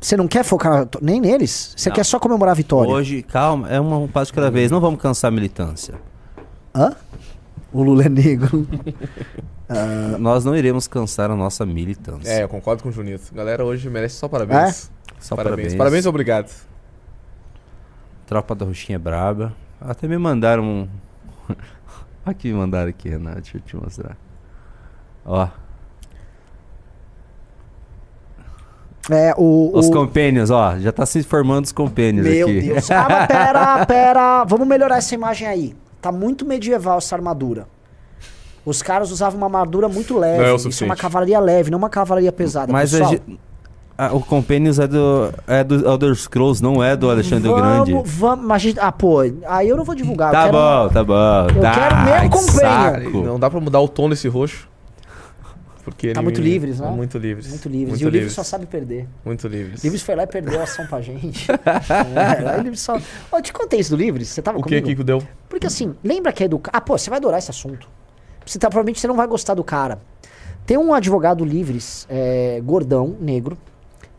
Você 0.00 0.16
não 0.16 0.26
quer 0.26 0.44
focar 0.44 0.88
nem 1.00 1.20
neles? 1.20 1.74
Você 1.76 1.88
Não. 1.88 1.94
quer 1.96 2.04
só 2.04 2.18
comemorar 2.18 2.52
a 2.52 2.56
vitória? 2.56 2.90
Hoje, 2.92 3.22
calma, 3.22 3.68
é 3.70 3.78
uma- 3.78 3.98
um 3.98 4.08
passo 4.08 4.32
de 4.32 4.34
cada 4.34 4.50
vez. 4.50 4.70
Não 4.70 4.80
vamos 4.80 5.00
cansar 5.00 5.28
a 5.28 5.34
militância. 5.34 5.94
Hã? 6.74 6.94
O 7.72 7.82
Lula 7.82 8.04
é 8.04 8.08
negro. 8.08 8.66
Nós 10.18 10.44
não 10.44 10.54
iremos 10.56 10.86
cansar 10.88 11.30
a 11.30 11.36
nossa 11.36 11.64
militância. 11.64 12.28
É, 12.30 12.42
eu 12.42 12.48
concordo 12.48 12.82
com 12.82 12.88
o 12.88 12.92
Junito. 12.92 13.32
Galera, 13.34 13.64
hoje 13.64 13.88
merece 13.88 14.16
só 14.16 14.28
parabéns. 14.28 14.90
Só 15.20 15.34
parabéns. 15.36 15.56
parabéns. 15.56 15.74
Parabéns 15.76 16.04
e 16.04 16.08
obrigado. 16.08 16.52
Tropa 18.26 18.54
da 18.54 18.66
Roxinha 18.66 18.96
é 18.96 18.98
braba. 18.98 19.54
Até 19.80 20.06
me 20.08 20.18
mandaram 20.18 20.64
um. 20.64 20.88
aqui 22.26 22.48
me 22.48 22.54
mandaram 22.54 22.90
aqui, 22.90 23.08
Renato. 23.08 23.40
Deixa 23.40 23.56
eu 23.56 23.60
te 23.62 23.76
mostrar. 23.76 24.16
Ó. 25.24 25.48
É, 29.10 29.34
o. 29.36 29.70
Os 29.74 29.88
o- 29.88 29.90
companions, 29.92 30.50
ó. 30.50 30.78
Já 30.78 30.92
tá 30.92 31.04
se 31.04 31.22
formando 31.22 31.64
os 31.64 31.72
companions 31.72 32.26
Meu 32.26 32.46
aqui. 32.46 32.60
Deus. 32.62 32.88
Ah, 32.90 33.06
mas 33.08 33.26
pera, 33.26 33.86
pera. 33.86 34.44
Vamos 34.44 34.66
melhorar 34.66 34.98
essa 34.98 35.14
imagem 35.14 35.46
aí. 35.46 35.74
Tá 36.00 36.12
muito 36.12 36.44
medieval 36.46 36.98
essa 36.98 37.14
armadura. 37.16 37.66
Os 38.64 38.80
caras 38.80 39.10
usavam 39.10 39.38
uma 39.38 39.46
armadura 39.46 39.88
muito 39.88 40.16
leve. 40.16 40.38
Não 40.38 40.44
é 40.46 40.52
o 40.52 40.56
Isso 40.56 40.66
é 40.66 40.68
uma 40.68 40.72
suficiente. 40.72 40.96
cavalaria 41.00 41.40
leve, 41.40 41.70
não 41.70 41.78
uma 41.78 41.90
cavalaria 41.90 42.30
pesada. 42.30 42.72
Mas 42.72 42.94
a 42.94 42.98
pessoal. 42.98 43.10
ge- 43.28 43.38
ah, 43.98 44.12
o 44.14 44.20
Companions 44.20 44.78
é 44.78 44.86
do, 44.86 45.32
é 45.48 45.64
do 45.64 45.84
Elder 45.86 46.14
Scrolls, 46.14 46.62
não 46.62 46.82
é 46.82 46.96
do 46.96 47.10
Alexandre 47.10 47.48
o 47.48 47.56
Grande. 47.56 47.92
Vamos, 47.92 48.10
vamos. 48.10 48.44
Mas, 48.46 48.56
a 48.56 48.58
gente- 48.64 48.80
ah, 48.80 48.92
pô, 48.92 49.18
aí 49.48 49.68
eu 49.68 49.76
não 49.76 49.84
vou 49.84 49.96
divulgar. 49.96 50.30
Tá 50.30 50.44
quero- 50.44 50.52
bom, 50.52 50.88
tá 50.90 51.04
bom. 51.04 51.46
eu 51.56 51.60
tá, 51.60 51.74
quero 51.74 51.96
meu 52.04 52.20
que 52.22 52.28
Companion. 52.30 53.04
saco. 53.10 53.22
Não 53.24 53.38
dá 53.40 53.50
pra 53.50 53.60
mudar 53.60 53.80
o 53.80 53.88
tom 53.88 54.08
desse 54.08 54.28
roxo. 54.28 54.68
Porque 55.84 56.12
Tá 56.12 56.22
muito 56.22 56.40
me- 56.40 56.46
livres, 56.48 56.78
né? 56.78 56.86
Tá 56.86 56.92
Muito 56.92 57.18
livres. 57.18 57.48
Muito 57.48 57.68
livres. 57.68 57.88
Muito 57.88 58.00
e 58.02 58.04
o 58.04 58.08
livro 58.08 58.18
livres. 58.18 58.32
só 58.34 58.44
sabe 58.44 58.66
perder. 58.66 59.08
Muito 59.24 59.48
livres. 59.48 59.80
O 59.82 59.86
Livres 59.86 60.02
foi 60.02 60.14
lá 60.14 60.22
e 60.22 60.26
perdeu 60.28 60.60
a 60.60 60.62
ação 60.62 60.86
pra 60.86 61.00
gente. 61.00 61.50
é, 61.50 62.48
aí 62.48 62.60
o 62.60 62.62
Livres 62.62 62.80
só. 62.80 62.96
Eu 63.32 63.42
te 63.42 63.52
contei 63.52 63.80
isso 63.80 63.90
do 63.90 63.96
Livres? 64.00 64.28
Você 64.28 64.40
tava 64.40 64.58
O 64.58 64.62
que 64.62 64.80
comigo? 64.80 64.98
que 64.98 65.04
deu? 65.04 65.20
Porque 65.48 65.66
assim, 65.66 65.92
lembra 66.04 66.32
que 66.32 66.42
é 66.44 66.46
educar. 66.46 66.70
Ah, 66.72 66.80
pô, 66.80 66.96
você 66.96 67.10
vai 67.10 67.18
adorar 67.18 67.38
esse 67.40 67.50
assunto. 67.50 67.88
Você 68.46 68.58
tá, 68.60 68.68
provavelmente 68.68 69.00
você 69.00 69.08
não 69.08 69.16
vai 69.16 69.26
gostar 69.26 69.54
do 69.54 69.64
cara. 69.64 69.98
Tem 70.64 70.78
um 70.78 70.94
advogado 70.94 71.44
livres, 71.44 72.06
é, 72.08 72.60
gordão, 72.64 73.16
negro, 73.20 73.58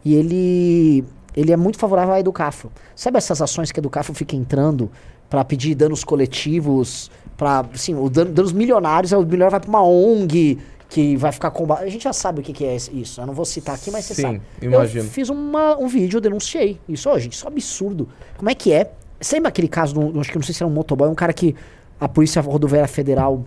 e 0.03 0.15
ele 0.15 1.05
ele 1.35 1.51
é 1.51 1.57
muito 1.57 1.79
favorável 1.79 2.13
à 2.13 2.19
Educafro. 2.19 2.71
Sabe 2.95 3.17
essas 3.17 3.41
ações 3.41 3.71
que 3.71 3.79
a 3.79 3.81
Educafro 3.81 4.13
fica 4.13 4.35
entrando 4.35 4.91
pra 5.29 5.43
pedir 5.43 5.73
danos 5.73 6.03
coletivos, 6.03 7.09
para 7.35 7.65
assim, 7.73 7.95
o 7.95 8.07
dano- 8.09 8.31
danos 8.31 8.51
milionários, 8.53 9.11
aí 9.13 9.17
o 9.19 9.23
milionário 9.23 9.49
vai 9.51 9.59
pra 9.59 9.69
uma 9.69 9.81
ONG 9.83 10.59
que 10.93 11.17
vai 11.17 11.31
ficar 11.31 11.49
com 11.51 11.71
A 11.73 11.87
gente 11.87 12.03
já 12.03 12.13
sabe 12.13 12.41
o 12.41 12.43
que, 12.43 12.53
que 12.53 12.63
é 12.63 12.75
isso. 12.75 13.19
Eu 13.19 13.25
não 13.25 13.33
vou 13.33 13.45
citar 13.45 13.73
aqui, 13.75 13.89
mas 13.89 14.05
você 14.05 14.13
Sim, 14.13 14.21
sabe. 14.21 14.41
imagino. 14.61 15.05
Eu 15.05 15.09
fiz 15.09 15.27
uma- 15.29 15.75
um 15.77 15.87
vídeo, 15.87 16.17
eu 16.17 16.21
denunciei. 16.21 16.79
Isso, 16.87 17.09
ó, 17.09 17.17
gente, 17.17 17.33
isso 17.33 17.45
é 17.45 17.49
um 17.49 17.51
absurdo. 17.51 18.07
Como 18.37 18.49
é 18.49 18.53
que 18.53 18.71
é? 18.71 18.91
Você 19.19 19.35
lembra 19.37 19.49
aquele 19.49 19.67
caso, 19.67 19.93
do, 19.95 20.19
acho 20.19 20.29
que 20.29 20.37
não 20.37 20.43
sei 20.43 20.53
se 20.53 20.61
era 20.61 20.69
um 20.69 20.73
motoboy, 20.73 21.09
um 21.09 21.15
cara 21.15 21.33
que 21.33 21.55
a 21.99 22.07
Polícia 22.07 22.41
Rodoviária 22.41 22.87
Federal 22.87 23.43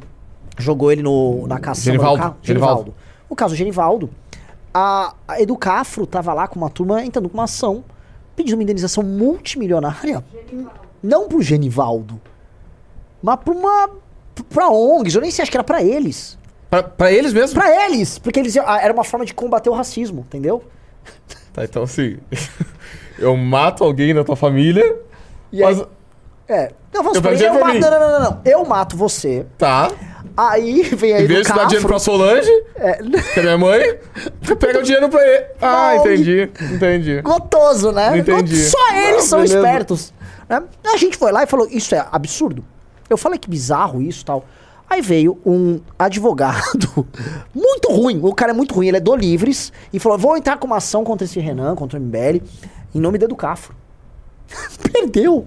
jogou 0.59 0.91
ele 0.91 1.03
no, 1.03 1.47
na 1.47 1.59
caçamba 1.61 1.85
Genivaldo, 1.93 2.17
do 2.17 2.23
carro? 2.23 2.37
Genivaldo. 2.43 2.95
O 3.29 3.37
caso 3.37 3.55
do 3.55 3.57
Genivaldo. 3.59 4.11
A, 4.75 5.15
a 5.29 5.41
Educafro 5.41 6.07
tava 6.07 6.35
lá 6.35 6.49
com 6.49 6.59
uma 6.59 6.69
turma 6.69 7.05
entrando 7.05 7.29
com 7.29 7.35
uma 7.39 7.45
ação, 7.45 7.85
pedindo 8.35 8.55
uma 8.57 8.63
indenização 8.63 9.03
multimilionária. 9.05 10.25
Não 11.03 11.29
pro 11.29 11.41
Genivaldo, 11.41 12.21
mas 13.23 13.37
pra 13.37 13.55
uma. 13.55 13.91
pra 14.51 14.69
ONGs. 14.69 15.15
Eu 15.15 15.21
nem 15.23 15.31
sei, 15.31 15.43
acho 15.43 15.51
que 15.51 15.57
era 15.57 15.65
pra 15.65 15.83
eles. 15.83 16.37
Pra, 16.83 16.91
pra 16.91 17.13
eles 17.13 17.33
mesmo? 17.33 17.59
Pra 17.61 17.87
eles, 17.87 18.19
porque 18.19 18.41
eles 18.41 18.57
ah, 18.57 18.81
era 18.81 18.93
uma 18.93 19.05
forma 19.05 19.25
de 19.27 19.33
combater 19.35 19.69
o 19.71 19.75
racismo, 19.75 20.21
entendeu? 20.27 20.63
Tá, 21.53 21.65
então 21.65 21.85
assim. 21.85 22.19
eu 23.19 23.35
mato 23.35 23.83
alguém 23.83 24.13
na 24.13 24.23
tua 24.23 24.37
família. 24.37 24.97
E 25.51 25.65
aí, 25.65 25.75
mas- 25.75 25.87
é. 26.49 26.71
Não, 26.93 27.03
vamos 27.03 27.17
Eu 27.17 27.23
pensei 27.23 27.49
eu 27.49 27.55
mato, 27.55 27.73
mim. 27.73 27.81
não, 27.81 27.91
não, 27.91 27.99
não, 28.01 28.11
não, 28.11 28.21
não. 28.31 28.41
Eu 28.45 28.65
mato 28.67 28.95
você. 28.97 29.47
Tá. 29.57 29.91
Aí 30.37 30.83
vem 30.83 31.15
aí 31.15 31.25
Em 31.25 31.27
vez 31.27 31.47
de 31.47 31.53
dar 31.55 31.65
dinheiro 31.65 31.89
pra. 31.89 31.99
Solange, 31.99 32.51
É, 32.75 32.99
que 33.33 33.41
é 33.41 33.43
minha 33.43 33.57
mãe, 33.57 33.99
tu 34.47 34.55
pega 34.55 34.81
o 34.81 34.83
dinheiro 34.83 35.09
pra 35.09 35.27
ele. 35.27 35.47
Ah, 35.63 35.95
Não, 35.95 36.01
entendi. 36.05 36.51
Entendi. 36.75 37.23
gotoso, 37.23 37.91
né? 37.91 38.19
Entendi. 38.19 38.57
Só 38.65 38.93
eles 38.95 39.25
Ah, 39.25 39.27
são 39.29 39.39
beleza. 39.41 39.57
espertos. 39.59 40.13
né? 40.47 40.63
A 40.93 40.97
gente 40.99 41.17
foi 41.17 41.33
lá 41.33 41.43
e 41.43 41.47
falou, 41.47 41.67
isso 41.71 41.95
é 41.95 42.07
absurdo. 42.13 42.63
Eu 43.09 43.17
falei 43.17 43.39
que 43.39 43.49
bizarro 43.49 44.03
isso 44.03 44.21
e 44.21 44.25
tal. 44.27 44.45
Aí 44.89 45.03
veio 45.03 45.39
um 45.45 45.81
advogado 45.99 47.07
muito 47.55 47.91
ruim. 47.91 48.21
O 48.23 48.35
cara 48.35 48.53
é 48.53 48.55
muito 48.55 48.75
ruim, 48.75 48.89
ele 48.89 48.97
é 48.97 49.01
do 49.01 49.15
Livres. 49.15 49.73
E 49.93 49.99
falou: 49.99 50.17
vou 50.17 50.37
entrar 50.37 50.59
com 50.59 50.67
uma 50.67 50.77
ação 50.77 51.05
contra 51.05 51.25
esse 51.25 51.41
Renan, 51.41 51.75
contra 51.75 51.99
o 51.99 52.03
MBL, 52.03 52.43
em 52.95 53.01
nome 53.01 53.19
do 53.19 53.25
Educafro. 53.25 53.75
Perdeu. 54.93 55.47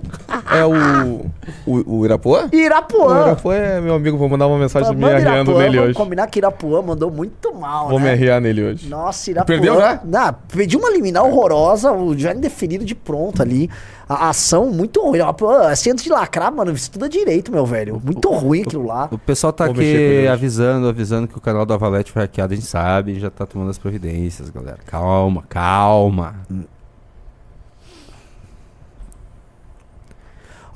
É 0.52 0.64
o. 0.66 1.26
O, 1.66 1.98
o 2.00 2.06
Irapuã? 2.06 2.50
O 2.52 2.56
Irapuã. 2.56 3.22
Irapuã 3.26 3.56
é 3.56 3.82
meu 3.82 3.96
amigo, 3.96 4.18
vou 4.18 4.30
mandar 4.30 4.48
uma 4.48 4.58
mensagem 4.60 4.96
me 4.96 5.06
arriando 5.06 5.52
Irapuã, 5.52 5.58
nele 5.58 5.78
vamos 5.78 5.90
hoje. 5.90 5.98
combinar 5.98 6.28
que 6.28 6.40
Irapuã 6.40 6.82
mandou 6.82 7.10
muito 7.10 7.54
mal, 7.54 7.90
Vou 7.90 8.00
me 8.00 8.06
né? 8.06 8.12
arriar 8.12 8.40
nele 8.42 8.64
hoje. 8.64 8.88
Nossa, 8.88 9.32
Irapuã. 9.32 9.46
Perdeu 9.48 9.76
já? 9.76 10.02
Não, 10.04 10.36
pediu 10.54 10.80
uma 10.80 10.90
liminar 10.92 11.24
horrorosa, 11.26 11.92
o 11.92 12.18
já 12.18 12.34
indefinido 12.34 12.86
de 12.86 12.94
pronto 12.94 13.42
ali. 13.42 13.70
A, 14.08 14.30
ação 14.30 14.70
muito 14.72 15.02
ruim. 15.02 15.18
Irapuã, 15.18 15.70
Assim, 15.70 15.92
antes 15.92 16.04
de 16.04 16.10
lacrar, 16.10 16.52
mano, 16.54 16.72
isso 16.72 16.92
tudo 16.92 17.06
é 17.06 17.10
direito, 17.10 17.52
meu 17.52 17.66
velho. 17.66 18.02
Muito 18.04 18.30
ruim 18.32 18.62
aquilo 18.64 18.86
lá. 18.86 19.08
O 19.12 19.18
pessoal 19.18 19.54
tá 19.54 19.66
Vou 19.66 19.74
aqui 19.74 20.28
avisando, 20.28 20.88
avisando 20.88 21.28
que 21.28 21.38
o 21.38 21.42
canal 21.42 21.66
da 21.66 21.78
Valete 21.78 22.12
foi 22.12 22.22
hackeado, 22.24 22.54
a 22.54 22.56
gente 22.56 22.68
sabe, 22.68 23.20
já 23.20 23.30
tá 23.30 23.46
tomando 23.46 23.70
as 23.70 23.78
providências, 23.78 24.50
galera. 24.50 24.80
Calma, 24.86 25.44
calma. 25.48 26.36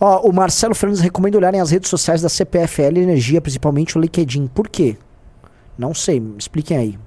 Ó, 0.05 0.19
o 0.27 0.33
Marcelo 0.33 0.75
Fernandes 0.75 1.01
recomenda 1.01 1.37
olharem 1.37 1.61
as 1.61 1.71
redes 1.71 1.89
sociais 1.89 2.21
da 2.21 2.27
CPFL 2.27 2.97
Energia, 2.97 3.39
principalmente 3.39 3.97
o 3.97 4.01
LinkedIn. 4.01 4.47
Por 4.47 4.67
quê? 4.67 4.97
Não 5.77 5.93
sei, 5.93 6.19
me 6.19 6.35
expliquem 6.37 6.75
aí. 6.75 6.99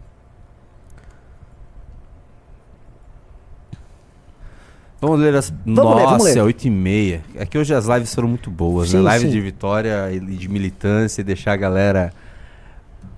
Vamos 4.98 5.20
ler 5.20 5.35
as. 5.35 5.51
Vamos 5.51 5.77
ler, 5.77 6.05
Nossa, 6.05 6.06
vamos 6.06 6.24
ler. 6.24 6.39
é 6.39 6.43
8 6.43 6.64
e 6.64 6.70
meia. 6.70 7.23
É 7.35 7.44
que 7.44 7.59
hoje 7.59 7.74
as 7.74 7.85
lives 7.85 8.14
foram 8.14 8.28
muito 8.28 8.51
boas, 8.51 8.89
Sim, 8.89 8.97
né? 8.97 9.02
Live 9.02 9.27
sim. 9.27 9.31
de 9.31 9.40
vitória 9.43 10.10
e 10.10 10.18
de 10.18 10.48
militância 10.48 11.20
e 11.20 11.24
deixar 11.24 11.52
a 11.52 11.56
galera 11.56 12.14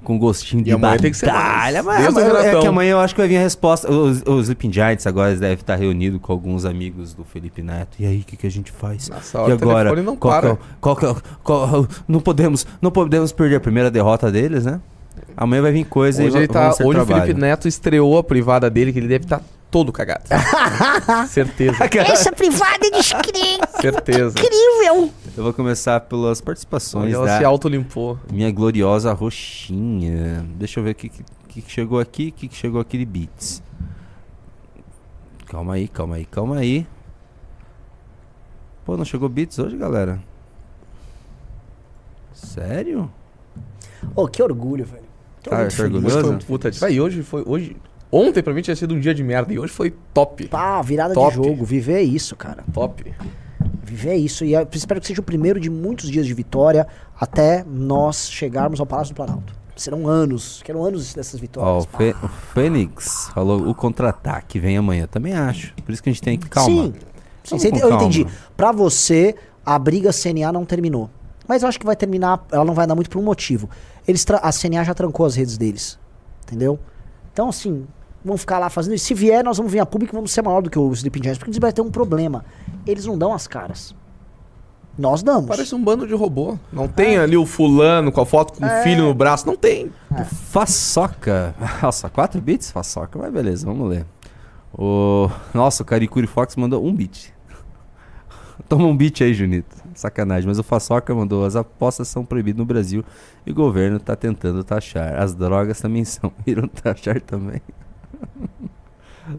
com 0.05 0.19
gostinho 0.19 0.63
de 0.63 0.71
E 0.71 0.73
amanhã 0.73 0.97
tem 0.97 1.11
que 1.11 1.17
ser 1.17 1.27
batalha. 1.27 1.83
mais. 1.83 2.05
Mas, 2.05 2.09
o 2.09 2.15
mas 2.35 2.45
é 2.45 2.61
que 2.61 2.67
amanhã 2.67 2.93
eu 2.93 2.99
acho 3.01 3.15
que 3.15 3.21
vai 3.21 3.29
vir 3.29 3.37
a 3.37 3.41
resposta. 3.41 3.91
Os, 3.91 4.23
os 4.27 4.43
Sleeping 4.45 4.73
Giants 4.73 5.07
agora 5.07 5.35
devem 5.35 5.55
estar 5.55 5.77
reunidos 5.77 6.21
com 6.21 6.33
alguns 6.33 6.65
amigos 6.65 7.13
do 7.15 7.25
Felipe 7.25 7.63
Neto. 7.63 7.97
E 7.99 8.07
aí, 8.07 8.21
o 8.21 8.25
que, 8.25 8.37
que 8.37 8.47
a 8.47 8.51
gente 8.51 8.71
faz? 8.73 9.09
Nessa 9.09 9.39
e 9.39 9.51
o 9.51 9.53
agora? 9.55 10.03
não 10.03 10.17
qual 10.17 10.35
é 10.35 10.41
para. 10.41 10.53
o- 10.55 10.59
qual 10.81 10.97
que 10.97 11.05
é 11.05 11.09
o- 11.11 11.17
qual- 11.43 11.87
não, 12.07 12.21
podemos, 12.21 12.67
não 12.81 12.91
podemos 12.91 13.33
perder 13.33 13.57
a 13.57 13.61
primeira 13.61 13.91
derrota 13.91 14.31
deles, 14.31 14.65
né? 14.65 14.81
Amanhã 15.37 15.63
vai 15.63 15.73
vir 15.73 15.85
coisa 15.85 16.23
Hoje, 16.23 16.35
e 16.37 16.39
ele 16.41 16.49
tá, 16.49 16.71
hoje 16.71 16.83
o 16.83 16.91
trabalho. 16.91 17.23
Felipe 17.23 17.41
Neto 17.41 17.69
estreou 17.69 18.19
a 18.19 18.25
privada 18.25 18.69
dele, 18.71 18.93
que 18.93 18.99
ele 18.99 19.09
deve 19.09 19.25
estar 19.25 19.41
todo 19.71 19.93
cagado. 19.93 20.25
Certeza. 21.29 21.77
Essa 22.07 22.33
privada 22.33 22.87
é 22.87 22.91
descrente, 22.91 23.61
Certeza. 23.81 24.35
incrível! 24.39 25.13
Eu 25.37 25.43
vou 25.45 25.53
começar 25.53 26.01
pelas 26.01 26.41
participações 26.41 27.13
ela 27.13 27.27
da 27.27 27.39
se 27.39 27.45
autolimpou. 27.45 28.19
minha 28.33 28.51
gloriosa 28.51 29.13
roxinha. 29.13 30.45
Deixa 30.57 30.81
eu 30.81 30.85
ver 30.85 30.91
o 30.93 30.95
que, 30.95 31.09
que, 31.09 31.63
que 31.63 31.71
chegou 31.71 32.01
aqui, 32.01 32.29
o 32.29 32.33
que, 32.33 32.49
que 32.49 32.57
chegou 32.57 32.81
aqui 32.81 32.99
de 32.99 33.05
beats. 33.05 33.63
Calma 35.47 35.75
aí, 35.75 35.89
calma 35.89 36.17
aí, 36.17 36.25
calma 36.27 36.57
aí. 36.59 36.87
Pô, 38.85 38.97
não 38.97 39.05
chegou 39.05 39.29
beats 39.29 39.59
hoje, 39.59 39.77
galera? 39.77 40.19
Sério? 42.33 43.11
Ô, 44.15 44.27
que 44.29 44.43
orgulho, 44.43 44.85
velho. 44.85 45.05
Tô 45.43 45.51
Tá, 45.51 45.59
muito 45.59 45.71
tá 45.71 45.77
feliz. 45.77 45.95
orgulhoso? 45.95 46.17
Hoje 46.17 46.23
foi 46.23 46.23
um 46.23 46.39
Beleza. 46.39 46.47
puta. 46.47 46.71
Vai, 46.73 47.01
hoje 47.01 47.23
foi... 47.23 47.43
Hoje... 47.47 47.77
Ontem 48.11 48.43
pra 48.43 48.55
mim 48.55 48.63
tinha 48.63 48.75
sido 48.77 48.95
um 48.95 49.01
dia 49.01 49.15
de 49.15 49.23
merda 49.23 49.53
e 49.53 49.59
hoje 49.59 49.73
foi 49.73 49.95
top. 50.15 50.49
Pá, 50.49 50.81
virada 50.83 51.13
Top. 51.15 51.31
de 51.31 51.37
jogo. 51.37 51.65
Viver 51.65 51.95
é 51.95 52.03
isso, 52.03 52.35
cara. 52.37 52.65
Top. 52.73 53.13
Viver 53.83 54.11
é 54.11 54.17
isso. 54.17 54.45
E 54.45 54.55
eu 54.55 54.67
espero 54.73 55.01
que 55.01 55.07
seja 55.07 55.21
o 55.21 55.25
primeiro 55.25 55.61
de 55.61 55.69
muitos 55.69 56.11
dias 56.11 56.27
de 56.27 56.33
vitória 56.35 56.87
até 57.21 57.65
nós 57.67 58.31
chegarmos 58.31 58.81
ao 58.81 58.87
Palácio 58.87 59.13
do 59.15 59.17
Planalto. 59.17 59.55
Serão 59.77 60.07
anos. 60.09 60.61
Quero 60.65 60.83
anos 60.85 61.15
dessas 61.15 61.39
vitórias. 61.39 61.87
Fê- 61.97 62.15
o 62.23 62.29
Fênix 62.29 63.29
falou 63.35 63.69
o 63.69 63.75
contra-ataque 63.75 64.59
vem 64.59 64.77
amanhã. 64.77 65.07
Também 65.07 65.35
acho. 65.35 65.75
Por 65.85 65.93
isso 65.93 66.03
que 66.03 66.09
a 66.09 66.13
gente 66.13 66.23
tem 66.23 66.39
que 66.39 66.49
calma. 66.49 66.69
Sim. 66.87 66.95
Sim, 67.45 67.59
você 67.59 67.69
ente- 67.69 67.81
eu 67.81 67.89
calma. 67.89 68.05
entendi. 68.05 68.27
Pra 68.57 68.73
você, 68.73 69.35
a 69.65 69.79
briga 69.79 70.13
CNA 70.13 70.51
não 70.53 70.65
terminou. 70.65 71.09
Mas 71.47 71.63
eu 71.63 71.69
acho 71.69 71.79
que 71.79 71.87
vai 71.87 71.97
terminar, 71.97 72.45
ela 72.53 72.65
não 72.65 72.75
vai 72.75 72.87
dar 72.87 72.95
muito 72.95 73.09
por 73.09 73.19
um 73.19 73.23
motivo. 73.25 73.71
Eles 74.07 74.27
a 74.43 74.51
CNA 74.53 74.85
já 74.85 74.95
trancou 74.95 75.25
as 75.25 75.35
redes 75.37 75.57
deles. 75.57 75.99
Entendeu? 76.47 76.79
Então, 77.33 77.49
assim, 77.51 77.87
vão 78.29 78.39
ficar 78.39 78.59
lá 78.59 78.71
fazendo. 78.71 78.95
E 78.95 78.99
se 78.99 79.15
vier, 79.15 79.43
nós 79.43 79.57
vamos 79.57 79.73
vir 79.73 79.81
a 79.81 79.87
público 79.87 80.15
e 80.15 80.17
vamos 80.17 80.31
ser 80.31 80.43
maior 80.43 80.63
do 80.63 80.71
que 80.71 80.79
o 80.79 80.93
Sleeping 80.93 81.23
Giants. 81.23 81.39
Porque 81.39 81.51
eles 81.51 81.59
vai 81.59 81.73
ter 81.73 81.83
um 81.83 81.91
problema. 81.91 82.45
Eles 82.87 83.05
não 83.05 83.19
dão 83.19 83.33
as 83.33 83.47
caras. 83.47 83.95
Nós 84.99 85.23
damos. 85.23 85.47
Parece 85.47 85.75
um 85.75 85.83
bando 85.83 86.07
de 86.07 86.15
robô. 86.15 86.59
Não 86.73 86.89
tem 86.89 87.19
ali 87.19 87.37
o 87.37 87.47
fulano 87.47 88.11
com 88.11 88.21
a 88.21 88.27
foto 88.27 88.53
com 88.53 88.67
o 88.67 88.83
filho 88.83 89.05
no 89.05 89.15
braço. 89.15 89.47
Não 89.47 89.57
tem. 89.57 89.93
Façoca. 90.51 91.55
Nossa, 91.81 92.09
4 92.09 92.41
bits? 92.41 92.73
Façoca, 92.73 93.17
mas 93.17 93.33
beleza, 93.33 93.65
vamos 93.65 93.89
ler. 93.89 94.05
O... 94.77 95.31
Nossa, 95.55 95.85
o 95.85 95.87
Caricuri 95.87 96.27
Fox 96.27 96.57
mandou 96.57 96.85
um 96.85 96.93
bit. 96.93 97.33
Toma 98.69 98.87
um 98.87 98.97
bit 98.97 99.23
aí, 99.23 99.33
Junito. 99.33 99.77
Sacanagem, 99.95 100.49
mas 100.49 100.59
o 100.59 100.63
Façoca 100.65 101.15
mandou: 101.15 101.45
as 101.45 101.55
apostas 101.55 102.09
são 102.09 102.25
proibidas 102.25 102.59
no 102.59 102.65
Brasil 102.65 103.05
e 103.47 103.53
o 103.53 103.55
governo 103.55 104.01
tá 104.01 104.17
tentando 104.17 104.65
taxar. 104.65 105.21
As 105.21 105.35
drogas 105.35 105.81
também 105.81 106.05
são. 106.05 106.33
Viram 106.45 106.67
taxar 106.69 107.21
também. 107.21 107.61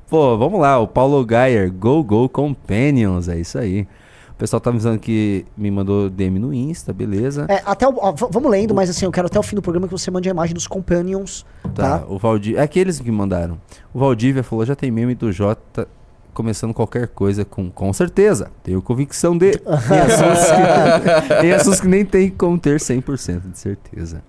Pô, 0.09 0.37
vamos 0.37 0.59
lá, 0.59 0.77
o 0.79 0.87
Paulo 0.87 1.25
Geyer, 1.27 1.71
Go 1.71 2.03
Go 2.03 2.29
Companions, 2.29 3.27
é 3.27 3.39
isso 3.39 3.57
aí. 3.57 3.87
O 4.31 4.35
pessoal 4.39 4.59
tá 4.59 4.69
me 4.71 4.75
avisando 4.77 4.99
que 4.99 5.45
me 5.57 5.69
mandou 5.69 6.09
DM 6.09 6.39
no 6.39 6.53
Insta, 6.53 6.93
beleza. 6.93 7.45
É, 7.49 7.61
até 7.65 7.87
o- 7.87 7.97
ó, 7.97 8.11
vamos 8.11 8.49
lendo, 8.51 8.73
mas 8.73 8.89
assim, 8.89 9.03
eu 9.05 9.11
quero 9.11 9.27
até 9.27 9.37
o 9.39 9.43
fim 9.43 9.55
do 9.55 9.61
programa 9.61 9.87
que 9.87 9.91
você 9.91 10.09
mande 10.11 10.29
a 10.29 10.31
imagem 10.31 10.53
dos 10.53 10.67
Companions. 10.67 11.45
Tá, 11.75 11.99
Tá? 11.99 12.05
o 12.07 12.17
Valdívia. 12.17 12.59
É 12.59 12.63
aqueles 12.63 12.99
que 12.99 13.11
mandaram. 13.11 13.59
O 13.93 13.99
Valdívia 13.99 14.43
falou: 14.43 14.65
já 14.65 14.75
tem 14.75 14.89
meme 14.91 15.13
do 15.15 15.29
Jota 15.31 15.87
começando 16.33 16.73
qualquer 16.73 17.07
coisa 17.09 17.43
com 17.43 17.69
com 17.69 17.91
certeza. 17.91 18.49
Tenho 18.63 18.81
convicção 18.81 19.37
de. 19.37 19.51
Tem 19.59 19.99
assuntos 19.99 20.45
que, 20.45 21.41
tem 21.41 21.51
assuntos 21.51 21.81
que 21.81 21.87
nem 21.89 22.05
tem 22.05 22.29
como 22.29 22.57
ter 22.57 22.79
100% 22.79 23.51
de 23.51 23.57
certeza. 23.59 24.23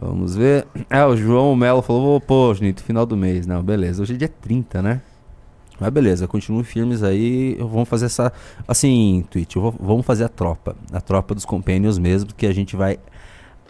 Vamos 0.00 0.36
ver. 0.36 0.66
Ah, 0.88 1.06
o 1.08 1.16
João 1.16 1.54
Melo 1.56 1.82
falou: 1.82 2.20
pô, 2.20 2.54
Junito, 2.54 2.82
final 2.82 3.04
do 3.04 3.16
mês. 3.16 3.46
Não, 3.46 3.62
beleza. 3.62 4.02
Hoje 4.02 4.14
é 4.14 4.16
dia 4.16 4.28
30, 4.28 4.80
né? 4.80 5.00
Mas 5.80 5.90
beleza, 5.90 6.26
continuem 6.26 6.64
firmes 6.64 7.02
aí. 7.02 7.56
Vamos 7.60 7.88
fazer 7.88 8.06
essa. 8.06 8.32
Assim, 8.66 9.24
Twitch, 9.30 9.54
vou- 9.56 9.74
vamos 9.78 10.04
fazer 10.06 10.24
a 10.24 10.28
tropa. 10.28 10.76
A 10.92 11.00
tropa 11.00 11.34
dos 11.34 11.44
Companions 11.44 11.98
mesmo, 11.98 12.32
que 12.34 12.46
a 12.46 12.52
gente 12.52 12.74
vai 12.76 12.98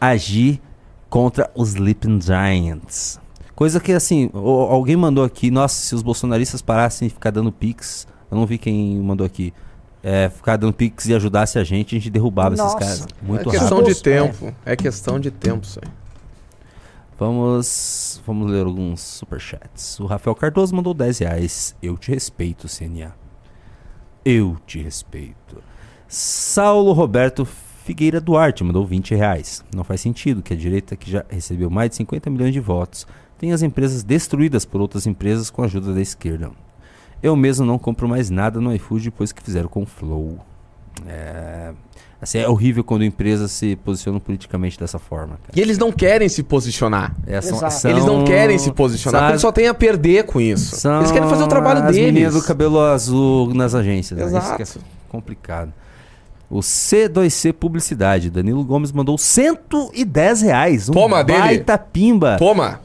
agir 0.01 0.61
contra 1.11 1.51
os 1.55 1.71
Sleeping 1.71 2.21
Giants. 2.21 3.19
Coisa 3.55 3.81
que, 3.81 3.93
assim, 3.93 4.31
alguém 4.33 4.97
mandou 4.97 5.25
aqui, 5.25 5.51
nossa, 5.51 5.75
se 5.75 5.95
os 5.95 6.01
bolsonaristas 6.03 6.63
parassem 6.63 7.09
de 7.09 7.15
ficar 7.15 7.31
dando 7.31 7.51
pix, 7.51 8.07
eu 8.31 8.37
não 8.39 8.47
vi 8.47 8.57
quem 8.57 8.97
mandou 9.01 9.27
aqui, 9.27 9.53
é, 10.03 10.29
ficar 10.29 10.57
dando 10.57 10.73
pix 10.73 11.07
e 11.07 11.15
ajudasse 11.15 11.59
a 11.59 11.65
gente, 11.65 11.97
a 11.97 11.99
gente 11.99 12.09
derrubava 12.09 12.55
esses 12.55 12.65
Nossa. 12.65 12.79
caras. 12.79 13.07
Muito 13.21 13.41
é 13.41 13.45
rápido. 13.45 13.51
questão 13.59 13.79
de 13.79 13.85
Bolso- 13.85 14.03
tempo. 14.03 14.55
É. 14.65 14.77
questão 14.77 15.19
de 15.21 15.31
tempo 15.33 15.65
isso 15.65 15.81
aí. 15.83 15.91
Vamos, 17.19 18.23
vamos 18.25 18.49
ler 18.49 18.65
alguns 18.65 19.01
superchats. 19.01 19.99
O 19.99 20.07
Rafael 20.07 20.37
Cardoso 20.37 20.73
mandou 20.75 20.95
10 20.95 21.19
reais. 21.19 21.75
Eu 21.83 21.99
te 21.99 22.13
respeito, 22.13 22.69
CNA. 22.69 23.13
Eu 24.25 24.57
te 24.65 24.81
respeito. 24.81 25.61
Saulo 26.07 26.93
Roberto 26.93 27.45
Figueira 27.45 28.21
Duarte 28.21 28.63
mandou 28.63 28.87
20 28.87 29.17
reais. 29.17 29.65
Não 29.75 29.83
faz 29.83 30.01
sentido 30.01 30.43
que 30.43 30.55
a 30.55 30.57
direita, 30.57 30.95
que 30.95 31.11
já 31.11 31.25
recebeu 31.29 31.69
mais 31.69 31.91
de 31.91 31.97
50 31.97 32.31
milhões 32.31 32.53
de 32.53 32.61
votos, 32.61 33.05
tenha 33.37 33.53
as 33.53 33.63
empresas 33.63 34.05
destruídas 34.05 34.65
por 34.65 34.81
outras 34.81 35.05
empresas 35.05 35.51
com 35.51 35.63
a 35.63 35.65
ajuda 35.65 35.93
da 35.93 36.01
esquerda. 36.01 36.53
Eu 37.21 37.35
mesmo 37.35 37.67
não 37.67 37.81
compro 37.81 38.09
mais 38.09 38.31
nada 38.31 38.61
no 38.61 38.73
iFood 38.75 39.07
depois 39.07 39.33
que 39.33 39.43
fizeram 39.43 39.69
com 39.69 39.83
o 39.83 39.87
Flow. 39.87 40.39
É, 41.05 41.75
assim, 42.21 42.39
é 42.39 42.49
horrível 42.49 42.83
quando 42.85 43.05
empresas 43.05 43.51
se 43.53 43.77
posicionam 43.77 44.19
politicamente 44.21 44.79
dessa 44.79 44.99
forma. 44.99 45.39
Cara. 45.47 45.53
E 45.57 45.61
eles 45.61 45.79
não 45.79 45.93
querem 45.93 46.29
se 46.29 46.43
posicionar. 46.43 47.15
É, 47.27 47.41
são- 47.41 47.57
Exato. 47.59 47.75
são- 47.75 47.91
Eles 47.91 48.05
não 48.05 48.25
querem 48.25 48.59
se 48.59 48.73
posicionar, 48.73 49.21
sabe, 49.21 49.25
porque 49.27 49.33
eles 49.35 49.43
só 49.43 49.53
têm 49.53 49.69
a 49.69 49.75
perder 49.75 50.25
com 50.25 50.41
isso. 50.41 50.77
são 50.77 50.99
Eles 50.99 51.13
querem 51.13 51.29
fazer 51.29 51.45
o 51.45 51.49
trabalho 51.49 51.81
as 51.85 51.93
deles. 51.95 52.13
meninas 52.13 52.35
do 52.35 52.43
cabelo 52.43 52.81
azul 52.81 53.53
nas 53.55 53.75
agências. 53.75 54.19
né? 54.19 54.27
Isso 54.39 54.55
que 54.57 54.63
é 54.63 54.65
Exato. 54.65 54.81
complicado. 55.09 55.73
O 56.51 56.61
C2C 56.61 57.53
Publicidade. 57.53 58.31
Danilo 58.31 58.65
Gomes 58.65 58.91
mandou 58.91 59.19
110 59.19 60.41
reais. 60.43 60.89
Um 60.89 60.93
Toma 60.93 61.23
dele. 61.23 61.39
baita 61.39 61.77
pimba. 61.77 62.37
Toma! 62.39 62.81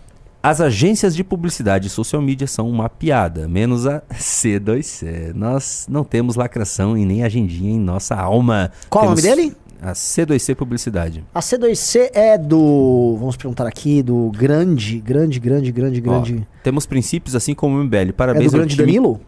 As 0.45 0.59
agências 0.59 1.15
de 1.15 1.23
publicidade 1.23 1.87
e 1.87 1.89
social 1.89 2.21
media 2.21 2.45
são 2.47 2.69
uma 2.69 2.89
piada, 2.89 3.47
menos 3.47 3.87
a 3.87 4.01
C2C. 4.13 5.33
Nós 5.33 5.87
não 5.89 6.03
temos 6.03 6.35
lacração 6.35 6.97
e 6.97 7.05
nem 7.05 7.23
agendinha 7.23 7.71
em 7.71 7.79
nossa 7.79 8.13
alma. 8.13 8.69
Qual 8.89 9.05
o 9.05 9.09
nome 9.11 9.21
dele? 9.21 9.55
A 9.81 9.93
C2C 9.93 10.53
Publicidade. 10.53 11.23
A 11.33 11.39
C2C 11.39 12.09
é 12.13 12.37
do. 12.37 13.15
Vamos 13.19 13.37
perguntar 13.37 13.65
aqui, 13.67 14.01
do 14.03 14.31
grande, 14.35 14.99
grande, 14.99 15.39
grande, 15.39 15.71
grande, 15.71 15.99
Ó, 16.01 16.03
grande. 16.03 16.47
temos 16.61 16.85
princípios 16.85 17.35
assim 17.35 17.53
como 17.55 17.77
o 17.77 17.83
MBL. 17.83 18.09
é 18.09 18.11
Parabéns 18.11 18.51
do 18.51 18.55
ao 18.55 18.59
grande 18.59 18.75
time. 18.75 18.85
Danilo? 18.85 19.21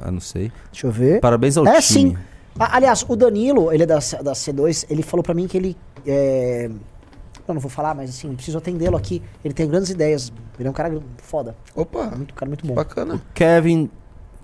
Ah, 0.00 0.10
não 0.10 0.20
sei. 0.20 0.50
Deixa 0.72 0.88
eu 0.88 0.90
ver. 0.90 1.20
Parabéns 1.20 1.56
ao 1.56 1.64
É 1.66 1.80
time. 1.80 1.82
sim. 2.10 2.16
A- 2.58 2.76
aliás, 2.76 3.04
o 3.08 3.14
Danilo, 3.16 3.72
ele 3.72 3.84
é 3.84 3.86
da, 3.86 3.96
da 3.96 4.32
C2, 4.32 4.86
ele 4.90 5.02
falou 5.02 5.22
pra 5.22 5.34
mim 5.34 5.46
que 5.46 5.56
ele. 5.56 5.76
É... 6.06 6.68
Eu 7.46 7.54
não 7.54 7.60
vou 7.60 7.70
falar, 7.70 7.94
mas 7.94 8.10
assim, 8.10 8.32
preciso 8.34 8.58
atendê-lo 8.58 8.96
aqui. 8.96 9.22
Ele 9.44 9.52
tem 9.52 9.66
grandes 9.68 9.90
ideias. 9.90 10.32
Ele 10.58 10.68
é 10.68 10.70
um 10.70 10.74
cara 10.74 11.00
foda. 11.18 11.56
Opa, 11.74 12.06
Muito, 12.16 12.32
um 12.32 12.36
cara 12.36 12.48
muito 12.48 12.66
bom. 12.66 12.74
bacana. 12.74 13.20
Kevin, 13.34 13.90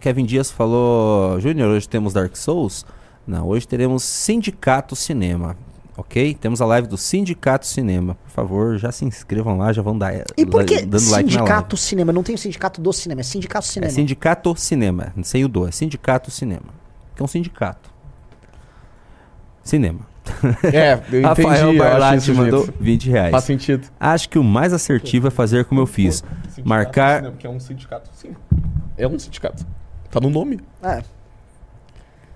Kevin 0.00 0.24
Dias 0.24 0.50
falou: 0.50 1.38
Júnior, 1.40 1.68
hoje 1.70 1.88
temos 1.88 2.12
Dark 2.12 2.36
Souls? 2.36 2.84
Não, 3.26 3.46
hoje 3.46 3.68
teremos 3.68 4.02
Sindicato 4.02 4.96
Cinema. 4.96 5.56
Ok? 5.96 6.32
Temos 6.34 6.60
a 6.62 6.66
live 6.66 6.86
do 6.86 6.96
Sindicato 6.96 7.66
Cinema. 7.66 8.14
Por 8.24 8.30
favor, 8.30 8.78
já 8.78 8.92
se 8.92 9.04
inscrevam 9.04 9.58
lá, 9.58 9.72
já 9.72 9.82
vão 9.82 9.98
dar 9.98 10.14
E 10.36 10.46
por 10.46 10.64
que 10.64 10.86
dando 10.86 10.92
like 11.10 11.10
na 11.10 11.10
live. 11.10 11.30
sindicato 11.32 11.76
cinema? 11.76 12.12
Não 12.12 12.22
tem 12.22 12.36
o 12.36 12.38
sindicato 12.38 12.80
do 12.80 12.92
cinema, 12.92 13.20
é 13.20 13.24
sindicato 13.24 13.66
É 13.66 13.68
cinema. 13.68 13.92
Sindicato 13.92 14.54
Cinema, 14.56 15.12
sem 15.24 15.44
o 15.44 15.48
do, 15.48 15.66
é 15.66 15.72
Sindicato 15.72 16.30
Cinema. 16.30 16.66
Que 17.16 17.22
é 17.22 17.24
um 17.24 17.26
sindicato. 17.26 17.90
Cinema. 19.62 20.00
É, 20.72 20.94
eu 20.94 21.20
entendi. 21.20 21.22
Rafael 21.22 21.76
Barlatti 21.76 22.32
mandou 22.32 22.66
gente. 22.66 22.74
20 22.80 23.10
reais. 23.10 23.30
Faz 23.30 23.44
sentido. 23.44 23.88
Acho 23.98 24.28
que 24.28 24.38
o 24.38 24.44
mais 24.44 24.72
assertivo 24.72 25.28
é 25.28 25.30
fazer 25.30 25.64
como 25.64 25.80
eu 25.80 25.86
fiz. 25.86 26.22
Marcar. 26.64 27.22
Porque 27.22 27.46
é 27.46 27.50
um 27.50 27.60
sindicato, 27.60 28.10
sim. 28.14 28.34
É 28.96 29.06
um 29.06 29.18
sindicato. 29.18 29.66
Tá 30.10 30.20
no 30.20 30.30
nome. 30.30 30.60
É. 30.82 31.02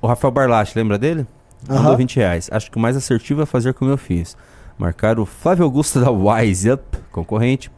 O 0.01 0.06
Rafael 0.06 0.31
Barlatti, 0.31 0.77
lembra 0.77 0.98
dele? 0.98 1.27
Mandou 1.69 1.97
20 1.97 2.16
reais. 2.16 2.48
Acho 2.52 2.70
que 2.70 2.77
o 2.77 2.81
mais 2.81 2.97
assertivo 2.97 3.43
é 3.43 3.47
fazer 3.47 3.73
como 3.74 3.90
eu 3.90 3.97
fiz. 3.97 4.36
Marcar 4.78 5.19
o 5.19 5.27
Flávio 5.27 5.64
Augusto 5.64 6.01
da 6.01 6.10
Wise 6.10 6.70
Up, 6.70 6.98
concorrente. 7.10 7.70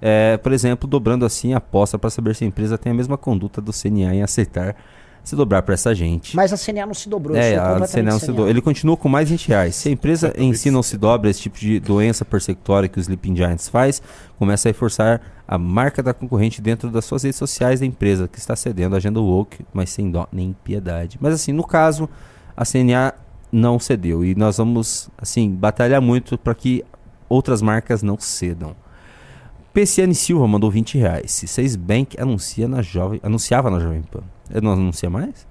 É, 0.00 0.36
por 0.36 0.52
exemplo, 0.52 0.88
dobrando 0.88 1.24
assim 1.24 1.54
a 1.54 1.58
aposta 1.58 1.98
para 1.98 2.10
saber 2.10 2.34
se 2.34 2.44
a 2.44 2.46
empresa 2.46 2.76
tem 2.76 2.90
a 2.92 2.94
mesma 2.94 3.16
conduta 3.16 3.60
do 3.60 3.72
CNA 3.72 4.14
em 4.14 4.22
aceitar 4.22 4.74
se 5.22 5.36
dobrar 5.36 5.62
para 5.62 5.74
essa 5.74 5.94
gente. 5.94 6.34
Mas 6.34 6.52
a 6.52 6.56
CNA 6.56 6.86
não 6.86 6.94
se 6.94 7.08
dobrou. 7.08 7.36
É, 7.36 7.56
a 7.56 7.86
CNA 7.86 8.10
não 8.12 8.18
se 8.18 8.26
CNA. 8.26 8.36
do... 8.36 8.48
Ele 8.48 8.60
continua 8.60 8.96
com 8.96 9.08
mais 9.08 9.30
20 9.30 9.48
reais. 9.48 9.76
Se 9.76 9.88
a 9.88 9.92
empresa 9.92 10.32
em 10.36 10.52
si 10.54 10.70
não 10.70 10.82
se 10.82 10.96
dobra 10.96 11.30
esse 11.30 11.40
tipo 11.40 11.58
de 11.58 11.78
doença 11.78 12.24
persecutória 12.24 12.88
que 12.88 12.98
o 12.98 13.00
Sleeping 13.00 13.36
Giants 13.36 13.68
faz, 13.68 14.02
começa 14.38 14.68
a 14.68 14.70
reforçar 14.70 15.20
a 15.46 15.56
marca 15.56 16.02
da 16.02 16.12
concorrente 16.12 16.60
dentro 16.60 16.90
das 16.90 17.04
suas 17.04 17.22
redes 17.22 17.38
sociais 17.38 17.80
da 17.80 17.86
empresa, 17.86 18.26
que 18.26 18.38
está 18.38 18.56
cedendo 18.56 18.94
a 18.94 18.96
agenda 18.96 19.20
woke, 19.20 19.64
mas 19.72 19.90
sem 19.90 20.10
dó 20.10 20.26
nem 20.32 20.56
piedade. 20.64 21.18
Mas 21.20 21.34
assim, 21.34 21.52
no 21.52 21.64
caso, 21.64 22.08
a 22.56 22.64
CNA 22.64 23.14
não 23.52 23.78
cedeu. 23.78 24.24
E 24.24 24.34
nós 24.34 24.56
vamos, 24.56 25.10
assim, 25.18 25.50
batalhar 25.50 26.00
muito 26.00 26.36
para 26.38 26.54
que 26.54 26.84
outras 27.28 27.62
marcas 27.62 28.02
não 28.02 28.18
cedam. 28.18 28.74
PCN 29.72 30.14
Silva 30.14 30.46
mandou 30.46 30.70
20 30.70 30.98
reais. 30.98 31.32
Se 31.32 31.46
Seis 31.46 31.76
Bank 31.76 32.20
anuncia 32.20 32.68
na 32.68 32.82
Jovem, 32.82 33.20
anunciava 33.22 33.70
na 33.70 33.78
Jovem 33.78 34.02
Pan. 34.02 34.22
Ele 34.52 34.64
não 34.64 34.72
anuncia 34.72 35.08
mais? 35.08 35.46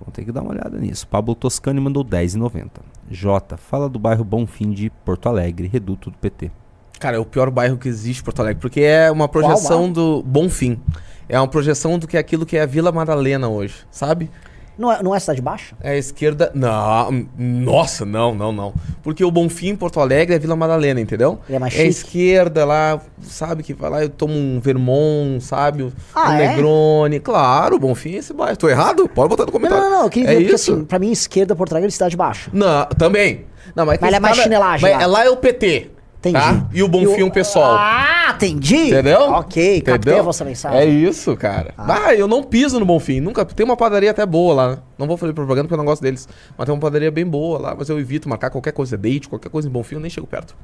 Vamos 0.00 0.12
ter 0.12 0.24
que 0.24 0.32
dar 0.32 0.42
uma 0.42 0.50
olhada 0.50 0.78
nisso. 0.78 1.06
Pablo 1.08 1.34
Toscani 1.34 1.80
mandou 1.80 2.04
10,90. 2.04 2.68
Jota, 3.10 3.56
fala 3.56 3.88
do 3.88 3.98
bairro 3.98 4.24
Bonfim 4.24 4.72
de 4.72 4.90
Porto 5.04 5.28
Alegre, 5.28 5.68
reduto 5.68 6.10
do 6.10 6.18
PT. 6.18 6.50
Cara, 6.98 7.16
é 7.16 7.20
o 7.20 7.24
pior 7.24 7.50
bairro 7.50 7.76
que 7.76 7.88
existe 7.88 8.20
em 8.20 8.24
Porto 8.24 8.40
Alegre, 8.40 8.60
porque 8.60 8.80
é 8.80 9.10
uma 9.10 9.28
projeção 9.28 9.90
do 9.90 10.22
Bonfim. 10.22 10.80
É 11.28 11.38
uma 11.38 11.48
projeção 11.48 11.98
do 11.98 12.06
que 12.06 12.16
é 12.16 12.20
aquilo 12.20 12.46
que 12.46 12.56
é 12.56 12.62
a 12.62 12.66
Vila 12.66 12.92
Madalena 12.92 13.48
hoje, 13.48 13.74
sabe? 13.90 14.30
Não 14.78 14.92
é, 14.92 15.02
não 15.02 15.14
é 15.14 15.18
cidade 15.18 15.40
baixa? 15.40 15.74
É 15.80 15.92
a 15.92 15.96
esquerda. 15.96 16.50
Não, 16.54 17.26
nossa, 17.38 18.04
não, 18.04 18.34
não, 18.34 18.52
não. 18.52 18.74
Porque 19.02 19.24
o 19.24 19.30
Bonfim 19.30 19.68
em 19.68 19.76
Porto 19.76 20.00
Alegre 20.00 20.34
é 20.34 20.38
Vila 20.38 20.54
Madalena, 20.54 21.00
entendeu? 21.00 21.38
Ele 21.48 21.56
é 21.56 21.58
mais 21.58 21.72
a 21.72 21.76
chique? 21.76 21.88
esquerda 21.88 22.64
lá, 22.64 23.00
sabe, 23.22 23.62
que 23.62 23.72
vai 23.72 23.88
lá 23.90 24.04
e 24.04 24.08
toma 24.08 24.34
um 24.34 24.60
Vermont, 24.60 25.42
sabe? 25.42 25.84
Um 25.84 25.92
Ah, 26.14 26.34
é? 26.40 26.48
Negroni. 26.48 27.20
Claro, 27.20 27.78
Bonfim 27.78 28.14
é 28.14 28.18
esse 28.18 28.32
bairro. 28.34 28.56
Tô 28.56 28.68
errado? 28.68 29.08
Pode 29.08 29.28
botar 29.30 29.44
no 29.44 29.46
Não, 29.46 29.52
comentário. 29.52 29.84
não, 29.84 29.90
não, 29.90 30.02
eu 30.04 30.10
queria 30.10 30.28
é 30.30 30.34
ver, 30.34 30.40
porque 30.42 30.54
isso? 30.56 30.72
assim, 30.74 30.84
pra 30.84 30.98
mim, 30.98 31.10
esquerda, 31.10 31.56
Porto 31.56 31.72
Alegre 31.72 31.88
é 31.88 31.90
cidade 31.90 32.16
baixa. 32.16 32.50
Não, 32.52 32.84
também. 32.98 33.46
Não, 33.74 33.84
mas, 33.86 33.98
Mas 34.00 34.14
é 34.14 34.20
mais 34.20 34.36
chinelagem 34.36 34.88
Mas 34.90 35.00
lá. 35.00 35.06
lá 35.06 35.24
é 35.24 35.30
o 35.30 35.36
PT. 35.36 35.90
Entendi. 36.18 36.38
Tá? 36.38 36.68
E 36.72 36.82
o 36.82 36.88
Bonfim 36.88 37.22
um 37.22 37.30
pessoal. 37.30 37.76
Ah, 37.78 38.32
entendi. 38.34 38.88
Entendeu? 38.88 39.20
Ok, 39.32 39.80
captei 39.80 39.94
Entendeu? 39.94 40.18
a 40.18 40.22
vossa 40.22 40.44
mensagem. 40.44 40.78
É 40.78 40.84
isso, 40.84 41.36
cara. 41.36 41.72
Ah. 41.78 42.14
eu 42.14 42.26
não 42.26 42.42
piso 42.42 42.80
no 42.80 42.86
Bonfim. 42.86 43.20
Nunca. 43.20 43.44
Tem 43.44 43.64
uma 43.64 43.76
padaria 43.76 44.10
até 44.10 44.26
boa 44.26 44.54
lá. 44.54 44.70
né? 44.70 44.78
Não 44.98 45.06
vou 45.06 45.16
fazer 45.16 45.32
propaganda 45.32 45.64
porque 45.64 45.74
eu 45.74 45.78
não 45.78 45.84
gosto 45.84 46.02
deles. 46.02 46.28
Mas 46.56 46.66
tem 46.66 46.74
uma 46.74 46.80
padaria 46.80 47.10
bem 47.10 47.26
boa 47.26 47.58
lá. 47.58 47.74
Mas 47.78 47.88
eu 47.88 47.98
evito 48.00 48.28
marcar 48.28 48.50
qualquer 48.50 48.72
coisa, 48.72 48.96
date, 48.96 49.28
qualquer 49.28 49.50
coisa 49.50 49.68
em 49.68 49.70
Bonfim, 49.70 49.96
eu 49.96 50.00
nem 50.00 50.10
chego 50.10 50.26
perto. 50.26 50.56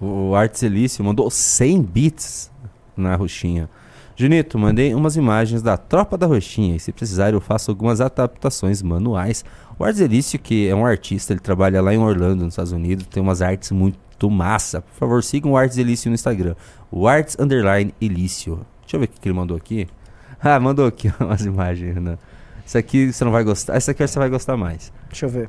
O 0.00 0.34
Artes 0.34 0.62
Elício 0.62 1.04
mandou 1.04 1.30
100 1.30 1.82
bits 1.82 2.50
na 2.96 3.14
roxinha. 3.14 3.68
Junito, 4.16 4.56
mandei 4.56 4.94
umas 4.94 5.16
imagens 5.16 5.60
da 5.60 5.76
Tropa 5.76 6.16
da 6.16 6.24
Roxinha 6.24 6.76
e 6.76 6.80
se 6.80 6.92
precisar 6.92 7.32
eu 7.32 7.40
faço 7.40 7.72
algumas 7.72 8.00
adaptações 8.00 8.80
manuais. 8.80 9.44
O 9.76 9.82
Artes 9.82 10.00
Elício, 10.00 10.38
que 10.38 10.68
é 10.68 10.74
um 10.74 10.86
artista, 10.86 11.32
ele 11.32 11.40
trabalha 11.40 11.82
lá 11.82 11.92
em 11.92 11.98
Orlando, 11.98 12.44
nos 12.44 12.54
Estados 12.54 12.70
Unidos, 12.70 13.06
tem 13.08 13.20
umas 13.20 13.42
artes 13.42 13.72
muito 13.72 14.30
massa. 14.30 14.82
Por 14.82 14.92
favor, 14.92 15.24
sigam 15.24 15.52
o 15.52 15.56
Artes 15.56 15.78
Elício 15.78 16.08
no 16.08 16.14
Instagram. 16.14 16.54
O 16.92 17.08
Arts 17.08 17.36
Underline 17.40 17.92
Elício. 18.00 18.64
Deixa 18.82 18.96
eu 18.96 19.00
ver 19.00 19.06
o 19.06 19.08
que 19.08 19.20
que 19.20 19.28
ele 19.28 19.36
mandou 19.36 19.56
aqui. 19.56 19.88
Ah, 20.46 20.60
mandou 20.60 20.86
aqui 20.86 21.10
umas 21.18 21.40
imagens, 21.46 21.94
Renan. 21.94 22.18
Isso 22.66 22.76
aqui 22.76 23.10
você 23.10 23.24
não 23.24 23.32
vai 23.32 23.42
gostar. 23.42 23.76
Essa 23.76 23.92
aqui 23.92 24.06
você 24.06 24.18
vai 24.18 24.28
gostar 24.28 24.58
mais. 24.58 24.92
Deixa 25.08 25.24
eu 25.24 25.30
ver. 25.30 25.48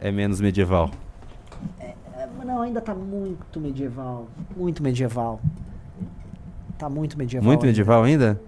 É 0.00 0.10
menos 0.10 0.40
medieval. 0.40 0.90
É, 1.78 1.94
não, 2.44 2.62
ainda 2.62 2.80
tá 2.80 2.96
muito 2.96 3.60
medieval. 3.60 4.26
Muito 4.56 4.82
medieval. 4.82 5.40
Tá 6.82 6.88
muito 6.88 7.16
medieval. 7.16 7.46
Muito 7.46 7.60
ainda. 7.60 7.66
medieval 7.68 8.02
ainda? 8.02 8.40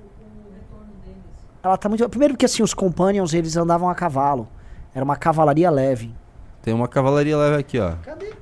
Ela 1.62 1.76
tá 1.76 1.88
muito. 1.88 2.08
Primeiro 2.08 2.34
porque 2.34 2.46
assim, 2.46 2.64
os 2.64 2.74
companions 2.74 3.32
eles 3.32 3.56
andavam 3.56 3.88
a 3.88 3.94
cavalo. 3.94 4.48
Era 4.92 5.04
uma 5.04 5.14
cavalaria 5.14 5.70
leve. 5.70 6.12
Tem 6.60 6.74
uma 6.74 6.88
cavalaria 6.88 7.36
leve 7.36 7.58
aqui, 7.58 7.78
ó. 7.78 7.92
Cadê? 8.02 8.34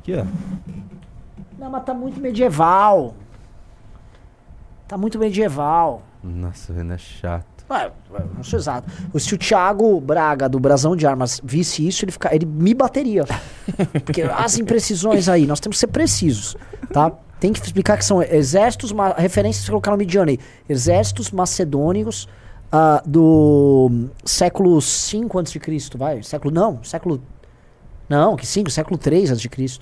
Aqui, 0.00 0.16
ó. 0.16 0.24
Não, 1.56 1.70
mas 1.70 1.84
tá 1.84 1.94
muito 1.94 2.20
medieval. 2.20 3.14
Tá 4.88 4.98
muito 4.98 5.16
medieval. 5.16 6.02
Nossa, 6.24 6.72
o 6.72 6.74
Renan 6.74 6.94
é 6.94 6.98
chato. 6.98 7.64
Ué, 7.70 7.92
ué, 8.10 8.24
não 8.36 8.42
sou 8.42 8.58
exato. 8.58 8.90
Se 9.16 9.32
o 9.32 9.38
Thiago 9.38 10.00
Braga, 10.00 10.48
do 10.48 10.58
Brasão 10.58 10.96
de 10.96 11.06
Armas, 11.06 11.40
visse 11.44 11.86
isso, 11.86 12.04
ele, 12.04 12.10
fica, 12.10 12.34
ele 12.34 12.46
me 12.46 12.74
bateria. 12.74 13.24
Porque 14.04 14.22
as 14.22 14.58
imprecisões 14.58 15.28
aí, 15.28 15.46
nós 15.46 15.60
temos 15.60 15.76
que 15.76 15.80
ser 15.80 15.86
precisos, 15.86 16.56
tá? 16.92 17.12
Tem 17.44 17.52
que 17.52 17.60
explicar 17.60 17.98
que 17.98 18.04
são 18.06 18.22
exércitos, 18.22 18.90
ma- 18.90 19.12
referências 19.12 19.68
colocaram 19.68 19.98
no 19.98 20.02
Midian 20.02 20.24
aí. 20.24 20.38
Exércitos 20.66 21.30
macedônicos 21.30 22.26
ah, 22.72 23.02
do 23.04 24.08
século 24.24 24.80
5 24.80 25.38
a.C., 25.38 25.60
vai? 25.98 26.22
Século, 26.22 26.54
não, 26.54 26.82
século... 26.82 27.20
Não, 28.08 28.34
que 28.34 28.46
5, 28.46 28.70
século 28.70 28.96
3 28.96 29.30
a.C. 29.30 29.46
O 29.46 29.50
que 29.50 29.78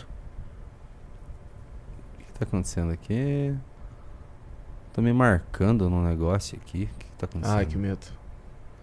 tá 2.37 2.43
acontecendo 2.43 2.91
aqui? 2.91 3.55
Tô 4.93 5.01
me 5.01 5.13
marcando 5.13 5.89
num 5.89 6.03
negócio 6.03 6.59
aqui. 6.61 6.91
O 6.93 6.99
que, 6.99 7.07
que 7.07 7.17
tá 7.17 7.27
acontecendo? 7.27 7.59
Ai, 7.59 7.65
que 7.65 7.79
medo. 7.79 8.05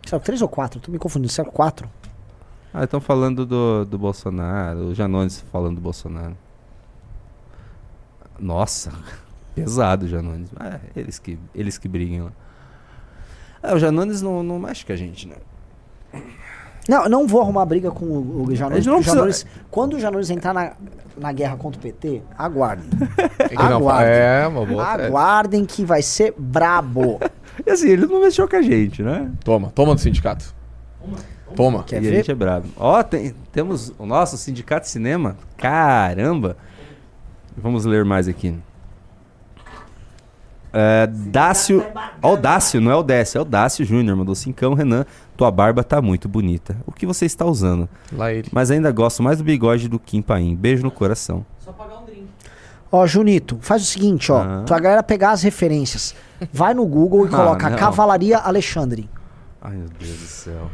Século 0.05 0.21
3 0.23 0.41
ou 0.41 0.47
4? 0.47 0.79
Tô 0.79 0.89
me 0.89 0.97
confundindo, 0.97 1.33
século 1.33 1.53
4? 1.53 1.89
Ah, 2.73 2.85
estão 2.85 3.01
falando 3.01 3.45
do, 3.45 3.83
do 3.83 3.97
Bolsonaro. 3.97 4.85
O 4.85 4.95
Janones 4.95 5.41
falando 5.51 5.75
do 5.75 5.81
Bolsonaro. 5.81 6.37
Nossa, 8.39 8.91
pesado 9.55 10.05
o 10.05 10.09
Janones. 10.09 10.49
Ah, 10.59 10.79
eles 10.95 11.19
que, 11.19 11.37
eles 11.53 11.77
que 11.77 11.87
briguem 11.87 12.21
lá. 12.21 12.31
Ah, 13.61 13.75
o 13.75 13.79
Janones 13.79 14.21
não, 14.21 14.41
não 14.43 14.57
mexe 14.59 14.85
com 14.85 14.93
a 14.93 14.95
gente, 14.95 15.27
né? 15.27 15.35
Não, 16.87 17.07
não 17.07 17.27
vou 17.27 17.41
arrumar 17.41 17.65
briga 17.65 17.91
com 17.91 18.05
o, 18.05 18.45
o 18.47 18.55
Janones. 18.55 18.85
Não 18.85 18.95
precisam- 18.95 19.17
Janones- 19.17 19.45
quando 19.69 19.93
o 19.95 19.99
Janones 19.99 20.29
entrar 20.29 20.53
na, 20.53 20.71
na 21.17 21.31
guerra 21.31 21.55
contra 21.55 21.77
o 21.79 21.81
PT, 21.81 22.21
aguardem. 22.37 22.89
É, 23.39 23.47
que 23.49 23.55
não, 23.55 23.77
Aguardem. 23.77 24.11
é 24.13 24.47
uma 24.47 24.65
boa. 24.65 24.83
é. 25.01 25.05
aguardem 25.07 25.65
que 25.65 25.83
vai 25.85 26.01
ser 26.01 26.33
brabo. 26.37 27.19
E 27.65 27.71
assim, 27.71 27.89
ele 27.89 28.05
não 28.05 28.21
mexeu 28.21 28.47
com 28.47 28.55
a 28.55 28.61
gente, 28.61 29.03
né? 29.03 29.29
Toma, 29.43 29.69
toma 29.71 29.93
do 29.93 29.99
sindicato. 29.99 30.55
Toma. 31.57 31.83
Quer 31.83 31.95
e 32.01 32.07
a 32.07 32.09
ver? 32.09 32.15
gente 32.17 32.31
é 32.31 32.35
brabo. 32.35 32.67
Ó, 32.77 33.03
tem- 33.03 33.35
temos 33.51 33.93
o 33.99 34.05
nosso 34.05 34.37
Sindicato 34.37 34.85
de 34.85 34.91
Cinema. 34.91 35.35
Caramba! 35.57 36.55
Vamos 37.61 37.85
ler 37.85 38.03
mais 38.05 38.27
aqui. 38.27 38.55
É, 40.71 41.07
Dácio. 41.07 41.83
Ó, 42.21 42.33
o 42.33 42.37
Dácio, 42.37 42.79
não 42.79 42.91
é 42.91 42.95
o 42.95 43.01
Décio, 43.03 43.39
é 43.39 43.41
o 43.41 43.45
Dácio 43.45 43.83
Júnior. 43.83 44.15
Mandou 44.15 44.35
cincão, 44.35 44.73
Renan. 44.73 45.05
Tua 45.35 45.49
barba 45.49 45.83
tá 45.83 46.01
muito 46.01 46.29
bonita. 46.29 46.77
O 46.85 46.91
que 46.91 47.05
você 47.05 47.25
está 47.25 47.45
usando? 47.45 47.89
Lá 48.11 48.31
ele. 48.31 48.49
Mas 48.51 48.69
ainda 48.69 48.91
gosto 48.91 49.23
mais 49.23 49.39
do 49.39 49.43
bigode 49.43 49.87
do 49.87 49.97
Kim 49.97 50.21
Paim. 50.21 50.55
Beijo 50.55 50.83
no 50.83 50.91
coração. 50.91 51.45
Ó, 52.91 53.05
Junito, 53.05 53.57
faz 53.61 53.83
o 53.83 53.85
seguinte, 53.85 54.31
ó. 54.31 54.41
Ah. 54.41 54.63
Pra 54.65 54.79
galera 54.79 55.03
pegar 55.03 55.31
as 55.31 55.43
referências. 55.43 56.15
Vai 56.51 56.73
no 56.73 56.85
Google 56.85 57.25
e 57.25 57.27
Ah, 57.33 57.37
coloca 57.37 57.69
não. 57.69 57.77
Cavalaria 57.77 58.37
Alexandre. 58.37 59.09
Ai, 59.61 59.75
meu 59.75 59.89
Deus 59.99 60.17
do 60.17 60.25
céu. 60.25 60.69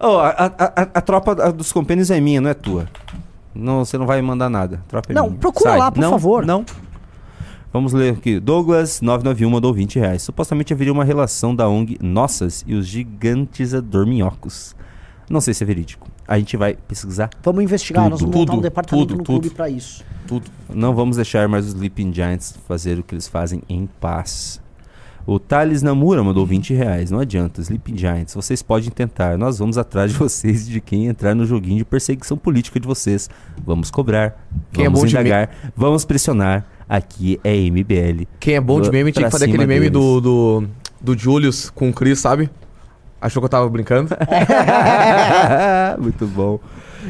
Oh, 0.00 0.18
a, 0.18 0.28
a, 0.28 0.46
a, 0.46 0.88
a 0.94 1.00
tropa 1.00 1.34
dos 1.52 1.72
compênios 1.72 2.10
é 2.10 2.20
minha, 2.20 2.40
não 2.40 2.48
é 2.48 2.54
tua. 2.54 2.88
Não, 3.58 3.84
você 3.84 3.98
não 3.98 4.06
vai 4.06 4.20
me 4.22 4.26
mandar 4.26 4.48
nada. 4.48 4.80
Tropa 4.86 5.12
Não, 5.12 5.26
minha. 5.26 5.38
procura 5.38 5.74
lá, 5.74 5.90
por 5.90 6.00
não, 6.00 6.10
favor. 6.12 6.46
Não. 6.46 6.64
Vamos 7.72 7.92
ler 7.92 8.14
aqui. 8.14 8.38
Douglas 8.38 9.00
991 9.00 9.50
mandou 9.50 9.74
20 9.74 9.98
reais. 9.98 10.22
Supostamente 10.22 10.72
haveria 10.72 10.92
uma 10.92 11.04
relação 11.04 11.54
da 11.54 11.68
ONG 11.68 11.98
Nossas 12.00 12.64
e 12.66 12.74
os 12.74 12.86
gigantes 12.86 13.72
dorminhocos. 13.82 14.74
Não 15.28 15.40
sei 15.40 15.52
se 15.52 15.64
é 15.64 15.66
verídico. 15.66 16.08
A 16.26 16.38
gente 16.38 16.56
vai 16.56 16.74
pesquisar. 16.74 17.28
Vamos 17.42 17.62
investigar, 17.62 18.04
Tudo, 18.04 18.10
nós 18.12 18.20
vamos 18.20 18.36
montar 18.36 18.54
um 18.54 18.60
departamento 18.60 19.08
tudo, 19.08 19.18
no 19.18 19.24
tudo. 19.24 19.40
clube 19.40 19.54
pra 19.54 19.68
isso. 19.68 20.04
Tudo. 20.26 20.46
Não 20.72 20.94
vamos 20.94 21.16
deixar 21.16 21.48
mais 21.48 21.66
os 21.66 21.72
Sleeping 21.74 22.12
Giants 22.12 22.54
fazer 22.66 22.98
o 22.98 23.02
que 23.02 23.14
eles 23.14 23.28
fazem 23.28 23.62
em 23.68 23.86
paz. 24.00 24.60
O 25.28 25.38
Thales 25.38 25.82
Namura 25.82 26.24
mandou 26.24 26.46
20 26.46 26.72
reais. 26.72 27.10
Não 27.10 27.20
adianta, 27.20 27.60
Sleeping 27.60 27.98
Giants, 27.98 28.34
vocês 28.34 28.62
podem 28.62 28.88
tentar. 28.88 29.36
Nós 29.36 29.58
vamos 29.58 29.76
atrás 29.76 30.10
de 30.10 30.16
vocês 30.18 30.66
e 30.66 30.70
de 30.70 30.80
quem 30.80 31.06
entrar 31.06 31.34
no 31.34 31.44
joguinho 31.44 31.76
de 31.76 31.84
perseguição 31.84 32.34
política 32.34 32.80
de 32.80 32.86
vocês. 32.86 33.28
Vamos 33.62 33.90
cobrar, 33.90 34.42
Quem 34.72 34.86
é 34.86 34.88
vamos 34.88 35.10
de 35.10 35.14
indagar, 35.14 35.50
vamos 35.76 36.06
pressionar. 36.06 36.64
Aqui 36.88 37.38
é 37.44 37.54
MBL. 37.54 38.26
Quem 38.40 38.54
é 38.54 38.60
bom 38.62 38.80
de 38.80 38.90
meme 38.90 39.12
tinha 39.12 39.26
que 39.26 39.30
fazer 39.30 39.44
aquele 39.44 39.66
meme 39.66 39.90
deles. 39.90 39.92
do, 39.92 40.20
do, 40.22 40.64
do 40.98 41.18
Julius 41.18 41.68
com 41.68 41.90
o 41.90 41.92
Chris, 41.92 42.18
sabe? 42.20 42.48
Achou 43.20 43.42
que 43.42 43.44
eu 43.44 43.50
tava 43.50 43.68
brincando? 43.68 44.08
muito 46.00 46.26
bom. 46.26 46.58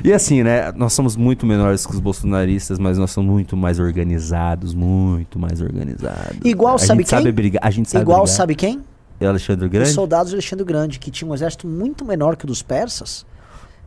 E 0.05 0.12
assim, 0.12 0.43
né? 0.43 0.70
Nós 0.73 0.93
somos 0.93 1.16
muito 1.16 1.47
menores 1.47 1.86
que 1.86 1.93
os 1.93 2.01
bolsonaristas, 2.01 2.78
mas 2.78 2.98
nós 2.98 3.10
somos 3.10 3.31
muito 3.31 3.56
mais 3.56 3.78
organizados, 3.78 4.74
muito 4.74 5.39
mais 5.39 5.60
organizados. 5.60 6.39
Igual, 6.44 6.74
a 6.77 6.78
sabe 6.78 7.01
gente 7.01 7.10
sabe 7.10 7.23
quem? 7.24 7.32
brigar, 7.32 7.60
a 7.65 7.70
gente 7.70 7.89
sabe 7.90 8.02
Igual, 8.02 8.23
brigar. 8.23 8.36
sabe 8.36 8.55
quem? 8.55 8.82
É 9.20 9.27
Alexandre 9.27 9.65
Os 9.66 9.73
Grande? 9.73 9.90
soldados 9.90 10.31
de 10.31 10.36
Alexandre 10.36 10.65
Grande, 10.65 10.98
que 10.98 11.10
tinham 11.10 11.31
um 11.31 11.35
exército 11.35 11.66
muito 11.66 12.05
menor 12.05 12.36
que 12.36 12.44
o 12.44 12.47
dos 12.47 12.62
persas, 12.62 13.27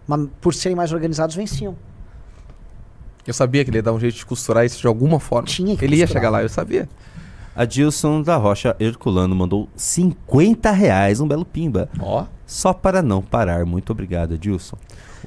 mas 0.08 0.28
por 0.42 0.54
serem 0.54 0.76
mais 0.76 0.92
organizados 0.92 1.36
venciam. 1.36 1.76
Eu 3.26 3.34
sabia 3.34 3.64
que 3.64 3.70
ele 3.70 3.78
ia 3.78 3.84
dar 3.84 3.94
um 3.94 4.00
jeito 4.00 4.16
de 4.16 4.26
costurar 4.26 4.66
isso 4.66 4.82
de 4.82 4.88
alguma 4.88 5.20
forma. 5.20 5.48
Tinha 5.48 5.78
que 5.78 5.86
Ele 5.86 5.96
ia 5.98 6.04
costurar. 6.06 6.22
chegar 6.24 6.30
lá, 6.32 6.42
eu 6.42 6.50
sabia. 6.50 6.90
Adilson 7.56 8.22
da 8.22 8.36
Rocha 8.38 8.76
Herculano 8.80 9.36
mandou 9.36 9.70
50 9.76 10.72
reais, 10.72 11.20
um 11.20 11.28
belo 11.28 11.46
pimba. 11.46 11.90
Ó. 12.00 12.26
Só 12.48 12.74
para 12.74 13.02
não 13.02 13.22
parar. 13.22 13.66
Muito 13.66 13.92
obrigado, 13.92 14.34
Adilson. 14.34 14.78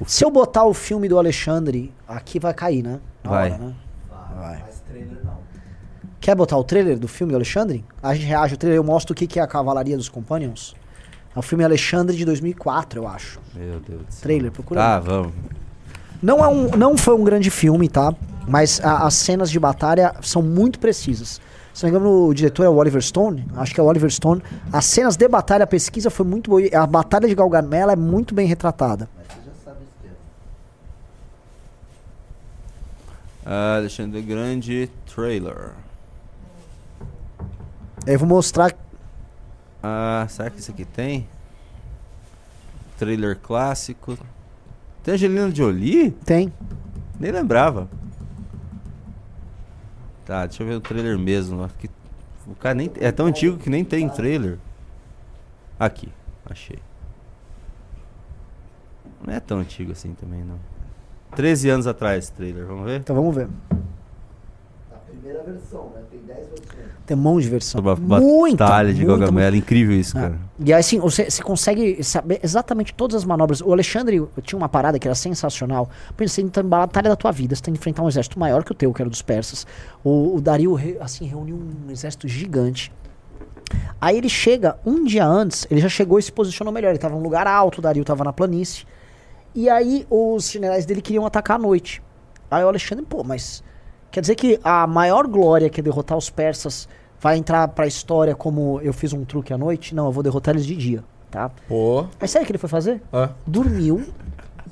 Se 0.05 0.23
eu 0.25 0.29
botar 0.31 0.65
o 0.65 0.73
filme 0.73 1.07
do 1.07 1.17
Alexandre, 1.17 1.93
aqui 2.07 2.39
vai 2.39 2.53
cair, 2.53 2.83
né? 2.83 2.99
Na 3.23 3.29
Vai. 3.29 3.51
hora, 3.51 3.57
né? 3.63 3.73
Vai. 4.37 4.63
Quer 6.19 6.35
botar 6.35 6.57
o 6.57 6.63
trailer 6.63 6.97
do 6.97 7.07
filme 7.07 7.31
do 7.31 7.35
Alexandre? 7.35 7.85
A 8.01 8.13
gente 8.15 8.25
reage 8.25 8.53
ao 8.53 8.57
trailer, 8.57 8.77
eu 8.79 8.83
mostro 8.83 9.13
o 9.13 9.15
que 9.15 9.27
que 9.27 9.39
é 9.39 9.43
a 9.43 9.47
Cavalaria 9.47 9.95
dos 9.95 10.09
Companions. 10.09 10.75
É 11.35 11.39
o 11.39 11.41
filme 11.41 11.63
Alexandre 11.63 12.15
de 12.15 12.25
2004, 12.25 13.01
eu 13.01 13.07
acho. 13.07 13.39
Meu 13.53 13.79
Deus 13.79 14.01
do 14.05 14.11
céu. 14.11 14.21
Trailer, 14.23 14.51
procura. 14.51 14.79
Tá, 14.81 14.99
vamos. 14.99 15.33
Não, 16.21 16.43
é 16.43 16.47
um, 16.47 16.69
não 16.71 16.97
foi 16.97 17.13
um 17.15 17.23
grande 17.23 17.49
filme, 17.51 17.87
tá? 17.87 18.13
Mas 18.47 18.81
a- 18.83 19.05
as 19.05 19.13
cenas 19.15 19.51
de 19.51 19.59
batalha 19.59 20.15
são 20.21 20.41
muito 20.41 20.79
precisas. 20.79 21.39
Se 21.73 21.83
não 21.83 21.91
me 21.91 21.97
engano, 21.97 22.27
o 22.27 22.33
diretor 22.33 22.63
é 22.63 22.69
o 22.69 22.75
Oliver 22.75 23.01
Stone. 23.01 23.45
Acho 23.57 23.73
que 23.73 23.79
é 23.79 23.83
o 23.83 23.85
Oliver 23.85 24.09
Stone. 24.09 24.41
As 24.71 24.85
cenas 24.85 25.17
de 25.17 25.27
batalha, 25.27 25.65
a 25.65 25.67
pesquisa 25.67 26.09
foi 26.09 26.25
muito 26.25 26.49
boa. 26.49 26.61
e 26.61 26.73
A 26.73 26.87
batalha 26.87 27.27
de 27.27 27.35
Galgamela 27.35 27.91
é 27.93 27.95
muito 27.97 28.33
bem 28.33 28.47
retratada. 28.47 29.09
Ah, 33.45 33.75
Alexandre 33.75 34.21
Grande, 34.23 34.89
trailer. 35.05 35.73
Eu 38.07 38.17
vou 38.17 38.27
mostrar. 38.27 38.73
Ah, 39.83 40.25
será 40.27 40.49
que 40.49 40.59
isso 40.59 40.71
aqui 40.71 40.83
tem? 40.83 41.29
Trailer 42.97 43.37
clássico. 43.37 44.17
Tem 45.03 45.13
Angelina 45.13 45.53
Jolie? 45.53 46.09
Tem. 46.09 46.51
Nem 47.19 47.31
lembrava. 47.31 47.87
Tá, 50.25 50.47
deixa 50.47 50.63
eu 50.63 50.67
ver 50.67 50.75
o 50.75 50.81
trailer 50.81 51.17
mesmo. 51.19 51.69
que 51.77 51.87
o 52.47 52.55
cara 52.55 52.73
nem 52.73 52.91
é 52.99 53.11
tão 53.11 53.27
antigo 53.27 53.57
que 53.59 53.69
nem 53.69 53.85
tem 53.85 54.09
trailer. 54.09 54.57
Aqui, 55.79 56.11
achei. 56.49 56.79
Não 59.23 59.33
é 59.33 59.39
tão 59.39 59.59
antigo 59.59 59.91
assim 59.91 60.15
também, 60.15 60.43
não. 60.43 60.59
13 61.35 61.69
anos 61.69 61.87
atrás, 61.87 62.29
trailer, 62.29 62.65
vamos 62.65 62.85
ver? 62.85 62.99
Então 62.99 63.15
vamos 63.15 63.35
ver. 63.35 63.47
A 64.91 64.95
primeira 65.09 65.43
versão, 65.43 65.91
né? 65.95 66.01
Tem 66.09 66.19
10 66.21 66.37
versões. 66.37 66.85
Tem 67.05 67.15
um 67.15 67.19
monte 67.19 67.43
de 67.43 67.49
versão. 67.49 67.83
Sobre 67.83 67.91
a 68.15 68.19
Muita, 68.19 68.63
batalha 68.65 68.91
de 68.93 69.05
muita, 69.05 69.19
Gaugamela. 69.19 69.55
Incrível 69.55 69.95
isso, 69.95 70.17
muita. 70.17 70.31
cara. 70.31 70.41
E 70.59 70.73
aí, 70.73 70.79
assim, 70.79 70.99
você, 70.99 71.29
você 71.29 71.43
consegue 71.43 72.03
saber 72.03 72.39
exatamente 72.41 72.93
todas 72.95 73.15
as 73.17 73.25
manobras. 73.25 73.61
O 73.61 73.71
Alexandre 73.71 74.27
tinha 74.41 74.57
uma 74.57 74.67
parada 74.67 74.97
que 74.97 75.07
era 75.07 75.13
sensacional. 75.13 75.87
Você 76.17 76.43
tem 76.43 76.63
uma 76.63 76.79
batalha 76.79 77.09
da 77.09 77.15
tua 77.15 77.31
vida, 77.31 77.55
você 77.55 77.61
tem 77.61 77.73
que 77.73 77.79
enfrentar 77.79 78.01
um 78.01 78.07
exército 78.07 78.39
maior 78.39 78.63
que 78.63 78.71
o 78.71 78.75
teu, 78.75 78.91
que 78.91 79.01
era 79.01 79.09
dos 79.09 79.21
persas. 79.21 79.67
O, 80.03 80.35
o 80.35 80.41
Dario, 80.41 80.79
assim, 80.99 81.25
reuniu 81.25 81.55
um 81.55 81.91
exército 81.91 82.27
gigante. 82.27 82.91
Aí 84.01 84.17
ele 84.17 84.29
chega, 84.29 84.77
um 84.85 85.03
dia 85.03 85.25
antes, 85.25 85.67
ele 85.69 85.81
já 85.81 85.89
chegou 85.89 86.17
e 86.17 86.23
se 86.23 86.31
posicionou 86.31 86.73
melhor. 86.73 86.89
Ele 86.89 86.97
tava 86.99 87.15
num 87.15 87.21
lugar 87.21 87.45
alto, 87.45 87.79
o 87.79 87.81
Dario 87.81 88.03
tava 88.03 88.23
na 88.23 88.33
planície. 88.33 88.85
E 89.55 89.69
aí 89.69 90.05
os 90.09 90.51
generais 90.51 90.85
dele 90.85 91.01
queriam 91.01 91.25
atacar 91.25 91.55
à 91.55 91.59
noite. 91.59 92.03
Aí 92.51 92.63
o 92.63 92.67
Alexandre, 92.67 93.05
pô, 93.05 93.23
mas 93.23 93.63
quer 94.11 94.19
dizer 94.19 94.35
que 94.35 94.59
a 94.63 94.85
maior 94.85 95.25
glória 95.25 95.69
que 95.69 95.79
é 95.79 95.83
derrotar 95.83 96.17
os 96.17 96.29
persas 96.29 96.87
vai 97.19 97.37
entrar 97.37 97.67
pra 97.69 97.87
história 97.87 98.35
como 98.35 98.81
eu 98.81 98.91
fiz 98.93 99.13
um 99.13 99.23
truque 99.23 99.53
à 99.53 99.57
noite? 99.57 99.95
Não, 99.95 100.05
eu 100.05 100.11
vou 100.11 100.21
derrotar 100.21 100.53
eles 100.53 100.65
de 100.65 100.75
dia, 100.75 101.03
tá? 101.31 101.49
Pô. 101.67 102.05
Aí 102.19 102.27
sabe 102.27 102.43
o 102.43 102.45
que 102.45 102.51
ele 102.51 102.59
foi 102.59 102.69
fazer? 102.69 103.01
Ah. 103.11 103.29
Dormiu, 103.47 104.03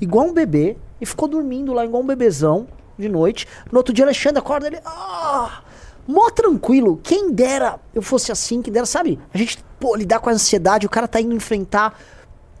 igual 0.00 0.26
um 0.26 0.34
bebê, 0.34 0.76
e 1.00 1.06
ficou 1.06 1.26
dormindo 1.26 1.72
lá 1.72 1.84
igual 1.84 2.02
um 2.02 2.06
bebezão 2.06 2.66
de 2.98 3.08
noite. 3.08 3.46
No 3.72 3.78
outro 3.78 3.92
dia, 3.92 4.04
Alexandre 4.04 4.38
acorda 4.38 4.66
ele. 4.66 4.78
Ah! 4.84 5.62
Mó 6.06 6.30
tranquilo. 6.30 7.00
Quem 7.02 7.32
dera 7.32 7.80
eu 7.94 8.02
fosse 8.02 8.30
assim, 8.30 8.60
quem 8.60 8.72
dera, 8.72 8.86
sabe? 8.86 9.18
A 9.32 9.38
gente, 9.38 9.64
pô, 9.80 9.96
lidar 9.96 10.20
com 10.20 10.28
a 10.28 10.32
ansiedade, 10.32 10.86
o 10.86 10.90
cara 10.90 11.08
tá 11.08 11.20
indo 11.20 11.34
enfrentar, 11.34 11.98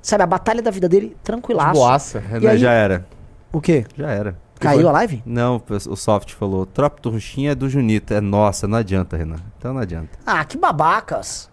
sabe, 0.06 0.22
a 0.22 0.26
batalha 0.26 0.62
da 0.62 0.70
vida 0.70 0.88
dele, 0.88 1.16
tranquilaço. 1.22 1.72
Boaça. 1.80 2.22
E 2.40 2.46
aí- 2.46 2.58
Já 2.58 2.72
era. 2.72 3.06
O 3.52 3.60
quê? 3.60 3.84
Já 3.96 4.08
era. 4.10 4.36
Caiu 4.60 4.88
a 4.88 4.92
live? 4.92 5.22
Não, 5.26 5.60
o 5.88 5.96
Soft 5.96 6.32
falou. 6.32 6.64
Tropa 6.64 7.00
do 7.02 7.10
Ruxinha 7.10 7.52
é 7.52 7.54
do 7.54 7.68
Junito. 7.68 8.14
É 8.14 8.20
nossa, 8.20 8.66
não 8.66 8.78
adianta, 8.78 9.16
Renan. 9.16 9.36
Então 9.58 9.74
não 9.74 9.80
adianta. 9.80 10.10
Ah, 10.24 10.44
que 10.44 10.56
babacas. 10.56 11.50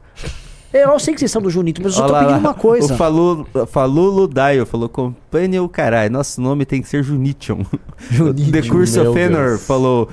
Eu 0.72 0.88
não 0.88 0.98
sei 0.99 1.14
que 1.14 1.19
vocês 1.19 1.30
são 1.32 1.41
do 1.41 1.49
Junito, 1.49 1.82
mas 1.84 1.91
eu 1.94 1.98
só 1.99 2.07
tô 2.07 2.14
Olha 2.14 2.22
lá, 2.22 2.28
pedindo 2.30 2.48
uma 2.48 2.53
coisa. 2.53 2.94
O 2.94 2.98
Falu, 2.98 3.45
Falulo 3.68 4.28
Daio 4.28 4.65
falou: 4.65 4.88
Companion, 4.88 5.68
caralho. 5.68 6.10
Nosso 6.11 6.40
nome 6.40 6.64
tem 6.65 6.82
que 6.82 6.88
ser 6.88 7.03
Junition. 7.03 7.65
Junition, 8.10 8.52
The 8.52 8.61
Curse 8.69 8.99
meu 8.99 9.11
of 9.11 9.19
Deus. 9.30 9.64
falou: 9.65 10.07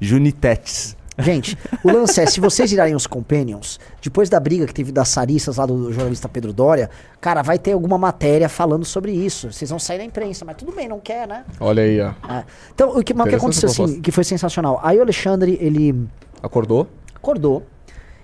Junitetes. 0.00 0.96
Gente, 1.20 1.58
o 1.82 1.90
lance 1.90 2.20
é, 2.20 2.26
se 2.26 2.40
vocês 2.40 2.70
virarem 2.70 2.94
os 2.94 3.06
Companions, 3.06 3.80
depois 4.00 4.28
da 4.28 4.38
briga 4.38 4.66
que 4.66 4.74
teve 4.74 4.92
das 4.92 5.08
sarissas 5.08 5.56
lá 5.56 5.66
do 5.66 5.92
jornalista 5.92 6.28
Pedro 6.28 6.52
Dória, 6.52 6.88
cara, 7.20 7.42
vai 7.42 7.58
ter 7.58 7.72
alguma 7.72 7.98
matéria 7.98 8.48
falando 8.48 8.84
sobre 8.84 9.10
isso. 9.12 9.52
Vocês 9.52 9.68
vão 9.68 9.78
sair 9.78 9.98
na 9.98 10.04
imprensa, 10.04 10.44
mas 10.44 10.56
tudo 10.56 10.70
bem, 10.72 10.86
não 10.86 11.00
quer, 11.00 11.26
né? 11.26 11.44
Olha 11.58 11.82
aí, 11.82 12.00
ó. 12.00 12.10
É. 12.32 12.44
Então, 12.72 12.96
o 12.96 13.02
que, 13.02 13.12
mas 13.12 13.26
o 13.26 13.30
que 13.30 13.34
aconteceu 13.34 13.68
assim, 13.68 14.00
que 14.00 14.12
foi 14.12 14.22
sensacional. 14.22 14.80
Aí 14.82 14.98
o 14.98 15.02
Alexandre, 15.02 15.58
ele 15.60 16.08
Acordou? 16.42 16.86
acordou. 17.16 17.66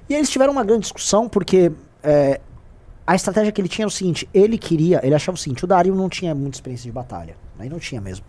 E 0.08 0.14
eles 0.14 0.30
tiveram 0.30 0.52
uma 0.52 0.64
grande 0.64 0.82
discussão, 0.82 1.28
porque 1.28 1.72
é, 2.02 2.40
a 3.06 3.14
estratégia 3.14 3.52
que 3.52 3.60
ele 3.60 3.68
tinha 3.68 3.84
era 3.84 3.88
o 3.88 3.92
seguinte: 3.92 4.28
ele 4.32 4.56
queria, 4.56 5.00
ele 5.02 5.14
achava 5.14 5.34
o 5.34 5.38
seguinte, 5.38 5.64
o 5.64 5.66
Dario 5.66 5.94
não 5.94 6.08
tinha 6.08 6.34
muita 6.34 6.56
experiência 6.56 6.84
de 6.84 6.92
batalha. 6.92 7.36
Aí 7.58 7.68
não 7.68 7.78
tinha 7.78 8.00
mesmo. 8.00 8.24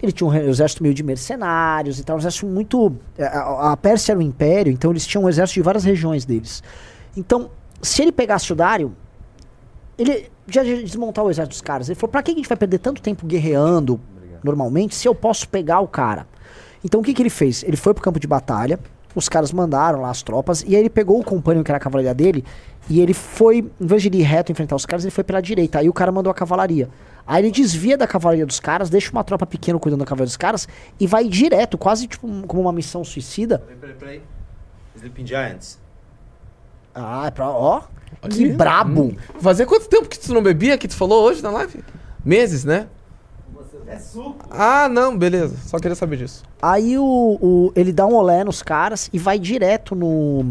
Ele 0.00 0.12
tinha 0.12 0.28
um 0.28 0.34
exército 0.34 0.82
meio 0.82 0.94
de 0.94 1.02
mercenários 1.02 1.98
e 1.98 2.04
tal, 2.04 2.16
um 2.16 2.18
exército 2.20 2.46
muito. 2.46 2.96
é, 3.16 3.26
A, 3.26 3.72
a 3.72 3.76
Pérsia 3.76 4.12
era 4.12 4.18
um 4.18 4.22
império, 4.22 4.72
então 4.72 4.90
eles 4.90 5.06
tinham 5.06 5.24
um 5.24 5.28
exército 5.28 5.54
de 5.54 5.62
várias 5.62 5.84
regiões 5.84 6.24
deles. 6.24 6.62
Então, 7.16 7.50
se 7.82 8.02
ele 8.02 8.12
pegasse 8.12 8.52
o 8.52 8.56
Dario, 8.56 8.94
ele 9.98 10.30
já 10.46 10.62
desmontar 10.62 11.24
o 11.24 11.30
exército 11.30 11.54
dos 11.54 11.60
caras. 11.60 11.88
Ele 11.88 11.96
falou: 11.96 12.10
pra 12.12 12.22
que 12.22 12.30
a 12.30 12.34
gente 12.34 12.48
vai 12.48 12.56
perder 12.56 12.78
tanto 12.78 13.02
tempo 13.02 13.26
guerreando 13.26 14.00
normalmente 14.42 14.94
se 14.94 15.08
eu 15.08 15.14
posso 15.14 15.48
pegar 15.48 15.80
o 15.80 15.88
cara? 15.88 16.26
Então 16.84 17.00
o 17.00 17.02
que, 17.02 17.12
que 17.12 17.20
ele 17.20 17.30
fez? 17.30 17.64
Ele 17.64 17.76
foi 17.76 17.92
pro 17.92 18.02
campo 18.02 18.20
de 18.20 18.26
batalha, 18.26 18.78
os 19.14 19.28
caras 19.28 19.52
mandaram 19.52 20.02
lá 20.02 20.10
as 20.10 20.22
tropas, 20.22 20.62
e 20.62 20.74
aí 20.76 20.82
ele 20.82 20.90
pegou 20.90 21.18
o 21.20 21.24
companheiro 21.24 21.64
que 21.64 21.70
era 21.70 21.76
a 21.78 21.80
cavalaria 21.80 22.14
dele, 22.14 22.44
e 22.88 23.00
ele 23.00 23.12
foi, 23.14 23.58
em 23.80 23.86
vez 23.86 24.02
de 24.02 24.08
ir 24.08 24.22
reto 24.22 24.50
enfrentar 24.52 24.76
os 24.76 24.86
caras, 24.86 25.04
ele 25.04 25.10
foi 25.10 25.24
pela 25.24 25.40
direita. 25.40 25.78
Aí 25.78 25.88
o 25.88 25.92
cara 25.92 26.10
mandou 26.12 26.30
a 26.30 26.34
cavalaria. 26.34 26.88
Aí 27.26 27.42
ele 27.44 27.50
desvia 27.50 27.98
da 27.98 28.06
cavalaria 28.06 28.46
dos 28.46 28.58
caras, 28.60 28.88
deixa 28.88 29.10
uma 29.12 29.22
tropa 29.22 29.44
pequena 29.44 29.78
cuidando 29.78 30.00
da 30.00 30.06
cavalaria 30.06 30.26
dos 30.28 30.36
caras, 30.36 30.66
e 30.98 31.06
vai 31.06 31.28
direto, 31.28 31.76
quase 31.76 32.06
tipo 32.06 32.26
um- 32.26 32.42
como 32.42 32.62
uma 32.62 32.72
missão 32.72 33.04
suicida. 33.04 33.62
Sleeping 34.96 35.26
Giants. 35.26 35.78
Ah, 36.94 37.26
é 37.26 37.30
pra. 37.30 37.48
Ó. 37.50 37.82
Olha 38.22 38.32
Que 38.32 38.44
aí. 38.44 38.52
brabo. 38.52 39.02
Hum. 39.02 39.16
Fazia 39.40 39.66
quanto 39.66 39.86
tempo 39.88 40.08
que 40.08 40.18
tu 40.18 40.32
não 40.32 40.42
bebia 40.42 40.76
que 40.78 40.88
tu 40.88 40.96
falou 40.96 41.22
hoje 41.24 41.42
na 41.42 41.50
live? 41.50 41.84
Meses, 42.24 42.64
né? 42.64 42.86
É 43.88 43.98
suco. 43.98 44.46
Ah, 44.50 44.88
não, 44.88 45.16
beleza. 45.16 45.56
Só 45.66 45.78
queria 45.78 45.94
saber 45.94 46.16
disso. 46.18 46.44
Aí 46.60 46.98
o, 46.98 47.02
o- 47.40 47.72
ele 47.74 47.92
dá 47.92 48.06
um 48.06 48.14
olé 48.14 48.44
nos 48.44 48.62
caras 48.62 49.08
e 49.12 49.18
vai 49.18 49.38
direto 49.38 49.94
no, 49.94 50.42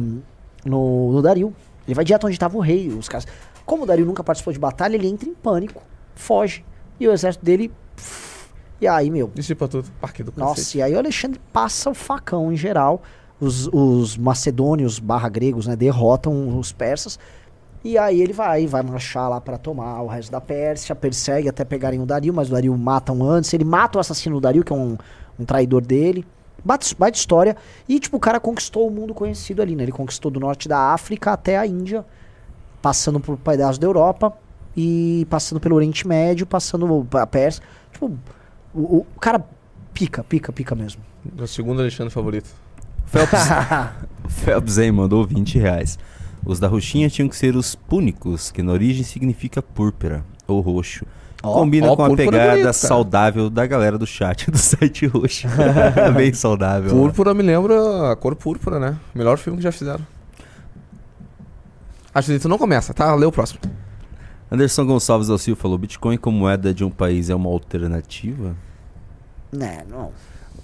no, 0.65 1.11
no 1.13 1.21
Dario. 1.21 1.53
Ele 1.87 1.93
vai 1.95 2.03
direto 2.03 2.25
onde 2.27 2.37
tava 2.39 2.57
o 2.57 2.61
rei. 2.61 2.89
Os 2.89 3.07
caras. 3.07 3.27
Como 3.65 3.83
o 3.83 3.85
Dario 3.85 4.05
nunca 4.05 4.23
participou 4.23 4.51
de 4.53 4.59
batalha, 4.59 4.95
ele 4.95 5.07
entra 5.07 5.27
em 5.29 5.33
pânico, 5.33 5.81
foge. 6.15 6.63
E 6.99 7.07
o 7.07 7.11
exército 7.11 7.45
dele. 7.45 7.71
pff, 7.95 8.49
E 8.81 8.87
aí, 8.87 9.09
meu. 9.11 9.31
Isso 9.35 9.55
pra 9.55 9.67
tudo. 9.67 9.87
Parque 10.01 10.23
do 10.23 10.33
Nossa, 10.35 10.55
cacete. 10.55 10.77
e 10.79 10.81
aí 10.81 10.93
o 10.95 10.97
Alexandre 10.97 11.39
passa 11.53 11.89
o 11.89 11.93
facão 11.93 12.51
em 12.51 12.55
geral. 12.57 13.03
Os, 13.39 13.67
os 13.71 14.17
macedônios 14.17 14.97
barra 14.97 15.29
gregos, 15.29 15.67
né, 15.67 15.75
derrotam 15.75 16.57
os 16.57 16.71
persas. 16.71 17.19
E 17.87 17.97
aí 17.97 18.21
ele 18.21 18.33
vai, 18.33 18.67
vai 18.67 18.83
marchar 18.83 19.29
lá 19.29 19.39
pra 19.39 19.57
tomar 19.57 20.01
o 20.01 20.07
resto 20.07 20.29
da 20.29 20.41
Pérsia, 20.41 20.93
persegue 20.93 21.47
até 21.47 21.63
pegarem 21.63 22.01
o 22.01 22.05
Dario, 22.05 22.33
mas 22.33 22.49
o 22.49 22.51
Dario 22.51 22.77
matam 22.77 23.23
antes. 23.23 23.53
Ele 23.53 23.63
mata 23.63 23.97
o 23.97 24.01
assassino 24.01 24.35
do 24.35 24.41
Dario, 24.41 24.61
que 24.61 24.73
é 24.73 24.75
um, 24.75 24.97
um 25.39 25.45
traidor 25.45 25.81
dele. 25.81 26.27
Bate, 26.65 26.93
bate 26.93 27.17
história. 27.17 27.55
E, 27.87 27.97
tipo, 27.97 28.17
o 28.17 28.19
cara 28.19 28.41
conquistou 28.41 28.85
o 28.89 28.91
mundo 28.91 29.13
conhecido 29.13 29.61
ali, 29.61 29.73
né? 29.73 29.83
Ele 29.83 29.93
conquistou 29.93 30.29
do 30.29 30.37
norte 30.37 30.67
da 30.67 30.91
África 30.91 31.31
até 31.31 31.57
a 31.57 31.65
Índia, 31.65 32.05
passando 32.81 33.21
por 33.21 33.37
pedaços 33.37 33.77
da 33.77 33.87
Europa 33.87 34.33
e 34.75 35.25
passando 35.29 35.61
pelo 35.61 35.77
Oriente 35.77 36.05
Médio, 36.05 36.45
passando 36.45 37.07
pra 37.09 37.25
Pérsia. 37.25 37.63
Tipo, 37.93 38.11
o, 38.75 38.97
o 38.97 39.05
cara 39.17 39.41
pica, 39.93 40.25
pica, 40.25 40.51
pica 40.51 40.75
mesmo. 40.75 41.01
Meu 41.33 41.47
segundo 41.47 41.79
Alexandre 41.79 42.13
favorito. 42.13 42.49
Phelps, 43.05 43.47
Phelps 44.43 44.77
aí 44.77 44.91
mandou 44.91 45.25
20 45.25 45.57
reais. 45.57 45.97
Os 46.47 46.61
da 46.61 46.67
roxinha 46.69 47.09
tinham 47.09 47.27
que 47.27 47.35
ser 47.35 47.57
os 47.57 47.75
púnicos, 47.75 48.51
que 48.51 48.63
na 48.63 48.71
origem 48.71 49.03
significa 49.03 49.61
púrpura 49.61 50.23
ou 50.47 50.61
roxo. 50.61 51.05
Ó, 51.43 51.53
Combina 51.53 51.91
ó, 51.91 51.95
com 51.95 52.05
a 52.05 52.11
é 52.11 52.15
pegada 52.15 52.49
bonito, 52.51 52.61
cara. 52.61 52.73
saudável 52.73 53.49
da 53.49 53.67
galera 53.67 53.97
do 53.97 54.07
chat 54.07 54.49
do 54.49 54.57
site 54.57 55.05
roxo. 55.07 55.45
Bem 56.15 56.33
saudável. 56.33 56.93
né? 56.93 56.99
Púrpura 57.01 57.33
me 57.33 57.43
lembra 57.43 58.13
a 58.13 58.15
cor 58.15 58.33
púrpura, 58.33 58.79
né? 58.79 58.97
Melhor 59.13 59.37
filme 59.37 59.57
que 59.57 59.63
já 59.63 59.73
fizeram. 59.73 60.07
Acho 62.15 62.31
que 62.31 62.39
tu 62.39 62.47
não 62.47 62.57
começa, 62.57 62.93
tá? 62.93 63.13
Lê 63.13 63.25
o 63.25 63.31
próximo. 63.31 63.59
Anderson 64.49 64.85
Gonçalves 64.85 65.27
da 65.27 65.37
Silva 65.37 65.61
falou: 65.61 65.77
Bitcoin 65.77 66.17
como 66.17 66.39
moeda 66.39 66.73
de 66.73 66.83
um 66.85 66.89
país 66.89 67.29
é 67.29 67.35
uma 67.35 67.49
alternativa? 67.49 68.55
Né, 69.51 69.83
não. 69.89 70.11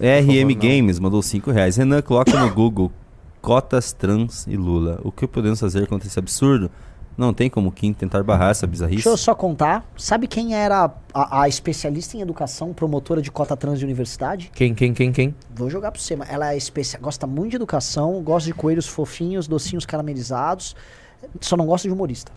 RM 0.00 0.48
não. 0.48 0.54
Games 0.54 0.98
mandou 0.98 1.22
5 1.22 1.50
reais. 1.50 1.76
Renan, 1.76 2.00
coloca 2.00 2.36
no 2.40 2.52
Google 2.52 2.90
cotas 3.44 3.92
trans 3.92 4.46
e 4.46 4.56
Lula. 4.56 4.98
O 5.04 5.12
que 5.12 5.26
podemos 5.26 5.60
fazer 5.60 5.86
contra 5.86 6.08
esse 6.08 6.18
absurdo? 6.18 6.70
Não 7.16 7.34
tem 7.34 7.50
como 7.50 7.70
Kim 7.70 7.92
tentar 7.92 8.22
barrar 8.22 8.50
essa 8.50 8.66
bizarrice? 8.66 8.96
Deixa 8.96 9.10
eu 9.10 9.18
só 9.18 9.34
contar. 9.34 9.84
Sabe 9.98 10.26
quem 10.26 10.54
era 10.54 10.90
a, 11.12 11.42
a 11.42 11.46
especialista 11.46 12.16
em 12.16 12.22
educação, 12.22 12.72
promotora 12.72 13.20
de 13.20 13.30
cota 13.30 13.54
trans 13.54 13.78
de 13.78 13.84
universidade? 13.84 14.50
Quem, 14.54 14.74
quem, 14.74 14.94
quem, 14.94 15.12
quem? 15.12 15.34
Vou 15.54 15.68
jogar 15.68 15.92
pra 15.92 16.00
você, 16.00 16.16
mas 16.16 16.30
ela 16.30 16.54
é 16.54 16.56
especia... 16.56 16.98
gosta 16.98 17.26
muito 17.26 17.50
de 17.50 17.56
educação, 17.56 18.20
gosta 18.22 18.46
de 18.46 18.54
coelhos 18.54 18.86
fofinhos, 18.86 19.46
docinhos 19.46 19.84
caramelizados, 19.84 20.74
só 21.38 21.54
não 21.54 21.66
gosta 21.66 21.86
de 21.86 21.92
humorista. 21.92 22.32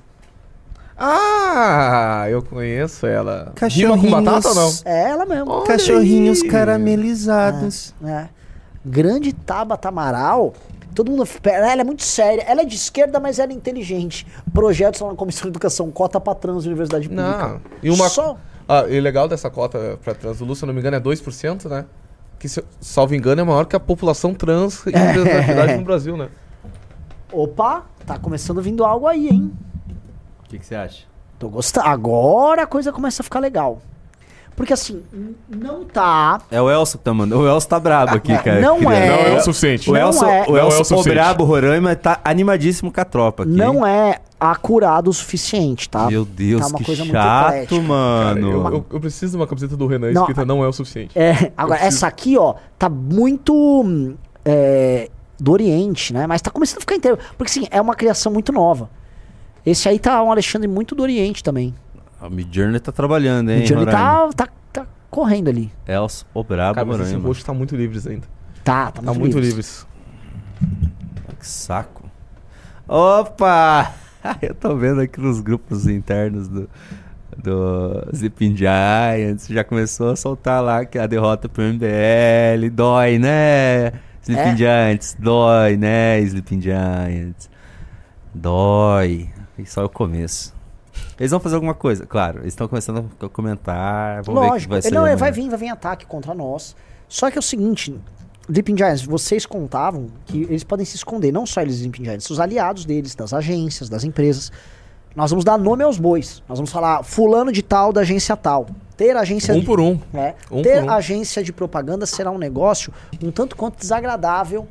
Ah, 0.98 2.26
eu 2.30 2.44
conheço 2.44 3.08
ela. 3.08 3.54
Cachorrinhos. 3.56 4.02
Rima 4.02 4.18
com 4.20 4.26
batata 4.26 4.50
ou 4.50 4.56
não? 4.56 4.74
É 4.84 5.10
ela 5.10 5.26
mesmo. 5.26 5.52
Olha 5.52 5.68
Cachorrinhos 5.68 6.42
aí. 6.42 6.50
caramelizados. 6.50 7.96
É. 8.04 8.28
Grande 8.86 9.32
Tabata 9.32 9.88
Amaral. 9.88 10.54
Todo 10.98 11.12
mundo. 11.12 11.30
Ela 11.44 11.80
é 11.80 11.84
muito 11.84 12.02
séria. 12.02 12.42
Ela 12.42 12.64
é 12.64 12.66
de 12.66 12.74
esquerda, 12.74 13.20
mas 13.20 13.38
ela 13.38 13.52
é 13.52 13.56
inteligente. 13.56 14.26
Projetos 14.52 15.00
lá 15.00 15.10
na 15.10 15.16
Comissão 15.16 15.44
de 15.44 15.50
Educação, 15.50 15.92
cota 15.92 16.20
pra 16.20 16.34
trans, 16.34 16.66
Universidade 16.66 17.08
Pública. 17.08 17.38
Não. 17.38 17.62
E 17.84 17.92
uma. 17.92 18.10
Só. 18.10 18.36
Ah, 18.68 18.84
e 18.90 18.98
o 18.98 19.02
legal 19.04 19.28
dessa 19.28 19.48
cota 19.48 20.00
pra 20.04 20.16
trans 20.16 20.40
do 20.40 20.46
Lu, 20.46 20.56
se 20.56 20.64
eu 20.64 20.68
não 20.68 20.74
me 20.74 20.80
engano, 20.80 20.98
é 20.98 21.00
2%, 21.00 21.70
né? 21.70 21.86
Que, 22.40 22.50
se, 22.50 22.64
salvo 22.82 23.14
engano, 23.14 23.42
é 23.42 23.44
maior 23.44 23.66
que 23.66 23.76
a 23.76 23.80
população 23.80 24.34
trans 24.34 24.84
e 24.88 24.90
representatividade 24.90 25.76
no 25.76 25.84
Brasil, 25.84 26.18
né? 26.18 26.30
Opa, 27.32 27.86
tá 28.04 28.18
começando 28.18 28.60
vindo 28.60 28.84
algo 28.84 29.06
aí, 29.06 29.30
hein? 29.30 29.54
O 30.44 30.50
que 30.50 30.58
que 30.58 30.66
você 30.66 30.74
acha? 30.74 31.06
Tô 31.38 31.48
gostando. 31.48 31.86
Agora 31.86 32.64
a 32.64 32.68
coisa 32.68 32.92
começa 32.92 33.22
a 33.22 33.24
ficar 33.24 33.40
legal. 33.40 33.84
Porque 34.58 34.74
assim, 34.74 35.04
não 35.48 35.86
tá. 35.86 36.42
É 36.50 36.60
o 36.60 36.70
Elson 36.70 36.98
que 36.98 37.04
tá 37.04 37.14
mandando. 37.14 37.44
O 37.44 37.48
Elson 37.48 37.68
tá 37.70 37.80
brabo 37.80 38.16
aqui, 38.16 38.36
cara. 38.40 38.60
Não 38.60 38.80
Queria- 38.80 38.96
é. 38.96 39.10
Não 39.30 39.36
é 39.36 39.38
o 39.38 39.42
suficiente. 39.42 39.90
O 39.90 39.94
Não 39.94 40.00
Elson, 40.02 40.26
é. 40.26 40.44
o 40.48 40.52
Não 40.52 40.58
é 40.58 40.64
o 40.66 40.72
suficiente. 40.72 41.10
brabo, 41.14 41.44
Roraima, 41.46 41.96
tá 41.96 42.20
animadíssimo 42.26 42.92
com 42.92 43.00
a 43.00 43.06
tropa 43.06 43.44
aqui. 43.44 43.52
Não 43.52 43.86
é 43.86 44.20
acurado 44.40 45.10
o 45.10 45.14
suficiente, 45.14 45.88
tá? 45.88 46.08
Meu 46.08 46.26
Deus, 46.26 46.62
Tá 46.62 46.68
uma 46.70 46.78
que 46.80 46.86
coisa 46.86 47.04
muito 47.04 47.14
chato. 47.14 47.70
Cara, 47.70 47.82
mano. 47.84 48.52
eu, 48.52 48.66
eu- 48.74 48.86
eu 48.94 49.00
preciso 49.00 49.32
de 49.34 49.38
uma 49.38 49.46
camiseta 49.48 49.78
do 49.78 49.86
Renan 49.86 50.12
Não, 50.12 50.22
escrita 50.24 50.44
não 50.44 50.64
é 50.64 50.68
o 50.68 50.74
suficiente. 50.74 51.12
É, 51.18 51.52
agora, 51.56 51.80
essa 51.80 52.08
aqui, 52.08 52.36
ó, 52.36 52.56
tá 52.80 52.90
muito. 52.90 53.54
hum, 53.54 54.16
é, 54.44 55.10
do 55.40 55.52
Oriente, 55.52 56.14
né? 56.14 56.26
Mas 56.26 56.42
tá 56.42 56.50
começando 56.50 56.78
a 56.78 56.82
ficar 56.82 56.96
inteiro. 56.96 57.20
Porque, 57.38 57.52
assim, 57.52 57.68
é 57.70 57.80
uma 57.80 57.94
criação 57.94 58.32
muito 58.34 58.52
nova. 58.52 58.90
Esse 59.64 59.88
aí 59.88 60.00
tá 60.00 60.24
um 60.24 60.32
Alexandre 60.32 60.68
muito 60.68 60.96
do 60.96 61.04
Oriente 61.04 61.44
também. 61.44 61.76
A 62.20 62.30
Midjourney 62.30 62.80
tá 62.80 62.92
trabalhando, 62.92 63.50
hein, 63.52 63.64
Roraima? 63.68 63.92
tá, 63.92 64.30
tá, 64.36 64.48
tá 64.74 64.88
correndo 65.10 65.50
ali. 65.50 65.72
Elson, 65.88 66.26
o 66.34 66.44
brabo, 66.44 66.76
Cara, 66.76 66.86
mas 66.88 67.00
esse 67.02 67.16
roxo 67.16 67.46
tá 67.46 67.54
muito 67.54 67.76
livres 67.76 68.08
ainda. 68.08 68.28
Tá, 68.64 68.92
tá 68.92 69.02
Tá 69.02 69.14
muito, 69.14 69.20
muito 69.20 69.40
livres. 69.40 69.86
livres. 70.60 71.38
Que 71.40 71.48
saco. 71.48 72.10
Opa! 72.88 73.94
Eu 74.42 74.56
tô 74.56 74.76
vendo 74.76 75.02
aqui 75.02 75.20
nos 75.22 75.40
grupos 75.42 75.88
internos 75.88 76.48
do, 76.48 76.70
do 77.38 78.08
Zipping 78.16 78.56
Giants. 78.58 79.48
Já 79.48 79.64
começou 79.64 80.10
a 80.12 80.16
soltar 80.16 80.64
lá 80.64 80.84
que 80.86 80.98
a 80.98 81.06
derrota 81.06 81.48
pro 81.48 81.64
MBL. 81.64 82.70
Dói, 82.74 83.20
né? 83.20 83.92
Sleeping 84.24 84.50
É? 84.50 84.58
Giants. 84.58 85.16
Dói, 85.20 85.78
né? 85.78 86.20
Sleeping 86.22 86.62
Giants. 86.62 87.50
Dói. 88.34 89.30
E 89.58 89.66
só 89.66 89.82
é 89.82 89.86
o 89.86 89.90
começo. 89.90 90.57
Eles 91.20 91.32
vão 91.32 91.40
fazer 91.40 91.56
alguma 91.56 91.74
coisa, 91.74 92.06
claro. 92.06 92.40
Eles 92.40 92.54
estão 92.54 92.68
começando 92.68 93.10
a 93.20 93.30
comentar. 93.30 94.22
Lógico. 94.28 94.74
vai 94.74 94.82
ser. 94.82 94.92
não, 94.92 95.00
amanhã. 95.02 95.16
vai 95.16 95.32
vir, 95.32 95.50
vai 95.50 95.58
vir 95.60 95.70
ataque 95.70 96.06
contra 96.06 96.34
nós. 96.34 96.76
Só 97.08 97.32
que 97.32 97.38
é 97.38 97.40
o 97.40 97.44
seguinte, 97.44 97.96
Sleeping 98.50 98.78
Giants, 98.78 99.04
vocês 99.04 99.46
contavam 99.46 100.08
que 100.26 100.44
eles 100.44 100.64
podem 100.64 100.86
se 100.86 100.96
esconder, 100.96 101.32
não 101.32 101.46
só 101.46 101.62
eles 101.62 101.76
Sleeping 101.76 102.04
Giants, 102.04 102.30
os 102.30 102.40
aliados 102.40 102.86
deles, 102.86 103.16
das 103.16 103.34
agências, 103.34 103.90
das 103.90 104.04
empresas. 104.04 104.52
Nós 105.16 105.32
vamos 105.32 105.44
dar 105.44 105.58
nome 105.58 105.84
aos 105.84 105.98
bois. 105.98 106.44
Nós 106.48 106.60
vamos 106.60 106.72
falar 106.72 107.02
fulano 107.04 107.52
de 107.52 107.64
tal 107.64 107.92
da 107.92 108.02
agência 108.02 108.38
tal. 108.38 108.68
Ter 108.96 109.16
agência 109.18 109.54
Um 109.56 109.60
de- 109.62 109.66
por 109.66 109.80
um. 109.80 110.00
É. 110.14 110.36
Um 110.52 110.62
Ter 110.62 110.82
por 110.82 110.84
um. 110.86 110.92
agência 110.92 111.44
de 111.44 111.52
propaganda 111.52 112.06
será 112.06 112.30
um 112.30 112.38
negócio 112.38 112.94
um 113.24 113.32
tanto 113.32 113.56
quanto 113.56 113.80
desagradável 113.80 114.68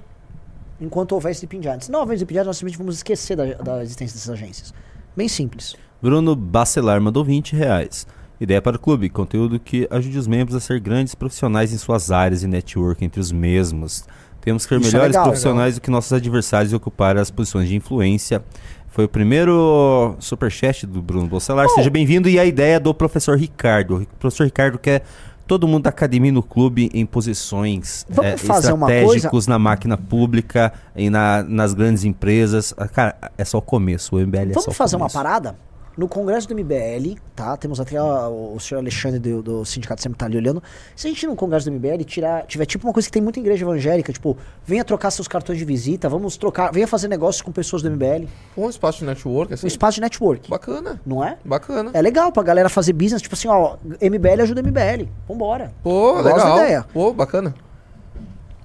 enquanto 0.81 1.13
houver 1.13 1.33
Sleeping 1.33 1.63
Giants. 1.63 1.89
não 1.89 2.01
houver 2.01 2.15
Sleeping 2.15 2.35
Giants, 2.35 2.47
nós 2.47 2.57
simplesmente 2.59 2.79
vamos 2.79 2.97
esquecer 2.97 3.35
da, 3.37 3.45
da 3.55 3.83
existência 3.83 4.15
dessas 4.15 4.31
agências. 4.31 4.75
Bem 5.17 5.27
simples. 5.29 5.75
Bruno 6.01 6.35
Bacelar 6.37 7.01
mandou 7.01 7.25
20 7.25 7.55
reais. 7.57 8.07
Ideia 8.41 8.61
para 8.61 8.77
o 8.77 8.79
clube, 8.79 9.09
conteúdo 9.09 9.59
que 9.59 9.89
ajude 9.91 10.19
os 10.19 10.27
membros 10.27 10.55
a 10.55 10.61
ser 10.61 10.79
grandes 10.79 11.15
profissionais 11.15 11.73
em 11.73 11.79
suas 11.79 12.11
áreas 12.11 12.43
e 12.43 12.47
network 12.47 13.03
entre 13.05 13.19
os 13.19 13.33
mesmos. 13.33 14.05
Temos 14.43 14.65
que 14.67 14.75
ser 14.75 14.81
Isso 14.81 14.89
é 14.91 14.93
melhores 14.93 15.13
legal. 15.15 15.25
profissionais 15.25 15.75
do 15.77 15.81
que 15.81 15.91
nossos 15.91 16.13
adversários 16.13 16.73
e 16.73 16.77
ocupar 16.77 17.17
as 17.17 17.31
posições 17.31 17.69
de 17.69 17.75
influência. 17.77 18.45
Foi 18.89 19.07
o 19.07 19.09
primeiro 19.09 20.15
superchat 20.21 20.87
do 20.87 21.01
Bruno 21.03 21.27
Bacelar. 21.27 21.69
Seja 21.71 21.91
bem-vindo. 21.91 22.29
E 22.29 22.39
a 22.39 22.45
ideia 22.45 22.79
do 22.79 22.93
professor 22.95 23.37
Ricardo. 23.39 23.97
O 24.03 24.07
professor 24.19 24.45
Ricardo 24.45 24.79
quer 24.79 25.03
todo 25.47 25.67
mundo 25.67 25.85
da 25.85 25.91
academia 25.91 26.31
no 26.33 26.43
clube 26.43 26.91
em 26.93 27.05
posições 27.07 28.05
Vamos 28.09 28.41
fazer 28.43 28.73
uma 28.73 28.93
estratégicos 28.93 29.47
na 29.47 29.59
máquina 29.59 29.97
pública 29.97 30.73
e 30.95 31.09
na- 31.11 31.43
nas 31.43 31.73
grandes 31.75 32.05
empresas. 32.05 32.73
Ah, 32.77 32.87
Cara, 32.89 33.17
é 33.37 33.45
só 33.45 33.59
o 33.59 33.63
começo. 33.63 34.17
O 34.17 34.21
MBL 34.21 34.51
é 34.51 34.55
só 34.55 34.61
o 34.61 34.63
Vamos 34.65 34.77
fazer 34.77 34.97
uma 34.97 35.01
começo. 35.09 35.15
parada? 35.17 35.57
No 35.97 36.07
congresso 36.07 36.47
do 36.47 36.55
MBL, 36.55 37.19
tá? 37.35 37.57
Temos 37.57 37.81
até 37.81 38.01
o 38.03 38.59
senhor 38.61 38.81
Alexandre 38.81 39.19
do, 39.19 39.43
do 39.43 39.65
sindicato 39.65 40.03
sempre 40.03 40.19
tá 40.19 40.27
ali 40.27 40.37
olhando. 40.37 40.63
Se 40.95 41.07
a 41.07 41.11
gente 41.11 41.27
no 41.27 41.35
congresso 41.35 41.71
do 41.71 41.73
MBL 41.73 42.05
tirar, 42.05 42.45
tiver 42.45 42.67
tipo 42.67 42.87
uma 42.87 42.93
coisa 42.93 43.09
que 43.09 43.13
tem 43.13 43.23
muita 43.23 43.41
igreja 43.41 43.65
evangélica, 43.65 44.13
tipo, 44.13 44.37
venha 44.65 44.85
trocar 44.85 45.11
seus 45.11 45.27
cartões 45.27 45.59
de 45.59 45.65
visita, 45.65 46.07
vamos 46.09 46.37
trocar, 46.37 46.71
venha 46.71 46.87
fazer 46.87 47.09
negócios 47.09 47.41
com 47.41 47.51
pessoas 47.51 47.81
do 47.81 47.91
MBL. 47.91 48.27
Um 48.57 48.69
espaço 48.69 48.99
de 48.99 49.07
network, 49.07 49.55
assim. 49.55 49.67
Um 49.67 49.69
espaço 49.69 49.95
de 49.95 50.03
network, 50.03 50.51
Bacana. 50.51 51.01
não 51.07 51.25
é? 51.25 51.39
Bacana. 51.43 51.91
É 51.95 52.03
legal 52.03 52.31
pra 52.31 52.43
galera 52.43 52.69
fazer 52.69 52.93
business, 52.93 53.23
tipo 53.23 53.35
assim, 53.35 53.49
ó, 53.49 53.77
MBL 54.01 54.43
ajuda 54.43 54.63
MBL. 54.63 55.09
Vambora. 55.27 55.73
Pô, 55.83 56.23
da 56.23 56.35
legal. 56.35 56.59
ideia. 56.59 56.85
Pô, 56.93 57.13
bacana. 57.15 57.55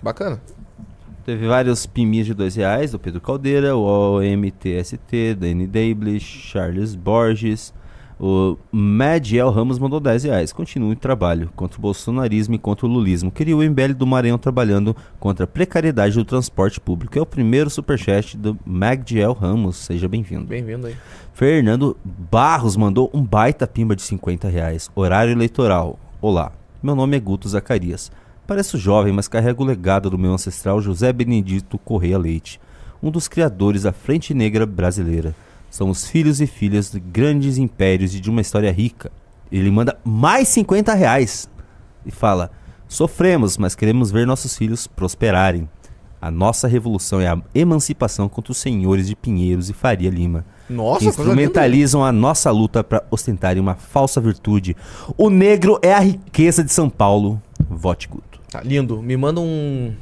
Bacana. 0.01 0.41
Teve 1.23 1.48
vários 1.48 1.85
pimis 1.85 2.26
de 2.26 2.34
dois 2.34 2.56
reais, 2.56 2.91
do 2.91 2.99
Pedro 2.99 3.22
Caldeira, 3.22 3.76
o 3.76 4.18
OMTST, 4.18 5.35
Danny 5.35 5.68
Dable, 5.68 6.19
Charles 6.19 6.95
Borges, 6.95 7.73
O 8.23 8.56
Madiel 8.72 9.49
Ramos 9.49 9.80
mandou 9.80 9.99
10 9.99 10.26
reais. 10.26 10.53
Continue 10.53 10.93
o 10.93 10.95
trabalho 10.95 11.52
contra 11.56 11.80
o 11.80 11.81
bolsonarismo 11.81 12.53
e 12.53 12.60
contra 12.60 12.85
o 12.85 12.89
lulismo. 12.89 13.31
Queria 13.31 13.57
o 13.57 13.64
MBL 13.64 13.95
do 13.95 14.06
Maranhão 14.06 14.38
trabalhando 14.38 14.95
contra 15.19 15.45
a 15.45 15.48
precariedade 15.48 16.14
do 16.14 16.23
transporte 16.23 16.80
público. 16.80 17.18
É 17.18 17.22
o 17.22 17.26
primeiro 17.26 17.68
superchat 17.68 18.38
do 18.38 18.56
Magdiel 18.64 19.34
Ramos. 19.34 19.77
Seja 19.77 20.07
bem-vindo. 20.07 20.45
Bem-vindo 20.45 20.85
aí. 20.85 20.95
Fernando 21.34 21.98
Barros 22.06 22.77
mandou 22.77 23.10
um 23.11 23.23
baita 23.23 23.65
pimba 23.65 23.95
de 23.95 24.03
50 24.03 24.48
reais. 24.49 24.91
Horário 24.93 25.31
eleitoral. 25.31 25.98
Olá, 26.22 26.52
meu 26.84 26.95
nome 26.95 27.18
é 27.18 27.19
Guto 27.19 27.49
Zacarias. 27.49 28.11
Pareço 28.51 28.77
jovem, 28.77 29.13
mas 29.13 29.29
carrego 29.29 29.63
o 29.63 29.65
legado 29.65 30.09
do 30.09 30.17
meu 30.17 30.33
ancestral 30.33 30.81
José 30.81 31.13
Benedito 31.13 31.77
Correia 31.77 32.17
Leite, 32.17 32.59
um 33.01 33.09
dos 33.09 33.29
criadores 33.29 33.83
da 33.83 33.93
Frente 33.93 34.33
Negra 34.33 34.65
Brasileira. 34.65 35.33
Somos 35.69 36.05
filhos 36.05 36.41
e 36.41 36.45
filhas 36.45 36.91
de 36.91 36.99
grandes 36.99 37.57
impérios 37.57 38.13
e 38.13 38.19
de 38.19 38.29
uma 38.29 38.41
história 38.41 38.69
rica. 38.69 39.09
Ele 39.49 39.71
manda 39.71 39.97
mais 40.03 40.49
50 40.49 40.93
reais 40.93 41.49
e 42.05 42.11
fala: 42.11 42.51
Sofremos, 42.89 43.57
mas 43.57 43.73
queremos 43.73 44.11
ver 44.11 44.27
nossos 44.27 44.57
filhos 44.57 44.85
prosperarem. 44.85 45.69
A 46.21 46.29
nossa 46.29 46.67
revolução 46.67 47.21
é 47.21 47.29
a 47.29 47.41
emancipação 47.55 48.27
contra 48.27 48.51
os 48.51 48.57
senhores 48.57 49.07
de 49.07 49.15
Pinheiros 49.15 49.69
e 49.69 49.73
Faria 49.73 50.09
Lima 50.09 50.45
Nossa, 50.69 50.99
que 50.99 51.05
instrumentalizam 51.05 52.03
a 52.03 52.11
nossa 52.11 52.51
luta 52.51 52.83
para 52.83 53.01
ostentarem 53.09 53.61
uma 53.61 53.75
falsa 53.75 54.19
virtude. 54.19 54.75
O 55.17 55.29
negro 55.29 55.79
é 55.81 55.93
a 55.93 55.99
riqueza 55.99 56.61
de 56.65 56.73
São 56.73 56.89
Paulo. 56.89 57.41
Vote 57.69 58.09
Guto. 58.09 58.30
Tá 58.51 58.61
lindo. 58.61 59.01
Me 59.01 59.15
manda 59.17 59.39
um, 59.39 59.93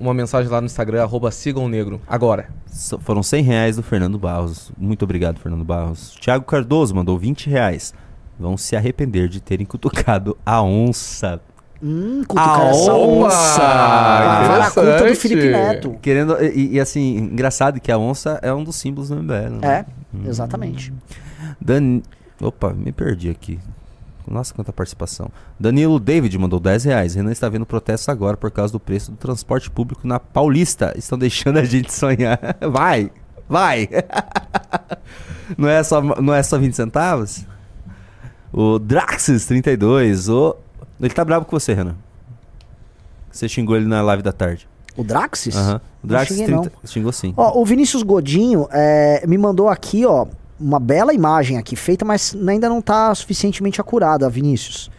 uma 0.00 0.12
mensagem 0.14 0.50
lá 0.50 0.60
no 0.60 0.66
Instagram, 0.66 1.02
arroba 1.02 1.30
sigam 1.30 1.68
negro. 1.68 2.00
Agora. 2.08 2.48
So- 2.66 2.98
foram 2.98 3.22
100 3.22 3.42
reais 3.44 3.76
do 3.76 3.82
Fernando 3.82 4.18
Barros. 4.18 4.72
Muito 4.76 5.02
obrigado, 5.04 5.38
Fernando 5.38 5.64
Barros. 5.64 6.16
Thiago 6.20 6.44
Cardoso 6.44 6.94
mandou 6.94 7.18
20 7.18 7.48
reais. 7.50 7.92
Vão 8.40 8.56
se 8.56 8.74
arrepender 8.74 9.28
de 9.28 9.40
terem 9.40 9.66
cutucado 9.66 10.36
a 10.46 10.62
onça. 10.62 11.40
Hum, 11.82 12.22
A 12.34 12.64
essa 12.70 12.92
onça! 12.92 13.62
Ah, 13.62 14.44
vai 14.48 14.58
na 14.58 14.70
conta 14.70 14.98
do. 15.08 15.14
Felipe 15.14 15.48
Neto. 15.50 15.96
Querendo, 16.02 16.36
e, 16.42 16.72
e 16.74 16.80
assim, 16.80 17.16
engraçado 17.18 17.78
que 17.80 17.92
a 17.92 17.98
onça 17.98 18.38
é 18.42 18.52
um 18.52 18.64
dos 18.64 18.74
símbolos 18.74 19.10
do 19.10 19.16
MBL. 19.16 19.60
né? 19.60 19.84
É, 20.24 20.28
exatamente. 20.28 20.92
Dan... 21.60 22.00
Opa, 22.40 22.72
me 22.72 22.90
perdi 22.90 23.30
aqui. 23.30 23.58
Nossa, 24.30 24.52
quanta 24.52 24.72
participação. 24.72 25.30
Danilo 25.58 25.98
David 25.98 26.36
mandou 26.38 26.60
10 26.60 26.84
reais. 26.84 27.14
Renan 27.14 27.32
está 27.32 27.48
vendo 27.48 27.64
protestos 27.64 28.08
agora 28.08 28.36
por 28.36 28.50
causa 28.50 28.72
do 28.72 28.80
preço 28.80 29.10
do 29.10 29.16
transporte 29.16 29.70
público 29.70 30.06
na 30.06 30.20
Paulista. 30.20 30.92
Estão 30.96 31.18
deixando 31.18 31.58
a 31.58 31.64
gente 31.64 31.92
sonhar. 31.92 32.38
Vai, 32.70 33.10
vai. 33.48 33.88
não, 35.56 35.68
é 35.68 35.82
só, 35.82 36.02
não 36.02 36.34
é 36.34 36.42
só 36.42 36.58
20 36.58 36.74
centavos? 36.74 37.46
O 38.52 38.78
Draxis32. 38.78 40.30
O... 40.30 40.56
Ele 41.00 41.14
tá 41.14 41.24
bravo 41.24 41.46
com 41.46 41.58
você, 41.58 41.72
Renan. 41.72 41.96
Você 43.30 43.48
xingou 43.48 43.76
ele 43.76 43.86
na 43.86 44.02
live 44.02 44.22
da 44.22 44.32
tarde. 44.32 44.68
O 44.96 45.04
Draxis? 45.04 45.56
Aham. 45.56 45.80
O 46.02 46.06
Draxis 46.06 46.36
xinguei, 46.36 46.54
não. 46.54 46.62
30... 46.62 46.78
xingou 46.86 47.12
sim. 47.12 47.32
Ó, 47.36 47.60
o 47.60 47.64
Vinícius 47.64 48.02
Godinho 48.02 48.68
é, 48.70 49.24
me 49.26 49.38
mandou 49.38 49.68
aqui, 49.68 50.04
ó, 50.04 50.26
uma 50.58 50.80
bela 50.80 51.12
imagem 51.14 51.58
aqui 51.58 51.76
feita, 51.76 52.04
mas 52.04 52.34
ainda 52.46 52.68
não 52.68 52.82
tá 52.82 53.14
suficientemente 53.14 53.80
acurada, 53.80 54.28
Vinícius. 54.28 54.90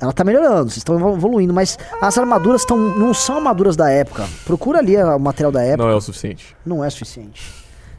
Ela 0.00 0.12
tá 0.12 0.24
melhorando, 0.24 0.70
vocês 0.70 0.78
estão 0.78 0.96
evolu- 0.96 1.16
evoluindo, 1.16 1.52
mas 1.52 1.78
as 2.00 2.16
armaduras 2.16 2.64
tão, 2.64 2.76
não 2.78 3.12
são 3.12 3.36
armaduras 3.36 3.76
da 3.76 3.90
época. 3.90 4.26
Procura 4.46 4.78
ali 4.78 4.96
o 4.96 5.18
material 5.18 5.52
da 5.52 5.62
época. 5.62 5.84
Não 5.84 5.90
é 5.90 5.94
o 5.94 6.00
suficiente. 6.00 6.56
Não 6.64 6.82
é 6.84 6.88
suficiente. 6.88 7.52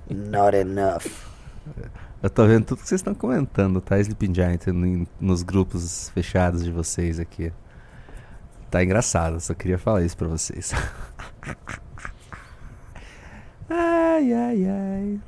Not 0.09 0.55
enough. 0.57 1.05
Eu 2.23 2.29
tô 2.29 2.45
vendo 2.47 2.65
tudo 2.65 2.81
que 2.81 2.87
vocês 2.87 2.99
estão 2.99 3.13
comentando, 3.13 3.79
tá? 3.81 3.99
Sleeping 3.99 4.33
Giant 4.33 4.65
no- 4.67 5.07
nos 5.19 5.43
grupos 5.43 6.09
fechados 6.09 6.63
de 6.63 6.71
vocês 6.71 7.19
aqui. 7.19 7.53
Tá 8.71 8.83
engraçado, 8.83 9.39
só 9.39 9.53
queria 9.53 9.77
falar 9.77 10.01
isso 10.03 10.17
pra 10.17 10.27
vocês. 10.27 10.73
ai, 13.69 14.33
ai, 14.33 14.65
ai. 14.65 15.19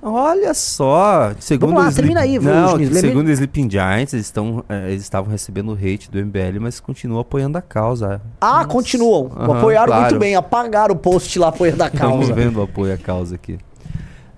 Olha 0.00 0.54
só, 0.54 1.32
segundo 1.40 1.70
Vamos 1.70 1.84
lá, 1.86 1.90
o 1.90 1.94
termina 1.94 2.20
aí, 2.20 2.38
Não, 2.38 2.78
segundo 2.94 3.30
Sleeping 3.30 3.68
Giants, 3.68 4.12
eles, 4.14 4.26
estão, 4.26 4.64
eh, 4.68 4.90
eles 4.92 5.02
estavam 5.02 5.28
recebendo 5.28 5.72
hate 5.72 6.08
do 6.08 6.18
MBL, 6.24 6.60
mas 6.60 6.78
continuam 6.78 7.20
apoiando 7.20 7.58
a 7.58 7.62
causa. 7.62 8.20
Ah, 8.40 8.58
Nossa. 8.58 8.68
continuam. 8.68 9.30
Aham, 9.36 9.58
Apoiaram 9.58 9.86
claro. 9.88 10.02
muito 10.02 10.18
bem, 10.20 10.36
apagaram 10.36 10.94
o 10.94 10.98
post 10.98 11.36
lá 11.38 11.48
apoiando 11.48 11.82
a 11.82 11.86
Estamos 11.92 12.26
causa. 12.28 12.32
vendo 12.32 12.60
o 12.60 12.62
apoio 12.62 12.94
à 12.94 12.96
causa 12.96 13.34
aqui. 13.34 13.58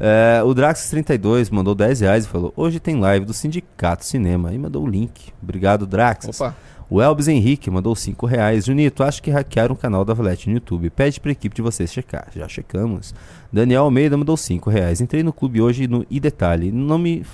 É, 0.03 0.41
o 0.43 0.55
Drax32 0.55 1.51
mandou 1.53 1.75
10 1.75 2.01
reais 2.01 2.25
e 2.25 2.29
falou: 2.29 2.55
Hoje 2.57 2.81
tem 2.81 2.99
live 2.99 3.27
do 3.27 3.35
Sindicato 3.35 4.03
Cinema. 4.07 4.51
E 4.55 4.59
mandou 4.59 4.83
o 4.83 4.89
link. 4.89 5.31
Obrigado, 5.43 5.87
Drax. 5.87 6.41
Opa. 6.41 6.57
O 6.91 7.01
Elvis 7.01 7.29
Henrique 7.29 7.71
mandou 7.71 7.95
5 7.95 8.27
reais. 8.27 8.65
Junito, 8.67 9.05
acho 9.05 9.23
que 9.23 9.31
hackearam 9.31 9.75
o 9.75 9.79
canal 9.79 10.05
da 10.05 10.13
Valete 10.13 10.49
no 10.49 10.55
YouTube. 10.57 10.91
Pede 10.91 11.21
pra 11.21 11.31
equipe 11.31 11.55
de 11.55 11.63
vocês 11.63 11.93
checar. 11.93 12.27
Já 12.35 12.49
checamos. 12.49 13.15
Daniel 13.53 13.85
Almeida 13.85 14.17
mandou 14.17 14.37
5 14.37 14.69
reais. 14.69 15.01
Entrei 15.01 15.23
no 15.23 15.33
clube 15.33 15.61
hoje 15.63 15.87
no 15.87 16.05
e 16.11 16.19
detalhe. 16.19 16.73
Não 16.73 16.99
me, 16.99 17.25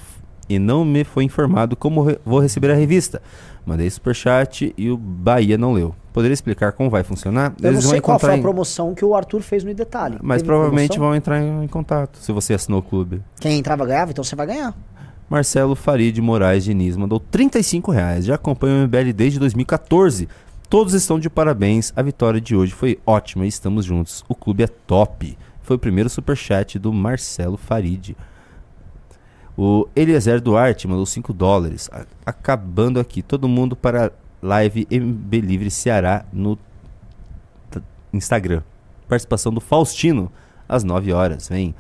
e 0.47 0.59
não 0.59 0.85
me 0.85 1.05
foi 1.05 1.25
informado 1.25 1.75
como 1.75 2.03
re- 2.03 2.19
vou 2.23 2.39
receber 2.39 2.71
a 2.71 2.75
revista. 2.75 3.23
Mandei 3.65 3.89
superchat 3.89 4.75
e 4.77 4.91
o 4.91 4.97
Bahia 4.99 5.57
não 5.57 5.73
leu. 5.73 5.95
Poderia 6.13 6.35
explicar 6.35 6.73
como 6.73 6.89
vai 6.91 7.03
funcionar? 7.03 7.55
Eu 7.63 7.73
não 7.73 7.81
sei 7.81 8.01
qual 8.01 8.19
foi 8.19 8.33
a 8.33 8.37
em- 8.37 8.43
promoção 8.43 8.95
que 8.95 9.05
o 9.05 9.15
Arthur 9.15 9.41
fez 9.41 9.65
no 9.65 9.73
detalhe. 9.75 10.19
mas 10.23 10.43
Teve 10.43 10.49
provavelmente 10.49 10.99
vão 10.99 11.15
entrar 11.15 11.43
em, 11.43 11.65
em 11.65 11.69
contato 11.69 12.19
se 12.19 12.31
você 12.31 12.53
assinou 12.53 12.81
o 12.81 12.83
clube. 12.83 13.23
Quem 13.41 13.59
entrava 13.59 13.87
ganhava, 13.87 14.11
então 14.11 14.23
você 14.23 14.37
vai 14.37 14.47
ganhar. 14.47 14.75
Marcelo 15.29 15.75
Farid 15.75 16.21
Moraes 16.21 16.65
Diniz 16.65 16.97
mandou 16.97 17.19
35 17.19 17.91
reais. 17.91 18.25
Já 18.25 18.37
acompanho 18.37 18.77
o 18.77 18.87
MBL 18.87 19.13
desde 19.13 19.39
2014. 19.39 20.29
Todos 20.69 20.95
estão 20.95 21.19
de 21.19 21.29
parabéns. 21.29 21.93
A 21.97 22.03
vitória 22.03 22.41
de 22.41 22.55
hoje 22.55 22.73
foi 22.73 22.99
ótima 23.05 23.45
e 23.45 23.49
estamos 23.49 23.85
juntos. 23.85 24.25
O 24.29 24.35
clube 24.35 24.63
é 24.63 24.67
top. 24.67 25.37
Foi 25.63 25.77
o 25.77 25.79
primeiro 25.79 26.09
superchat 26.09 26.79
do 26.79 26.93
Marcelo 26.93 27.57
Farid. 27.57 28.17
O 29.57 29.89
Eliezer 29.97 30.41
Duarte 30.41 30.87
mandou 30.87 31.07
5 31.07 31.33
dólares. 31.33 31.91
Acabando 32.25 33.01
aqui. 33.01 33.21
Todo 33.21 33.49
mundo 33.49 33.75
para 33.75 34.13
live 34.41 34.87
MB 34.91 35.41
Livre 35.41 35.71
Ceará 35.71 36.25
no 36.33 36.57
Instagram. 38.13 38.63
Participação 39.09 39.53
do 39.53 39.61
Faustino 39.61 40.31
às 40.69 40.85
9 40.85 41.13
horas. 41.13 41.49
Vem. 41.49 41.75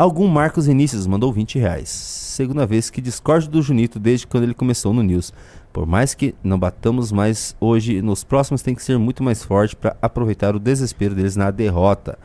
Algum 0.00 0.28
Marcos 0.28 0.66
Inícios 0.66 1.06
mandou 1.06 1.30
20 1.30 1.58
reais. 1.58 1.90
Segunda 1.90 2.64
vez 2.64 2.88
que 2.88 3.02
discordo 3.02 3.48
do 3.48 3.60
Junito 3.60 3.98
desde 3.98 4.26
quando 4.26 4.44
ele 4.44 4.54
começou 4.54 4.94
no 4.94 5.02
News. 5.02 5.30
Por 5.74 5.84
mais 5.84 6.14
que 6.14 6.34
não 6.42 6.58
batamos 6.58 7.12
mais 7.12 7.54
hoje, 7.60 8.00
nos 8.00 8.24
próximos 8.24 8.62
tem 8.62 8.74
que 8.74 8.82
ser 8.82 8.98
muito 8.98 9.22
mais 9.22 9.44
forte 9.44 9.76
para 9.76 9.94
aproveitar 10.00 10.56
o 10.56 10.58
desespero 10.58 11.14
deles 11.14 11.36
na 11.36 11.50
derrota. 11.50 12.18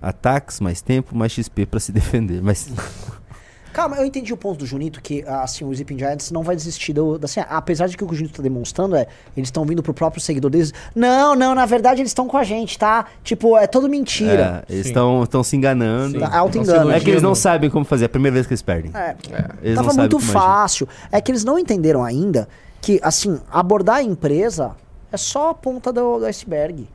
Ataques, 0.00 0.58
mais 0.58 0.80
tempo, 0.80 1.14
mais 1.14 1.32
XP 1.32 1.66
para 1.66 1.80
se 1.80 1.92
defender. 1.92 2.40
Mas 2.40 2.72
Calma, 3.72 3.96
eu 3.96 4.04
entendi 4.04 4.32
o 4.32 4.36
ponto 4.36 4.58
do 4.58 4.66
Junito, 4.66 5.00
que 5.00 5.24
assim, 5.26 5.64
o 5.64 5.72
Sleeping 5.72 5.98
Giants 5.98 6.30
não 6.30 6.42
vai 6.42 6.54
desistir 6.54 6.92
do. 6.92 7.18
Assim, 7.22 7.40
apesar 7.48 7.86
de 7.86 7.96
que 7.96 8.04
o 8.04 8.06
que 8.06 8.12
o 8.12 8.16
Junito 8.16 8.36
tá 8.36 8.42
demonstrando 8.42 8.94
é, 8.96 9.06
eles 9.36 9.48
estão 9.48 9.64
vindo 9.64 9.82
pro 9.82 9.94
próprio 9.94 10.20
seguidor 10.20 10.50
deles. 10.50 10.72
Não, 10.94 11.34
não, 11.34 11.54
na 11.54 11.64
verdade 11.66 12.00
eles 12.02 12.10
estão 12.10 12.26
com 12.28 12.36
a 12.36 12.44
gente, 12.44 12.78
tá? 12.78 13.06
Tipo, 13.24 13.56
é 13.56 13.66
tudo 13.66 13.88
mentira. 13.88 14.64
é, 14.68 14.72
eles 14.72 14.86
Sim. 14.86 14.92
estão 15.22 15.42
se 15.42 15.56
enganando. 15.56 16.20
Tá 16.20 16.36
auto 16.36 16.52
Tão 16.54 16.64
se 16.64 16.70
engano. 16.70 16.90
É 16.90 17.00
que 17.00 17.10
eles 17.10 17.22
não 17.22 17.34
sabem 17.34 17.70
como 17.70 17.84
fazer. 17.84 18.04
É 18.04 18.06
a 18.06 18.08
primeira 18.08 18.34
vez 18.34 18.46
que 18.46 18.52
eles 18.52 18.62
perdem. 18.62 18.90
É, 18.94 19.16
Eles 19.62 19.76
não 19.76 19.84
tava 19.86 19.98
muito 19.98 20.16
agir. 20.18 20.26
fácil. 20.26 20.88
É 21.10 21.20
que 21.20 21.30
eles 21.30 21.44
não 21.44 21.58
entenderam 21.58 22.04
ainda 22.04 22.48
que, 22.80 23.00
assim, 23.02 23.40
abordar 23.50 23.96
a 23.96 24.02
empresa 24.02 24.72
é 25.10 25.16
só 25.16 25.50
a 25.50 25.54
ponta 25.54 25.92
do, 25.92 26.18
do 26.18 26.26
iceberg. 26.26 26.88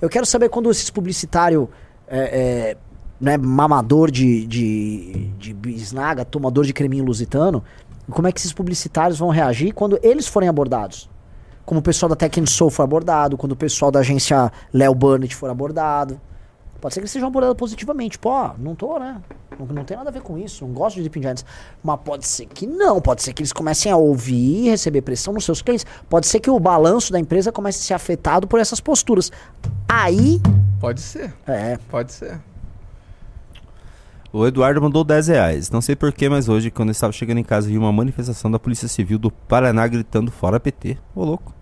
Eu 0.00 0.08
quero 0.08 0.26
saber 0.26 0.48
quando 0.48 0.70
esses 0.70 0.90
publicitários 0.90 1.66
é, 2.08 2.18
é, 2.18 2.76
né, 3.20 3.36
mamador 3.36 4.10
de, 4.10 4.46
de, 4.46 5.30
de 5.38 5.52
bisnaga, 5.52 6.24
tomador 6.24 6.64
de 6.64 6.72
creminho 6.72 7.04
lusitano, 7.04 7.62
como 8.10 8.26
é 8.26 8.32
que 8.32 8.40
esses 8.40 8.52
publicitários 8.52 9.18
vão 9.18 9.28
reagir 9.28 9.72
quando 9.72 9.98
eles 10.02 10.26
forem 10.26 10.48
abordados? 10.48 11.08
Como 11.64 11.80
o 11.80 11.82
pessoal 11.82 12.08
da 12.08 12.16
Tech 12.16 12.42
Soul 12.48 12.70
for 12.70 12.82
abordado, 12.82 13.36
quando 13.36 13.52
o 13.52 13.56
pessoal 13.56 13.90
da 13.90 14.00
agência 14.00 14.50
Léo 14.72 14.94
Burnett 14.94 15.36
for 15.36 15.50
abordado. 15.50 16.20
Pode 16.80 16.94
ser 16.94 17.00
que 17.00 17.02
eles 17.04 17.10
sejam 17.10 17.28
abordados 17.28 17.56
positivamente. 17.56 18.18
Pô, 18.18 18.48
não 18.58 18.74
tô, 18.74 18.98
né? 18.98 19.20
Não, 19.56 19.66
não 19.66 19.84
tem 19.84 19.96
nada 19.96 20.08
a 20.08 20.12
ver 20.12 20.22
com 20.22 20.38
isso. 20.38 20.66
Não 20.66 20.72
gosto 20.72 20.94
de 20.94 21.02
Sleeping 21.02 21.20
Giants. 21.20 21.44
Mas 21.82 22.00
pode 22.02 22.26
ser 22.26 22.46
que 22.46 22.66
não. 22.66 23.00
Pode 23.02 23.22
ser 23.22 23.34
que 23.34 23.42
eles 23.42 23.52
comecem 23.52 23.92
a 23.92 23.96
ouvir 23.96 24.64
e 24.64 24.70
receber 24.70 25.02
pressão 25.02 25.34
nos 25.34 25.44
seus 25.44 25.60
clientes. 25.60 25.86
Pode 26.08 26.26
ser 26.26 26.40
que 26.40 26.50
o 26.50 26.58
balanço 26.58 27.12
da 27.12 27.20
empresa 27.20 27.52
comece 27.52 27.80
a 27.80 27.82
ser 27.82 27.94
afetado 27.94 28.48
por 28.48 28.58
essas 28.58 28.80
posturas. 28.80 29.30
Aí, 29.86 30.40
Pode 30.80 31.02
ser, 31.02 31.34
é. 31.46 31.76
pode 31.90 32.10
ser. 32.12 32.40
O 34.32 34.46
Eduardo 34.46 34.80
mandou 34.80 35.02
10 35.02 35.26
reais. 35.28 35.70
Não 35.70 35.80
sei 35.80 35.96
porquê, 35.96 36.28
mas 36.28 36.48
hoje, 36.48 36.70
quando 36.70 36.90
eu 36.90 36.92
estava 36.92 37.12
chegando 37.12 37.38
em 37.38 37.44
casa, 37.44 37.68
vi 37.68 37.76
uma 37.76 37.92
manifestação 37.92 38.48
da 38.48 38.60
Polícia 38.60 38.86
Civil 38.86 39.18
do 39.18 39.30
Paraná 39.30 39.86
gritando 39.88 40.30
fora 40.30 40.60
PT. 40.60 40.96
Ô 41.14 41.24
louco. 41.24 41.52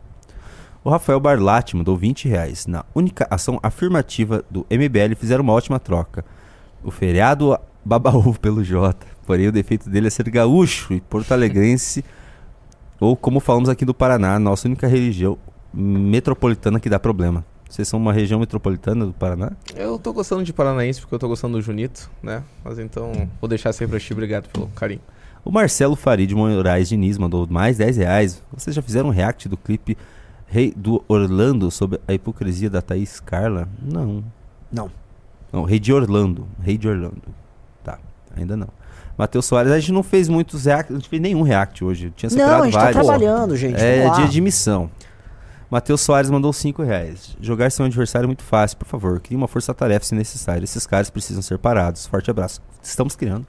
O 0.85 0.91
Rafael 0.91 1.19
Barlatti 1.19 1.77
mandou 1.77 1.97
20 1.97 2.29
reais. 2.29 2.67
Na 2.67 2.85
única 2.95 3.27
ação 3.31 3.59
afirmativa 3.63 4.45
do 4.51 4.67
MBL, 4.71 5.17
fizeram 5.17 5.43
uma 5.43 5.55
ótima 5.55 5.81
troca. 5.81 6.25
O 6.85 6.91
feriado 6.91 7.59
baba 7.83 8.15
ovo 8.15 8.37
pelo 8.41 8.63
Jota. 8.63 9.07
Porém, 9.27 9.49
o 9.49 9.53
defeito 9.53 9.89
dele 9.89 10.09
é 10.09 10.11
ser 10.11 10.29
gaúcho 10.29 10.93
e 10.93 11.01
porto-alegrense, 11.01 12.05
ou 13.01 13.17
como 13.17 13.41
falamos 13.41 13.69
aqui 13.69 13.85
do 13.85 13.95
Paraná, 13.95 14.39
nossa 14.39 14.69
única 14.69 14.87
religião 14.87 15.39
metropolitana 15.73 16.81
que 16.81 16.89
dá 16.89 16.99
problema. 16.99 17.45
Vocês 17.69 17.87
são 17.87 18.01
uma 18.01 18.13
região 18.13 18.41
metropolitana 18.41 19.05
do 19.05 19.13
Paraná? 19.13 19.53
Eu 19.77 19.99
tô 19.99 20.13
gostando 20.13 20.43
de 20.43 20.53
Paranaense 20.53 21.01
porque 21.01 21.15
eu 21.15 21.19
tô 21.19 21.29
gostando 21.29 21.59
do 21.59 21.63
Junito, 21.63 22.11
né? 22.23 22.43
Mas 22.65 22.79
então, 22.79 23.13
vou 23.41 23.49
deixar 23.49 23.73
sempre 23.73 23.91
pra 23.99 24.01
ti. 24.01 24.13
Obrigado 24.13 24.49
pelo 24.49 24.69
carinho. 24.69 25.01
O 25.45 25.53
Marcelo 25.53 25.95
Farid 25.95 26.33
Moraes 26.35 26.89
Diniz 26.89 27.19
mandou 27.19 27.47
mais 27.49 27.77
10 27.77 27.99
reais. 27.99 28.43
Vocês 28.53 28.75
já 28.75 28.83
fizeram 28.83 29.09
um 29.09 29.13
react 29.13 29.49
do 29.49 29.57
clipe 29.57 29.97
Rei 30.47 30.73
do 30.75 31.05
Orlando 31.07 31.71
sobre 31.71 32.01
a 32.09 32.15
hipocrisia 32.15 32.71
da 32.71 32.81
Thaís 32.81 33.21
Carla? 33.21 33.69
Não. 33.83 34.25
Não. 34.73 34.91
Não, 35.53 35.63
Rei 35.65 35.79
de 35.79 35.93
Orlando. 35.93 36.49
Rei 36.63 36.79
de 36.79 36.89
Orlando. 36.89 37.23
Tá, 37.85 37.99
ainda 38.35 38.57
não. 38.57 38.69
Matheus 39.17 39.45
Soares, 39.47 39.73
a 39.73 39.79
gente 39.81 39.93
não 39.93 40.03
fez 40.03 40.29
muitos 40.29 40.65
react, 40.65 40.93
não 40.93 41.01
fez 41.01 41.21
nenhum 41.21 41.43
react 41.43 41.85
hoje. 41.85 42.13
Tinha 42.17 42.31
Não, 42.31 42.63
a 42.63 42.65
gente 42.65 42.75
tá 42.75 42.81
vários. 42.81 43.03
trabalhando, 43.07 43.57
gente. 43.57 43.77
É 43.81 44.09
dia 44.11 44.29
de 44.29 44.41
missão. 44.41 44.91
Matheus 45.71 46.01
Soares 46.01 46.31
mandou 46.31 46.53
5 46.53 46.83
reais. 46.83 47.37
Jogar 47.41 47.71
seu 47.71 47.85
adversário 47.85 48.25
é 48.25 48.29
muito 48.29 48.43
fácil, 48.43 48.79
por 48.79 48.87
favor. 48.87 49.21
Crie 49.21 49.37
uma 49.37 49.47
força-tarefa 49.49 50.05
se 50.07 50.15
necessário. 50.15 50.65
Esses 50.65 50.87
caras 50.87 51.11
precisam 51.11 51.43
ser 51.43 51.59
parados. 51.59 52.07
Forte 52.07 52.31
abraço. 52.31 52.61
Estamos 52.83 53.15
criando. 53.15 53.47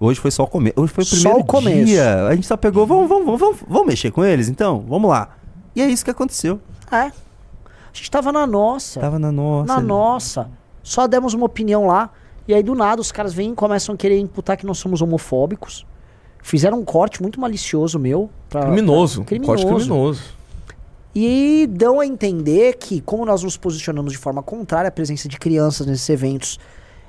Hoje 0.00 0.18
foi 0.18 0.30
só 0.30 0.44
o 0.44 0.46
começo. 0.46 0.80
Hoje 0.80 0.92
foi 0.92 1.02
o 1.02 1.06
Só 1.06 1.16
primeiro 1.16 1.40
o 1.40 1.44
começo. 1.44 1.84
dia. 1.86 2.26
A 2.26 2.34
gente 2.34 2.46
só 2.46 2.56
pegou. 2.56 2.86
Vamos, 2.86 3.08
vamos, 3.08 3.24
vamos, 3.26 3.40
vamos, 3.40 3.58
vamos 3.68 3.86
mexer 3.86 4.10
com 4.10 4.24
eles 4.24 4.48
então? 4.48 4.84
Vamos 4.88 5.10
lá. 5.10 5.36
E 5.76 5.82
é 5.82 5.86
isso 5.86 6.04
que 6.04 6.10
aconteceu. 6.10 6.58
É. 6.90 6.96
A 6.96 7.12
gente 7.92 8.10
tava 8.10 8.32
na 8.32 8.46
nossa. 8.46 9.00
Tava 9.00 9.18
na 9.18 9.30
nossa. 9.32 9.74
na 9.74 9.80
nossa. 9.80 10.50
Só 10.82 11.06
demos 11.06 11.34
uma 11.34 11.46
opinião 11.46 11.86
lá. 11.86 12.10
E 12.46 12.54
aí, 12.54 12.62
do 12.62 12.74
nada, 12.74 13.00
os 13.00 13.12
caras 13.12 13.34
vêm 13.34 13.52
e 13.52 13.54
começam 13.54 13.94
a 13.94 13.98
querer 13.98 14.18
imputar 14.18 14.56
que 14.56 14.64
nós 14.64 14.78
somos 14.78 15.02
homofóbicos. 15.02 15.84
Fizeram 16.42 16.78
um 16.80 16.84
corte 16.84 17.20
muito 17.20 17.38
malicioso 17.38 17.98
meu. 17.98 18.30
Pra, 18.48 18.62
Criminoso. 18.62 19.16
pra- 19.16 19.22
Um 19.22 19.24
criminoso. 19.26 19.66
Corte 19.66 19.66
criminoso. 19.84 20.22
E 21.14 21.66
dão 21.70 22.00
a 22.00 22.06
entender 22.06 22.76
que, 22.76 23.00
como 23.00 23.24
nós 23.24 23.42
nos 23.42 23.56
posicionamos 23.56 24.12
de 24.12 24.18
forma 24.18 24.42
contrária 24.42 24.88
à 24.88 24.90
presença 24.90 25.28
de 25.28 25.38
crianças 25.38 25.86
nesses 25.86 26.08
eventos, 26.08 26.58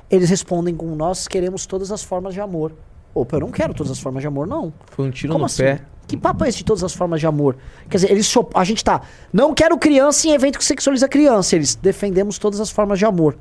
eles 0.09 0.29
respondem 0.29 0.75
com 0.75 0.95
nós 0.95 1.27
queremos 1.27 1.65
todas 1.65 1.91
as 1.91 2.03
formas 2.03 2.33
de 2.33 2.41
amor. 2.41 2.71
Opa, 3.13 3.35
eu 3.35 3.41
não 3.41 3.51
quero 3.51 3.73
todas 3.73 3.91
as 3.91 3.99
formas 3.99 4.21
de 4.21 4.27
amor, 4.27 4.47
não. 4.47 4.73
Foi 4.91 5.07
um 5.07 5.11
tiro 5.11 5.33
Como 5.33 5.41
no 5.41 5.45
assim? 5.45 5.63
pé. 5.63 5.81
Que 6.07 6.17
papo 6.17 6.43
é 6.43 6.49
esse 6.49 6.59
de 6.59 6.63
todas 6.65 6.83
as 6.83 6.93
formas 6.93 7.19
de 7.19 7.27
amor? 7.27 7.55
Quer 7.87 7.97
dizer, 7.97 8.11
eles 8.11 8.25
se 8.25 8.39
op- 8.39 8.55
a 8.57 8.63
gente 8.63 8.83
tá. 8.83 9.01
Não 9.31 9.53
quero 9.53 9.77
criança 9.77 10.27
em 10.27 10.31
evento 10.31 10.57
que 10.57 10.65
sexualiza 10.65 11.07
criança. 11.07 11.55
Eles 11.55 11.75
defendemos 11.75 12.39
todas 12.39 12.59
as 12.59 12.71
formas 12.71 12.97
de 12.97 13.05
amor. 13.05 13.37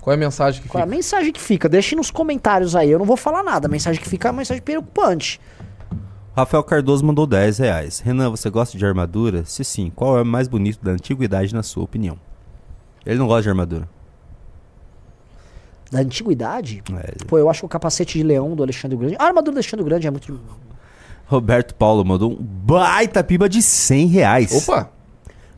Qual 0.00 0.12
é 0.12 0.16
a 0.16 0.18
mensagem 0.20 0.62
que 0.62 0.68
Qual 0.68 0.78
é 0.80 0.84
a 0.84 0.86
fica? 0.86 0.96
mensagem 0.96 1.32
que 1.32 1.40
fica? 1.40 1.68
Deixe 1.68 1.96
nos 1.96 2.12
comentários 2.12 2.76
aí. 2.76 2.90
Eu 2.90 2.98
não 3.00 3.06
vou 3.06 3.16
falar 3.16 3.42
nada. 3.42 3.66
A 3.66 3.70
mensagem 3.70 4.00
que 4.00 4.08
fica 4.08 4.28
é 4.28 4.30
uma 4.30 4.38
mensagem 4.38 4.62
preocupante. 4.62 5.40
Rafael 6.36 6.64
Cardoso 6.64 7.04
mandou 7.04 7.26
10 7.26 7.58
reais. 7.58 8.00
Renan, 8.00 8.30
você 8.30 8.50
gosta 8.50 8.76
de 8.76 8.84
armadura? 8.84 9.44
Se 9.44 9.64
sim, 9.64 9.90
qual 9.94 10.18
é 10.18 10.22
o 10.22 10.26
mais 10.26 10.48
bonito 10.48 10.82
da 10.82 10.90
antiguidade 10.90 11.54
na 11.54 11.62
sua 11.62 11.84
opinião? 11.84 12.18
Ele 13.06 13.18
não 13.18 13.26
gosta 13.26 13.42
de 13.42 13.48
armadura. 13.50 13.88
Da 15.92 16.00
antiguidade, 16.00 16.82
É, 16.92 17.24
pô, 17.26 17.38
eu 17.38 17.48
acho 17.48 17.60
que 17.60 17.66
o 17.66 17.68
capacete 17.68 18.18
de 18.18 18.24
leão 18.24 18.56
do 18.56 18.64
Alexandre 18.64 18.96
Grande. 18.96 19.16
A 19.16 19.24
armadura 19.24 19.52
do 19.52 19.58
Alexandre 19.58 19.84
Grande 19.84 20.06
é 20.08 20.10
muito. 20.10 20.40
Roberto 21.26 21.74
Paulo 21.74 22.04
mandou 22.04 22.32
um 22.32 22.36
baita 22.42 23.22
piba 23.22 23.48
de 23.48 23.62
100 23.62 24.06
reais. 24.08 24.52
Opa! 24.68 24.90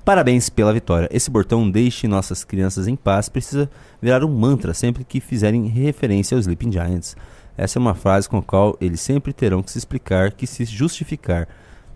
Parabéns 0.05 0.48
pela 0.51 0.73
vitória. 0.73 1.09
Esse 1.11 1.31
botão 1.31 1.69
deixe 1.69 2.07
nossas 2.07 2.44
crianças 2.44 2.86
em 2.86 2.94
paz 2.94 3.28
precisa 3.28 3.69
virar 4.01 4.23
um 4.24 4.28
mantra 4.28 4.74
sempre 4.74 5.05
que 5.05 5.20
fizerem 5.20 5.66
referência 5.66 6.36
aos 6.36 6.44
Sleeping 6.44 6.70
Giants. 6.70 7.16
Essa 7.57 7.78
é 7.78 7.81
uma 7.81 7.95
frase 7.95 8.28
com 8.28 8.39
a 8.39 8.43
qual 8.43 8.77
eles 8.81 9.01
sempre 9.01 9.33
terão 9.33 9.62
que 9.62 9.70
se 9.70 9.78
explicar, 9.78 10.33
que 10.33 10.47
se 10.47 10.65
justificar. 10.65 11.49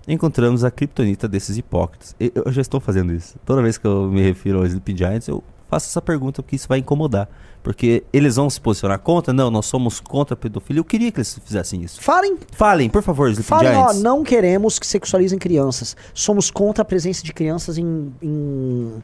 Encontramos 0.08 0.64
a 0.64 0.70
criptonita 0.70 1.28
desses 1.28 1.58
hipócritas. 1.58 2.16
Eu 2.18 2.50
já 2.50 2.62
estou 2.62 2.80
fazendo 2.80 3.12
isso. 3.12 3.38
Toda 3.44 3.62
vez 3.62 3.76
que 3.78 3.86
eu 3.86 4.08
me 4.10 4.22
refiro 4.22 4.58
aos 4.58 4.68
Sleeping 4.68 4.96
Giants, 4.96 5.28
eu 5.28 5.44
faço 5.68 5.86
essa 5.88 6.02
pergunta 6.02 6.42
porque 6.42 6.56
isso 6.56 6.66
vai 6.66 6.78
incomodar. 6.78 7.28
Porque 7.62 8.02
eles 8.10 8.36
vão 8.36 8.48
se 8.48 8.58
posicionar 8.58 8.98
contra? 8.98 9.34
Não, 9.34 9.50
nós 9.50 9.66
somos 9.66 10.00
contra 10.00 10.32
a 10.32 10.36
pedofilia. 10.36 10.80
Eu 10.80 10.84
queria 10.84 11.12
que 11.12 11.18
eles 11.18 11.38
fizessem 11.44 11.82
isso. 11.82 12.00
Falem, 12.00 12.38
Falem, 12.52 12.88
por 12.88 13.02
favor, 13.02 13.28
Sleeping 13.30 13.46
falem, 13.48 13.70
ó, 13.76 13.88
Giants. 13.88 14.02
não 14.02 14.24
queremos 14.24 14.78
que 14.78 14.86
sexualizem 14.86 15.38
crianças. 15.38 15.94
Somos 16.14 16.50
contra 16.50 16.80
a 16.80 16.84
presença 16.84 17.22
de 17.22 17.32
crianças 17.34 17.76
em, 17.76 18.12
em, 18.22 18.94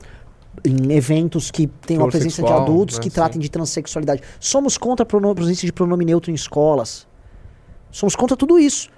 em 0.65 0.93
eventos 0.93 1.51
que 1.51 1.67
tenham 1.67 2.05
a 2.05 2.09
presença 2.09 2.43
de 2.43 2.53
adultos 2.53 2.97
né, 2.97 3.03
que 3.03 3.11
sim. 3.11 3.15
tratem 3.15 3.41
de 3.41 3.49
transexualidade. 3.49 4.23
Somos 4.41 4.77
contra 4.79 5.05
a 5.05 5.35
presença 5.35 5.67
de 5.67 5.73
pronome 5.73 6.05
neutro 6.05 6.31
em 6.31 6.35
escolas. 6.35 7.07
Somos 7.91 8.15
contra 8.17 8.37
tudo 8.37 8.59
isso. 8.59 8.89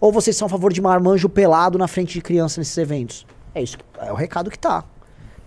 Ou 0.00 0.12
vocês 0.12 0.36
são 0.36 0.46
a 0.46 0.48
favor 0.48 0.72
de 0.72 0.80
marmanjo 0.80 1.28
pelado 1.28 1.78
na 1.78 1.88
frente 1.88 2.14
de 2.14 2.20
criança 2.20 2.60
nesses 2.60 2.76
eventos? 2.78 3.26
É 3.54 3.62
isso, 3.62 3.78
que- 3.78 3.84
é 4.00 4.12
o 4.12 4.14
recado 4.14 4.50
que 4.50 4.58
tá. 4.58 4.84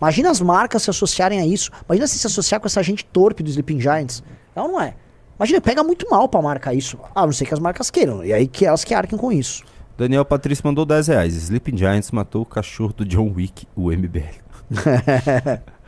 Imagina 0.02 0.32
as 0.32 0.42
marcas 0.42 0.82
se 0.84 0.90
associarem 0.90 1.40
a 1.40 1.46
isso. 1.46 1.72
Imagina 1.88 2.08
se 2.08 2.18
se 2.18 2.28
associar 2.28 2.60
com 2.60 2.68
essa 2.68 2.82
gente 2.82 3.06
torpe 3.06 3.44
do 3.44 3.50
Sleeping 3.50 3.80
Giants. 3.80 4.24
É 4.56 4.62
ou 4.62 4.68
não 4.68 4.82
é? 4.82 4.96
Imagina, 5.38 5.62
pega 5.62 5.84
muito 5.84 6.10
mal 6.10 6.28
pra 6.28 6.42
marca 6.42 6.74
isso. 6.74 6.98
A 7.16 7.26
não 7.26 7.32
ser 7.32 7.46
que 7.46 7.54
as 7.54 7.60
marcas 7.60 7.90
queiram. 7.90 8.24
E 8.24 8.34
aí 8.34 8.48
que 8.48 8.66
elas 8.66 8.84
que 8.84 8.94
arquem 8.94 9.18
com 9.18 9.32
isso. 9.32 9.64
Daniel 9.98 10.26
Patrício 10.26 10.66
mandou 10.66 10.86
10 10.86 11.08
reais. 11.08 11.36
Sleeping 11.36 11.78
Giants 11.78 12.12
matou 12.12 12.42
o 12.42 12.46
cachorro 12.46 12.94
do 12.94 13.06
John 13.06 13.32
Wick, 13.36 13.68
o 13.76 13.92
MBL. 13.92 14.41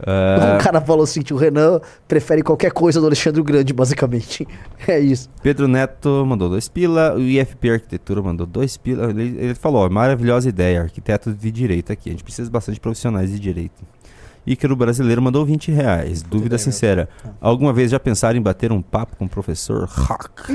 Um 0.00 0.58
cara 0.62 0.80
falou 0.80 1.04
assim: 1.04 1.22
o 1.30 1.36
Renan 1.36 1.80
prefere 2.08 2.42
qualquer 2.42 2.72
coisa 2.72 3.00
do 3.00 3.06
Alexandre 3.06 3.40
o 3.40 3.44
Grande, 3.44 3.72
basicamente. 3.72 4.46
É 4.88 4.98
isso. 4.98 5.28
Pedro 5.42 5.68
Neto 5.68 6.24
mandou 6.26 6.48
dois 6.48 6.66
pila. 6.66 7.14
O 7.14 7.20
IFP 7.20 7.70
Arquitetura 7.70 8.22
mandou 8.22 8.46
dois 8.46 8.78
pila. 8.78 9.10
Ele, 9.10 9.36
ele 9.38 9.54
falou: 9.54 9.84
ó, 9.84 9.90
maravilhosa 9.90 10.48
ideia, 10.48 10.80
arquiteto 10.80 11.32
de 11.32 11.50
direito 11.50 11.92
aqui. 11.92 12.08
A 12.08 12.12
gente 12.12 12.24
precisa 12.24 12.50
bastante 12.50 12.76
de 12.76 12.80
profissionais 12.80 13.30
de 13.30 13.38
direito. 13.38 13.82
Ícaro 14.46 14.74
Brasileiro 14.74 15.20
mandou 15.20 15.44
20 15.44 15.70
reais. 15.70 16.22
Dúvida 16.22 16.56
sincera: 16.56 17.10
alguma 17.40 17.74
vez 17.74 17.90
já 17.90 18.00
pensaram 18.00 18.38
em 18.38 18.42
bater 18.42 18.72
um 18.72 18.80
papo 18.80 19.16
com 19.16 19.26
o 19.26 19.28
professor? 19.28 19.88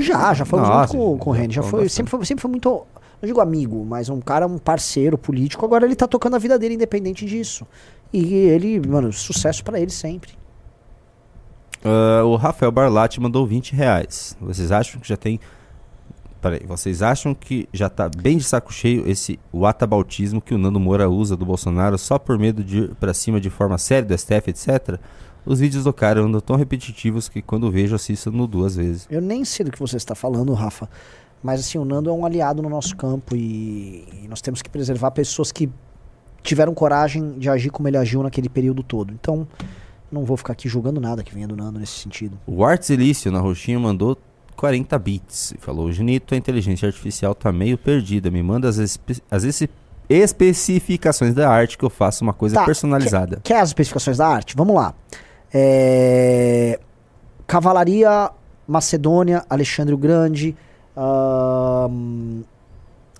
Já, 0.00 0.34
já 0.34 0.44
foi 0.44 0.60
Nossa, 0.60 0.92
junto 0.92 1.04
com, 1.04 1.18
com 1.18 1.30
o 1.30 1.34
já 1.34 1.40
Reni. 1.40 1.54
Já 1.54 1.62
foi 1.62 1.88
sempre, 1.88 2.10
foi, 2.10 2.24
sempre 2.24 2.42
foi 2.42 2.50
muito. 2.50 2.84
Não 3.20 3.26
digo 3.26 3.40
amigo, 3.40 3.84
mas 3.84 4.08
um 4.08 4.20
cara, 4.20 4.46
um 4.46 4.58
parceiro 4.58 5.16
político. 5.16 5.64
Agora 5.64 5.84
ele 5.84 5.96
tá 5.96 6.06
tocando 6.06 6.36
a 6.36 6.38
vida 6.38 6.58
dele 6.58 6.74
independente 6.74 7.24
disso. 7.24 7.66
E 8.12 8.34
ele, 8.34 8.80
mano, 8.86 9.12
sucesso 9.12 9.64
pra 9.64 9.80
ele 9.80 9.90
sempre. 9.90 10.32
Ah, 11.84 12.24
o 12.24 12.36
Rafael 12.36 12.72
Barlatti 12.72 13.20
mandou 13.20 13.46
20 13.46 13.74
reais. 13.74 14.36
Vocês 14.40 14.72
acham 14.72 15.00
que 15.00 15.08
já 15.08 15.16
tem. 15.16 15.40
Peraí, 16.40 16.60
vocês 16.66 17.00
acham 17.00 17.34
que 17.34 17.68
já 17.72 17.88
tá 17.88 18.08
bem 18.08 18.36
de 18.36 18.44
saco 18.44 18.72
cheio 18.72 19.08
esse 19.08 19.38
whataboutismo 19.52 20.40
que 20.40 20.54
o 20.54 20.58
Nando 20.58 20.78
Moura 20.78 21.08
usa 21.08 21.36
do 21.36 21.46
Bolsonaro 21.46 21.96
só 21.96 22.18
por 22.18 22.38
medo 22.38 22.62
de 22.62 22.78
ir 22.78 22.94
pra 22.96 23.14
cima 23.14 23.40
de 23.40 23.48
forma 23.48 23.78
séria 23.78 24.06
do 24.06 24.16
STF, 24.16 24.50
etc? 24.50 24.98
Os 25.44 25.60
vídeos 25.60 25.84
do 25.84 25.92
cara 25.92 26.20
andam 26.20 26.40
tão 26.40 26.56
repetitivos 26.56 27.28
que 27.28 27.40
quando 27.40 27.70
vejo 27.70 27.94
assisto 27.94 28.30
no 28.32 28.46
duas 28.46 28.76
vezes. 28.76 29.06
Eu 29.08 29.20
nem 29.20 29.44
sei 29.44 29.64
do 29.64 29.72
que 29.72 29.78
você 29.78 29.96
está 29.96 30.14
falando, 30.14 30.52
Rafa. 30.52 30.88
Mas 31.46 31.60
assim, 31.60 31.78
o 31.78 31.84
Nando 31.84 32.10
é 32.10 32.12
um 32.12 32.26
aliado 32.26 32.60
no 32.60 32.68
nosso 32.68 32.96
campo 32.96 33.36
e, 33.36 34.04
e 34.24 34.26
nós 34.28 34.40
temos 34.40 34.60
que 34.62 34.68
preservar 34.68 35.12
pessoas 35.12 35.52
que 35.52 35.70
tiveram 36.42 36.74
coragem 36.74 37.38
de 37.38 37.48
agir 37.48 37.70
como 37.70 37.86
ele 37.86 37.96
agiu 37.96 38.20
naquele 38.20 38.48
período 38.48 38.82
todo. 38.82 39.12
Então, 39.14 39.46
não 40.10 40.24
vou 40.24 40.36
ficar 40.36 40.54
aqui 40.54 40.68
julgando 40.68 41.00
nada 41.00 41.22
que 41.22 41.32
venha 41.32 41.46
do 41.46 41.54
Nando 41.54 41.78
nesse 41.78 41.92
sentido. 42.00 42.36
O 42.48 42.64
Arts 42.64 42.90
Elício 42.90 43.30
na 43.30 43.38
roxinha 43.38 43.78
mandou 43.78 44.18
40 44.56 44.98
bits 44.98 45.52
e 45.52 45.58
falou: 45.58 45.92
Junito, 45.92 46.34
a 46.34 46.36
inteligência 46.36 46.88
artificial 46.88 47.32
tá 47.32 47.52
meio 47.52 47.78
perdida. 47.78 48.28
Me 48.28 48.42
manda 48.42 48.68
as, 48.68 48.78
espe- 48.78 49.22
as 49.30 49.44
espe- 49.44 49.70
especificações 50.08 51.32
da 51.32 51.48
arte 51.48 51.78
que 51.78 51.84
eu 51.84 51.90
faço 51.90 52.24
uma 52.24 52.32
coisa 52.32 52.56
Tá, 52.56 52.64
personalizada. 52.64 53.40
Quer 53.44 53.60
as 53.60 53.68
especificações 53.68 54.16
da 54.18 54.26
arte? 54.26 54.56
Vamos 54.56 54.74
lá. 54.74 54.94
É, 55.54 56.80
Cavalaria 57.46 58.30
Macedônia, 58.66 59.44
Alexandre 59.48 59.94
o 59.94 59.98
Grande. 59.98 60.56
Ahn, 60.96 62.42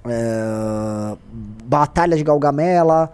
é, 0.06 1.16
Batalha 1.64 2.16
de 2.16 2.24
Galgamela. 2.24 3.12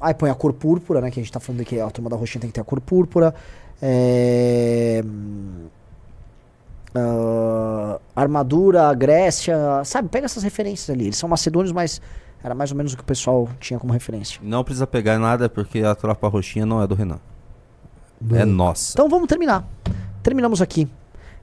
aí 0.00 0.14
põe 0.14 0.30
a 0.30 0.34
cor 0.34 0.52
púrpura, 0.52 1.00
né? 1.00 1.10
Que 1.10 1.20
a 1.20 1.22
gente 1.22 1.32
tá 1.32 1.40
falando 1.40 1.64
que 1.64 1.80
a 1.80 1.90
turma 1.90 2.10
da 2.10 2.16
roxinha 2.16 2.40
tem 2.40 2.50
que 2.50 2.54
ter 2.54 2.60
a 2.60 2.64
cor 2.64 2.80
púrpura. 2.80 3.34
É, 3.82 5.02
ah, 6.96 8.00
armadura, 8.14 8.92
Grécia, 8.94 9.84
sabe? 9.84 10.08
Pega 10.08 10.24
essas 10.24 10.42
referências 10.42 10.88
ali. 10.88 11.04
Eles 11.04 11.16
são 11.16 11.28
macedônios, 11.28 11.72
mas 11.72 12.00
era 12.42 12.54
mais 12.54 12.70
ou 12.70 12.76
menos 12.76 12.94
o 12.94 12.96
que 12.96 13.02
o 13.02 13.06
pessoal 13.06 13.48
tinha 13.60 13.78
como 13.78 13.92
referência. 13.92 14.40
Não 14.42 14.64
precisa 14.64 14.86
pegar 14.86 15.18
nada 15.18 15.48
porque 15.48 15.80
a 15.80 15.94
tropa 15.94 16.28
roxinha 16.28 16.64
não 16.64 16.82
é 16.82 16.86
do 16.86 16.94
Renan. 16.94 17.18
É 18.32 18.44
nossa. 18.44 18.92
Então 18.94 19.08
vamos 19.08 19.28
terminar. 19.28 19.68
Terminamos 20.22 20.62
aqui. 20.62 20.88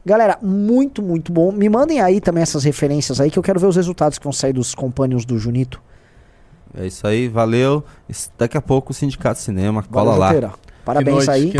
Galera, 0.05 0.37
muito, 0.41 1.01
muito 1.01 1.31
bom. 1.31 1.51
Me 1.51 1.69
mandem 1.69 2.01
aí 2.01 2.19
também 2.19 2.43
essas 2.43 2.63
referências 2.63 3.21
aí 3.21 3.31
que 3.31 3.39
eu 3.39 3.43
quero 3.43 3.59
ver 3.59 3.67
os 3.67 3.75
resultados 3.75 4.17
que 4.17 4.23
vão 4.23 4.33
sair 4.33 4.53
dos 4.53 4.75
companions 4.75 5.23
do 5.23 5.37
Junito. 5.39 5.81
É 6.75 6.85
isso 6.87 7.05
aí, 7.07 7.27
valeu. 7.27 7.83
Daqui 8.37 8.57
a 8.57 8.61
pouco 8.61 8.91
o 8.91 8.93
Sindicato 8.93 9.39
Cinema, 9.39 9.83
cola 9.83 10.17
Valeu, 10.17 10.41
lá. 10.41 10.53
Parabéns 10.83 11.27
noite, 11.27 11.29
aí. 11.29 11.53